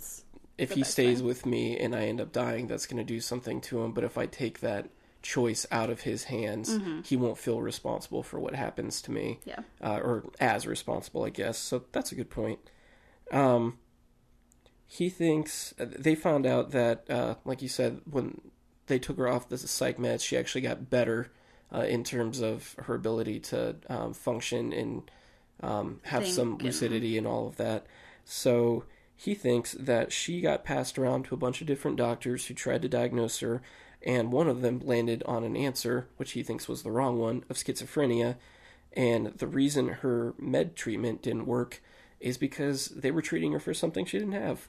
if 0.57 0.71
he 0.71 0.83
stays 0.83 1.21
with 1.21 1.45
me 1.45 1.77
and 1.77 1.95
I 1.95 2.05
end 2.07 2.19
up 2.19 2.31
dying, 2.31 2.65
that's 2.65 2.87
going 2.87 2.97
to 2.97 3.03
do 3.03 3.19
something 3.21 3.61
to 3.61 3.83
him. 3.83 3.91
But 3.93 4.03
if 4.03 4.17
I 4.17 4.25
take 4.25 4.59
that 4.61 4.89
choice 5.21 5.67
out 5.71 5.91
of 5.91 6.01
his 6.01 6.23
hands, 6.25 6.69
Mm-hmm. 6.79 7.01
he 7.03 7.15
won't 7.15 7.37
feel 7.37 7.61
responsible 7.61 8.23
for 8.23 8.39
what 8.39 8.55
happens 8.55 8.99
to 9.03 9.11
me, 9.11 9.39
yeah, 9.45 9.59
uh, 9.83 9.99
or 10.01 10.23
as 10.39 10.65
responsible, 10.65 11.23
I 11.25 11.29
guess. 11.29 11.59
So 11.59 11.83
that's 11.91 12.11
a 12.11 12.15
good 12.15 12.31
point. 12.31 12.57
Um, 13.31 13.77
he 14.87 15.09
thinks 15.09 15.73
they 15.77 16.15
found 16.15 16.45
out 16.47 16.71
that, 16.71 17.07
uh, 17.09 17.35
like 17.45 17.61
you 17.61 17.67
said, 17.67 18.01
when 18.09 18.41
they 18.87 18.97
took 18.97 19.17
her 19.17 19.27
off 19.27 19.49
the 19.49 19.57
psych 19.59 19.97
meds, 19.97 20.21
she 20.21 20.37
actually 20.37 20.61
got 20.61 20.89
better 20.89 21.29
uh, 21.73 21.81
in 21.81 22.03
terms 22.03 22.41
of 22.41 22.75
her 22.79 22.95
ability 22.95 23.39
to 23.39 23.75
um, 23.89 24.13
function 24.13 24.71
and 24.73 25.11
um, 25.61 25.99
have 26.03 26.23
Think 26.23 26.35
some 26.35 26.57
lucidity 26.57 27.17
and 27.17 27.27
all 27.27 27.47
of 27.47 27.57
that. 27.57 27.85
So 28.23 28.83
he 29.15 29.33
thinks 29.33 29.73
that 29.73 30.11
she 30.11 30.41
got 30.41 30.63
passed 30.63 30.97
around 30.99 31.25
to 31.25 31.35
a 31.35 31.37
bunch 31.37 31.61
of 31.61 31.67
different 31.67 31.97
doctors 31.97 32.45
who 32.45 32.53
tried 32.53 32.83
to 32.83 32.89
diagnose 32.89 33.39
her, 33.39 33.61
and 34.03 34.31
one 34.31 34.47
of 34.47 34.61
them 34.61 34.79
landed 34.79 35.23
on 35.25 35.43
an 35.43 35.57
answer, 35.57 36.07
which 36.17 36.33
he 36.33 36.43
thinks 36.43 36.67
was 36.67 36.83
the 36.83 36.91
wrong 36.91 37.17
one, 37.17 37.43
of 37.49 37.57
schizophrenia. 37.57 38.35
And 38.93 39.27
the 39.27 39.47
reason 39.47 39.87
her 39.87 40.33
med 40.37 40.75
treatment 40.75 41.21
didn't 41.21 41.47
work 41.47 41.81
is 42.19 42.37
because 42.37 42.87
they 42.87 43.11
were 43.11 43.21
treating 43.21 43.51
her 43.53 43.59
for 43.59 43.73
something 43.73 44.05
she 44.05 44.19
didn't 44.19 44.33
have, 44.33 44.67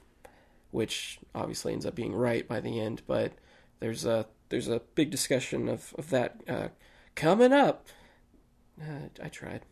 which 0.71 1.19
obviously 1.33 1.73
ends 1.73 1.85
up 1.85 1.95
being 1.95 2.13
right 2.13 2.47
by 2.47 2.59
the 2.59 2.79
end. 2.79 3.01
But 3.07 3.33
there's 3.79 4.05
a 4.05 4.25
there's 4.49 4.67
a 4.67 4.81
big 4.95 5.11
discussion 5.11 5.69
of 5.69 5.93
of 5.97 6.09
that 6.09 6.41
uh, 6.47 6.67
coming 7.19 7.51
up. 7.51 7.85
Uh, 8.81 9.09
I 9.21 9.27
tried. 9.27 9.65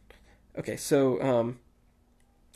Okay, 0.59 0.75
so 0.75 1.21
um, 1.21 1.59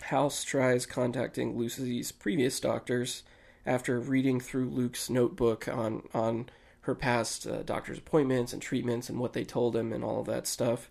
House 0.03 0.43
tries 0.43 0.85
contacting 0.85 1.57
Lucy's 1.57 2.11
previous 2.11 2.59
doctors 2.59 3.23
after 3.65 3.99
reading 3.99 4.39
through 4.41 4.69
Luke's 4.69 5.09
notebook 5.09 5.68
on 5.68 6.03
on 6.13 6.49
her 6.81 6.95
past 6.95 7.47
uh, 7.47 7.61
doctor's 7.63 7.99
appointments 7.99 8.53
and 8.53 8.61
treatments 8.61 9.07
and 9.07 9.19
what 9.19 9.34
they 9.34 9.45
told 9.45 9.76
him 9.76 9.93
and 9.93 10.03
all 10.03 10.19
of 10.19 10.26
that 10.26 10.45
stuff. 10.45 10.89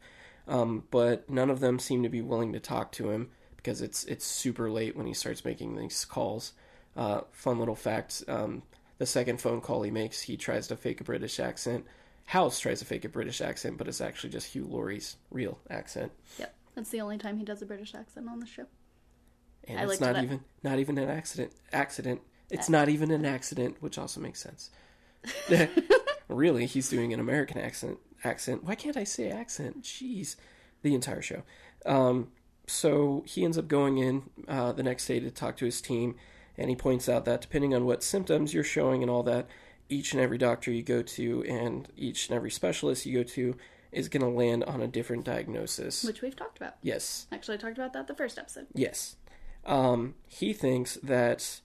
Um, 0.49 0.85
but 0.91 1.29
none 1.29 1.51
of 1.51 1.61
them 1.61 1.79
seem 1.79 2.03
to 2.03 2.09
be 2.09 2.23
willing 2.23 2.53
to 2.55 2.61
talk 2.61 2.93
to 2.93 3.11
him 3.11 3.31
because 3.57 3.83
it's 3.83 4.05
it's 4.05 4.25
super 4.25 4.71
late 4.71 4.97
when 4.97 5.07
he 5.07 5.15
starts 5.15 5.45
making 5.45 5.77
these 5.77 6.07
calls. 6.07 6.53
Uh, 6.97 7.23
fun 7.33 7.59
little 7.59 7.77
fact: 7.77 8.25
um, 8.29 8.63
the 8.97 9.05
second 9.05 9.43
phone 9.43 9.61
call 9.61 9.83
he 9.83 9.91
makes, 9.91 10.23
he 10.23 10.39
tries 10.39 10.69
to 10.69 10.77
fake 10.77 11.03
a 11.03 11.05
British 11.05 11.39
accent. 11.39 11.85
House 12.31 12.61
tries 12.61 12.79
to 12.79 12.85
fake 12.85 13.05
a 13.05 13.09
British 13.09 13.41
accent, 13.41 13.77
but 13.77 13.89
it's 13.89 14.01
actually 14.01 14.31
just 14.31 14.47
Hugh 14.53 14.65
Laurie's 14.65 15.17
real 15.33 15.59
accent, 15.69 16.13
yep. 16.39 16.55
That's 16.77 16.91
the 16.91 17.01
only 17.01 17.19
time 17.19 17.39
he 17.39 17.45
does 17.45 17.61
a 17.61 17.67
British 17.67 17.93
accent 17.93 18.29
on 18.29 18.39
the 18.39 18.47
show. 18.47 18.67
and 19.65 19.81
I 19.81 19.83
it's 19.83 20.01
not 20.01 20.15
that. 20.15 20.23
even 20.23 20.41
not 20.63 20.79
even 20.79 20.97
an 20.97 21.11
accident. 21.11 21.53
Accident. 21.73 22.21
It's 22.49 22.69
not 22.69 22.89
even 22.89 23.11
an 23.11 23.25
accident, 23.25 23.79
which 23.81 23.99
also 23.99 24.21
makes 24.21 24.41
sense. 24.41 24.71
really, 26.29 26.67
he's 26.67 26.89
doing 26.89 27.13
an 27.13 27.19
American 27.19 27.59
accent. 27.59 27.99
Accent. 28.23 28.63
Why 28.63 28.77
can't 28.77 28.97
I 28.97 29.05
say 29.05 29.29
accent? 29.31 29.83
Jeez, 29.83 30.37
the 30.83 30.95
entire 30.95 31.23
show. 31.23 31.43
Um, 31.85 32.29
so 32.69 33.25
he 33.27 33.45
ends 33.45 33.59
up 33.59 33.67
going 33.67 33.99
in 33.99 34.23
uh, 34.47 34.71
the 34.71 34.85
next 34.85 35.07
day 35.07 35.19
to 35.19 35.33
talk 35.33 35.57
to 35.57 35.65
his 35.65 35.81
team, 35.81 36.15
and 36.57 36.71
he 36.71 36.77
points 36.77 37.09
out 37.09 37.25
that 37.25 37.41
depending 37.41 37.75
on 37.75 37.87
what 37.87 38.05
symptoms 38.05 38.55
you're 38.55 38.63
showing 38.63 39.03
and 39.03 39.11
all 39.11 39.25
that, 39.25 39.49
each 39.91 40.13
and 40.13 40.21
every 40.23 40.39
doctor 40.39 40.71
you 40.71 40.83
go 40.83 41.03
to 41.03 41.45
and 41.45 41.89
each 41.97 42.29
and 42.29 42.37
every 42.37 42.51
specialist 42.51 43.05
you 43.07 43.19
go 43.19 43.23
to 43.31 43.57
is 43.93 44.09
going 44.09 44.23
to 44.23 44.29
land 44.29 44.63
on 44.65 44.81
a 44.81 44.87
different 44.87 45.25
diagnosis. 45.25 46.05
Which 46.05 46.23
we've 46.23 46.37
talked 46.37 46.57
about. 46.59 46.77
yes, 46.83 47.27
Actually, 47.33 47.55
I 47.55 47.61
talked 47.61 47.77
about 47.79 47.93
that 47.93 48.07
the 48.07 48.15
first 48.15 48.39
episode. 48.39 48.67
yes. 48.75 49.17
Um, 49.67 50.15
he 50.27 50.53
thinks 50.53 50.95
that 51.03 51.61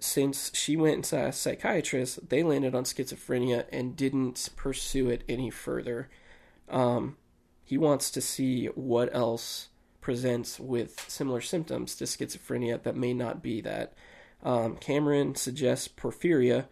since 0.00 0.50
she 0.54 0.76
went 0.76 0.94
and 0.94 1.06
saw 1.06 1.26
a 1.26 1.32
psychiatrist, 1.32 2.28
they 2.30 2.42
landed 2.42 2.74
on 2.74 2.84
schizophrenia 2.84 3.66
and 3.72 3.94
didn't 3.96 4.48
pursue 4.56 5.08
it 5.10 5.22
any 5.28 5.50
further. 5.50 6.08
Um, 6.68 7.16
he 7.64 7.76
wants 7.78 8.10
to 8.12 8.20
see 8.20 8.66
what 8.66 9.14
else 9.14 9.68
presents 10.00 10.58
with 10.58 11.04
similar 11.08 11.40
symptoms 11.40 11.94
to 11.96 12.04
schizophrenia 12.04 12.82
that 12.82 12.96
may 12.96 13.12
not 13.12 13.42
be 13.42 13.60
that. 13.60 13.92
Um, 14.42 14.76
Cameron 14.76 15.34
suggests 15.34 15.86
porphyria, 15.88 16.66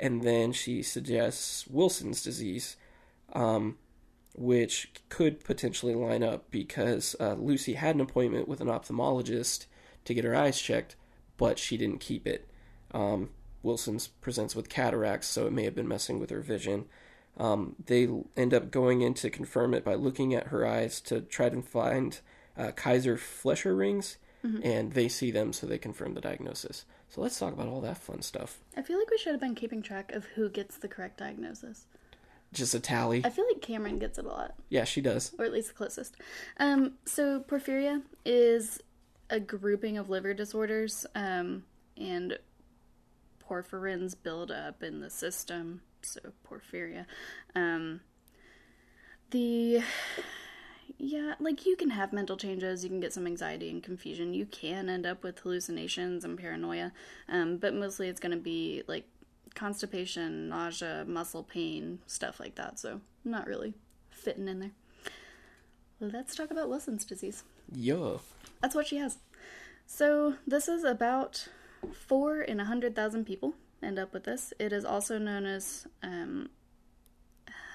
and 0.00 0.22
then 0.22 0.52
she 0.52 0.82
suggests 0.82 1.66
Wilson's 1.68 2.22
disease, 2.22 2.76
um, 3.34 3.76
which 4.34 4.90
could 5.10 5.44
potentially 5.44 5.94
line 5.94 6.22
up 6.22 6.50
because 6.50 7.14
uh, 7.20 7.34
Lucy 7.34 7.74
had 7.74 7.94
an 7.94 8.00
appointment 8.00 8.48
with 8.48 8.60
an 8.60 8.68
ophthalmologist 8.68 9.66
to 10.06 10.14
get 10.14 10.24
her 10.24 10.34
eyes 10.34 10.60
checked, 10.60 10.96
but 11.36 11.58
she 11.58 11.76
didn't 11.76 12.00
keep 12.00 12.26
it. 12.26 12.48
Um, 12.92 13.30
Wilson's 13.62 14.08
presents 14.08 14.56
with 14.56 14.70
cataracts, 14.70 15.28
so 15.28 15.46
it 15.46 15.52
may 15.52 15.64
have 15.64 15.74
been 15.74 15.86
messing 15.86 16.18
with 16.18 16.30
her 16.30 16.40
vision. 16.40 16.86
Um, 17.36 17.76
they 17.84 18.08
end 18.36 18.54
up 18.54 18.70
going 18.70 19.02
in 19.02 19.14
to 19.14 19.30
confirm 19.30 19.74
it 19.74 19.84
by 19.84 19.94
looking 19.94 20.34
at 20.34 20.48
her 20.48 20.66
eyes 20.66 21.00
to 21.02 21.20
try 21.20 21.50
to 21.50 21.60
find 21.62 22.18
uh, 22.56 22.72
Kayser-Fleischer 22.74 23.74
rings, 23.76 24.16
and 24.64 24.94
they 24.94 25.08
see 25.08 25.30
them, 25.30 25.52
so 25.52 25.66
they 25.66 25.76
confirm 25.76 26.14
the 26.14 26.20
diagnosis. 26.22 26.86
So 27.10 27.20
let's 27.20 27.38
talk 27.38 27.52
about 27.52 27.66
all 27.68 27.80
that 27.82 27.98
fun 27.98 28.22
stuff. 28.22 28.58
I 28.76 28.82
feel 28.82 28.98
like 28.98 29.10
we 29.10 29.18
should 29.18 29.32
have 29.32 29.40
been 29.40 29.54
keeping 29.56 29.82
track 29.82 30.12
of 30.12 30.24
who 30.36 30.48
gets 30.48 30.76
the 30.78 30.88
correct 30.88 31.18
diagnosis. 31.18 31.86
Just 32.52 32.74
a 32.74 32.80
tally. 32.80 33.22
I 33.24 33.30
feel 33.30 33.46
like 33.52 33.60
Cameron 33.62 33.98
gets 33.98 34.18
it 34.18 34.24
a 34.24 34.28
lot, 34.28 34.54
Yeah, 34.68 34.84
she 34.84 35.00
does. 35.00 35.32
or 35.38 35.44
at 35.44 35.52
least 35.52 35.68
the 35.68 35.74
closest. 35.74 36.16
Um, 36.58 36.94
so 37.04 37.40
porphyria 37.40 38.02
is 38.24 38.80
a 39.28 39.38
grouping 39.40 39.98
of 39.98 40.08
liver 40.10 40.34
disorders, 40.34 41.06
um, 41.14 41.64
and 41.96 42.38
porphyrins 43.48 44.14
build 44.20 44.50
up 44.50 44.82
in 44.82 45.00
the 45.00 45.10
system. 45.10 45.82
So 46.02 46.20
porphyria. 46.48 47.06
Um, 47.54 48.00
the 49.30 49.82
yeah, 51.02 51.32
like 51.40 51.64
you 51.64 51.76
can 51.76 51.88
have 51.90 52.12
mental 52.12 52.36
changes, 52.36 52.84
you 52.84 52.90
can 52.90 53.00
get 53.00 53.14
some 53.14 53.26
anxiety 53.26 53.70
and 53.70 53.82
confusion. 53.82 54.34
You 54.34 54.44
can 54.44 54.90
end 54.90 55.06
up 55.06 55.22
with 55.22 55.38
hallucinations 55.38 56.24
and 56.24 56.38
paranoia, 56.38 56.92
um, 57.28 57.56
but 57.56 57.74
mostly 57.74 58.08
it's 58.08 58.20
going 58.20 58.36
to 58.36 58.38
be 58.38 58.82
like 58.86 59.08
constipation, 59.54 60.50
nausea, 60.50 61.06
muscle 61.06 61.42
pain, 61.42 62.00
stuff 62.06 62.38
like 62.38 62.56
that. 62.56 62.78
So 62.78 63.00
not 63.24 63.46
really 63.46 63.72
fitting 64.10 64.46
in 64.46 64.60
there. 64.60 64.72
Let's 66.00 66.34
talk 66.34 66.50
about 66.50 66.68
Wilson's 66.68 67.06
disease. 67.06 67.44
Yeah. 67.72 68.18
That's 68.60 68.74
what 68.74 68.86
she 68.86 68.98
has. 68.98 69.16
So 69.86 70.34
this 70.46 70.68
is 70.68 70.84
about 70.84 71.48
four 71.92 72.42
in 72.42 72.60
a 72.60 72.66
hundred 72.66 72.94
thousand 72.94 73.24
people 73.24 73.54
end 73.82 73.98
up 73.98 74.12
with 74.12 74.24
this. 74.24 74.52
It 74.58 74.70
is 74.72 74.84
also 74.84 75.18
known 75.18 75.46
as 75.46 75.86
um, 76.02 76.50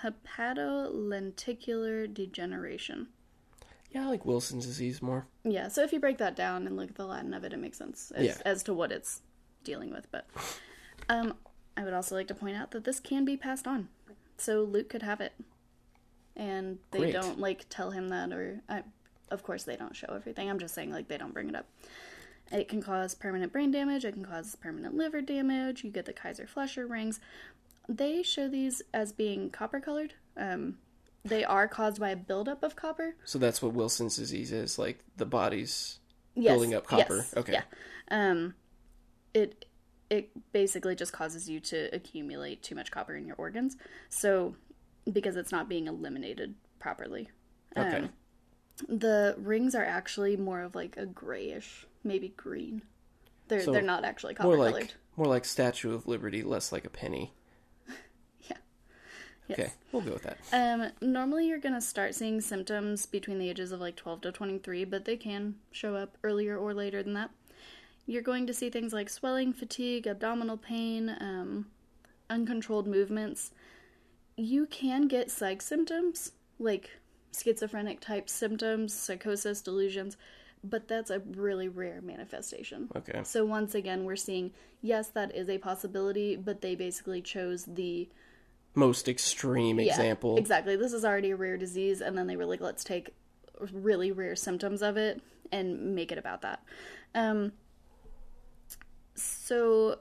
hepatolenticular 0.04 2.14
degeneration. 2.14 3.08
Yeah, 3.96 4.04
I 4.04 4.10
like 4.10 4.26
Wilson's 4.26 4.66
disease 4.66 5.02
more. 5.02 5.26
Yeah, 5.46 5.70
so 5.70 5.82
if 5.82 5.94
you 5.94 6.02
break 6.02 6.18
that 6.18 6.36
down 6.36 6.68
and 6.68 6.76
look 6.76 6.90
at 6.90 6.96
the 6.96 7.06
Latin 7.06 7.34
of 7.34 7.46
it, 7.46 7.54
it 7.54 7.60
makes 7.60 7.78
sense 7.78 8.12
as, 8.14 8.26
Yeah. 8.26 8.36
as 8.44 8.62
to 8.64 8.74
what 8.74 8.92
it's 8.92 9.22
dealing 9.64 9.90
with. 9.90 10.12
But 10.12 10.28
um, 11.08 11.36
I 11.78 11.86
would 11.86 11.94
also 11.94 12.14
like 12.14 12.28
to 12.28 12.36
point 12.36 12.58
out 12.58 12.72
that 12.72 12.84
this 12.84 13.00
can 13.00 13.24
be 13.24 13.38
passed 13.38 13.66
on. 13.66 13.88
So 14.38 14.64
Luke 14.64 14.90
could 14.90 15.02
have 15.04 15.22
it. 15.22 15.32
And 16.36 16.80
they 16.92 17.00
Great. 17.00 17.14
don't, 17.14 17.40
like, 17.40 17.68
tell 17.70 17.92
him 17.92 18.10
that, 18.10 18.34
or, 18.34 18.60
I, 18.68 18.84
of 19.32 19.44
course, 19.44 19.64
they 19.64 19.78
don't 19.78 19.96
show 19.96 20.14
everything. 20.14 20.50
I'm 20.50 20.60
just 20.60 20.76
saying, 20.76 20.92
like, 20.92 21.08
they 21.08 21.18
don't 21.18 21.34
bring 21.34 21.48
it 21.48 21.56
up. 21.56 21.66
It 22.52 22.68
can 22.68 22.82
cause 22.84 23.16
permanent 23.16 23.54
brain 23.54 23.72
damage, 23.72 24.04
it 24.04 24.12
can 24.12 24.26
cause 24.26 24.58
permanent 24.58 24.94
liver 24.94 25.22
damage. 25.22 25.86
You 25.86 25.90
get 25.90 26.04
the 26.04 26.12
Kayser-Fleischer 26.12 26.86
rings. 26.86 27.22
They 27.88 28.24
show 28.24 28.50
these 28.50 28.82
as 28.94 29.14
being 29.14 29.50
copper 29.52 29.80
colored. 29.80 30.16
Um, 30.36 30.80
they 31.26 31.44
are 31.44 31.68
caused 31.68 32.00
by 32.00 32.12
a 32.12 32.16
buildup 32.16 32.64
of 32.64 32.76
copper. 32.76 33.16
So 33.26 33.40
that's 33.40 33.62
what 33.62 33.74
Wilson's 33.74 34.16
disease 34.16 34.52
is 34.52 34.78
like 34.80 35.00
the 35.18 35.26
body's 35.26 36.00
yes, 36.36 36.54
building 36.54 36.74
up 36.76 36.86
copper. 36.86 37.18
yes, 37.18 37.34
Okay. 37.36 37.54
Yeah. 37.54 37.64
Um, 38.12 38.54
it 39.34 39.66
it 40.10 40.30
basically 40.54 40.96
just 40.96 41.12
causes 41.12 41.50
you 41.50 41.60
to 41.60 41.90
accumulate 41.94 42.62
too 42.62 42.76
much 42.76 42.92
copper 42.92 43.16
in 43.16 43.26
your 43.26 43.36
organs. 43.38 43.76
So 44.10 44.56
because 45.12 45.36
it's 45.36 45.52
not 45.52 45.68
being 45.68 45.88
eliminated 45.88 46.54
properly. 46.80 47.30
Okay. 47.76 47.98
Um, 47.98 48.10
the 48.88 49.36
rings 49.38 49.74
are 49.74 49.86
actually 49.86 50.38
more 50.38 50.62
of 50.62 50.76
like 50.76 50.96
a 50.98 51.06
grayish, 51.06 51.88
maybe 52.04 52.30
green. 52.38 52.84
They're 53.48 53.62
So, 53.62 53.72
they're 53.72 53.82
not 53.82 54.06
actually 54.06 54.36
copper 54.36 54.56
more 54.56 54.68
colored. 54.70 54.94
more 55.16 55.28
like 55.28 55.46
Statue 55.46 55.94
of 55.94 56.08
Liberty, 56.08 56.44
less 56.44 56.72
like 56.72 56.86
a 56.86 56.90
penny. 56.90 57.34
Yes. 59.48 59.60
Okay, 59.60 59.72
we'll 59.92 60.02
go 60.02 60.14
with 60.14 60.24
that. 60.24 60.38
Um, 60.52 60.92
normally 61.02 61.48
you're 61.48 61.60
gonna 61.60 61.82
start 61.82 62.16
seeing 62.16 62.42
symptoms 62.42 63.06
between 63.06 63.40
the 63.40 63.50
ages 63.50 63.72
of 63.72 63.80
like 63.80 63.96
12 63.96 64.22
to 64.22 64.32
23, 64.32 64.86
but 64.86 65.06
they 65.06 65.18
can 65.18 65.56
show 65.72 65.96
up 65.96 66.18
earlier 66.24 66.58
or 66.58 66.74
later 66.74 67.04
than 67.04 67.14
that. 67.14 67.32
You're 68.08 68.22
going 68.22 68.46
to 68.48 68.54
see 68.54 68.70
things 68.70 68.94
like 68.94 69.10
swelling, 69.10 69.54
fatigue, 69.54 70.08
abdominal 70.08 70.58
pain, 70.58 71.16
um, 71.20 71.68
uncontrolled 72.30 72.88
movements. 72.88 73.52
You 74.36 74.68
can 74.68 75.08
get 75.08 75.32
psych 75.32 75.62
symptoms, 75.62 76.34
like 76.60 76.92
schizophrenic 77.36 78.00
type 78.00 78.30
symptoms, 78.30 78.94
psychosis, 78.94 79.62
delusions, 79.62 80.18
but 80.64 80.88
that's 80.88 81.10
a 81.10 81.20
really 81.20 81.68
rare 81.68 82.02
manifestation. 82.02 82.90
Okay. 82.96 83.22
So 83.24 83.46
once 83.46 83.76
again, 83.76 84.04
we're 84.04 84.16
seeing 84.16 84.52
yes, 84.82 85.10
that 85.10 85.36
is 85.36 85.50
a 85.50 85.58
possibility, 85.58 86.36
but 86.36 86.62
they 86.62 86.76
basically 86.76 87.22
chose 87.22 87.66
the 87.66 88.08
Most 88.76 89.08
extreme 89.08 89.80
yeah, 89.80 89.92
example. 89.92 90.38
Exactly. 90.38 90.76
This 90.76 90.94
is 90.94 91.06
already 91.06 91.32
a 91.32 91.36
rare 91.36 91.58
disease, 91.58 92.02
and 92.02 92.18
then 92.18 92.28
they 92.28 92.36
were 92.36 92.46
like, 92.46 92.62
let's 92.62 92.84
take 92.84 93.14
really 93.72 94.12
rare 94.12 94.36
symptoms 94.36 94.82
of 94.82 94.98
it 94.98 95.22
and 95.52 95.96
make 95.96 96.12
it 96.12 96.18
about 96.18 96.42
that. 96.42 96.64
Um, 97.14 97.54
so 99.16 100.00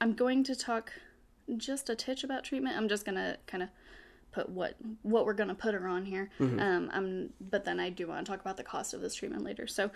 I'm 0.00 0.14
going 0.14 0.42
to 0.44 0.56
talk 0.56 0.92
just 1.56 1.88
a 1.88 1.94
titch 1.94 2.24
about 2.24 2.44
treatment. 2.44 2.76
I'm 2.76 2.88
just 2.88 3.04
gonna 3.04 3.36
kind 3.46 3.62
of 3.62 3.68
put 4.32 4.48
what 4.48 4.74
what 5.02 5.26
we're 5.26 5.34
gonna 5.34 5.54
put 5.54 5.74
her 5.74 5.86
on 5.86 6.04
here. 6.04 6.30
Um, 6.40 6.90
I'm, 6.92 7.30
but 7.40 7.64
then 7.64 7.78
I 7.78 7.90
do 7.90 8.06
want 8.08 8.24
to 8.24 8.30
talk 8.30 8.40
about 8.40 8.56
the 8.56 8.64
cost 8.64 8.94
of 8.94 9.00
this 9.00 9.14
treatment 9.14 9.44
later. 9.44 9.66
So 9.66 9.90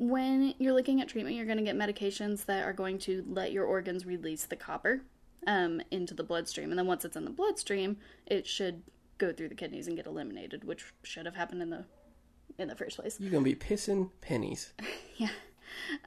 when 0.00 0.54
you're 0.58 0.72
looking 0.72 1.02
at 1.02 1.08
treatment, 1.08 1.36
you're 1.36 1.44
going 1.44 1.58
to 1.58 1.64
get 1.64 1.76
medications 1.76 2.46
that 2.46 2.64
are 2.64 2.72
going 2.72 2.98
to 3.00 3.22
let 3.28 3.52
your 3.52 3.66
organs 3.66 4.06
release 4.06 4.46
the 4.46 4.56
copper 4.56 5.02
um, 5.46 5.80
into 5.90 6.14
the 6.14 6.22
bloodstream. 6.24 6.70
And 6.70 6.78
then 6.78 6.86
once 6.86 7.04
it's 7.04 7.16
in 7.16 7.24
the 7.24 7.30
bloodstream, 7.30 7.96
it 8.26 8.46
should 8.46 8.82
go 9.18 9.32
through 9.32 9.48
the 9.48 9.54
kidneys 9.54 9.86
and 9.86 9.96
get 9.96 10.06
eliminated, 10.06 10.64
which 10.64 10.84
should 11.02 11.26
have 11.26 11.36
happened 11.36 11.62
in 11.62 11.70
the 11.70 11.84
in 12.58 12.68
the 12.68 12.74
first 12.76 12.96
place. 12.98 13.18
You're 13.20 13.30
gonna 13.30 13.44
be 13.44 13.54
pissing 13.54 14.10
pennies. 14.20 14.72
Yeah. 15.16 15.28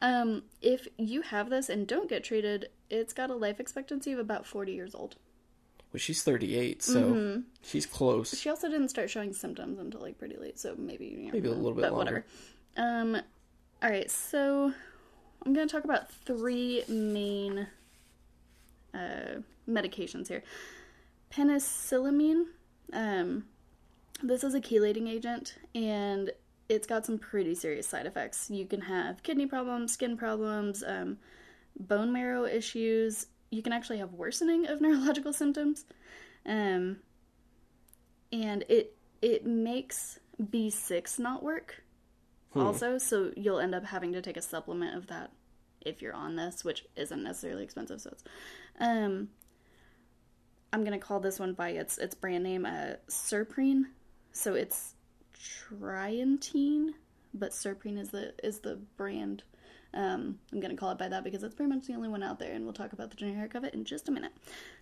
Um, 0.01 0.43
if 0.61 0.87
you 0.97 1.21
have 1.21 1.49
this 1.49 1.69
and 1.69 1.87
don't 1.87 2.09
get 2.09 2.23
treated, 2.23 2.69
it's 2.89 3.13
got 3.13 3.29
a 3.29 3.35
life 3.35 3.59
expectancy 3.59 4.11
of 4.11 4.19
about 4.19 4.45
40 4.45 4.71
years 4.73 4.93
old. 4.95 5.15
Well, 5.93 5.99
she's 5.99 6.21
38, 6.23 6.81
so 6.83 7.01
Mm-hmm. 7.13 7.41
she's 7.61 7.85
close. 7.85 8.37
She 8.37 8.49
also 8.49 8.67
didn't 8.69 8.89
start 8.89 9.09
showing 9.11 9.33
symptoms 9.33 9.79
until 9.79 10.01
like 10.01 10.17
pretty 10.17 10.35
late, 10.37 10.59
so 10.59 10.75
maybe 10.77 11.05
you 11.05 11.25
know, 11.27 11.31
Maybe 11.33 11.47
a 11.47 11.51
little 11.51 11.73
bit 11.73 11.83
but 11.83 11.93
longer. 11.93 12.25
whatever. 12.75 12.99
Um, 12.99 13.21
all 13.83 13.89
right, 13.89 14.09
so 14.11 14.73
I'm 15.45 15.53
gonna 15.53 15.67
talk 15.67 15.83
about 15.85 16.11
three 16.11 16.83
main 16.89 17.67
uh, 18.93 19.41
medications 19.69 20.27
here. 20.27 20.43
Penicillamine. 21.31 22.45
Um, 22.91 23.45
this 24.21 24.43
is 24.43 24.53
a 24.53 24.61
chelating 24.61 25.09
agent, 25.09 25.55
and 25.73 26.31
it's 26.69 26.87
got 26.87 27.05
some 27.05 27.17
pretty 27.17 27.55
serious 27.55 27.87
side 27.87 28.05
effects. 28.05 28.49
You 28.49 28.65
can 28.65 28.81
have 28.81 29.23
kidney 29.23 29.47
problems, 29.47 29.93
skin 29.93 30.15
problems, 30.17 30.83
um, 30.85 31.17
bone 31.79 32.13
marrow 32.13 32.45
issues. 32.45 33.27
You 33.49 33.61
can 33.61 33.73
actually 33.73 33.97
have 33.97 34.13
worsening 34.13 34.67
of 34.67 34.81
neurological 34.81 35.33
symptoms. 35.33 35.85
Um, 36.45 36.97
and 38.31 38.63
it 38.69 38.95
it 39.21 39.45
makes 39.45 40.19
B6 40.41 41.19
not 41.19 41.43
work 41.43 41.83
also, 42.55 42.97
so 42.97 43.31
you'll 43.35 43.59
end 43.59 43.73
up 43.73 43.85
having 43.85 44.13
to 44.13 44.21
take 44.21 44.37
a 44.37 44.41
supplement 44.41 44.95
of 44.95 45.07
that 45.07 45.31
if 45.81 46.01
you're 46.01 46.13
on 46.13 46.35
this, 46.35 46.63
which 46.63 46.85
isn't 46.95 47.23
necessarily 47.23 47.63
expensive. 47.63 48.01
So 48.01 48.11
it's 48.11 48.23
um 48.79 49.29
I'm 50.73 50.83
gonna 50.83 50.99
call 50.99 51.19
this 51.19 51.39
one 51.39 51.53
by 51.53 51.69
its 51.69 51.97
its 51.99 52.15
brand 52.15 52.43
name, 52.43 52.65
uh, 52.65 52.93
Syprine. 53.07 53.83
So 54.31 54.55
it's 54.55 54.95
Trientine, 55.37 56.89
but 57.33 57.51
Syprine 57.51 57.99
is 57.99 58.09
the 58.09 58.33
is 58.43 58.59
the 58.59 58.79
brand 58.97 59.43
Um, 59.93 60.39
I'm 60.51 60.59
to 60.59 60.75
call 60.75 60.89
it 60.89 60.97
by 60.97 61.07
that 61.09 61.23
because 61.23 61.41
that's 61.41 61.53
pretty 61.53 61.71
much 61.71 61.85
the 61.85 61.93
only 61.93 62.09
one 62.09 62.23
out 62.23 62.39
there, 62.39 62.53
and 62.53 62.63
we'll 62.63 62.73
talk 62.73 62.93
about 62.93 63.11
the 63.11 63.15
generic 63.15 63.53
of 63.53 63.63
it 63.63 63.75
in 63.75 63.85
just 63.85 64.09
a 64.09 64.11
minute. 64.11 64.31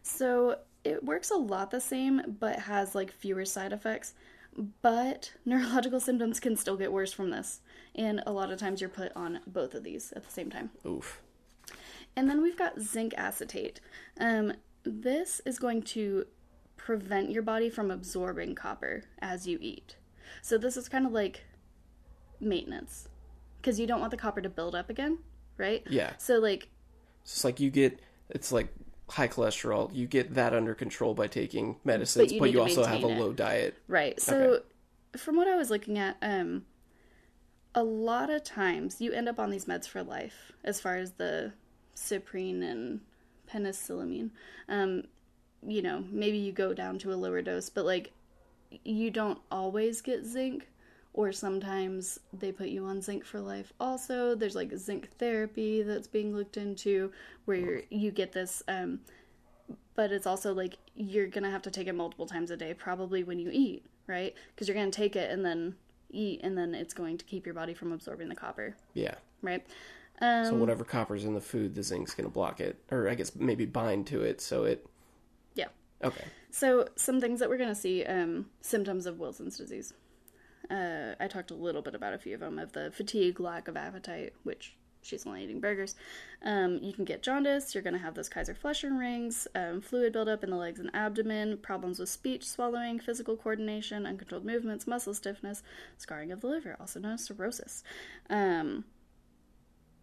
So 0.01 0.59
it 0.85 1.03
works 1.03 1.31
a 1.31 1.35
lot 1.35 1.71
the 1.71 1.81
same, 1.81 2.37
but 2.39 2.59
has 2.59 2.95
like 2.95 3.11
fewer 3.11 3.43
side 3.43 3.73
effects. 3.73 4.13
But 4.81 5.33
neurological 5.45 5.99
symptoms 5.99 6.39
can 6.39 6.55
still 6.55 6.77
get 6.77 6.93
worse 6.93 7.11
from 7.11 7.29
this, 7.31 7.59
and 7.95 8.23
a 8.25 8.31
lot 8.31 8.51
of 8.51 8.59
times 8.59 8.79
you're 8.79 8.89
put 8.89 9.11
on 9.15 9.41
both 9.45 9.75
of 9.75 9.83
these 9.83 10.13
at 10.13 10.23
the 10.23 10.31
same 10.31 10.49
time. 10.49 10.69
Oof. 10.85 11.21
And 12.15 12.29
then 12.29 12.41
we've 12.41 12.57
got 12.57 12.79
zinc 12.79 13.13
acetate. 13.17 13.79
Um, 14.19 14.53
this 14.83 15.41
is 15.45 15.59
going 15.59 15.83
to 15.83 16.25
prevent 16.77 17.31
your 17.31 17.43
body 17.43 17.69
from 17.69 17.91
absorbing 17.91 18.55
copper 18.55 19.03
as 19.19 19.47
you 19.47 19.57
eat. 19.61 19.95
So 20.41 20.57
this 20.57 20.75
is 20.75 20.89
kind 20.89 21.05
of 21.05 21.11
like 21.11 21.45
maintenance 22.39 23.07
because 23.61 23.79
you 23.79 23.85
don't 23.87 23.99
want 23.99 24.11
the 24.11 24.17
copper 24.17 24.41
to 24.41 24.49
build 24.49 24.75
up 24.75 24.89
again, 24.89 25.19
right? 25.57 25.83
Yeah. 25.89 26.13
So 26.17 26.39
like 26.39 26.69
It's 27.23 27.43
like 27.43 27.59
you 27.59 27.69
get 27.69 27.99
it's 28.29 28.51
like 28.51 28.69
high 29.11 29.27
cholesterol. 29.27 29.93
You 29.93 30.07
get 30.07 30.33
that 30.33 30.53
under 30.53 30.73
control 30.73 31.13
by 31.13 31.27
taking 31.27 31.77
medicines, 31.83 32.31
you 32.31 32.39
but 32.39 32.51
you, 32.51 32.61
also 32.61 32.83
have 32.83 33.03
a 33.03 33.09
it. 33.09 33.19
low 33.19 33.33
diet. 33.33 33.77
Right. 33.87 34.19
So, 34.19 34.61
from 35.17 35.35
what 35.35 35.47
I 35.47 35.55
was 35.57 35.69
looking 35.69 35.97
at, 35.99 36.15
um, 36.21 36.63
a 37.75 37.83
lot 37.83 38.29
of 38.29 38.43
times 38.43 39.01
you 39.01 39.11
end 39.11 39.27
up 39.27 39.37
on 39.37 39.49
these 39.49 39.65
meds 39.65 39.87
for 39.87 40.01
life, 40.01 40.53
as 40.63 40.79
far 40.79 40.95
as 40.95 41.11
the 41.13 41.53
Syprine 41.95 42.63
and 42.63 43.01
penicillamine. 43.51 44.31
Um, 44.69 45.03
you 45.65 45.81
know, 45.81 46.03
maybe 46.09 46.37
you 46.37 46.51
go 46.51 46.73
down 46.73 46.97
to 46.99 47.13
a 47.13 47.15
lower 47.15 47.41
dose, 47.41 47.69
but 47.69 47.85
like, 47.85 48.11
you 48.83 49.11
don't 49.11 49.39
always 49.51 50.01
get 50.01 50.25
zinc, 50.25 50.67
or 51.13 51.31
sometimes 51.31 52.19
they 52.31 52.51
put 52.51 52.69
you 52.69 52.85
on 52.85 53.01
zinc 53.01 53.25
for 53.25 53.39
life. 53.41 53.73
Also, 53.79 54.33
there's 54.33 54.55
like 54.55 54.75
zinc 54.77 55.09
therapy 55.17 55.81
that's 55.83 56.07
being 56.07 56.33
looked 56.33 56.57
into, 56.57 57.11
where 57.45 57.57
you're, 57.57 57.81
you 57.89 58.11
get 58.11 58.31
this. 58.31 58.63
Um, 58.67 59.01
but 59.95 60.11
it's 60.11 60.25
also 60.25 60.53
like 60.53 60.77
you're 60.95 61.27
gonna 61.27 61.51
have 61.51 61.61
to 61.63 61.71
take 61.71 61.87
it 61.87 61.93
multiple 61.93 62.25
times 62.25 62.51
a 62.51 62.57
day 62.57 62.73
probably 62.73 63.23
when 63.23 63.39
you 63.39 63.49
eat 63.51 63.85
right 64.07 64.33
because 64.49 64.67
you're 64.67 64.75
gonna 64.75 64.91
take 64.91 65.15
it 65.15 65.29
and 65.29 65.45
then 65.45 65.75
eat 66.09 66.41
and 66.43 66.57
then 66.57 66.73
it's 66.73 66.93
going 66.93 67.17
to 67.17 67.25
keep 67.25 67.45
your 67.45 67.55
body 67.55 67.73
from 67.73 67.91
absorbing 67.91 68.27
the 68.29 68.35
copper 68.35 68.75
Yeah. 68.93 69.15
right 69.41 69.65
um, 70.21 70.45
So 70.45 70.53
whatever 70.55 70.83
copper's 70.83 71.25
in 71.25 71.33
the 71.33 71.41
food, 71.41 71.75
the 71.75 71.83
zinc's 71.83 72.13
gonna 72.13 72.29
block 72.29 72.59
it, 72.61 72.77
or 72.91 73.09
I 73.09 73.15
guess 73.15 73.35
maybe 73.35 73.65
bind 73.65 74.07
to 74.07 74.21
it. 74.21 74.39
So 74.41 74.63
it. 74.63 74.85
yeah 75.55 75.67
Okay. 76.03 76.23
so 76.49 76.87
some 76.95 77.19
things 77.21 77.39
that 77.39 77.49
we're 77.49 77.57
gonna 77.57 77.75
see 77.75 78.03
um, 78.05 78.47
symptoms 78.61 79.05
of 79.05 79.19
wilson's 79.19 79.57
disease 79.57 79.93
uh, 80.69 81.13
i 81.19 81.27
talked 81.27 81.51
a 81.51 81.55
little 81.55 81.81
bit 81.81 81.95
about 81.95 82.13
a 82.13 82.17
few 82.17 82.33
of 82.33 82.39
them 82.39 82.57
of 82.57 82.71
the 82.73 82.91
fatigue 82.91 83.39
lack 83.39 83.67
of 83.67 83.77
appetite 83.77 84.33
which 84.43 84.75
she's 85.03 85.25
only 85.25 85.43
eating 85.43 85.59
burgers 85.59 85.95
um, 86.43 86.79
you 86.81 86.93
can 86.93 87.05
get 87.05 87.21
jaundice 87.23 87.73
you're 87.73 87.83
going 87.83 87.93
to 87.93 87.99
have 87.99 88.13
those 88.15 88.29
Kayser-Fleischer 88.29 88.91
rings 88.93 89.47
um, 89.55 89.81
fluid 89.81 90.13
buildup 90.13 90.43
in 90.43 90.49
the 90.49 90.55
legs 90.55 90.79
and 90.79 90.89
abdomen 90.93 91.57
problems 91.57 91.99
with 91.99 92.09
speech 92.09 92.47
swallowing 92.47 92.99
physical 92.99 93.35
coordination 93.35 94.05
uncontrolled 94.05 94.45
movements 94.45 94.87
muscle 94.87 95.13
stiffness 95.13 95.63
scarring 95.97 96.31
of 96.31 96.41
the 96.41 96.47
liver 96.47 96.75
also 96.79 96.99
known 96.99 97.13
as 97.13 97.25
cirrhosis 97.25 97.83
um, 98.29 98.85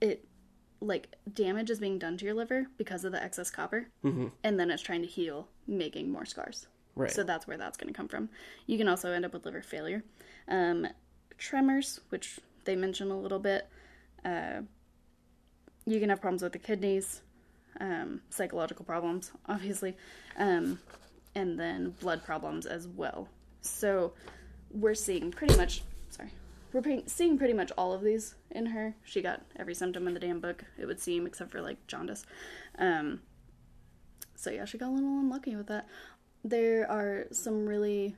it 0.00 0.24
like 0.80 1.08
damage 1.32 1.70
is 1.70 1.80
being 1.80 1.98
done 1.98 2.16
to 2.16 2.24
your 2.24 2.34
liver 2.34 2.66
because 2.76 3.04
of 3.04 3.10
the 3.12 3.22
excess 3.22 3.50
copper 3.50 3.88
and 4.02 4.60
then 4.60 4.70
it's 4.70 4.82
trying 4.82 5.00
to 5.02 5.08
heal 5.08 5.48
making 5.66 6.10
more 6.10 6.24
scars 6.24 6.66
Right. 6.94 7.10
so 7.10 7.22
that's 7.22 7.46
where 7.46 7.56
that's 7.56 7.76
going 7.76 7.92
to 7.92 7.96
come 7.96 8.08
from. 8.08 8.28
You 8.66 8.76
can 8.76 8.88
also 8.88 9.12
end 9.12 9.24
up 9.24 9.32
with 9.32 9.44
liver 9.44 9.62
failure, 9.62 10.02
um, 10.48 10.86
tremors, 11.36 12.00
which 12.08 12.40
they 12.64 12.74
mention 12.74 13.12
a 13.12 13.16
little 13.16 13.38
bit. 13.38 13.68
Uh, 14.24 14.62
you 15.86 16.00
can 16.00 16.08
have 16.08 16.20
problems 16.20 16.42
with 16.42 16.52
the 16.52 16.58
kidneys, 16.58 17.20
um, 17.80 18.20
psychological 18.30 18.84
problems, 18.84 19.30
obviously, 19.46 19.96
um, 20.38 20.80
and 21.36 21.56
then 21.58 21.90
blood 22.00 22.24
problems 22.24 22.66
as 22.66 22.88
well. 22.88 23.28
So 23.60 24.12
we're 24.72 24.94
seeing 24.96 25.30
pretty 25.30 25.56
much. 25.56 25.82
We're 26.72 27.02
seeing 27.06 27.38
pretty 27.38 27.54
much 27.54 27.72
all 27.78 27.92
of 27.92 28.02
these 28.02 28.34
in 28.50 28.66
her. 28.66 28.94
She 29.04 29.22
got 29.22 29.42
every 29.56 29.74
symptom 29.74 30.06
in 30.06 30.14
the 30.14 30.20
damn 30.20 30.40
book, 30.40 30.64
it 30.78 30.86
would 30.86 31.00
seem, 31.00 31.26
except 31.26 31.50
for 31.50 31.62
like 31.62 31.86
jaundice. 31.86 32.26
Um, 32.78 33.20
so 34.34 34.50
yeah, 34.50 34.64
she 34.64 34.78
got 34.78 34.90
a 34.90 34.94
little 34.94 35.18
unlucky 35.18 35.56
with 35.56 35.66
that. 35.68 35.86
There 36.44 36.88
are 36.90 37.26
some 37.32 37.66
really 37.66 38.14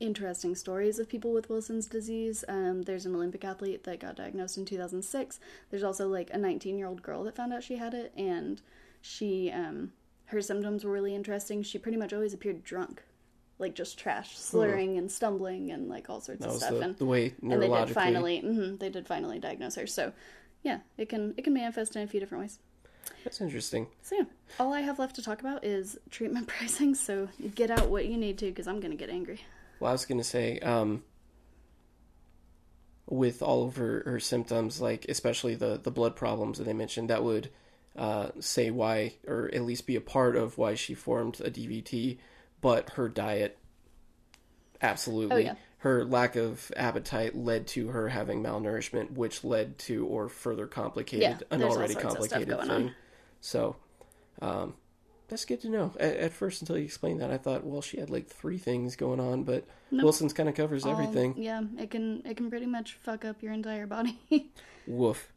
interesting 0.00 0.54
stories 0.54 0.98
of 0.98 1.08
people 1.08 1.32
with 1.32 1.50
Wilson's 1.50 1.86
disease. 1.86 2.42
Um, 2.48 2.82
there's 2.82 3.04
an 3.06 3.14
Olympic 3.14 3.44
athlete 3.44 3.84
that 3.84 4.00
got 4.00 4.16
diagnosed 4.16 4.56
in 4.56 4.64
2006. 4.64 5.38
There's 5.70 5.82
also 5.82 6.08
like 6.08 6.30
a 6.32 6.38
19 6.38 6.78
year 6.78 6.86
old 6.86 7.02
girl 7.02 7.22
that 7.24 7.36
found 7.36 7.52
out 7.52 7.62
she 7.62 7.76
had 7.76 7.94
it, 7.94 8.12
and 8.16 8.62
she, 9.02 9.50
um, 9.50 9.92
her 10.26 10.40
symptoms 10.40 10.84
were 10.84 10.92
really 10.92 11.14
interesting. 11.14 11.62
She 11.62 11.78
pretty 11.78 11.98
much 11.98 12.12
always 12.12 12.32
appeared 12.32 12.64
drunk, 12.64 13.02
like 13.60 13.74
just 13.74 13.98
trash, 13.98 14.36
slurring 14.38 14.96
and 14.98 15.10
stumbling 15.10 15.70
and 15.70 15.88
like 15.88 16.10
all 16.10 16.20
sorts 16.20 16.40
That 16.40 16.46
of 16.48 16.52
was 16.54 16.62
stuff. 16.62 16.74
the, 16.78 16.80
and 16.82 16.96
the 16.98 17.04
way 17.06 17.34
and 17.42 17.52
they 17.52 17.68
neurologically. 17.68 17.86
did 17.86 17.94
finally, 17.94 18.40
hmm 18.40 18.76
they 18.76 18.88
did 18.88 19.06
finally 19.06 19.38
diagnose 19.38 19.74
her. 19.76 19.86
So 19.86 20.12
yeah, 20.62 20.80
it 20.98 21.08
can 21.08 21.34
it 21.36 21.44
can 21.44 21.52
manifest 21.54 21.94
in 21.96 22.02
a 22.02 22.06
few 22.06 22.18
different 22.20 22.42
ways. 22.42 22.58
That's 23.24 23.40
interesting. 23.40 23.86
So 24.02 24.16
yeah, 24.16 24.24
all 24.58 24.72
I 24.72 24.80
have 24.80 24.98
left 24.98 25.16
to 25.16 25.22
talk 25.22 25.40
about 25.40 25.64
is 25.64 25.98
treatment 26.10 26.46
pricing. 26.54 26.94
So 26.94 27.28
get 27.54 27.70
out 27.70 27.88
what 27.88 28.06
you 28.06 28.16
need 28.16 28.38
to, 28.38 28.46
because 28.46 28.66
I'm 28.66 28.80
gonna 28.80 28.96
get 28.96 29.10
angry. 29.10 29.40
Well, 29.78 29.90
I 29.90 29.92
was 29.92 30.04
gonna 30.06 30.24
say, 30.24 30.58
um, 30.60 31.02
with 33.06 33.42
all 33.42 33.66
of 33.66 33.76
her, 33.76 34.02
her 34.06 34.20
symptoms, 34.20 34.80
like 34.80 35.06
especially 35.08 35.54
the 35.54 35.78
the 35.82 35.90
blood 35.90 36.16
problems 36.16 36.58
that 36.58 36.68
I 36.68 36.72
mentioned, 36.72 37.10
that 37.10 37.24
would 37.24 37.50
uh, 37.96 38.28
say 38.38 38.70
why, 38.70 39.14
or 39.26 39.50
at 39.52 39.62
least 39.62 39.86
be 39.86 39.96
a 39.96 40.00
part 40.00 40.36
of 40.36 40.56
why 40.58 40.74
she 40.74 40.94
formed 40.94 41.40
a 41.40 41.50
DVT. 41.50 42.18
But 42.60 42.90
her 42.90 43.08
diet, 43.08 43.58
absolutely, 44.82 45.34
Oh, 45.36 45.38
yeah. 45.38 45.54
her 45.78 46.04
lack 46.04 46.36
of 46.36 46.70
appetite 46.76 47.34
led 47.36 47.66
to 47.68 47.88
her 47.88 48.08
having 48.08 48.42
malnourishment, 48.42 49.12
which 49.12 49.44
led 49.44 49.78
to 49.78 50.06
or 50.06 50.28
further 50.28 50.66
complicated 50.66 51.22
Yeah, 51.22 51.38
an 51.50 51.62
already 51.62 51.94
sorts 51.94 52.06
of 52.06 52.12
stuff 52.24 52.30
complicated 52.30 52.60
thing. 52.60 52.70
on. 52.70 52.94
So, 53.40 53.76
um, 54.42 54.74
that's 55.28 55.44
good 55.44 55.60
to 55.62 55.68
know. 55.68 55.92
At, 55.98 56.16
at 56.16 56.32
first, 56.32 56.60
until 56.60 56.76
you 56.76 56.84
explained 56.84 57.20
that, 57.20 57.30
I 57.30 57.38
thought, 57.38 57.64
well, 57.64 57.80
she 57.82 57.98
had 58.00 58.10
like 58.10 58.26
three 58.26 58.58
things 58.58 58.96
going 58.96 59.20
on, 59.20 59.44
but 59.44 59.64
Wilson's 59.92 60.32
kind 60.32 60.48
of 60.48 60.54
covers 60.54 60.84
All- 60.84 60.92
everything. 60.92 61.34
Yeah, 61.36 61.62
it 61.78 61.90
can 61.90 62.22
it 62.26 62.36
can 62.36 62.50
pretty 62.50 62.66
much 62.66 62.94
fuck 62.94 63.24
up 63.24 63.42
your 63.42 63.52
entire 63.52 63.86
body. 63.86 64.18
Woof. 64.86 65.32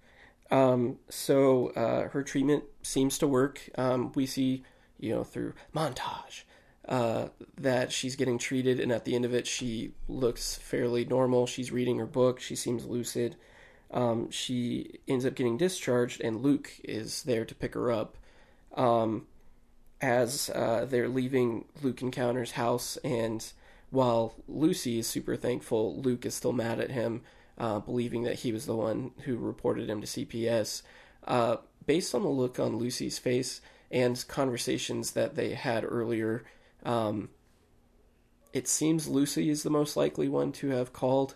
Um, 0.52 0.98
so 1.10 1.68
uh, 1.70 2.10
her 2.10 2.24
treatment 2.24 2.64
seems 2.82 3.18
to 3.20 3.28
work. 3.28 3.70
Um, 3.78 4.12
we 4.14 4.26
see, 4.26 4.64
you 5.00 5.14
know, 5.14 5.24
through 5.24 5.54
montage, 5.76 6.44
uh, 6.88 7.28
that 7.58 7.92
she's 7.92 8.16
getting 8.16 8.38
treated, 8.38 8.80
and 8.80 8.92
at 8.92 9.06
the 9.06 9.16
end 9.16 9.26
of 9.26 9.34
it, 9.34 9.48
she 9.48 9.92
looks 10.08 10.56
fairly 10.56 11.06
normal. 11.06 11.48
She's 11.48 11.72
reading 11.72 12.00
her 12.00 12.06
book. 12.06 12.40
She 12.40 12.56
seems 12.56 12.86
lucid. 12.86 13.36
Um, 13.92 14.32
she 14.32 15.00
ends 15.08 15.26
up 15.26 15.36
getting 15.36 15.58
discharged, 15.58 16.20
and 16.22 16.42
Luke 16.42 16.72
is 16.84 17.24
there 17.24 17.46
to 17.46 17.56
pick 17.56 17.76
her 17.76 17.92
up. 17.92 18.18
Um, 18.76 19.28
as 20.02 20.50
uh, 20.50 20.86
they're 20.90 21.08
leaving, 21.08 21.66
Luke 21.82 22.02
encounters 22.02 22.52
House, 22.52 22.98
and 23.04 23.46
while 23.92 24.36
Lucy 24.48 25.00
is 25.00 25.08
super 25.08 25.36
thankful, 25.36 25.96
Luke 26.02 26.26
is 26.26 26.34
still 26.34 26.52
mad 26.52 26.80
at 26.80 26.92
him, 26.92 27.22
uh, 27.58 27.80
believing 27.80 28.24
that 28.24 28.40
he 28.40 28.52
was 28.52 28.66
the 28.66 28.76
one 28.76 29.12
who 29.26 29.38
reported 29.38 29.90
him 29.90 30.02
to 30.02 30.08
CPS. 30.08 30.82
Uh, 31.26 31.58
based 31.86 32.14
on 32.14 32.24
the 32.24 32.30
look 32.30 32.60
on 32.60 32.78
Lucy's 32.78 33.20
face 33.20 33.62
and 33.92 34.28
conversations 34.28 35.12
that 35.12 35.36
they 35.36 35.54
had 35.54 35.86
earlier, 35.86 36.44
um, 36.84 37.30
it 38.54 38.68
seems 38.68 39.08
Lucy 39.08 39.50
is 39.50 39.64
the 39.64 39.70
most 39.70 39.98
likely 39.98 40.28
one 40.30 40.52
to 40.54 40.70
have 40.70 40.94
called. 40.94 41.36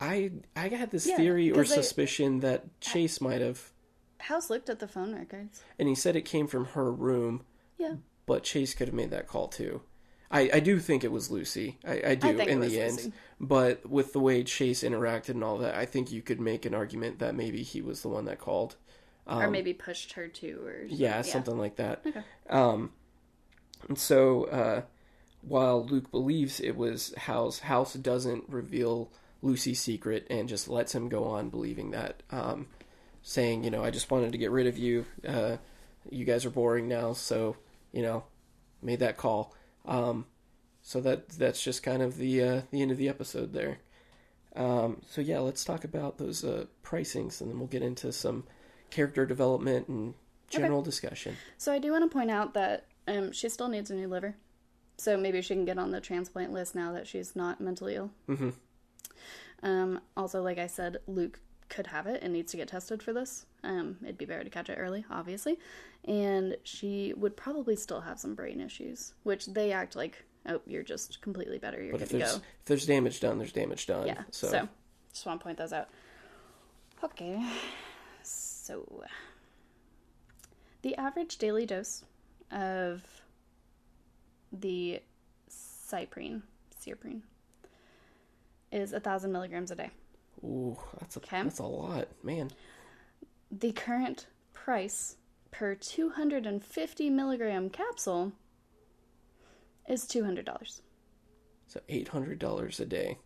I 0.00 0.32
I 0.56 0.68
had 0.68 0.90
this 0.90 1.06
Yeah, 1.06 1.16
theory 1.16 1.50
or 1.50 1.64
suspicion 1.64 2.40
that 2.40 2.80
Chase 2.80 3.20
might 3.20 3.40
have, 3.40 3.70
House 4.18 4.50
looked 4.50 4.68
at 4.70 4.78
the 4.78 4.88
phone 4.88 5.14
records. 5.14 5.62
and 5.78 5.88
he 5.88 5.94
said 5.94 6.16
it 6.16 6.24
came 6.24 6.46
from 6.46 6.66
her 6.66 6.90
room, 6.90 7.44
Yeah, 7.78 7.94
but 8.26 8.42
Chase 8.44 8.74
could 8.74 8.88
have 8.88 8.94
made 8.94 9.10
that 9.10 9.26
call 9.26 9.48
too. 9.48 9.82
I, 10.32 10.48
I 10.54 10.60
do 10.60 10.78
think 10.78 11.02
it 11.02 11.10
was 11.10 11.28
Lucy. 11.30 11.78
I, 11.84 12.02
I 12.10 12.14
do 12.14 12.28
it 12.38 12.48
in 12.48 12.60
the 12.60 12.80
end. 12.80 12.96
Lucy. 12.96 13.12
But 13.40 13.88
with 13.90 14.12
the 14.12 14.20
way 14.20 14.44
Chase 14.44 14.84
interacted 14.84 15.30
and 15.30 15.42
all 15.42 15.58
that, 15.58 15.74
I 15.74 15.86
think 15.86 16.12
you 16.12 16.22
could 16.22 16.40
make 16.40 16.64
an 16.64 16.72
argument 16.74 17.18
that 17.18 17.34
maybe 17.34 17.62
he 17.64 17.82
was 17.82 18.02
the 18.02 18.08
one 18.08 18.26
that 18.26 18.38
called. 18.38 18.76
or 19.26 19.50
maybe 19.50 19.72
pushed 19.74 20.12
her 20.12 20.28
to, 20.28 20.60
or 20.64 20.82
Um, 20.82 20.88
Yeah, 20.88 21.22
something 21.22 21.58
like 21.58 21.76
that. 21.76 22.02
Okay. 22.06 22.22
Um, 22.48 22.92
and 23.88 23.98
so 23.98 24.44
uh, 24.44 24.82
while 25.42 25.84
Luke 25.84 26.10
believes 26.10 26.60
it 26.60 26.76
was 26.76 27.14
House, 27.16 27.60
House 27.60 27.94
doesn't 27.94 28.44
reveal 28.48 29.10
Lucy's 29.42 29.80
secret 29.80 30.26
and 30.30 30.48
just 30.48 30.68
lets 30.68 30.94
him 30.94 31.08
go 31.08 31.24
on 31.24 31.48
believing 31.48 31.92
that, 31.92 32.22
um, 32.30 32.66
saying, 33.22 33.64
you 33.64 33.70
know, 33.70 33.82
I 33.82 33.90
just 33.90 34.10
wanted 34.10 34.32
to 34.32 34.38
get 34.38 34.50
rid 34.50 34.66
of 34.66 34.76
you. 34.76 35.06
Uh, 35.26 35.56
you 36.10 36.24
guys 36.24 36.44
are 36.44 36.50
boring 36.50 36.88
now, 36.88 37.12
so 37.12 37.56
you 37.92 38.02
know, 38.02 38.24
made 38.82 39.00
that 39.00 39.16
call. 39.16 39.54
Um, 39.86 40.26
so 40.82 41.00
that 41.00 41.28
that's 41.30 41.62
just 41.62 41.82
kind 41.82 42.02
of 42.02 42.16
the 42.16 42.42
uh, 42.42 42.60
the 42.70 42.82
end 42.82 42.90
of 42.90 42.96
the 42.96 43.08
episode 43.08 43.52
there. 43.52 43.78
Um, 44.56 45.02
so 45.08 45.20
yeah, 45.20 45.38
let's 45.40 45.64
talk 45.64 45.84
about 45.84 46.18
those 46.18 46.44
uh, 46.44 46.66
pricings, 46.82 47.40
and 47.40 47.50
then 47.50 47.58
we'll 47.58 47.68
get 47.68 47.82
into 47.82 48.12
some 48.12 48.44
character 48.90 49.24
development 49.24 49.88
and 49.88 50.14
general 50.48 50.82
discussion. 50.82 51.36
So 51.56 51.72
I 51.72 51.78
do 51.78 51.92
want 51.92 52.10
to 52.10 52.12
point 52.12 52.30
out 52.30 52.54
that 52.54 52.86
um, 53.10 53.32
she 53.32 53.48
still 53.48 53.68
needs 53.68 53.90
a 53.90 53.94
new 53.94 54.08
liver. 54.08 54.36
So 54.98 55.16
maybe 55.16 55.40
she 55.42 55.54
can 55.54 55.64
get 55.64 55.78
on 55.78 55.90
the 55.90 56.00
transplant 56.00 56.52
list 56.52 56.74
now 56.74 56.92
that 56.92 57.06
she's 57.06 57.34
not 57.34 57.60
mentally 57.60 57.94
ill. 57.96 58.10
Mhm. 58.28 58.52
Um, 59.62 60.00
also, 60.16 60.42
like 60.42 60.58
I 60.58 60.66
said, 60.66 60.98
Luke 61.06 61.40
could 61.68 61.86
have 61.88 62.06
it 62.06 62.22
and 62.22 62.32
needs 62.32 62.50
to 62.52 62.56
get 62.56 62.68
tested 62.68 63.02
for 63.02 63.12
this. 63.12 63.46
Um, 63.62 63.98
it'd 64.02 64.18
be 64.18 64.24
better 64.24 64.44
to 64.44 64.50
catch 64.50 64.68
it 64.68 64.76
early, 64.78 65.04
obviously. 65.10 65.58
And 66.04 66.56
she 66.64 67.12
would 67.16 67.36
probably 67.36 67.76
still 67.76 68.00
have 68.00 68.18
some 68.18 68.34
brain 68.34 68.60
issues, 68.60 69.14
which 69.22 69.46
they 69.46 69.70
act 69.72 69.96
like, 69.96 70.24
oh, 70.46 70.60
you're 70.66 70.82
just 70.82 71.20
completely 71.22 71.58
better. 71.58 71.82
You're 71.82 71.92
But 71.92 72.00
good 72.00 72.10
to 72.10 72.18
go. 72.18 72.24
if 72.24 72.40
there's 72.66 72.86
damage 72.86 73.20
done, 73.20 73.38
there's 73.38 73.52
damage 73.52 73.86
done. 73.86 74.06
Yeah. 74.06 74.22
So, 74.30 74.48
So. 74.48 74.68
just 75.12 75.26
want 75.26 75.40
to 75.40 75.44
point 75.44 75.58
those 75.58 75.72
out. 75.72 75.88
Okay. 77.04 77.42
So 78.22 79.02
the 80.82 80.94
average 80.96 81.38
daily 81.38 81.66
dose 81.66 82.04
of 82.50 83.02
the 84.52 85.00
Syprine, 85.48 86.42
Syprine, 86.80 87.22
is 88.72 88.92
a 88.92 89.00
thousand 89.00 89.32
milligrams 89.32 89.70
a 89.70 89.74
day. 89.76 89.90
ooh, 90.44 90.76
that's 90.98 91.16
a 91.16 91.20
Okay. 91.20 91.42
that's 91.42 91.58
a 91.58 91.64
lot, 91.64 92.08
man. 92.24 92.50
The 93.50 93.72
current 93.72 94.26
price 94.52 95.16
per 95.50 95.74
250 95.74 97.10
milligram 97.10 97.68
capsule 97.70 98.32
is 99.88 100.04
$200. 100.06 100.80
So 101.66 101.80
eight 101.88 102.08
hundred 102.08 102.38
dollars 102.38 102.78
a 102.80 102.86
day. 102.86 103.18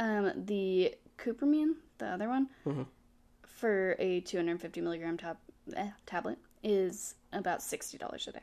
Um, 0.00 0.32
the 0.46 0.94
Cuprimine, 1.18 1.74
the 1.98 2.06
other 2.06 2.28
one, 2.28 2.48
Mhm. 2.64 2.86
for 3.42 3.96
a 3.98 4.20
250 4.20 4.80
milligram 4.80 5.16
tab- 5.18 5.38
eh, 5.74 5.90
tablet 6.06 6.38
is 6.68 7.14
about 7.32 7.60
$60 7.60 8.28
a 8.28 8.32
day. 8.32 8.40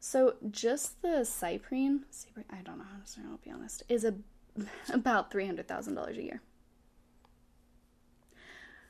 So 0.00 0.34
just 0.50 1.00
the 1.02 1.20
Syprine, 1.20 2.00
Syprine 2.12 2.44
I 2.50 2.62
don't 2.62 2.78
know 2.78 2.84
how 2.90 2.98
to 3.02 3.06
say 3.06 3.20
it, 3.20 3.26
I'll 3.30 3.38
be 3.38 3.50
honest, 3.50 3.84
is 3.88 4.04
a, 4.04 4.14
about 4.92 5.30
$300,000 5.30 6.18
a 6.18 6.22
year. 6.22 6.42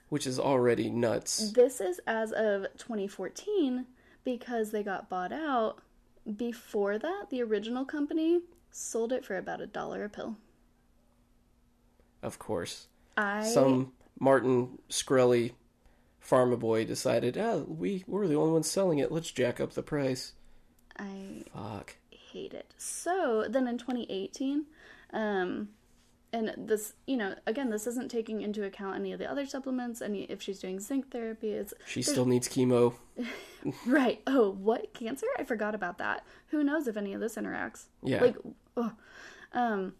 Which 0.09 0.27
is 0.27 0.40
already 0.40 0.89
nuts. 0.89 1.52
This 1.52 1.81
is 1.81 2.01
as 2.06 2.32
of 2.32 2.66
2014 2.78 3.86
because 4.24 4.70
they 4.70 4.82
got 4.82 5.09
bought 5.09 5.32
out. 5.32 5.81
Before 6.36 6.98
that, 6.98 7.27
the 7.31 7.43
original 7.43 7.85
company 7.85 8.40
sold 8.70 9.12
it 9.12 9.24
for 9.24 9.36
about 9.36 9.60
a 9.60 9.66
dollar 9.66 10.05
a 10.05 10.09
pill. 10.09 10.36
Of 12.22 12.39
course. 12.39 12.89
I 13.16 13.44
Some 13.44 13.93
Martin 14.18 14.78
Shkreli 14.89 15.52
pharma 16.26 16.59
boy 16.59 16.84
decided, 16.84 17.36
oh, 17.38 17.66
we 17.68 18.05
we're 18.06 18.26
the 18.26 18.36
only 18.36 18.52
ones 18.52 18.70
selling 18.70 18.98
it. 18.98 19.12
Let's 19.12 19.30
jack 19.30 19.60
up 19.60 19.72
the 19.72 19.82
price. 19.82 20.32
I 20.98 21.44
Fuck. 21.55 21.97
hate 22.10 22.52
it. 22.52 22.74
So 22.76 23.47
then 23.48 23.66
in 23.66 23.78
2018, 23.78 24.66
um, 25.12 25.68
and 26.32 26.55
this, 26.56 26.92
you 27.06 27.16
know, 27.16 27.34
again, 27.47 27.70
this 27.70 27.86
isn't 27.86 28.10
taking 28.10 28.42
into 28.42 28.64
account 28.64 28.97
any 28.97 29.12
of 29.12 29.18
the 29.18 29.28
other 29.28 29.47
supplements. 29.47 30.01
Any 30.01 30.24
if 30.24 30.40
she's 30.42 30.59
doing 30.59 30.78
zinc 30.78 31.10
therapy, 31.10 31.51
it's 31.51 31.74
She 31.86 32.02
still 32.02 32.26
needs 32.26 32.48
chemo. 32.48 32.94
right. 33.86 34.20
Oh, 34.26 34.51
what 34.51 34.94
cancer? 34.94 35.26
I 35.38 35.44
forgot 35.44 35.74
about 35.74 35.98
that. 35.98 36.24
Who 36.48 36.62
knows 36.62 36.86
if 36.86 36.97
any 36.97 37.14
of 37.14 37.20
this 37.20 37.36
interacts? 37.36 37.84
Yeah. 38.02 38.22
Like, 38.22 38.36
oh, 38.76 38.92
um. 39.52 39.94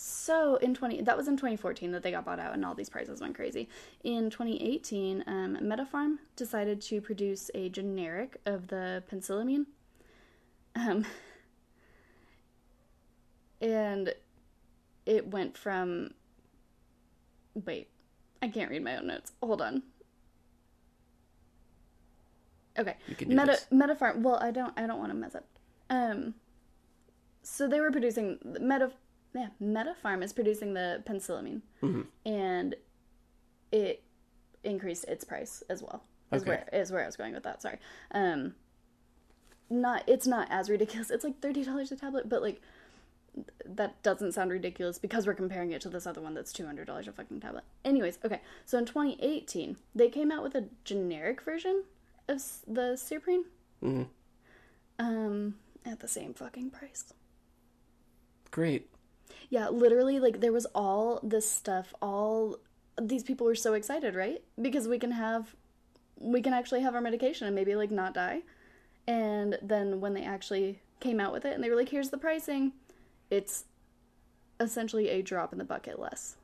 So 0.00 0.56
in 0.56 0.74
20 0.74 1.02
that 1.02 1.16
was 1.16 1.26
in 1.26 1.36
2014 1.36 1.90
that 1.90 2.02
they 2.02 2.12
got 2.12 2.24
bought 2.24 2.38
out 2.38 2.54
and 2.54 2.64
all 2.64 2.74
these 2.74 2.88
prices 2.88 3.20
went 3.20 3.34
crazy. 3.34 3.68
In 4.04 4.30
2018, 4.30 5.24
um, 5.26 5.58
Metapharm 5.60 6.18
decided 6.36 6.80
to 6.82 7.00
produce 7.00 7.50
a 7.54 7.68
generic 7.68 8.40
of 8.46 8.68
the 8.68 9.02
penicillamine. 9.10 9.66
Um, 10.76 11.04
and 13.60 14.14
it 15.04 15.26
went 15.26 15.58
from 15.58 16.12
wait, 17.66 17.88
I 18.40 18.48
can't 18.48 18.70
read 18.70 18.84
my 18.84 18.96
own 18.96 19.08
notes. 19.08 19.32
Hold 19.42 19.60
on. 19.60 19.82
Okay. 22.78 22.94
You 23.08 23.16
can 23.16 23.28
do 23.28 23.34
Meta 23.34 23.46
this. 23.52 23.66
Metapharm. 23.72 24.22
Well, 24.22 24.38
I 24.40 24.50
don't. 24.50 24.72
I 24.76 24.86
don't 24.86 24.98
want 24.98 25.10
to 25.10 25.16
mess 25.16 25.34
up. 25.34 25.44
Um. 25.90 26.34
So 27.42 27.66
they 27.66 27.80
were 27.80 27.90
producing 27.90 28.38
Meta. 28.44 28.92
Yeah, 29.34 29.48
Metapharm 29.62 30.22
is 30.22 30.32
producing 30.32 30.74
the 30.74 31.02
penicillamine, 31.06 31.62
Mhm. 31.82 32.06
and 32.24 32.74
it 33.70 34.02
increased 34.64 35.04
its 35.04 35.24
price 35.24 35.62
as 35.68 35.82
well. 35.82 36.02
Is 36.32 36.42
Okay. 36.42 36.50
where 36.50 36.68
is 36.72 36.90
where 36.92 37.02
I 37.02 37.06
was 37.06 37.16
going 37.16 37.34
with 37.34 37.42
that. 37.44 37.62
Sorry. 37.62 37.78
Um. 38.12 38.54
Not. 39.70 40.02
It's 40.08 40.26
not 40.26 40.48
as 40.50 40.70
ridiculous. 40.70 41.10
It's 41.10 41.24
like 41.24 41.40
thirty 41.40 41.62
dollars 41.64 41.92
a 41.92 41.96
tablet, 41.96 42.28
but 42.28 42.42
like. 42.42 42.60
That 43.64 44.02
doesn't 44.02 44.32
sound 44.32 44.50
ridiculous 44.50 44.98
because 44.98 45.24
we're 45.24 45.34
comparing 45.34 45.70
it 45.70 45.80
to 45.82 45.88
this 45.88 46.08
other 46.08 46.20
one 46.20 46.34
that's 46.34 46.52
two 46.52 46.66
hundred 46.66 46.86
dollars 46.88 47.06
a 47.06 47.12
fucking 47.12 47.38
tablet. 47.38 47.62
Anyways, 47.84 48.18
okay. 48.24 48.40
So 48.64 48.78
in 48.78 48.84
2018, 48.84 49.76
they 49.94 50.08
came 50.08 50.32
out 50.32 50.42
with 50.42 50.56
a 50.56 50.68
generic 50.82 51.42
version 51.42 51.84
of 52.26 52.38
the 52.66 52.94
Syprine, 52.96 53.44
hmm 53.80 54.04
um, 54.98 55.56
at 55.84 56.00
the 56.00 56.08
same 56.08 56.34
fucking 56.34 56.70
price. 56.70 57.12
Great. 58.50 58.90
Yeah, 59.50 59.68
literally, 59.68 60.20
like 60.20 60.40
there 60.40 60.52
was 60.52 60.66
all 60.74 61.20
this 61.22 61.50
stuff. 61.50 61.94
All 62.02 62.58
these 63.00 63.22
people 63.22 63.46
were 63.46 63.54
so 63.54 63.74
excited, 63.74 64.14
right? 64.14 64.42
Because 64.60 64.86
we 64.88 64.98
can 64.98 65.12
have, 65.12 65.54
we 66.18 66.42
can 66.42 66.52
actually 66.52 66.80
have 66.82 66.94
our 66.94 67.00
medication 67.00 67.46
and 67.46 67.56
maybe 67.56 67.74
like 67.74 67.90
not 67.90 68.12
die. 68.14 68.42
And 69.06 69.58
then 69.62 70.00
when 70.00 70.12
they 70.14 70.24
actually 70.24 70.80
came 71.00 71.18
out 71.20 71.32
with 71.32 71.44
it 71.44 71.54
and 71.54 71.64
they 71.64 71.70
were 71.70 71.76
like, 71.76 71.88
"Here's 71.88 72.10
the 72.10 72.18
pricing," 72.18 72.72
it's 73.30 73.64
essentially 74.60 75.08
a 75.08 75.22
drop 75.22 75.52
in 75.52 75.58
the 75.58 75.64
bucket 75.64 75.98
less. 75.98 76.36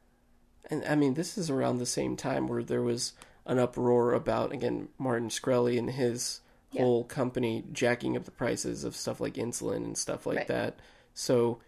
And 0.70 0.85
I 0.85 0.94
mean, 0.94 1.14
this 1.14 1.36
is 1.36 1.51
around 1.51 1.78
the 1.78 1.86
same 1.86 2.16
time 2.16 2.47
where 2.47 2.62
there 2.62 2.82
was 2.82 3.12
an 3.44 3.59
uproar 3.59 4.14
about 4.14 4.52
again 4.52 4.89
Martin 4.97 5.28
Shkreli 5.28 5.78
and 5.78 5.90
his 5.90 6.40
Yeah. 6.70 6.82
whole 6.82 7.05
company 7.05 7.64
jacking 7.72 8.16
up 8.16 8.24
the 8.24 8.31
prices 8.31 8.82
of 8.85 8.97
stuff 8.97 9.20
like 9.20 9.35
insulin 9.35 9.76
and 9.76 9.98
stuff 9.98 10.24
like 10.24 10.39
Right. 10.39 10.48
that. 10.48 10.78
So 11.12 11.59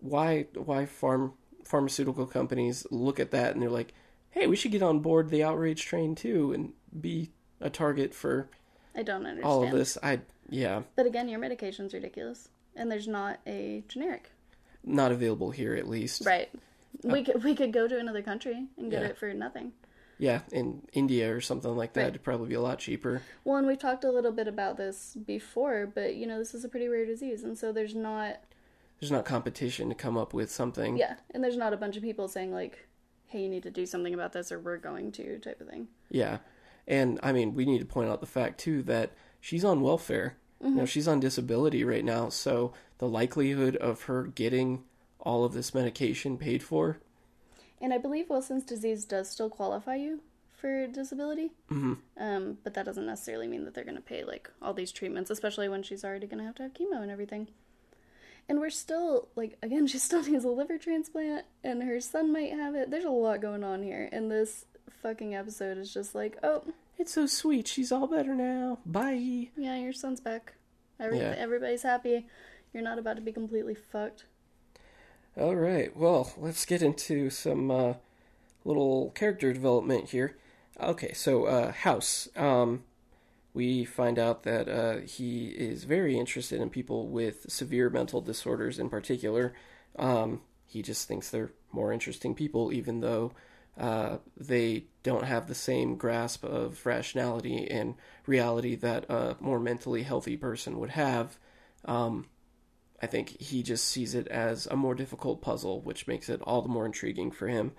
why 0.00 0.46
why 0.54 0.86
farm 0.86 1.32
pharmaceutical 1.64 2.26
companies 2.26 2.86
look 2.90 3.18
at 3.20 3.30
that 3.32 3.52
and 3.54 3.62
they're 3.62 3.70
like, 3.70 3.92
"Hey, 4.30 4.46
we 4.46 4.56
should 4.56 4.70
get 4.72 4.82
on 4.82 5.00
board 5.00 5.30
the 5.30 5.42
outrage 5.42 5.84
train 5.84 6.14
too 6.14 6.52
and 6.52 6.72
be 7.00 7.30
a 7.60 7.70
target 7.70 8.14
for 8.14 8.48
I 8.94 9.02
don't 9.02 9.26
understand. 9.26 9.44
all 9.44 9.64
of 9.64 9.70
this." 9.72 9.98
I 10.02 10.20
yeah, 10.48 10.82
But 10.94 11.06
again, 11.06 11.28
your 11.28 11.40
medication's 11.40 11.92
ridiculous, 11.92 12.48
and 12.76 12.90
there's 12.90 13.08
not 13.08 13.40
a 13.46 13.82
generic. 13.88 14.30
not 14.84 15.10
available 15.10 15.50
here 15.50 15.74
at 15.74 15.88
least. 15.88 16.24
Right. 16.24 16.48
Uh, 17.04 17.08
we 17.12 17.24
could 17.24 17.42
we 17.42 17.54
could 17.56 17.72
go 17.72 17.88
to 17.88 17.98
another 17.98 18.22
country 18.22 18.66
and 18.78 18.90
get 18.90 19.02
Yeah. 19.02 19.08
it 19.08 19.18
for 19.18 19.32
nothing. 19.34 19.72
Yeah, 20.18 20.40
in 20.50 20.80
India 20.94 21.34
or 21.34 21.42
something 21.42 21.76
like 21.76 21.92
that, 21.94 22.00
Right. 22.02 22.08
it'd 22.10 22.22
probably 22.22 22.48
be 22.48 22.54
a 22.54 22.60
lot 22.60 22.78
cheaper. 22.78 23.20
Well, 23.44 23.56
and 23.58 23.66
we've 23.66 23.78
talked 23.78 24.02
a 24.04 24.10
little 24.10 24.32
bit 24.32 24.48
about 24.48 24.76
this 24.78 25.14
before, 25.26 25.86
but 25.92 26.14
you 26.14 26.26
know, 26.26 26.38
this 26.38 26.54
is 26.54 26.64
a 26.64 26.68
pretty 26.70 26.88
rare 26.88 27.04
disease, 27.04 27.42
and 27.44 27.58
so 27.58 27.70
there's 27.72 27.94
not 27.94 28.36
There's 29.00 29.12
not 29.12 29.24
competition 29.24 29.88
to 29.90 29.94
come 29.94 30.16
up 30.16 30.32
with 30.32 30.50
something. 30.50 30.96
yeah, 30.96 31.16
and 31.32 31.42
there's 31.44 31.56
not 31.56 31.72
a 31.72 31.76
bunch 31.76 31.96
of 31.96 32.02
people 32.02 32.28
saying 32.28 32.52
like, 32.52 32.86
"Hey, 33.26 33.42
you 33.42 33.48
need 33.48 33.62
to 33.64 33.70
do 33.70 33.84
something 33.86 34.14
about 34.14 34.32
this," 34.32 34.50
or 34.50 34.58
"We're 34.58 34.78
going 34.78 35.12
to," 35.12 35.38
type 35.38 35.60
of 35.60 35.68
thing. 35.68 35.88
Yeah. 36.10 36.38
And 36.88 37.18
I 37.22 37.32
mean, 37.32 37.54
we 37.54 37.66
need 37.66 37.80
to 37.80 37.84
point 37.86 38.08
out 38.08 38.20
the 38.20 38.26
fact 38.26 38.58
too 38.58 38.82
that 38.84 39.10
she's 39.40 39.64
on 39.64 39.80
welfare. 39.80 40.36
You 40.62 40.70
know, 40.70 40.86
she's 40.86 41.06
on 41.06 41.20
disability 41.20 41.84
right 41.84 42.04
now, 42.04 42.30
so 42.30 42.72
the 42.98 43.06
likelihood 43.08 43.76
of 43.76 44.04
her 44.04 44.24
getting 44.24 44.84
all 45.20 45.44
of 45.44 45.52
this 45.52 45.74
medication 45.74 46.38
paid 46.38 46.62
for, 46.62 46.98
And 47.80 47.92
I 47.92 47.98
believe 47.98 48.30
Wilson's 48.30 48.64
disease 48.64 49.04
does 49.04 49.28
still 49.28 49.50
qualify 49.50 49.96
you 49.96 50.22
for 50.54 50.86
disability, 50.86 51.52
Mhm. 51.70 51.98
um, 52.16 52.58
but 52.64 52.72
that 52.72 52.86
doesn't 52.86 53.04
necessarily 53.04 53.46
mean 53.46 53.64
that 53.66 53.74
they're 53.74 53.84
going 53.84 53.96
to 53.96 54.00
pay 54.02 54.24
like 54.24 54.50
all 54.62 54.72
these 54.72 54.92
treatments, 54.92 55.30
especially 55.30 55.68
when 55.68 55.82
she's 55.82 56.02
already 56.06 56.26
going 56.26 56.38
to 56.38 56.44
have 56.44 56.54
to 56.54 56.62
have 56.62 56.72
chemo 56.72 57.02
and 57.02 57.10
everything. 57.10 57.48
And 58.48 58.60
we're 58.60 58.70
still 58.70 59.28
like 59.36 59.58
again, 59.62 59.86
she 59.88 59.98
still 59.98 60.22
needs 60.22 60.44
a 60.44 60.48
liver 60.48 60.78
transplant, 60.78 61.46
and 61.64 61.82
her 61.82 62.00
son 62.00 62.32
might 62.32 62.52
have 62.52 62.74
it. 62.74 62.90
There's 62.90 63.04
a 63.04 63.10
lot 63.10 63.40
going 63.40 63.64
on 63.64 63.82
here, 63.82 64.08
and 64.12 64.30
this 64.30 64.64
fucking 65.02 65.34
episode 65.34 65.78
is 65.78 65.92
just 65.92 66.14
like, 66.14 66.38
oh, 66.42 66.62
it's 66.98 67.12
so 67.12 67.26
sweet. 67.26 67.66
She's 67.68 67.92
all 67.92 68.06
better 68.06 68.34
now. 68.34 68.78
Bye. 68.86 69.48
yeah, 69.56 69.76
your 69.76 69.92
son's 69.92 70.20
back. 70.20 70.54
Every- 70.98 71.18
Yeah. 71.18 71.34
Everybody's 71.36 71.82
happy. 71.82 72.26
You're 72.72 72.82
not 72.82 72.98
about 72.98 73.16
to 73.16 73.22
be 73.22 73.32
completely 73.32 73.74
fucked. 73.74 74.24
All 75.38 75.54
right. 75.54 75.94
Well, 75.96 76.32
let's 76.38 76.64
get 76.64 76.80
into 76.82 77.28
some 77.30 77.70
uh, 77.70 77.94
little 78.64 79.10
character 79.10 79.52
development 79.52 80.10
here. 80.10 80.36
Okay, 80.80 81.12
so 81.12 81.44
uh, 81.44 81.72
House. 81.72 82.28
Um, 82.36 82.84
we 83.56 83.86
find 83.86 84.18
out 84.18 84.42
that 84.42 84.68
uh, 84.68 84.98
he 84.98 85.46
is 85.46 85.84
very 85.84 86.18
interested 86.18 86.60
in 86.60 86.68
people 86.68 87.08
with 87.08 87.50
severe 87.50 87.88
mental 87.88 88.20
disorders 88.20 88.78
in 88.78 88.90
particular. 88.90 89.54
Um, 89.98 90.42
he 90.66 90.82
just 90.82 91.08
thinks 91.08 91.30
they're 91.30 91.52
more 91.72 91.90
interesting 91.90 92.34
people, 92.34 92.70
even 92.70 93.00
though 93.00 93.32
uh, 93.78 94.18
they 94.36 94.84
don't 95.02 95.24
have 95.24 95.48
the 95.48 95.54
same 95.54 95.96
grasp 95.96 96.44
of 96.44 96.84
rationality 96.84 97.66
and 97.70 97.94
reality 98.26 98.76
that 98.76 99.08
a 99.08 99.36
more 99.40 99.58
mentally 99.58 100.02
healthy 100.02 100.36
person 100.36 100.78
would 100.78 100.90
have. 100.90 101.38
Um, 101.86 102.26
I 103.00 103.06
think 103.06 103.40
he 103.40 103.62
just 103.62 103.86
sees 103.86 104.14
it 104.14 104.28
as 104.28 104.66
a 104.66 104.76
more 104.76 104.94
difficult 104.94 105.40
puzzle, 105.40 105.80
which 105.80 106.06
makes 106.06 106.28
it 106.28 106.42
all 106.42 106.60
the 106.60 106.68
more 106.68 106.84
intriguing 106.84 107.30
for 107.30 107.48
him. 107.48 107.72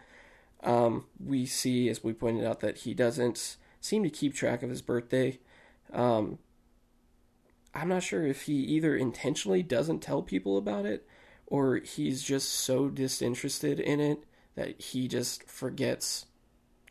Um, 0.64 1.06
we 1.24 1.46
see, 1.46 1.88
as 1.88 2.04
we 2.04 2.14
pointed 2.14 2.46
out, 2.46 2.62
that 2.62 2.78
he 2.80 2.96
doesn't 2.96 3.58
seem 3.80 4.02
to 4.02 4.10
keep 4.10 4.34
track 4.34 4.64
of 4.64 4.72
his 4.72 4.82
birthday. 4.82 5.38
Um, 5.94 6.40
I'm 7.74 7.90
not 7.90 8.04
sure 8.04 8.26
if 8.26 8.44
he 8.44 8.54
either 8.54 8.96
intentionally 8.96 9.64
doesn't 9.64 10.00
tell 10.00 10.22
people 10.22 10.58
about 10.58 10.86
it 10.86 11.08
or 11.46 11.78
he's 11.78 12.24
just 12.24 12.50
so 12.50 12.90
disinterested 12.90 13.80
in 13.80 14.00
it 14.00 14.24
that 14.56 14.82
he 14.82 15.08
just 15.08 15.44
forgets 15.44 16.26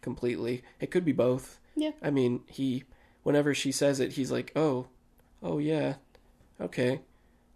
completely. 0.00 0.62
It 0.80 0.90
could 0.90 1.04
be 1.04 1.12
both. 1.12 1.58
Yeah. 1.74 1.90
I 2.00 2.10
mean, 2.10 2.42
he 2.46 2.84
whenever 3.22 3.54
she 3.54 3.72
says 3.72 4.00
it, 4.00 4.12
he's 4.12 4.30
like, 4.30 4.52
"Oh, 4.56 4.86
oh 5.42 5.58
yeah, 5.58 5.94
okay." 6.60 7.00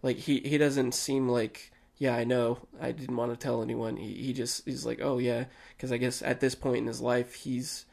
Like 0.03 0.17
he 0.17 0.39
he 0.41 0.57
doesn't 0.57 0.93
seem 0.93 1.29
like, 1.29 1.71
"Yeah, 1.97 2.15
I 2.15 2.25
know. 2.25 2.67
I 2.79 2.91
didn't 2.91 3.15
want 3.15 3.31
to 3.31 3.37
tell 3.37 3.63
anyone." 3.63 3.95
He 3.97 4.13
he 4.13 4.33
just 4.33 4.65
he's 4.65 4.85
like, 4.85 4.99
"Oh 5.01 5.17
yeah," 5.17 5.45
because 5.75 5.91
I 5.91 5.97
guess 5.97 6.21
at 6.21 6.41
this 6.41 6.55
point 6.55 6.79
in 6.79 6.87
his 6.87 7.01
life, 7.01 7.33
he's 7.35 7.85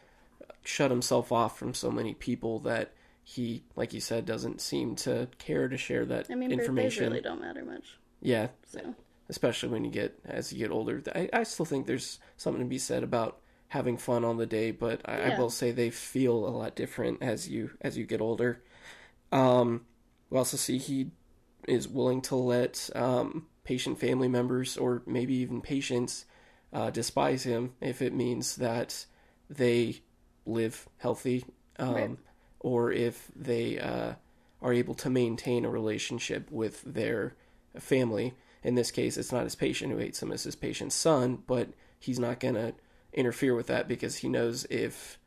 shut 0.65 0.91
himself 0.91 1.33
off 1.33 1.59
from 1.59 1.73
so 1.73 1.91
many 1.91 2.15
people 2.15 2.59
that 2.61 2.93
he, 3.29 3.63
like 3.77 3.93
you 3.93 4.01
said, 4.01 4.25
doesn't 4.25 4.59
seem 4.59 4.97
to 4.97 5.29
care 5.37 5.69
to 5.69 5.77
share 5.77 6.07
that 6.07 6.31
I 6.31 6.35
mean, 6.35 6.49
birthdays 6.49 6.61
information. 6.61 7.11
really 7.11 7.21
don't 7.21 7.43
matter 7.43 7.63
much. 7.63 7.99
Yeah, 8.23 8.49
So 8.67 8.95
especially 9.29 9.69
when 9.69 9.85
you 9.85 9.91
get 9.91 10.19
as 10.25 10.51
you 10.51 10.59
get 10.59 10.71
older. 10.71 11.03
I, 11.15 11.29
I 11.31 11.43
still 11.43 11.67
think 11.67 11.87
there's 11.87 12.21
something 12.39 12.63
to 12.63 12.69
be 12.69 12.79
said 12.79 13.03
about 13.03 13.41
having 13.69 13.99
fun 13.99 14.25
on 14.25 14.39
the 14.39 14.47
day, 14.47 14.71
but 14.71 15.03
I, 15.05 15.31
I 15.31 15.39
will 15.39 15.51
say 15.51 15.73
they 15.73 15.91
feel 15.91 16.49
a 16.49 16.49
lot 16.49 16.75
different 16.75 17.23
as 17.23 17.51
you 17.51 17.73
as 17.83 17.99
you 17.99 18.07
get 18.07 18.23
older. 18.23 18.63
Um, 19.31 19.85
we 20.31 20.39
also 20.39 20.57
see 20.57 20.79
he 20.79 21.11
is 21.67 21.87
willing 21.87 22.23
to 22.23 22.35
let 22.35 22.89
um, 22.95 23.47
patient 23.63 24.01
family 24.01 24.29
members 24.29 24.79
or 24.79 25.03
maybe 25.07 25.35
even 25.35 25.61
patients 25.61 26.25
uh, 26.73 26.89
despise 26.89 27.43
him 27.43 27.75
if 27.83 28.01
it 28.01 28.15
means 28.15 28.57
that 28.57 29.05
they 29.51 30.01
live 30.47 30.89
healthy 30.97 31.45
um, 31.79 31.95
Right. 31.95 32.11
Or 32.61 32.91
if 32.93 33.31
they 33.37 33.79
uh, 33.79 34.15
are 34.63 34.73
able 34.73 34.95
to 34.95 35.11
maintain 35.11 35.65
a 35.65 35.71
relationship 35.71 36.51
with 36.51 36.83
their 36.83 37.35
family. 37.79 38.35
In 38.65 38.75
this 38.75 38.91
case, 38.91 39.17
it's 39.17 39.31
not 39.33 39.45
his 39.45 39.55
patient 39.55 39.93
who 39.93 39.99
hates 39.99 40.21
him, 40.23 40.33
it's 40.33 40.43
his 40.45 40.57
patient's 40.57 40.97
son, 40.97 41.43
but 41.47 41.69
he's 41.99 42.19
not 42.19 42.41
going 42.41 42.55
to 42.55 42.75
interfere 43.13 43.55
with 43.55 43.69
that 43.69 43.87
because 43.87 44.17
he 44.17 44.29
knows 44.29 44.67
if 44.69 45.19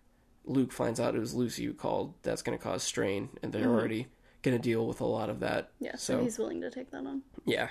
Luke 0.45 0.71
finds 0.73 0.99
out 0.99 1.15
it 1.15 1.19
was 1.19 1.33
Lucy 1.33 1.65
who 1.65 1.73
called, 1.73 2.13
that's 2.23 2.41
going 2.41 2.57
to 2.57 2.63
cause 2.63 2.83
strain, 2.83 3.29
and 3.41 3.53
they're 3.53 3.69
already 3.69 4.07
going 4.43 4.57
to 4.57 4.61
deal 4.61 4.85
with 4.85 4.99
a 4.99 5.05
lot 5.05 5.29
of 5.29 5.39
that. 5.39 5.69
yeah, 5.79 5.95
so, 5.95 6.17
So- 6.17 6.23
he's 6.23 6.37
willing 6.37 6.61
to 6.61 6.69
take 6.69 6.91
that 6.91 7.05
on. 7.05 7.21
Yeah. 7.45 7.69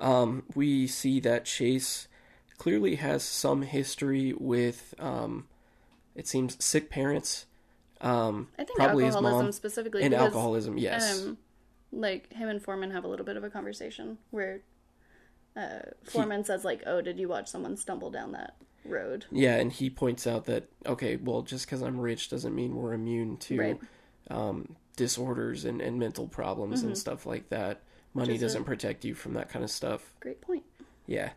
Um, 0.00 0.44
we 0.54 0.86
see 0.86 1.20
that 1.20 1.44
Chase 1.44 2.08
clearly 2.56 2.96
has 2.96 3.22
some 3.22 3.62
history 3.62 4.32
with, 4.32 4.94
um, 4.98 5.46
it 6.16 6.26
seems, 6.26 6.62
sick 6.64 6.90
parents. 6.90 7.46
Um, 8.00 8.48
I 8.58 8.64
think 8.64 8.78
probably 8.78 9.04
his 9.04 9.14
alcoholism 9.14 9.46
mom. 9.46 9.52
specifically 9.52 10.02
And 10.02 10.10
because, 10.12 10.26
alcoholism, 10.26 10.78
yes. 10.78 11.22
Um, 11.24 11.38
like 11.92 12.32
him 12.32 12.48
and 12.48 12.62
Foreman 12.62 12.90
have 12.92 13.04
a 13.04 13.08
little 13.08 13.26
bit 13.26 13.36
of 13.36 13.44
a 13.44 13.50
conversation 13.50 14.18
where 14.30 14.60
uh, 15.56 15.80
Foreman 16.04 16.44
says 16.44 16.64
like, 16.64 16.82
"Oh, 16.86 17.00
did 17.00 17.18
you 17.18 17.28
watch 17.28 17.48
someone 17.48 17.76
stumble 17.76 18.10
down 18.10 18.32
that 18.32 18.54
road?" 18.84 19.24
Yeah, 19.32 19.56
and 19.56 19.72
he 19.72 19.90
points 19.90 20.26
out 20.26 20.44
that 20.46 20.68
okay, 20.86 21.16
well, 21.16 21.42
just 21.42 21.66
because 21.66 21.82
I'm 21.82 21.98
rich 21.98 22.28
doesn't 22.28 22.54
mean 22.54 22.74
we're 22.76 22.92
immune 22.92 23.36
to 23.38 23.58
Right. 23.58 23.80
um, 24.30 24.76
disorders 24.96 25.64
and, 25.64 25.80
and 25.80 25.98
mental 25.98 26.28
problems 26.28 26.82
and 26.82 26.96
stuff 26.96 27.26
like 27.26 27.48
that. 27.48 27.80
Money 28.14 28.34
Mm-hmm. 28.34 28.36
a- 28.36 28.40
doesn't 28.40 28.64
protect 28.64 29.04
you 29.04 29.14
from 29.14 29.34
that 29.34 29.48
kind 29.48 29.64
of 29.64 29.70
stuff. 29.70 30.12
Great 30.20 30.40
point. 30.40 30.62
Yeah. 31.06 31.30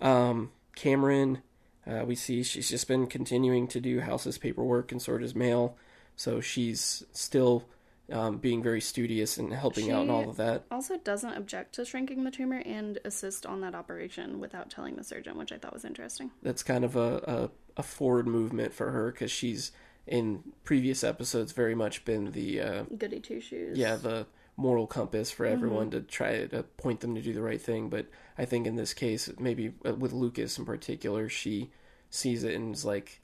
Um, 0.00 0.50
Cameron, 0.74 1.42
uh, 1.86 2.04
we 2.04 2.14
see 2.14 2.42
she's 2.42 2.68
just 2.68 2.86
been 2.88 3.06
continuing 3.06 3.66
to 3.68 3.80
do 3.80 4.00
House's 4.00 4.38
paperwork 4.38 4.92
and 4.92 5.00
sort 5.00 5.22
his 5.22 5.34
mail, 5.34 5.76
so 6.16 6.40
she's 6.40 7.04
still 7.12 7.64
um, 8.10 8.38
being 8.38 8.62
very 8.62 8.80
studious 8.80 9.38
and 9.38 9.52
helping 9.52 9.90
out 9.90 10.02
and 10.02 10.10
all 10.10 10.28
of 10.28 10.36
that. 10.36 10.64
Also, 10.70 10.96
doesn't 10.98 11.34
object 11.34 11.74
to 11.76 11.84
shrinking 11.84 12.24
the 12.24 12.30
tumor 12.30 12.62
and 12.64 12.98
assist 13.04 13.46
on 13.46 13.60
that 13.62 13.74
operation 13.74 14.38
without 14.40 14.70
telling 14.70 14.96
the 14.96 15.04
surgeon, 15.04 15.38
which 15.38 15.52
I 15.52 15.58
thought 15.58 15.72
was 15.72 15.84
interesting. 15.84 16.30
That's 16.42 16.62
kind 16.62 16.84
of 16.84 16.96
a, 16.96 17.50
a, 17.76 17.80
a 17.80 17.82
forward 17.82 18.26
movement 18.26 18.74
for 18.74 18.90
her 18.90 19.10
because 19.12 19.30
she's 19.30 19.72
in 20.06 20.42
previous 20.64 21.04
episodes 21.04 21.52
very 21.52 21.74
much 21.74 22.04
been 22.04 22.32
the 22.32 22.60
uh, 22.60 22.82
Goody 22.98 23.20
two 23.20 23.40
shoes. 23.40 23.78
yeah 23.78 23.94
the 23.94 24.26
moral 24.56 24.86
compass 24.86 25.30
for 25.30 25.46
everyone 25.46 25.90
to 25.90 26.00
try 26.00 26.44
to 26.44 26.64
point 26.76 26.98
them 27.00 27.14
to 27.14 27.22
do 27.22 27.32
the 27.32 27.40
right 27.40 27.60
thing 27.62 27.88
but 27.88 28.06
i 28.38 28.44
think 28.44 28.66
in 28.66 28.76
this 28.76 28.94
case 28.94 29.30
maybe 29.38 29.72
uh, 29.86 29.94
with 29.94 30.12
lucas 30.12 30.58
in 30.58 30.64
particular 30.64 31.28
she 31.28 31.70
sees 32.10 32.44
it 32.44 32.54
and 32.54 32.74
is 32.74 32.84
like 32.84 33.20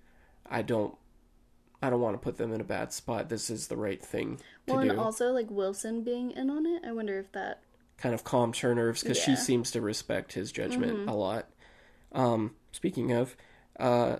i 0.50 0.62
don't 0.62 0.94
i 1.82 1.88
don't 1.90 2.00
want 2.00 2.14
to 2.14 2.18
put 2.18 2.36
them 2.38 2.52
in 2.52 2.60
a 2.60 2.64
bad 2.64 2.92
spot 2.92 3.28
this 3.28 3.50
is 3.50 3.68
the 3.68 3.76
right 3.76 4.02
thing 4.04 4.36
to 4.66 4.74
Well, 4.74 4.82
do 4.82 4.90
and 4.90 4.98
also 5.00 5.32
like 5.32 5.50
Wilson 5.50 6.02
being 6.04 6.30
in 6.32 6.50
on 6.50 6.66
it. 6.66 6.82
I 6.86 6.92
wonder 6.92 7.18
if 7.18 7.30
that. 7.32 7.62
kind 7.96 8.14
of 8.14 8.22
calms 8.24 8.58
her 8.60 8.74
nerves 8.74 9.02
because 9.02 9.16
she 9.18 9.30
Yeah. 9.32 9.36
Mm-hmm. 9.36 9.44
seems 9.44 9.70
to 9.72 9.80
respect 9.80 10.32
his 10.34 10.52
judgment 10.52 11.08
a 11.08 11.14
lot. 11.14 11.48
Um, 12.12 12.54
speaking 12.72 13.12
of, 13.12 13.36
uh, 13.78 14.16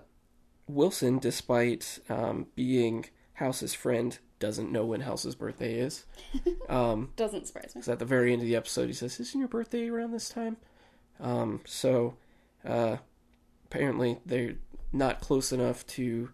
Wilson, 0.67 1.19
despite 1.19 1.99
um, 2.09 2.47
being 2.55 3.07
House's 3.35 3.75
friend, 3.75 4.19
doesn't 4.39 4.71
know 4.73 4.85
when 4.87 5.01
House's 5.03 5.35
birthday 5.35 5.79
is. 5.81 6.05
Um, 6.69 7.13
Doesn't 7.17 7.47
surprise 7.47 7.75
me. 7.75 7.81
'cause 7.81 7.89
at 7.89 7.99
the 7.99 8.05
very 8.05 8.31
end 8.33 8.43
of 8.43 8.47
the 8.49 8.55
episode, 8.57 8.89
he 8.89 8.93
says, 8.93 9.19
"Isn't 9.19 9.41
your 9.41 9.49
birthday 9.49 9.89
around 9.89 10.13
this 10.13 10.29
time?" 10.29 10.59
Um, 11.21 11.61
so 11.67 12.17
uh, 12.65 12.97
apparently, 13.67 14.19
they're 14.27 14.55
not 14.93 15.21
close 15.21 15.53
enough 15.53 15.87
to. 15.89 16.31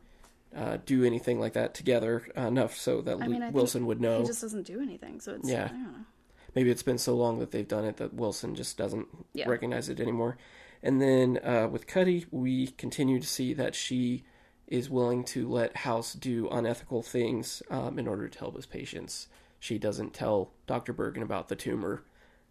Uh, 0.56 0.78
do 0.86 1.02
anything 1.02 1.40
like 1.40 1.54
that 1.54 1.74
together 1.74 2.28
uh, 2.38 2.42
enough 2.42 2.76
so 2.76 3.00
that 3.00 3.20
I 3.20 3.26
mean, 3.26 3.52
Wilson 3.52 3.86
would 3.86 4.00
know. 4.00 4.20
He 4.20 4.26
just 4.28 4.40
doesn't 4.40 4.62
do 4.62 4.80
anything, 4.80 5.20
so 5.20 5.34
it's 5.34 5.50
Yeah. 5.50 5.64
I 5.64 5.68
don't 5.68 5.82
know. 5.82 5.98
maybe 6.54 6.70
it's 6.70 6.84
been 6.84 6.96
so 6.96 7.16
long 7.16 7.40
that 7.40 7.50
they've 7.50 7.66
done 7.66 7.84
it 7.84 7.96
that 7.96 8.14
Wilson 8.14 8.54
just 8.54 8.78
doesn't 8.78 9.08
Yeah. 9.32 9.48
recognize 9.48 9.88
it 9.88 9.98
anymore. 9.98 10.36
And 10.80 11.02
then 11.02 11.40
uh, 11.42 11.66
with 11.66 11.88
Cuddy, 11.88 12.26
we 12.30 12.68
continue 12.68 13.18
to 13.18 13.26
see 13.26 13.52
that 13.52 13.74
she 13.74 14.22
is 14.68 14.88
willing 14.88 15.24
to 15.24 15.48
let 15.48 15.78
House 15.78 16.12
do 16.12 16.48
unethical 16.50 17.02
things 17.02 17.60
um, 17.68 17.98
in 17.98 18.06
order 18.06 18.28
to 18.28 18.38
help 18.38 18.54
his 18.54 18.66
patients. 18.66 19.26
She 19.58 19.76
doesn't 19.76 20.14
tell 20.14 20.52
Dr. 20.68 20.92
Bergen 20.92 21.24
about 21.24 21.48
the 21.48 21.56
tumor 21.56 22.04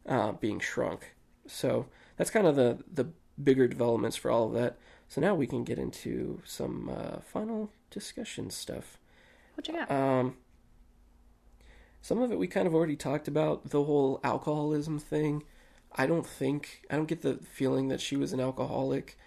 uh, 0.05 0.33
being 0.33 0.59
shrunk. 0.59 1.15
So 1.47 1.85
that's 2.17 2.29
kind 2.29 2.47
of 2.47 2.55
the, 2.55 2.79
the 2.91 3.07
bigger 3.41 3.67
developments 3.67 4.15
for 4.17 4.29
all 4.31 4.47
of 4.47 4.53
that. 4.53 4.77
So 5.09 5.21
now 5.21 5.35
we 5.35 5.47
can 5.47 5.63
get 5.63 5.77
into 5.77 6.41
some 6.45 6.89
uh, 6.89 7.19
final 7.21 7.69
discussion 7.91 8.49
stuff. 8.49 8.97
What 9.55 9.67
you 9.67 9.73
got? 9.75 9.91
Um, 9.91 10.37
some 12.01 12.21
of 12.21 12.31
it 12.31 12.39
we 12.39 12.47
kind 12.47 12.67
of 12.67 12.73
already 12.75 12.95
talked 12.95 13.27
about 13.27 13.69
the 13.69 13.83
whole 13.83 14.19
alcoholism 14.23 14.99
thing. 14.99 15.43
I 15.95 16.07
don't 16.07 16.25
think 16.25 16.81
I 16.89 16.95
don't 16.95 17.07
get 17.07 17.21
the 17.21 17.35
feeling 17.35 17.87
that 17.89 18.01
she 18.01 18.15
was 18.15 18.33
an 18.33 18.39
alcoholic, 18.39 19.17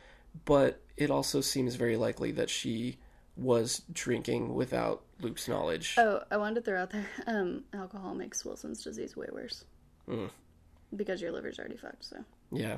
but 0.44 0.80
it 0.96 1.10
also 1.10 1.40
seems 1.40 1.76
very 1.76 1.96
likely 1.96 2.32
that 2.32 2.50
she 2.50 2.98
was 3.36 3.82
drinking 3.92 4.54
without 4.54 5.02
Luke's 5.20 5.46
knowledge. 5.46 5.94
oh, 5.98 6.22
I 6.30 6.36
wanted 6.38 6.56
to 6.56 6.60
throw 6.62 6.82
out 6.82 6.90
there. 6.90 7.06
Um, 7.26 7.64
alcohol 7.72 8.14
makes 8.14 8.44
Wilson's 8.44 8.82
disease 8.82 9.16
way 9.16 9.26
worse 9.32 9.64
Mm. 10.08 10.30
because 10.94 11.20
your 11.20 11.32
liver's 11.32 11.58
already 11.58 11.76
fucked. 11.76 12.04
So 12.04 12.24
Yeah, 12.52 12.76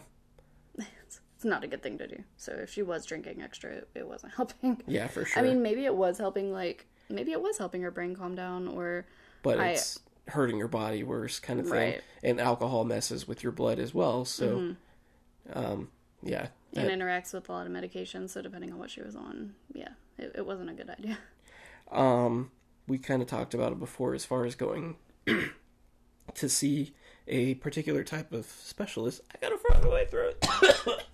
it's, 0.79 1.21
it's 1.37 1.45
not 1.45 1.63
a 1.65 1.67
good 1.67 1.83
thing 1.83 1.99
to 1.99 2.07
do. 2.07 2.23
So 2.37 2.53
if 2.53 2.71
she 2.71 2.83
was 2.83 3.05
drinking 3.07 3.43
extra, 3.43 3.71
it, 3.71 3.89
it 3.95 4.09
wasn't 4.09 4.33
helping. 4.37 4.83
yeah, 4.87 5.07
for 5.09 5.25
sure. 5.25 5.43
I 5.43 5.47
mean, 5.47 5.63
maybe 5.63 5.85
it 5.85 5.95
was 5.95 6.19
helping. 6.19 6.53
Like 6.53 6.87
maybe 7.11 7.33
it 7.33 7.41
was 7.41 7.59
helping 7.59 7.83
her 7.83 7.91
brain 7.91 8.15
calm 8.17 8.35
down, 8.35 8.69
or 8.69 9.07
but 9.43 9.61
I- 9.61 9.71
it's 9.71 9.99
hurting 10.29 10.59
your 10.59 10.69
body 10.69 11.03
worse, 11.03 11.39
kind 11.41 11.59
of 11.61 11.67
thing. 11.67 11.75
Right. 11.93 12.03
And 12.23 12.41
alcohol 12.41 12.85
messes 12.85 13.27
with 13.27 13.43
your 13.43 13.53
blood 13.53 13.79
as 13.79 13.95
well. 13.95 14.25
So, 14.27 14.47
Mm-hmm. 14.59 15.59
um, 15.59 15.89
yeah, 16.23 16.49
and 16.75 16.91
interacts 16.91 17.33
with 17.33 17.49
a 17.49 17.53
lot 17.53 17.67
of 17.67 17.73
medications. 17.73 18.31
So 18.31 18.43
depending 18.43 18.73
on 18.73 18.79
what 18.79 18.91
she 18.91 19.01
was 19.01 19.17
on, 19.17 19.55
yeah, 19.73 19.89
it, 20.19 20.33
it 20.35 20.47
wasn't 20.47 20.71
a 20.71 20.75
good 20.75 20.91
idea. 20.91 21.19
Um, 21.91 22.51
we 22.87 22.99
kind 22.99 23.23
of 23.23 23.29
talked 23.29 23.55
about 23.55 23.73
it 23.73 23.79
before 23.79 24.13
as 24.13 24.27
far 24.27 24.45
as 24.45 24.55
going 24.55 24.97
to 26.35 26.49
see 26.51 26.95
a 27.29 27.55
particular 27.55 28.03
type 28.03 28.33
of 28.33 28.47
specialist. 28.47 29.21
I 29.35 29.39
got 29.41 29.53
a 29.53 29.59
frog 29.59 29.85
in 29.85 29.91
my 29.91 30.05
throat. 30.05 30.45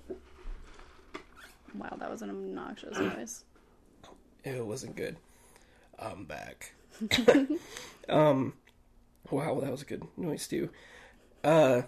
Wow, 1.75 1.97
that 1.99 2.11
was 2.11 2.23
an 2.23 2.31
obnoxious 2.31 2.97
noise. 2.97 3.45
it 4.45 4.65
wasn't 4.65 4.95
good. 4.95 5.17
I'm 5.99 6.25
back. 6.25 6.73
um, 8.09 8.55
wow, 9.31 9.59
that 9.61 9.71
was 9.71 9.83
a 9.83 9.87
good 9.87 10.05
noise 10.17 10.47
too. 10.47 10.71
Uh, 11.43 11.83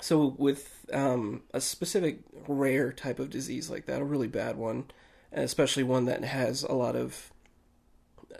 so 0.00 0.34
with 0.38 0.86
um 0.92 1.42
a 1.52 1.60
specific 1.60 2.20
rare 2.48 2.92
type 2.92 3.18
of 3.18 3.30
disease 3.30 3.70
like 3.70 3.86
that, 3.86 4.00
a 4.00 4.04
really 4.04 4.26
bad 4.26 4.56
one, 4.56 4.86
and 5.30 5.44
especially 5.44 5.82
one 5.82 6.06
that 6.06 6.24
has 6.24 6.62
a 6.62 6.72
lot 6.72 6.96
of 6.96 7.30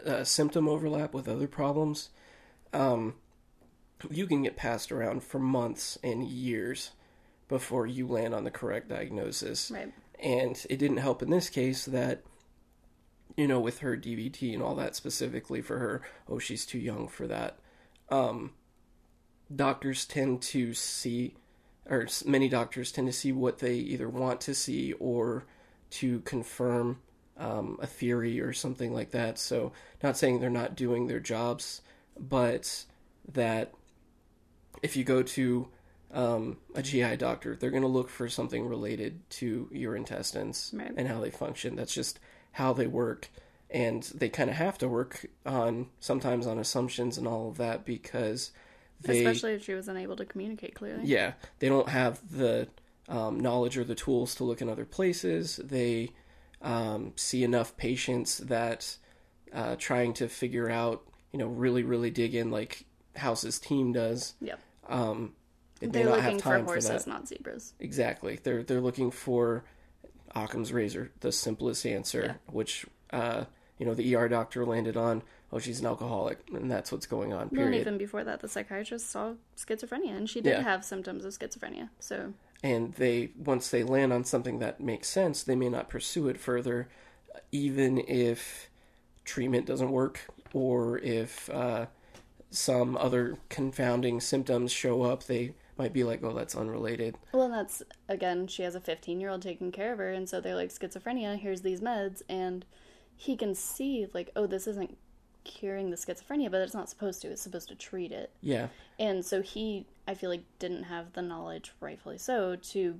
uh, 0.05 0.23
symptom 0.23 0.67
overlap 0.67 1.13
with 1.13 1.27
other 1.27 1.47
problems, 1.47 2.09
um, 2.73 3.13
you 4.09 4.27
can 4.27 4.43
get 4.43 4.55
passed 4.55 4.91
around 4.91 5.23
for 5.23 5.39
months 5.39 5.97
and 6.03 6.23
years 6.23 6.91
before 7.47 7.87
you 7.87 8.07
land 8.07 8.33
on 8.33 8.43
the 8.43 8.51
correct 8.51 8.89
diagnosis. 8.89 9.71
Right. 9.71 9.93
And 10.19 10.65
it 10.69 10.77
didn't 10.77 10.97
help 10.97 11.21
in 11.21 11.29
this 11.29 11.49
case 11.49 11.85
that, 11.85 12.23
you 13.37 13.47
know, 13.47 13.59
with 13.59 13.79
her 13.79 13.97
DVT 13.97 14.53
and 14.53 14.63
all 14.63 14.75
that 14.75 14.95
specifically 14.95 15.61
for 15.61 15.79
her, 15.79 16.01
oh, 16.27 16.39
she's 16.39 16.65
too 16.65 16.79
young 16.79 17.07
for 17.07 17.27
that. 17.27 17.59
Um, 18.09 18.51
doctors 19.53 20.05
tend 20.05 20.41
to 20.41 20.73
see, 20.73 21.35
or 21.89 22.07
many 22.25 22.49
doctors 22.49 22.91
tend 22.91 23.07
to 23.07 23.13
see 23.13 23.31
what 23.31 23.59
they 23.59 23.75
either 23.75 24.09
want 24.09 24.41
to 24.41 24.55
see 24.55 24.93
or 24.93 25.45
to 25.91 26.21
confirm 26.21 26.99
um, 27.37 27.77
a 27.81 27.87
theory 27.87 28.39
or 28.39 28.53
something 28.53 28.93
like 28.93 29.11
that. 29.11 29.37
So, 29.37 29.73
not 30.01 30.17
saying 30.17 30.39
they're 30.39 30.49
not 30.49 30.75
doing 30.75 31.07
their 31.07 31.19
jobs, 31.19 31.81
but 32.17 32.85
that 33.33 33.73
if 34.83 34.95
you 34.95 35.03
go 35.03 35.23
to 35.23 35.67
um, 36.13 36.57
a 36.75 36.81
GI 36.81 37.17
doctor, 37.17 37.55
they're 37.55 37.71
going 37.71 37.81
to 37.81 37.87
look 37.87 38.09
for 38.09 38.29
something 38.29 38.67
related 38.67 39.27
to 39.31 39.67
your 39.71 39.95
intestines 39.95 40.71
Right. 40.73 40.91
and 40.95 41.07
how 41.07 41.19
they 41.19 41.29
function. 41.31 41.75
That's 41.75 41.93
just 41.93 42.19
how 42.53 42.73
they 42.73 42.87
work. 42.87 43.29
And 43.69 44.03
they 44.03 44.29
kind 44.29 44.49
of 44.49 44.55
have 44.55 44.77
to 44.77 44.87
work 44.87 45.25
on 45.45 45.87
sometimes 45.99 46.47
on 46.47 46.59
assumptions 46.59 47.17
and 47.17 47.27
all 47.27 47.49
of 47.49 47.57
that 47.57 47.83
because 47.85 48.51
they, 49.01 49.17
Especially 49.25 49.53
if 49.53 49.63
she 49.65 49.73
was 49.73 49.87
unable 49.89 50.15
to 50.15 50.25
communicate 50.25 50.73
clearly. 50.75 51.01
yeah, 51.03 51.33
they 51.59 51.67
don't 51.67 51.89
have 51.89 52.19
the 52.31 52.69
um, 53.09 53.39
knowledge 53.39 53.77
or 53.77 53.83
the 53.83 53.95
tools 53.95 54.35
to 54.35 54.43
look 54.45 54.61
in 54.61 54.69
other 54.69 54.85
places. 54.85 55.57
They 55.61 56.11
um, 56.61 57.11
see 57.17 57.43
enough 57.43 57.75
patients 57.75 58.37
that 58.37 58.95
uh, 59.51 59.75
trying 59.77 60.13
to 60.13 60.29
figure 60.29 60.69
out, 60.69 61.03
you 61.33 61.39
know, 61.39 61.47
really, 61.47 61.83
really 61.83 62.09
dig 62.09 62.35
in 62.35 62.51
like 62.51 62.85
House's 63.17 63.59
team 63.59 63.91
does. 63.91 64.35
Yep. 64.41 64.59
Um, 64.87 65.33
they 65.79 65.87
they're 65.87 66.05
not 66.05 66.17
looking 66.17 66.23
have 66.23 66.33
for 66.41 66.49
time 66.49 66.59
for, 66.65 66.71
horses, 66.73 67.05
that. 67.05 67.07
not 67.07 67.27
zebras. 67.27 67.73
Exactly. 67.79 68.39
They're 68.41 68.63
they're 68.63 68.81
looking 68.81 69.11
for 69.11 69.65
Occam's 70.33 70.71
razor, 70.73 71.11
the 71.19 71.31
simplest 71.31 71.85
answer, 71.85 72.37
which 72.47 72.85
uh, 73.11 73.45
you 73.77 73.85
know 73.85 73.93
the 73.93 74.15
ER 74.15 74.27
doctor 74.29 74.65
landed 74.65 74.95
on. 74.97 75.23
Oh, 75.51 75.59
she's 75.59 75.79
an 75.79 75.85
alcoholic, 75.85 76.39
and 76.53 76.69
that's 76.71 76.91
what's 76.91 77.05
going 77.05 77.31
on. 77.31 77.49
Well, 77.51 77.61
and 77.61 77.71
Period. 77.71 77.81
even 77.81 77.97
before 77.97 78.23
that, 78.23 78.39
the 78.41 78.47
psychiatrist 78.49 79.09
saw 79.09 79.33
schizophrenia, 79.55 80.15
and 80.17 80.29
she 80.29 80.41
did 80.41 80.49
Yeah. 80.51 80.61
have 80.63 80.83
symptoms 80.83 81.23
of 81.23 81.33
schizophrenia. 81.37 81.89
So, 81.99 82.33
and 82.63 82.93
they 82.95 83.31
once 83.37 83.69
they 83.69 83.83
land 83.83 84.11
on 84.11 84.23
something 84.23 84.59
that 84.59 84.79
makes 84.81 85.07
sense, 85.07 85.43
they 85.43 85.55
may 85.55 85.69
not 85.69 85.89
pursue 85.89 86.27
it 86.29 86.37
further, 86.39 86.89
even 87.51 87.99
if 87.99 88.69
treatment 89.23 89.65
doesn't 89.65 89.91
work 89.91 90.21
or 90.53 90.97
if 90.99 91.49
uh, 91.49 91.85
some 92.55 92.97
other 92.97 93.37
confounding 93.49 94.19
symptoms 94.21 94.71
show 94.71 95.03
up. 95.03 95.25
They 95.25 95.53
might 95.77 95.93
be 95.93 96.03
like, 96.03 96.23
"Oh, 96.23 96.33
that's 96.33 96.55
unrelated." 96.55 97.15
well, 97.33 97.43
and 97.43 97.53
that's 97.53 97.83
again, 98.07 98.47
she 98.47 98.63
has 98.63 98.75
a 98.75 98.79
15 98.79 99.19
year 99.19 99.29
old 99.29 99.41
taking 99.41 99.71
care 99.71 99.93
of 99.93 99.99
her, 99.99 100.11
and 100.11 100.27
so 100.29 100.39
they're 100.39 100.55
like 100.55 100.69
schizophrenia. 100.69 101.37
Here's 101.37 101.61
these 101.61 101.81
meds, 101.81 102.21
and 102.29 102.65
he 103.15 103.35
can 103.35 103.55
see 103.55 104.07
like, 104.13 104.31
oh, 104.35 104.47
this 104.47 104.67
isn't 104.67 104.97
curing 105.43 105.89
the 105.91 105.95
schizophrenia, 105.95 106.51
but 106.51 106.61
it's 106.61 106.73
not 106.73 106.89
supposed 106.89 107.21
to. 107.21 107.29
It's 107.29 107.41
supposed 107.41 107.69
to 107.69 107.75
treat 107.75 108.11
it. 108.11 108.31
Yeah, 108.41 108.67
And 108.99 109.23
so 109.23 109.41
he, 109.41 109.85
I 110.07 110.15
feel 110.15 110.29
like, 110.29 110.43
didn't 110.59 110.83
have 110.83 111.13
the 111.13 111.21
knowledge, 111.21 111.71
rightfully 111.79 112.17
so, 112.17 112.55
to 112.55 112.99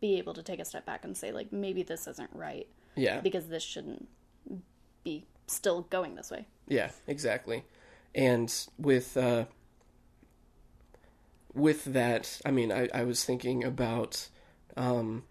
be 0.00 0.18
able 0.18 0.34
to 0.34 0.42
take 0.42 0.60
a 0.60 0.64
step 0.64 0.84
back 0.84 1.04
and 1.04 1.16
say, 1.16 1.32
like, 1.32 1.52
maybe 1.52 1.82
this 1.82 2.06
isn't 2.06 2.30
right 2.32 2.68
yeah, 2.96 3.20
because 3.20 3.48
this 3.48 3.62
shouldn't 3.62 4.08
be 5.04 5.24
still 5.46 5.82
going 5.82 6.14
this 6.14 6.30
way. 6.30 6.46
yeah, 6.68 6.90
exactly. 7.06 7.64
And 8.14 8.52
with 8.78 9.16
uh, 9.16 9.44
with 11.54 11.84
that, 11.84 12.40
I 12.44 12.50
mean, 12.50 12.72
I, 12.72 12.88
I 12.94 13.04
was 13.04 13.24
thinking 13.24 13.64
about 13.64 14.28
um, 14.76 15.24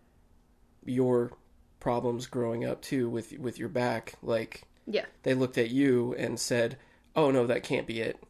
your 0.84 1.32
problems 1.80 2.28
growing 2.28 2.66
up 2.66 2.82
too 2.82 3.10
with 3.10 3.34
with 3.40 3.60
your 3.60 3.70
back, 3.70 4.16
like. 4.22 4.64
Yeah, 4.88 5.06
they 5.24 5.34
looked 5.34 5.58
at 5.58 5.72
you 5.72 6.14
and 6.16 6.40
said, 6.40 6.78
"Oh 7.16 7.32
no, 7.32 7.48
that 7.48 7.64
can't 7.64 7.88
be 7.88 8.02
it." 8.02 8.22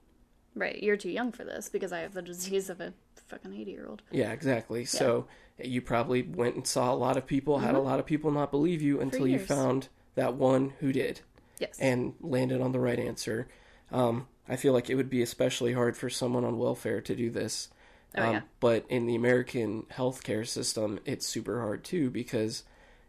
right. 0.56 0.82
You're 0.82 0.96
too 0.96 1.10
young 1.10 1.34
for 1.34 1.44
this 1.44 1.68
because 1.68 1.92
I 1.92 2.00
have 2.00 2.14
the 2.14 2.22
disease 2.22 2.70
of 2.70 2.80
a 2.80 2.94
fucking 3.28 3.54
80 3.54 3.72
year 3.72 3.88
old. 3.88 4.02
Yeah, 4.10 4.32
exactly. 4.32 4.86
So 4.86 5.28
you 5.62 5.82
probably 5.82 6.22
went 6.22 6.56
and 6.56 6.66
saw 6.66 6.94
a 6.94 6.96
lot 6.96 7.18
of 7.18 7.28
people, 7.28 7.60
had 7.60 7.76
a 7.76 7.80
lot 7.80 8.00
of 8.00 8.06
people 8.06 8.32
not 8.32 8.52
believe 8.52 8.82
you 8.82 9.02
until 9.02 9.28
you 9.28 9.38
found 9.38 9.90
that 10.16 10.36
one 10.36 10.74
who 10.80 10.94
did 10.94 11.22
Yes. 11.60 11.78
and 11.80 12.14
landed 12.22 12.62
on 12.62 12.72
the 12.72 12.80
right 12.80 13.00
answer. 13.00 13.48
Um, 13.92 14.28
I 14.48 14.56
feel 14.56 14.74
like 14.74 14.90
it 14.90 14.96
would 14.96 15.10
be 15.10 15.22
especially 15.22 15.74
hard 15.74 15.98
for 15.98 16.10
someone 16.10 16.46
on 16.46 16.58
welfare 16.58 17.02
to 17.02 17.16
do 17.16 17.30
this. 17.30 17.70
Oh, 18.18 18.24
um. 18.36 18.44
But 18.60 18.86
in 18.90 19.06
the 19.08 19.16
American 19.16 19.84
healthcare 19.92 20.48
system, 20.48 21.00
it's 21.06 21.26
super 21.26 21.60
hard 21.62 21.84
too 21.84 22.10
because, 22.10 22.64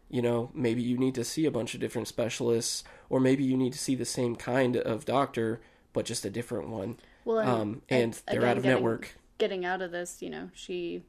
you 0.09 0.21
know, 0.21 0.49
maybe 0.53 0.81
you 0.81 0.97
need 0.97 1.15
to 1.15 1.23
see 1.23 1.45
a 1.45 1.51
bunch 1.51 1.73
of 1.73 1.79
different 1.79 2.07
specialists, 2.07 2.83
or 3.09 3.19
maybe 3.19 3.43
you 3.43 3.55
need 3.55 3.73
to 3.73 3.79
see 3.79 3.95
the 3.95 4.05
same 4.05 4.35
kind 4.35 4.75
of 4.75 5.05
doctor, 5.05 5.61
but 5.93 6.05
just 6.05 6.25
a 6.25 6.29
different 6.29 6.69
one. 6.69 6.97
well, 7.25 7.39
and, 7.39 7.49
Um, 7.49 7.81
and 7.89 8.13
they're 8.27 8.39
again, 8.39 8.49
out 8.49 8.57
of 8.57 8.63
getting- 8.63 8.75
network. 8.77 9.15
Getting 9.37 9.65
out 9.65 9.81
of 9.83 9.91
this, 9.91 10.21
you 10.21 10.29
know, 10.31 10.49
she 10.55 11.03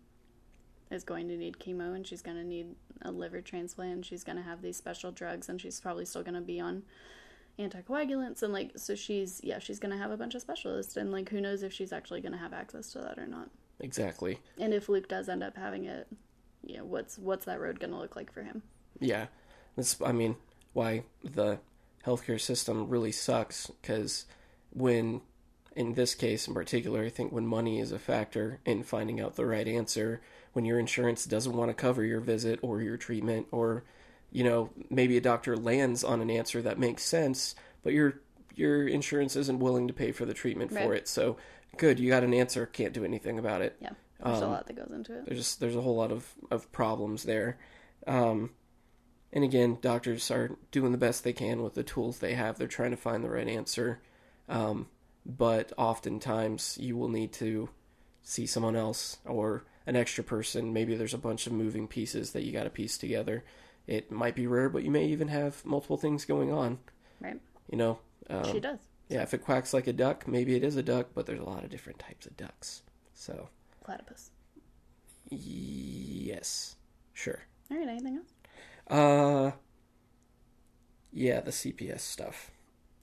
is 0.91 1.03
going 1.05 1.29
to 1.29 1.37
need 1.37 1.59
chemo 1.59 1.95
and 1.95 2.07
she's 2.07 2.21
going 2.23 2.37
to 2.37 2.45
need 2.45 2.75
a 3.03 3.11
liver 3.11 3.41
transplant. 3.41 3.93
and 3.93 4.05
She's 4.07 4.23
going 4.25 4.37
to 4.37 4.43
have 4.43 4.61
these 4.63 4.77
special 4.77 5.11
drugs 5.13 5.49
and 5.49 5.61
she's 5.61 5.81
probably 5.81 6.05
still 6.05 6.23
going 6.23 6.35
to 6.35 6.41
be 6.43 6.61
on 6.61 6.83
anticoagulants 7.59 8.43
and 8.43 8.52
like 8.52 8.72
so 8.76 8.94
she's 8.94 9.40
yeah 9.43 9.59
she's 9.59 9.80
to 9.90 9.98
have 9.98 10.10
a 10.10 10.16
bunch 10.16 10.35
of 10.35 10.40
specialists 10.40 10.97
and 10.97 11.10
like 11.10 11.28
who 11.28 11.40
knows 11.40 11.62
if 11.62 11.72
she's 11.72 11.93
actually 11.93 12.20
to 12.32 12.39
have 12.39 12.52
access 12.52 12.93
to 12.93 12.98
that 13.01 13.18
or 13.18 13.26
not. 13.26 13.51
Exactly. 13.80 14.39
and 14.59 14.72
if 14.72 14.89
luke 14.89 15.09
does 15.09 15.28
end 15.28 15.43
up 15.43 15.56
having 15.56 15.85
it 15.85 16.09
you 16.64 16.76
know 16.76 16.85
what's 16.85 17.18
what's 17.18 17.44
that 17.47 17.60
road 17.60 17.80
to 17.93 17.98
look 17.98 18.16
like 18.16 18.32
for 18.32 18.43
him? 18.43 18.62
Yeah, 19.01 19.26
that's 19.76 20.01
I 20.05 20.12
mean 20.12 20.36
why 20.72 21.05
the 21.24 21.59
healthcare 22.05 22.40
system 22.40 22.89
really 22.89 23.12
sucks 23.12 23.70
because 23.80 24.26
when 24.70 25.22
in 25.74 25.94
this 25.94 26.14
case 26.14 26.48
in 26.48 26.55
particular, 26.55 27.05
I 27.05 27.09
think 27.09 27.32
when 27.32 27.47
money 27.47 27.78
is 27.78 27.93
a 27.93 27.98
factor 27.98 28.60
in 28.64 28.82
finding 28.82 29.20
out 29.20 29.36
the 29.36 29.47
right 29.47 29.66
answer, 29.66 30.20
when 30.52 30.64
your 30.64 30.78
insurance 30.78 31.24
doesn't 31.24 31.56
want 31.56 31.70
to 31.70 31.74
cover 31.74 32.05
your 32.05 32.20
visit 32.20 32.59
or 32.62 32.82
your 32.82 32.97
treatment, 32.97 33.47
or 33.52 33.85
you 34.31 34.45
know 34.45 34.71
maybe 34.91 35.17
a 35.17 35.21
doctor 35.21 35.57
lands 35.57 36.05
on 36.05 36.21
an 36.21 36.31
answer 36.31 36.63
that 36.63 36.79
makes 36.79 37.03
sense, 37.05 37.55
but 37.83 37.93
your 37.93 38.21
your 38.55 38.87
insurance 38.89 39.37
isn't 39.37 39.61
willing 39.61 39.87
to 39.89 39.95
pay 39.95 40.13
for 40.13 40.25
the 40.25 40.35
treatment 40.35 40.73
for 40.73 40.95
it. 40.95 41.07
So 41.09 41.37
good, 41.77 42.01
you 42.01 42.09
got 42.11 42.25
an 42.25 42.35
answer, 42.35 42.67
can't 42.67 42.93
do 42.93 43.05
anything 43.05 43.39
about 43.39 43.63
it. 43.63 43.77
yeah 43.81 43.91
there's 44.21 44.41
a 44.41 44.45
Um, 44.47 44.51
lot 44.51 44.67
that 44.67 44.75
goes 44.75 44.91
into 44.91 45.17
it 45.17 45.27
There's 45.27 45.39
just, 45.39 45.61
there's 45.61 45.77
a 45.77 45.81
whole 45.81 45.95
lot 45.95 46.11
of, 46.11 46.35
of 46.51 46.71
problems 46.73 47.23
there. 47.23 47.57
Um, 48.07 48.51
and 49.33 49.45
again, 49.45 49.79
doctors 49.81 50.29
are 50.33 50.57
doing 50.73 50.91
the 50.91 50.99
best 50.99 51.23
they 51.23 51.33
can 51.33 51.63
with 51.63 51.75
the 51.75 51.85
tools 51.85 52.19
they 52.19 52.35
have. 52.35 52.59
They're 52.59 52.67
trying 52.67 52.91
to 52.91 52.97
find 52.97 53.23
the 53.23 53.31
right 53.31 53.47
answer. 53.47 54.01
Um, 54.49 54.89
but 55.25 55.73
oftentimes 55.77 56.79
you 56.81 56.97
will 56.97 57.09
need 57.11 57.33
to 57.35 57.69
see 58.23 58.47
someone 58.47 58.75
else 58.75 59.19
or 59.25 59.65
an 59.87 59.95
extra 59.97 60.25
person. 60.25 60.73
Maybe 60.73 60.97
there's 60.97 61.15
a 61.15 61.19
bunch 61.19 61.47
of 61.47 61.53
moving 61.53 61.87
pieces 61.87 62.33
that 62.33 62.43
you 62.43 62.53
got 62.53 62.65
to 62.65 62.71
piece 62.71 62.99
together. 62.99 63.45
It 63.89 64.12
might 64.12 64.36
be 64.36 64.47
rare, 64.47 64.69
but 64.69 64.85
you 64.85 64.90
may 64.90 65.06
even 65.06 65.28
have 65.28 65.65
multiple 65.65 65.97
things 65.97 66.24
going 66.24 66.52
on. 66.52 66.78
right 67.20 67.40
You 67.70 67.78
know, 67.78 67.98
um, 68.31 68.44
she 68.52 68.60
does 68.60 68.78
yeah. 69.09 69.23
If 69.23 69.32
it 69.35 69.43
quacks 69.43 69.73
like 69.73 69.86
a 69.86 69.93
duck, 69.93 70.28
maybe 70.28 70.55
it 70.55 70.62
is 70.62 70.77
a 70.77 70.82
duck, 70.82 71.09
but 71.15 71.27
there's 71.27 71.40
a 71.40 71.44
lot 71.44 71.65
of 71.65 71.70
different 71.70 71.98
types 71.98 72.27
of 72.27 72.36
ducks. 72.36 72.82
So 73.15 73.48
platypus 73.82 74.31
yes, 75.31 76.77
sure. 77.12 77.40
all 77.70 77.78
right 77.78 77.89
anything 77.89 78.16
else 78.16 78.32
Uh, 78.89 79.52
yeah, 81.12 81.40
the 81.40 81.51
CPS 81.51 82.01
stuff. 82.01 82.51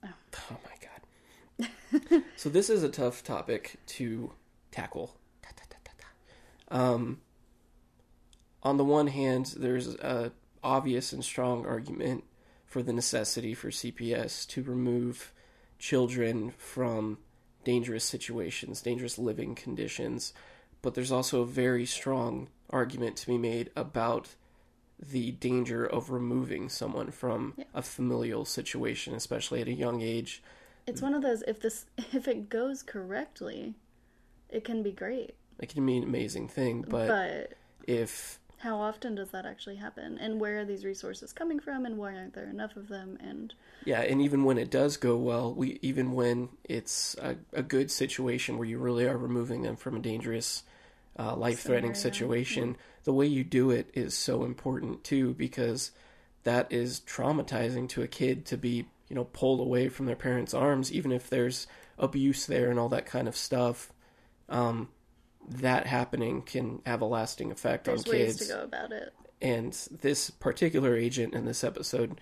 Oh. 0.04 0.08
Oh 0.50 0.56
my 0.64 1.68
god. 2.08 2.22
so 2.36 2.48
this 2.48 2.70
is 2.70 2.82
a 2.82 2.88
tough 2.88 3.22
topic 3.24 3.76
to 3.86 4.32
tackle. 4.70 5.16
Ta, 5.42 5.50
ta, 5.56 5.64
ta, 5.68 5.76
ta, 5.84 5.92
ta. 5.98 6.76
Um, 6.94 7.20
on 8.62 8.76
the 8.76 8.84
one 8.84 9.08
hand, 9.08 9.54
there's 9.56 9.88
a 9.88 10.32
obvious 10.66 11.12
and 11.12 11.24
strong 11.24 11.64
argument 11.64 12.24
for 12.66 12.82
the 12.82 12.92
necessity 12.92 13.54
for 13.54 13.70
CPS 13.70 14.46
to 14.48 14.62
remove 14.62 15.32
children 15.78 16.52
from 16.58 17.18
dangerous 17.64 18.04
situations, 18.04 18.82
dangerous 18.82 19.18
living 19.18 19.54
conditions. 19.54 20.32
But 20.82 20.94
there's 20.94 21.12
also 21.12 21.42
a 21.42 21.46
very 21.46 21.86
strong 21.86 22.48
argument 22.70 23.16
to 23.18 23.26
be 23.26 23.38
made 23.38 23.70
about 23.76 24.34
the 24.98 25.30
danger 25.32 25.84
of 25.86 26.10
removing 26.10 26.68
someone 26.68 27.10
from 27.10 27.54
Yeah. 27.56 27.64
a 27.74 27.82
familial 27.82 28.44
situation, 28.44 29.14
especially 29.14 29.60
at 29.60 29.68
a 29.68 29.72
young 29.72 30.00
age. 30.02 30.42
it's 30.86 31.02
one 31.02 31.14
of 31.14 31.22
those 31.22 31.42
if 31.48 31.60
this 31.60 31.86
if 32.12 32.28
it 32.28 32.48
goes 32.48 32.82
correctly 32.82 33.74
it 34.48 34.62
can 34.64 34.82
be 34.84 34.92
great 34.92 35.34
It 35.58 35.68
can 35.68 35.84
be 35.84 35.96
an 35.96 36.04
amazing 36.04 36.48
thing, 36.48 36.82
but, 36.88 37.08
but 37.08 37.52
if 37.86 38.38
How 38.58 38.78
often 38.78 39.14
does 39.14 39.30
that 39.30 39.44
actually 39.44 39.76
happen? 39.76 40.18
And 40.18 40.40
where 40.40 40.58
are 40.58 40.64
these 40.64 40.84
resources 40.84 41.32
coming 41.32 41.60
from? 41.60 41.84
And 41.84 41.98
why 41.98 42.14
aren't 42.14 42.34
there 42.34 42.48
enough 42.48 42.76
of 42.76 42.88
them? 42.88 43.18
And 43.20 43.52
Yeah, 43.84 44.00
and 44.00 44.22
even 44.22 44.44
when 44.44 44.58
it 44.58 44.70
does 44.70 44.96
go 44.96 45.16
well, 45.16 45.52
we 45.52 45.78
even 45.82 46.12
when 46.12 46.48
it's 46.64 47.14
a, 47.20 47.36
a 47.52 47.62
good 47.62 47.90
situation 47.90 48.56
where 48.56 48.66
you 48.66 48.78
really 48.78 49.06
are 49.06 49.18
removing 49.18 49.62
them 49.62 49.76
from 49.76 49.96
a 49.96 50.00
dangerous, 50.00 50.62
uh, 51.18 51.36
life-threatening 51.36 51.94
Scenario, 51.94 52.12
situation, 52.12 52.76
the 53.04 53.12
way 53.12 53.26
you 53.26 53.44
do 53.44 53.70
it 53.70 53.90
is 53.92 54.16
so 54.16 54.44
important 54.44 55.04
too 55.04 55.34
because 55.34 55.90
that 56.44 56.70
is 56.72 57.00
traumatizing 57.00 57.88
to 57.90 58.02
a 58.02 58.08
kid 58.08 58.46
to 58.46 58.56
be 58.56 58.86
you 59.08 59.16
know 59.16 59.24
pulled 59.24 59.60
away 59.60 59.88
from 59.88 60.06
their 60.06 60.16
parents' 60.16 60.54
arms, 60.54 60.90
even 60.90 61.12
if 61.12 61.28
there's 61.28 61.66
abuse 61.98 62.46
there 62.46 62.70
and 62.70 62.78
all 62.78 62.88
that 62.88 63.06
kind 63.06 63.28
of 63.28 63.36
stuff. 63.36 63.92
Um, 64.48 64.88
that 65.48 65.86
happening 65.86 66.42
can 66.42 66.80
have 66.86 67.00
a 67.00 67.04
lasting 67.04 67.50
effect 67.52 67.84
there's 67.84 68.04
on 68.04 68.12
ways 68.12 68.36
kids 68.36 68.48
to 68.48 68.54
go 68.54 68.62
about 68.62 68.92
it. 68.92 69.12
and 69.40 69.72
this 70.00 70.30
particular 70.30 70.96
agent 70.96 71.34
in 71.34 71.44
this 71.44 71.62
episode 71.62 72.20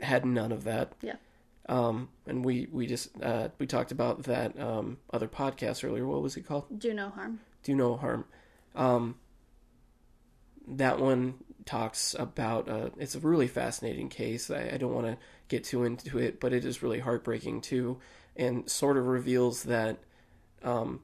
had 0.00 0.24
none 0.24 0.52
of 0.52 0.64
that. 0.64 0.92
Yeah. 1.02 1.16
Um, 1.68 2.08
and 2.26 2.44
we 2.44 2.66
we 2.72 2.86
just 2.86 3.10
uh, 3.22 3.48
we 3.58 3.66
talked 3.66 3.92
about 3.92 4.22
that 4.24 4.58
um, 4.58 4.98
other 5.12 5.28
podcast 5.28 5.84
earlier. 5.84 6.06
What 6.06 6.22
was 6.22 6.36
it 6.36 6.42
called? 6.46 6.78
Do 6.78 6.94
no 6.94 7.10
harm. 7.10 7.40
Do 7.62 7.74
no 7.74 7.96
harm. 7.96 8.24
Um, 8.74 9.16
that 10.66 10.98
one 10.98 11.34
talks 11.64 12.14
about 12.18 12.68
uh, 12.68 12.90
it's 12.98 13.14
a 13.14 13.20
really 13.20 13.48
fascinating 13.48 14.08
case. 14.08 14.50
I, 14.50 14.70
I 14.74 14.76
don't 14.78 14.94
want 14.94 15.06
to 15.06 15.18
get 15.48 15.64
too 15.64 15.84
into 15.84 16.18
it, 16.18 16.40
but 16.40 16.52
it 16.52 16.64
is 16.64 16.82
really 16.82 17.00
heartbreaking 17.00 17.60
too, 17.60 17.98
and 18.36 18.68
sort 18.68 18.96
of 18.96 19.06
reveals 19.06 19.64
that 19.64 19.98
um, 20.62 21.00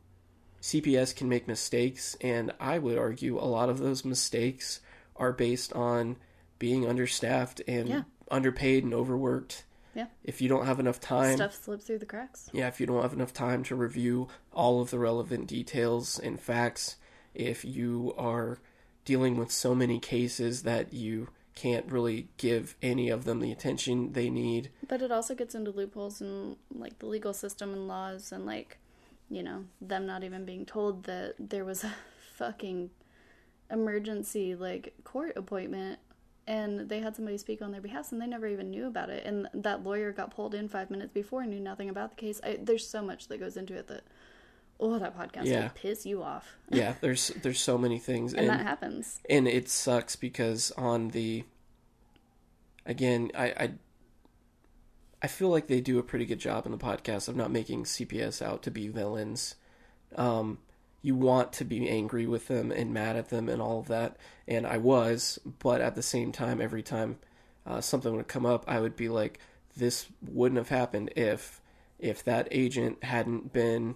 CPS 0.64 1.14
can 1.14 1.28
make 1.28 1.46
mistakes, 1.46 2.16
and 2.22 2.50
I 2.58 2.78
would 2.78 2.96
argue 2.96 3.38
a 3.38 3.44
lot 3.44 3.68
of 3.68 3.80
those 3.80 4.02
mistakes 4.02 4.80
are 5.14 5.30
based 5.30 5.74
on 5.74 6.16
being 6.58 6.86
understaffed 6.88 7.60
and 7.68 7.86
Yeah. 7.86 8.02
underpaid 8.30 8.82
and 8.82 8.94
overworked. 8.94 9.64
Yeah. 9.94 10.06
If 10.24 10.40
you 10.40 10.48
don't 10.48 10.64
have 10.64 10.80
enough 10.80 11.00
time, 11.00 11.36
Stuff 11.36 11.62
slips 11.62 11.84
through 11.84 11.98
the 11.98 12.06
cracks. 12.06 12.48
yeah, 12.54 12.66
if 12.66 12.80
you 12.80 12.86
don't 12.86 13.02
have 13.02 13.12
enough 13.12 13.34
time 13.34 13.62
to 13.64 13.76
review 13.76 14.28
all 14.54 14.80
of 14.80 14.88
the 14.90 14.98
relevant 14.98 15.48
details 15.48 16.18
and 16.18 16.40
facts, 16.40 16.96
if 17.34 17.62
you 17.66 18.14
are 18.16 18.58
dealing 19.04 19.36
with 19.36 19.52
so 19.52 19.74
many 19.74 20.00
cases 20.00 20.62
that 20.62 20.94
you 20.94 21.28
can't 21.54 21.92
really 21.92 22.28
give 22.38 22.74
any 22.80 23.10
of 23.10 23.24
them 23.24 23.40
the 23.40 23.52
attention 23.52 24.14
they 24.14 24.30
need. 24.30 24.70
But 24.88 25.02
it 25.02 25.12
also 25.12 25.34
gets 25.34 25.54
into 25.54 25.70
loopholes 25.72 26.22
in 26.22 26.56
like 26.74 27.00
the 27.00 27.06
legal 27.06 27.34
system 27.34 27.74
and 27.74 27.86
laws 27.86 28.32
and 28.32 28.46
like, 28.46 28.78
you 29.34 29.42
know, 29.42 29.64
them 29.80 30.06
not 30.06 30.24
even 30.24 30.44
being 30.44 30.64
told 30.66 31.04
that 31.04 31.34
there 31.38 31.64
was 31.64 31.84
a 31.84 31.92
fucking 32.36 32.90
emergency 33.70 34.54
like 34.54 34.94
court 35.04 35.32
appointment 35.36 35.98
and 36.46 36.88
they 36.90 37.00
had 37.00 37.16
somebody 37.16 37.38
speak 37.38 37.62
on 37.62 37.72
their 37.72 37.80
behalf 37.80 38.12
and 38.12 38.20
they 38.20 38.26
never 38.26 38.46
even 38.46 38.70
knew 38.70 38.86
about 38.86 39.08
it 39.08 39.24
and 39.24 39.48
that 39.54 39.82
lawyer 39.82 40.12
got 40.12 40.30
pulled 40.30 40.54
in 40.54 40.68
5 40.68 40.90
minutes 40.90 41.10
before 41.12 41.40
and 41.40 41.50
knew 41.50 41.60
nothing 41.60 41.88
about 41.88 42.10
the 42.10 42.16
case. 42.16 42.40
I, 42.44 42.58
there's 42.62 42.86
so 42.86 43.00
much 43.02 43.28
that 43.28 43.38
goes 43.40 43.56
into 43.56 43.74
it 43.74 43.88
that 43.88 44.02
oh 44.78 44.98
that 44.98 45.16
podcast 45.18 45.46
Yeah. 45.46 45.62
will 45.62 45.70
piss 45.70 46.04
you 46.04 46.22
off. 46.22 46.56
Yeah, 46.70 46.94
there's 47.00 47.28
there's 47.42 47.60
so 47.60 47.78
many 47.78 47.98
things 47.98 48.34
And 48.34 48.48
that 48.50 48.60
happens. 48.60 49.20
and 49.30 49.48
it 49.48 49.68
sucks 49.70 50.14
because 50.16 50.70
on 50.76 51.08
the 51.08 51.44
again 52.84 53.30
I, 53.34 53.44
I 53.46 53.70
I 55.24 55.26
feel 55.26 55.48
like 55.48 55.68
they 55.68 55.80
do 55.80 55.98
a 55.98 56.02
pretty 56.02 56.26
good 56.26 56.38
job 56.38 56.66
in 56.66 56.72
the 56.72 56.76
podcast 56.76 57.28
of 57.28 57.34
not 57.34 57.50
making 57.50 57.84
CPS 57.84 58.42
out 58.42 58.62
to 58.64 58.70
be 58.70 58.88
villains. 58.88 59.54
Um, 60.16 60.58
you 61.00 61.14
want 61.14 61.50
to 61.54 61.64
be 61.64 61.88
angry 61.88 62.26
with 62.26 62.46
them 62.48 62.70
and 62.70 62.92
mad 62.92 63.16
at 63.16 63.30
them 63.30 63.48
and 63.48 63.62
all 63.62 63.80
of 63.80 63.88
that, 63.88 64.18
and 64.46 64.66
I 64.66 64.76
was, 64.76 65.38
but 65.60 65.80
at 65.80 65.94
the 65.94 66.02
same 66.02 66.30
time, 66.30 66.60
every 66.60 66.82
time 66.82 67.16
uh, 67.66 67.80
something 67.80 68.14
would 68.14 68.28
come 68.28 68.44
up, 68.44 68.64
I 68.68 68.80
would 68.80 68.96
be 68.96 69.08
like, 69.08 69.38
"This 69.74 70.08
wouldn't 70.20 70.58
have 70.58 70.68
happened 70.68 71.10
if 71.16 71.62
if 71.98 72.22
that 72.24 72.46
agent 72.50 73.02
hadn't 73.02 73.50
been 73.50 73.94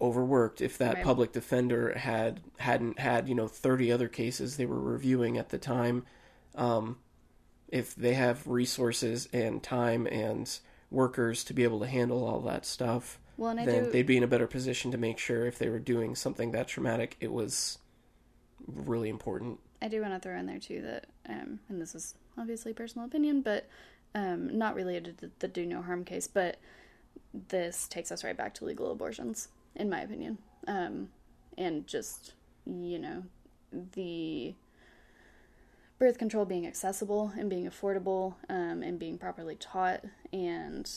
overworked 0.00 0.62
if 0.62 0.78
that 0.78 0.94
Right. 0.94 1.04
public 1.04 1.32
defender 1.32 1.92
had 1.92 2.40
hadn't 2.58 2.98
had 2.98 3.28
you 3.28 3.34
know 3.34 3.48
30 3.48 3.92
other 3.92 4.08
cases 4.08 4.56
they 4.56 4.66
were 4.66 4.80
reviewing 4.80 5.36
at 5.36 5.50
the 5.50 5.58
time 5.58 6.04
um, 6.54 6.96
if 7.68 7.94
they 7.94 8.14
have 8.14 8.46
resources 8.46 9.28
and 9.32 9.62
time 9.62 10.06
and 10.06 10.58
workers 10.90 11.42
to 11.44 11.52
be 11.52 11.64
able 11.64 11.80
to 11.80 11.86
handle 11.86 12.24
all 12.24 12.40
that 12.40 12.64
stuff 12.64 13.18
Well, 13.36 13.50
and 13.50 13.60
I 13.60 13.64
then 13.66 13.84
do 13.84 13.90
they'd 13.90 14.06
be 14.06 14.16
in 14.16 14.22
a 14.22 14.28
better 14.28 14.46
position 14.46 14.90
to 14.92 14.98
make 14.98 15.18
sure 15.18 15.46
if 15.46 15.58
they 15.58 15.68
were 15.68 15.78
doing 15.78 16.14
something 16.14 16.52
that 16.52 16.68
traumatic 16.68 17.16
it 17.20 17.32
was 17.32 17.78
really 18.66 19.08
important. 19.08 19.60
I 19.82 19.88
do 19.88 20.00
want 20.00 20.14
to 20.14 20.20
throw 20.20 20.38
in 20.38 20.46
there 20.46 20.58
too 20.58 20.82
that, 20.82 21.06
um, 21.28 21.60
and 21.68 21.80
this 21.80 21.94
is 21.94 22.14
obviously 22.38 22.72
personal 22.72 23.06
opinion, 23.06 23.42
but 23.42 23.68
um, 24.14 24.56
not 24.56 24.74
related 24.74 25.18
to 25.18 25.30
the 25.38 25.48
do 25.48 25.66
no 25.66 25.82
harm 25.82 26.04
case, 26.04 26.26
but 26.26 26.56
this 27.48 27.86
takes 27.88 28.10
us 28.10 28.24
right 28.24 28.36
back 28.36 28.54
to 28.54 28.64
legal 28.64 28.90
abortions, 28.90 29.48
in 29.74 29.90
my 29.90 30.00
opinion, 30.00 30.38
um, 30.66 31.08
and 31.58 31.86
just 31.86 32.32
you 32.64 32.98
know 32.98 33.22
the 33.94 34.54
birth 35.98 36.18
control 36.18 36.44
being 36.44 36.66
accessible 36.66 37.32
and 37.38 37.48
being 37.48 37.68
affordable 37.68 38.34
um, 38.48 38.82
and 38.82 38.98
being 38.98 39.18
properly 39.18 39.56
taught, 39.56 40.04
and 40.32 40.90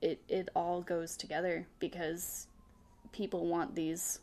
it 0.00 0.20
it 0.28 0.48
all 0.54 0.80
goes 0.80 1.16
together 1.16 1.66
because 1.78 2.46
people 3.12 3.46
want 3.46 3.74
these 3.74 4.20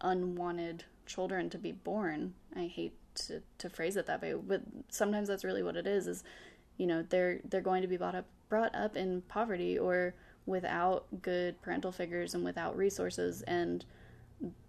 unwanted 0.00 0.84
children 1.06 1.50
to 1.50 1.58
be 1.58 1.72
born. 1.72 2.34
I 2.54 2.66
hate 2.66 2.94
to, 3.14 3.42
to 3.58 3.68
phrase 3.68 3.96
it 3.96 4.06
that 4.06 4.22
way, 4.22 4.34
but 4.34 4.62
sometimes 4.88 5.28
that's 5.28 5.44
really 5.44 5.62
what 5.62 5.76
it 5.76 5.86
is. 5.86 6.06
Is 6.06 6.24
you 6.76 6.86
know 6.86 7.02
they're 7.08 7.40
they're 7.48 7.60
going 7.60 7.82
to 7.82 7.88
be 7.88 7.96
brought 7.96 8.14
up 8.14 8.26
brought 8.48 8.74
up 8.74 8.96
in 8.96 9.22
poverty 9.22 9.78
or 9.78 10.14
without 10.46 11.06
good 11.22 11.60
parental 11.62 11.92
figures 11.92 12.34
and 12.34 12.44
without 12.44 12.76
resources, 12.76 13.42
and 13.42 13.84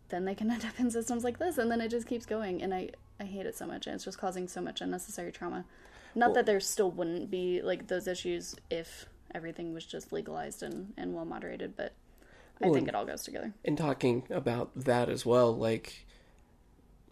then 0.10 0.26
they 0.26 0.36
can 0.36 0.52
end 0.52 0.66
up 0.66 0.80
in 0.80 0.92
systems 0.92 1.24
like 1.24 1.40
this, 1.40 1.58
and 1.58 1.70
then 1.70 1.82
it 1.82 1.90
just 1.90 2.08
keeps 2.08 2.26
going. 2.26 2.62
And 2.62 2.74
I 2.74 2.90
I 3.22 3.26
hate 3.26 3.46
it 3.46 3.56
so 3.56 3.68
much, 3.68 3.86
and 3.86 3.94
it's 3.96 4.04
just 4.04 4.18
causing 4.18 4.48
so 4.48 4.60
much 4.62 4.82
unnecessary 4.82 5.32
trauma. 5.32 5.64
Not 6.16 6.28
Well- 6.30 6.34
that 6.36 6.46
there 6.48 6.60
still 6.60 6.90
wouldn't 6.92 7.30
be 7.30 7.62
like 7.62 7.88
those 7.88 8.08
issues 8.08 8.56
if 8.72 9.06
everything 9.34 9.74
was 9.74 9.86
just 9.86 10.12
legalized 10.12 10.64
and, 10.64 10.94
and 10.98 11.14
well 11.14 11.24
moderated, 11.26 11.78
but 11.78 11.94
I 12.62 12.66
Well, 12.66 12.74
think 12.74 12.88
it 12.88 12.96
all 12.96 13.06
goes 13.06 13.24
together. 13.24 13.54
and 13.64 13.78
talking 13.78 14.24
about 14.30 14.72
that 14.76 15.08
as 15.10 15.26
well 15.26 15.56
like 15.56 16.06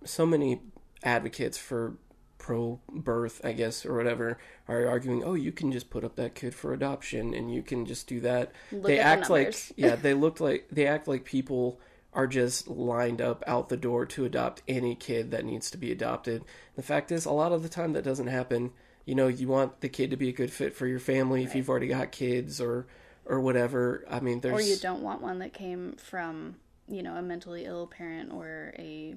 so 0.03 0.23
many 0.25 0.61
advocates 1.03 1.57
for 1.57 1.97
pro 2.37 2.79
birth 2.89 3.41
i 3.43 3.51
guess 3.51 3.83
or 3.85 3.95
whatever 3.97 4.37
are 4.67 4.87
arguing 4.87 5.23
oh 5.23 5.33
you 5.33 5.51
can 5.51 5.71
just 5.71 5.89
put 5.89 6.03
up 6.05 6.15
that 6.15 6.35
kid 6.35 6.53
for 6.55 6.71
adoption 6.71 7.33
and 7.33 7.53
you 7.53 7.61
can 7.63 7.85
just 7.85 8.07
do 8.07 8.19
that 8.21 8.51
Look 8.71 8.83
they 8.83 8.99
at 8.99 9.03
the 9.17 9.21
act 9.21 9.29
like 9.31 9.55
yeah 9.75 9.95
they 10.01 10.13
look 10.13 10.39
like 10.39 10.67
they 10.71 10.85
act 10.87 11.07
like 11.07 11.25
people 11.25 11.79
are 12.13 12.27
just 12.27 12.67
lined 12.67 13.21
up 13.21 13.43
out 13.45 13.69
the 13.69 13.77
door 13.77 14.05
to 14.05 14.25
adopt 14.25 14.63
any 14.67 14.95
kid 14.95 15.31
that 15.31 15.45
needs 15.45 15.69
to 15.71 15.77
be 15.77 15.91
adopted. 15.91 16.43
The 16.75 16.81
fact 16.81 17.11
is 17.11 17.25
a 17.25 17.31
lot 17.31 17.51
of 17.51 17.63
the 17.63 17.69
time 17.69 17.93
that 17.93 18.03
doesn't 18.03 18.27
happen. 18.27 18.71
You 19.05 19.15
know 19.15 19.27
you 19.27 19.47
want 19.47 19.81
the 19.81 19.89
kid 19.89 20.11
to 20.11 20.17
be 20.17 20.29
a 20.29 20.33
good 20.33 20.51
fit 20.51 20.75
for 20.75 20.87
your 20.87 20.99
family 20.99 21.43
if 21.43 21.55
you've 21.55 21.69
already 21.69 21.87
got 21.87 22.11
kids 22.11 22.59
or 22.59 22.87
or 23.25 23.39
whatever. 23.39 24.05
I 24.09 24.19
mean 24.19 24.41
there's 24.41 24.53
or 24.53 24.61
you 24.61 24.77
don't 24.77 25.01
want 25.01 25.21
one 25.21 25.39
that 25.39 25.53
came 25.53 25.93
from 25.93 26.55
you 26.87 27.03
know 27.03 27.15
a 27.15 27.21
mentally 27.21 27.65
ill 27.65 27.87
parent 27.87 28.31
or 28.31 28.73
a 28.77 29.15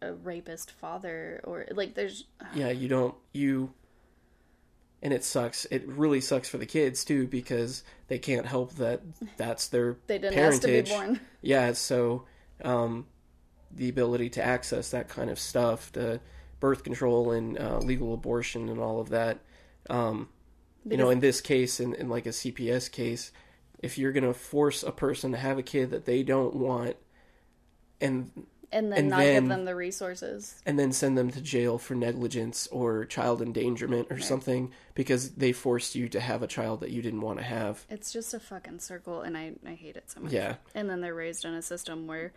a 0.00 0.14
rapist 0.14 0.72
father 0.72 1.40
or 1.44 1.66
like 1.72 1.94
there's 1.94 2.24
yeah 2.54 2.70
you 2.70 2.88
don't 2.88 3.14
you 3.32 3.72
and 5.02 5.12
it 5.12 5.24
sucks. 5.24 5.64
It 5.66 5.86
really 5.86 6.20
sucks 6.20 6.48
for 6.48 6.58
the 6.58 6.66
kids 6.66 7.04
too 7.04 7.26
because 7.26 7.82
they 8.08 8.18
can't 8.18 8.46
help 8.46 8.74
that 8.76 9.00
that's 9.36 9.68
their 9.68 9.96
they 10.06 10.18
didn't 10.18 10.38
ask 10.38 10.60
to 10.62 10.66
be 10.68 10.72
parentage. 10.82 10.90
born. 10.90 11.20
Yeah 11.40 11.72
so 11.72 12.24
um 12.64 13.06
the 13.74 13.88
ability 13.88 14.28
to 14.30 14.44
access 14.44 14.90
that 14.90 15.08
kind 15.08 15.30
of 15.30 15.38
stuff 15.38 15.90
the 15.92 16.20
birth 16.60 16.84
control 16.84 17.32
and 17.32 17.58
uh, 17.58 17.78
legal 17.78 18.12
abortion 18.14 18.68
and 18.68 18.78
all 18.78 19.00
of 19.00 19.08
that 19.08 19.38
um 19.90 20.28
you 20.84 20.96
know 20.96 21.10
in 21.10 21.20
this 21.20 21.40
case 21.40 21.80
in, 21.80 21.94
in 21.94 22.08
like 22.08 22.26
a 22.26 22.30
cps 22.30 22.90
case 22.90 23.32
if 23.78 23.98
you're 23.98 24.12
going 24.12 24.22
to 24.22 24.34
force 24.34 24.82
a 24.82 24.92
person 24.92 25.32
to 25.32 25.38
have 25.38 25.58
a 25.58 25.62
kid 25.62 25.90
that 25.90 26.04
they 26.04 26.22
don't 26.22 26.54
want 26.54 26.96
and 28.00 28.30
and 28.72 28.90
then 28.90 28.98
and 29.00 29.08
not 29.10 29.18
then- 29.18 29.42
give 29.42 29.48
them 29.48 29.64
the 29.64 29.74
resources 29.74 30.62
and 30.66 30.78
then 30.78 30.90
send 30.92 31.16
them 31.18 31.30
to 31.30 31.40
jail 31.40 31.78
for 31.78 31.94
negligence 31.94 32.66
or 32.68 33.04
child 33.04 33.42
endangerment 33.42 34.08
or 34.10 34.18
something 34.18 34.72
because 34.94 35.32
they 35.32 35.52
forced 35.52 35.94
you 35.94 36.08
to 36.08 36.18
have 36.20 36.42
a 36.42 36.46
child 36.46 36.80
that 36.80 36.90
you 36.90 37.02
didn't 37.02 37.20
want 37.20 37.38
to 37.38 37.44
have. 37.44 37.84
it's 37.90 38.12
just 38.12 38.32
a 38.34 38.40
fucking 38.40 38.78
circle 38.78 39.20
and 39.22 39.36
i 39.36 39.52
i 39.66 39.74
hate 39.74 39.96
it 39.96 40.10
so 40.10 40.20
much 40.20 40.32
Yeah. 40.32 40.54
and 40.74 40.88
then 40.88 41.00
they're 41.00 41.14
raised 41.14 41.44
in 41.44 41.54
a 41.54 41.62
system 41.62 42.06
where 42.06 42.32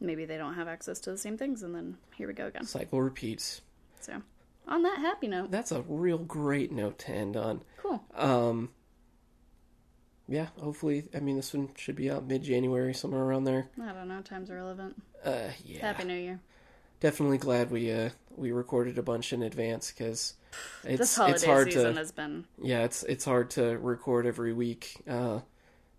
maybe 0.00 0.24
they 0.24 0.36
don't 0.36 0.54
have 0.54 0.66
access 0.68 0.98
to 1.00 1.10
the 1.12 1.18
same 1.18 1.38
things 1.38 1.62
and 1.62 1.74
then 1.74 1.96
here 2.16 2.26
we 2.26 2.34
go 2.34 2.46
again 2.46 2.64
Cycle 2.66 3.00
repeats. 3.00 3.60
so 4.00 4.20
on 4.66 4.82
that 4.82 4.98
happy 4.98 5.28
note 5.28 5.50
That's 5.50 5.70
a 5.72 5.82
real 5.82 6.18
great 6.18 6.72
note 6.72 6.98
to 7.00 7.10
end 7.12 7.36
on. 7.36 7.62
cool 7.78 8.02
Um 8.14 8.70
yeah, 10.32 10.46
hopefully 10.60 11.04
I 11.14 11.20
mean 11.20 11.36
this 11.36 11.52
one 11.52 11.68
should 11.76 11.96
be 11.96 12.10
out 12.10 12.26
mid 12.26 12.42
January, 12.42 12.94
somewhere 12.94 13.22
around 13.22 13.44
there. 13.44 13.68
i 13.82 13.92
don't 13.92 14.08
know 14.08 14.20
time's 14.22 14.48
irrelevant 14.50 15.00
Uh 15.24 15.48
yeah. 15.64 15.80
happy 15.80 16.04
new 16.04 16.14
year. 16.16 16.40
Definitely 17.00 17.38
glad 17.38 17.70
we 17.70 17.92
uh 17.92 18.10
we 18.36 18.50
recorded 18.52 18.96
a 18.96 19.02
bunch 19.02 19.32
in 19.32 19.42
advance 19.42 19.92
because 19.92 20.34
it's 20.84 21.18
it's 21.18 21.44
hard 21.44 21.66
season 21.72 21.94
to 21.94 21.98
has 21.98 22.12
been 22.12 22.46
yeah 22.62 22.84
it's 22.84 23.02
it's 23.04 23.24
hard 23.24 23.50
to 23.50 23.76
record 23.78 24.24
every 24.26 24.52
week 24.52 25.02
uh 25.08 25.40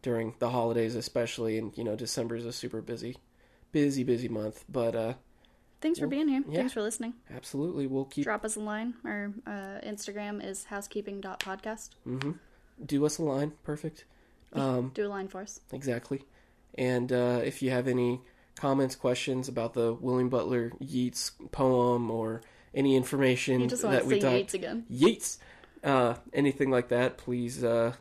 during 0.02 0.34
the 0.40 0.50
holidays 0.50 0.96
especially 0.96 1.58
and 1.58 1.78
you 1.78 1.84
know 1.84 1.96
December 1.96 2.36
is 2.36 2.46
a 2.46 2.52
super 2.54 2.82
busy 2.82 3.18
busy 3.72 4.04
busy 4.04 4.28
month 4.30 4.64
but 4.70 4.96
uh 4.96 5.14
thanks 5.82 6.00
for 6.00 6.08
being 6.08 6.28
here. 6.28 6.44
yeah. 6.48 6.58
thanks 6.60 6.74
for 6.74 6.82
listening. 6.82 7.14
Absolutely 7.36 7.86
we'll 7.88 8.06
keep 8.06 8.24
drop 8.24 8.44
us 8.46 8.56
a 8.56 8.60
line. 8.62 8.94
Our 9.06 9.32
uh, 9.46 9.80
instagram 9.86 10.44
is 10.44 10.66
housekeeping.podcast 10.66 11.90
Mm 12.08 12.24
hmm 12.24 12.32
do 12.84 13.06
us 13.06 13.20
a 13.20 13.24
line. 13.24 13.52
Perfect 13.64 14.06
um 14.54 14.92
do 14.94 15.06
a 15.06 15.10
line 15.10 15.28
for 15.28 15.42
us 15.42 15.60
Exactly. 15.72 16.24
And 16.76 17.12
uh, 17.12 17.42
if 17.44 17.62
you 17.62 17.70
have 17.70 17.88
any 17.88 18.22
comments, 18.56 18.96
questions 18.96 19.48
about 19.48 19.74
the 19.76 19.94
William 19.94 20.30
Butler 20.30 20.72
Yeats 20.80 21.32
poem 21.52 22.10
or 22.10 22.42
any 22.74 22.96
information 22.96 23.62
you 23.62 23.68
just 23.68 23.84
want 23.84 23.96
that 23.96 24.02
to 24.04 24.08
we 24.08 24.16
say 24.16 24.20
talk 24.22 24.32
Yates 24.34 24.54
again 24.56 24.86
Yeats, 24.90 25.38
uh, 25.84 26.16
anything 26.34 26.72
like 26.72 26.88
that, 26.90 27.18
please 27.18 27.64
uh, 27.64 27.94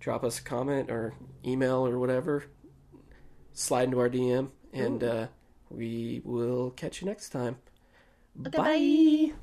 drop 0.00 0.24
us 0.24 0.38
a 0.38 0.42
comment 0.42 0.90
or 0.90 1.14
email 1.44 1.86
or 1.86 1.98
whatever. 1.98 2.44
Slide 3.52 3.84
into 3.84 4.00
our 4.00 4.10
DM, 4.10 4.50
and 4.72 5.04
uh, 5.04 5.26
we 5.70 6.20
will 6.24 6.70
catch 6.70 7.00
you 7.00 7.06
next 7.06 7.30
time. 7.30 7.58
Okay, 8.46 9.30
bye. 9.30 9.34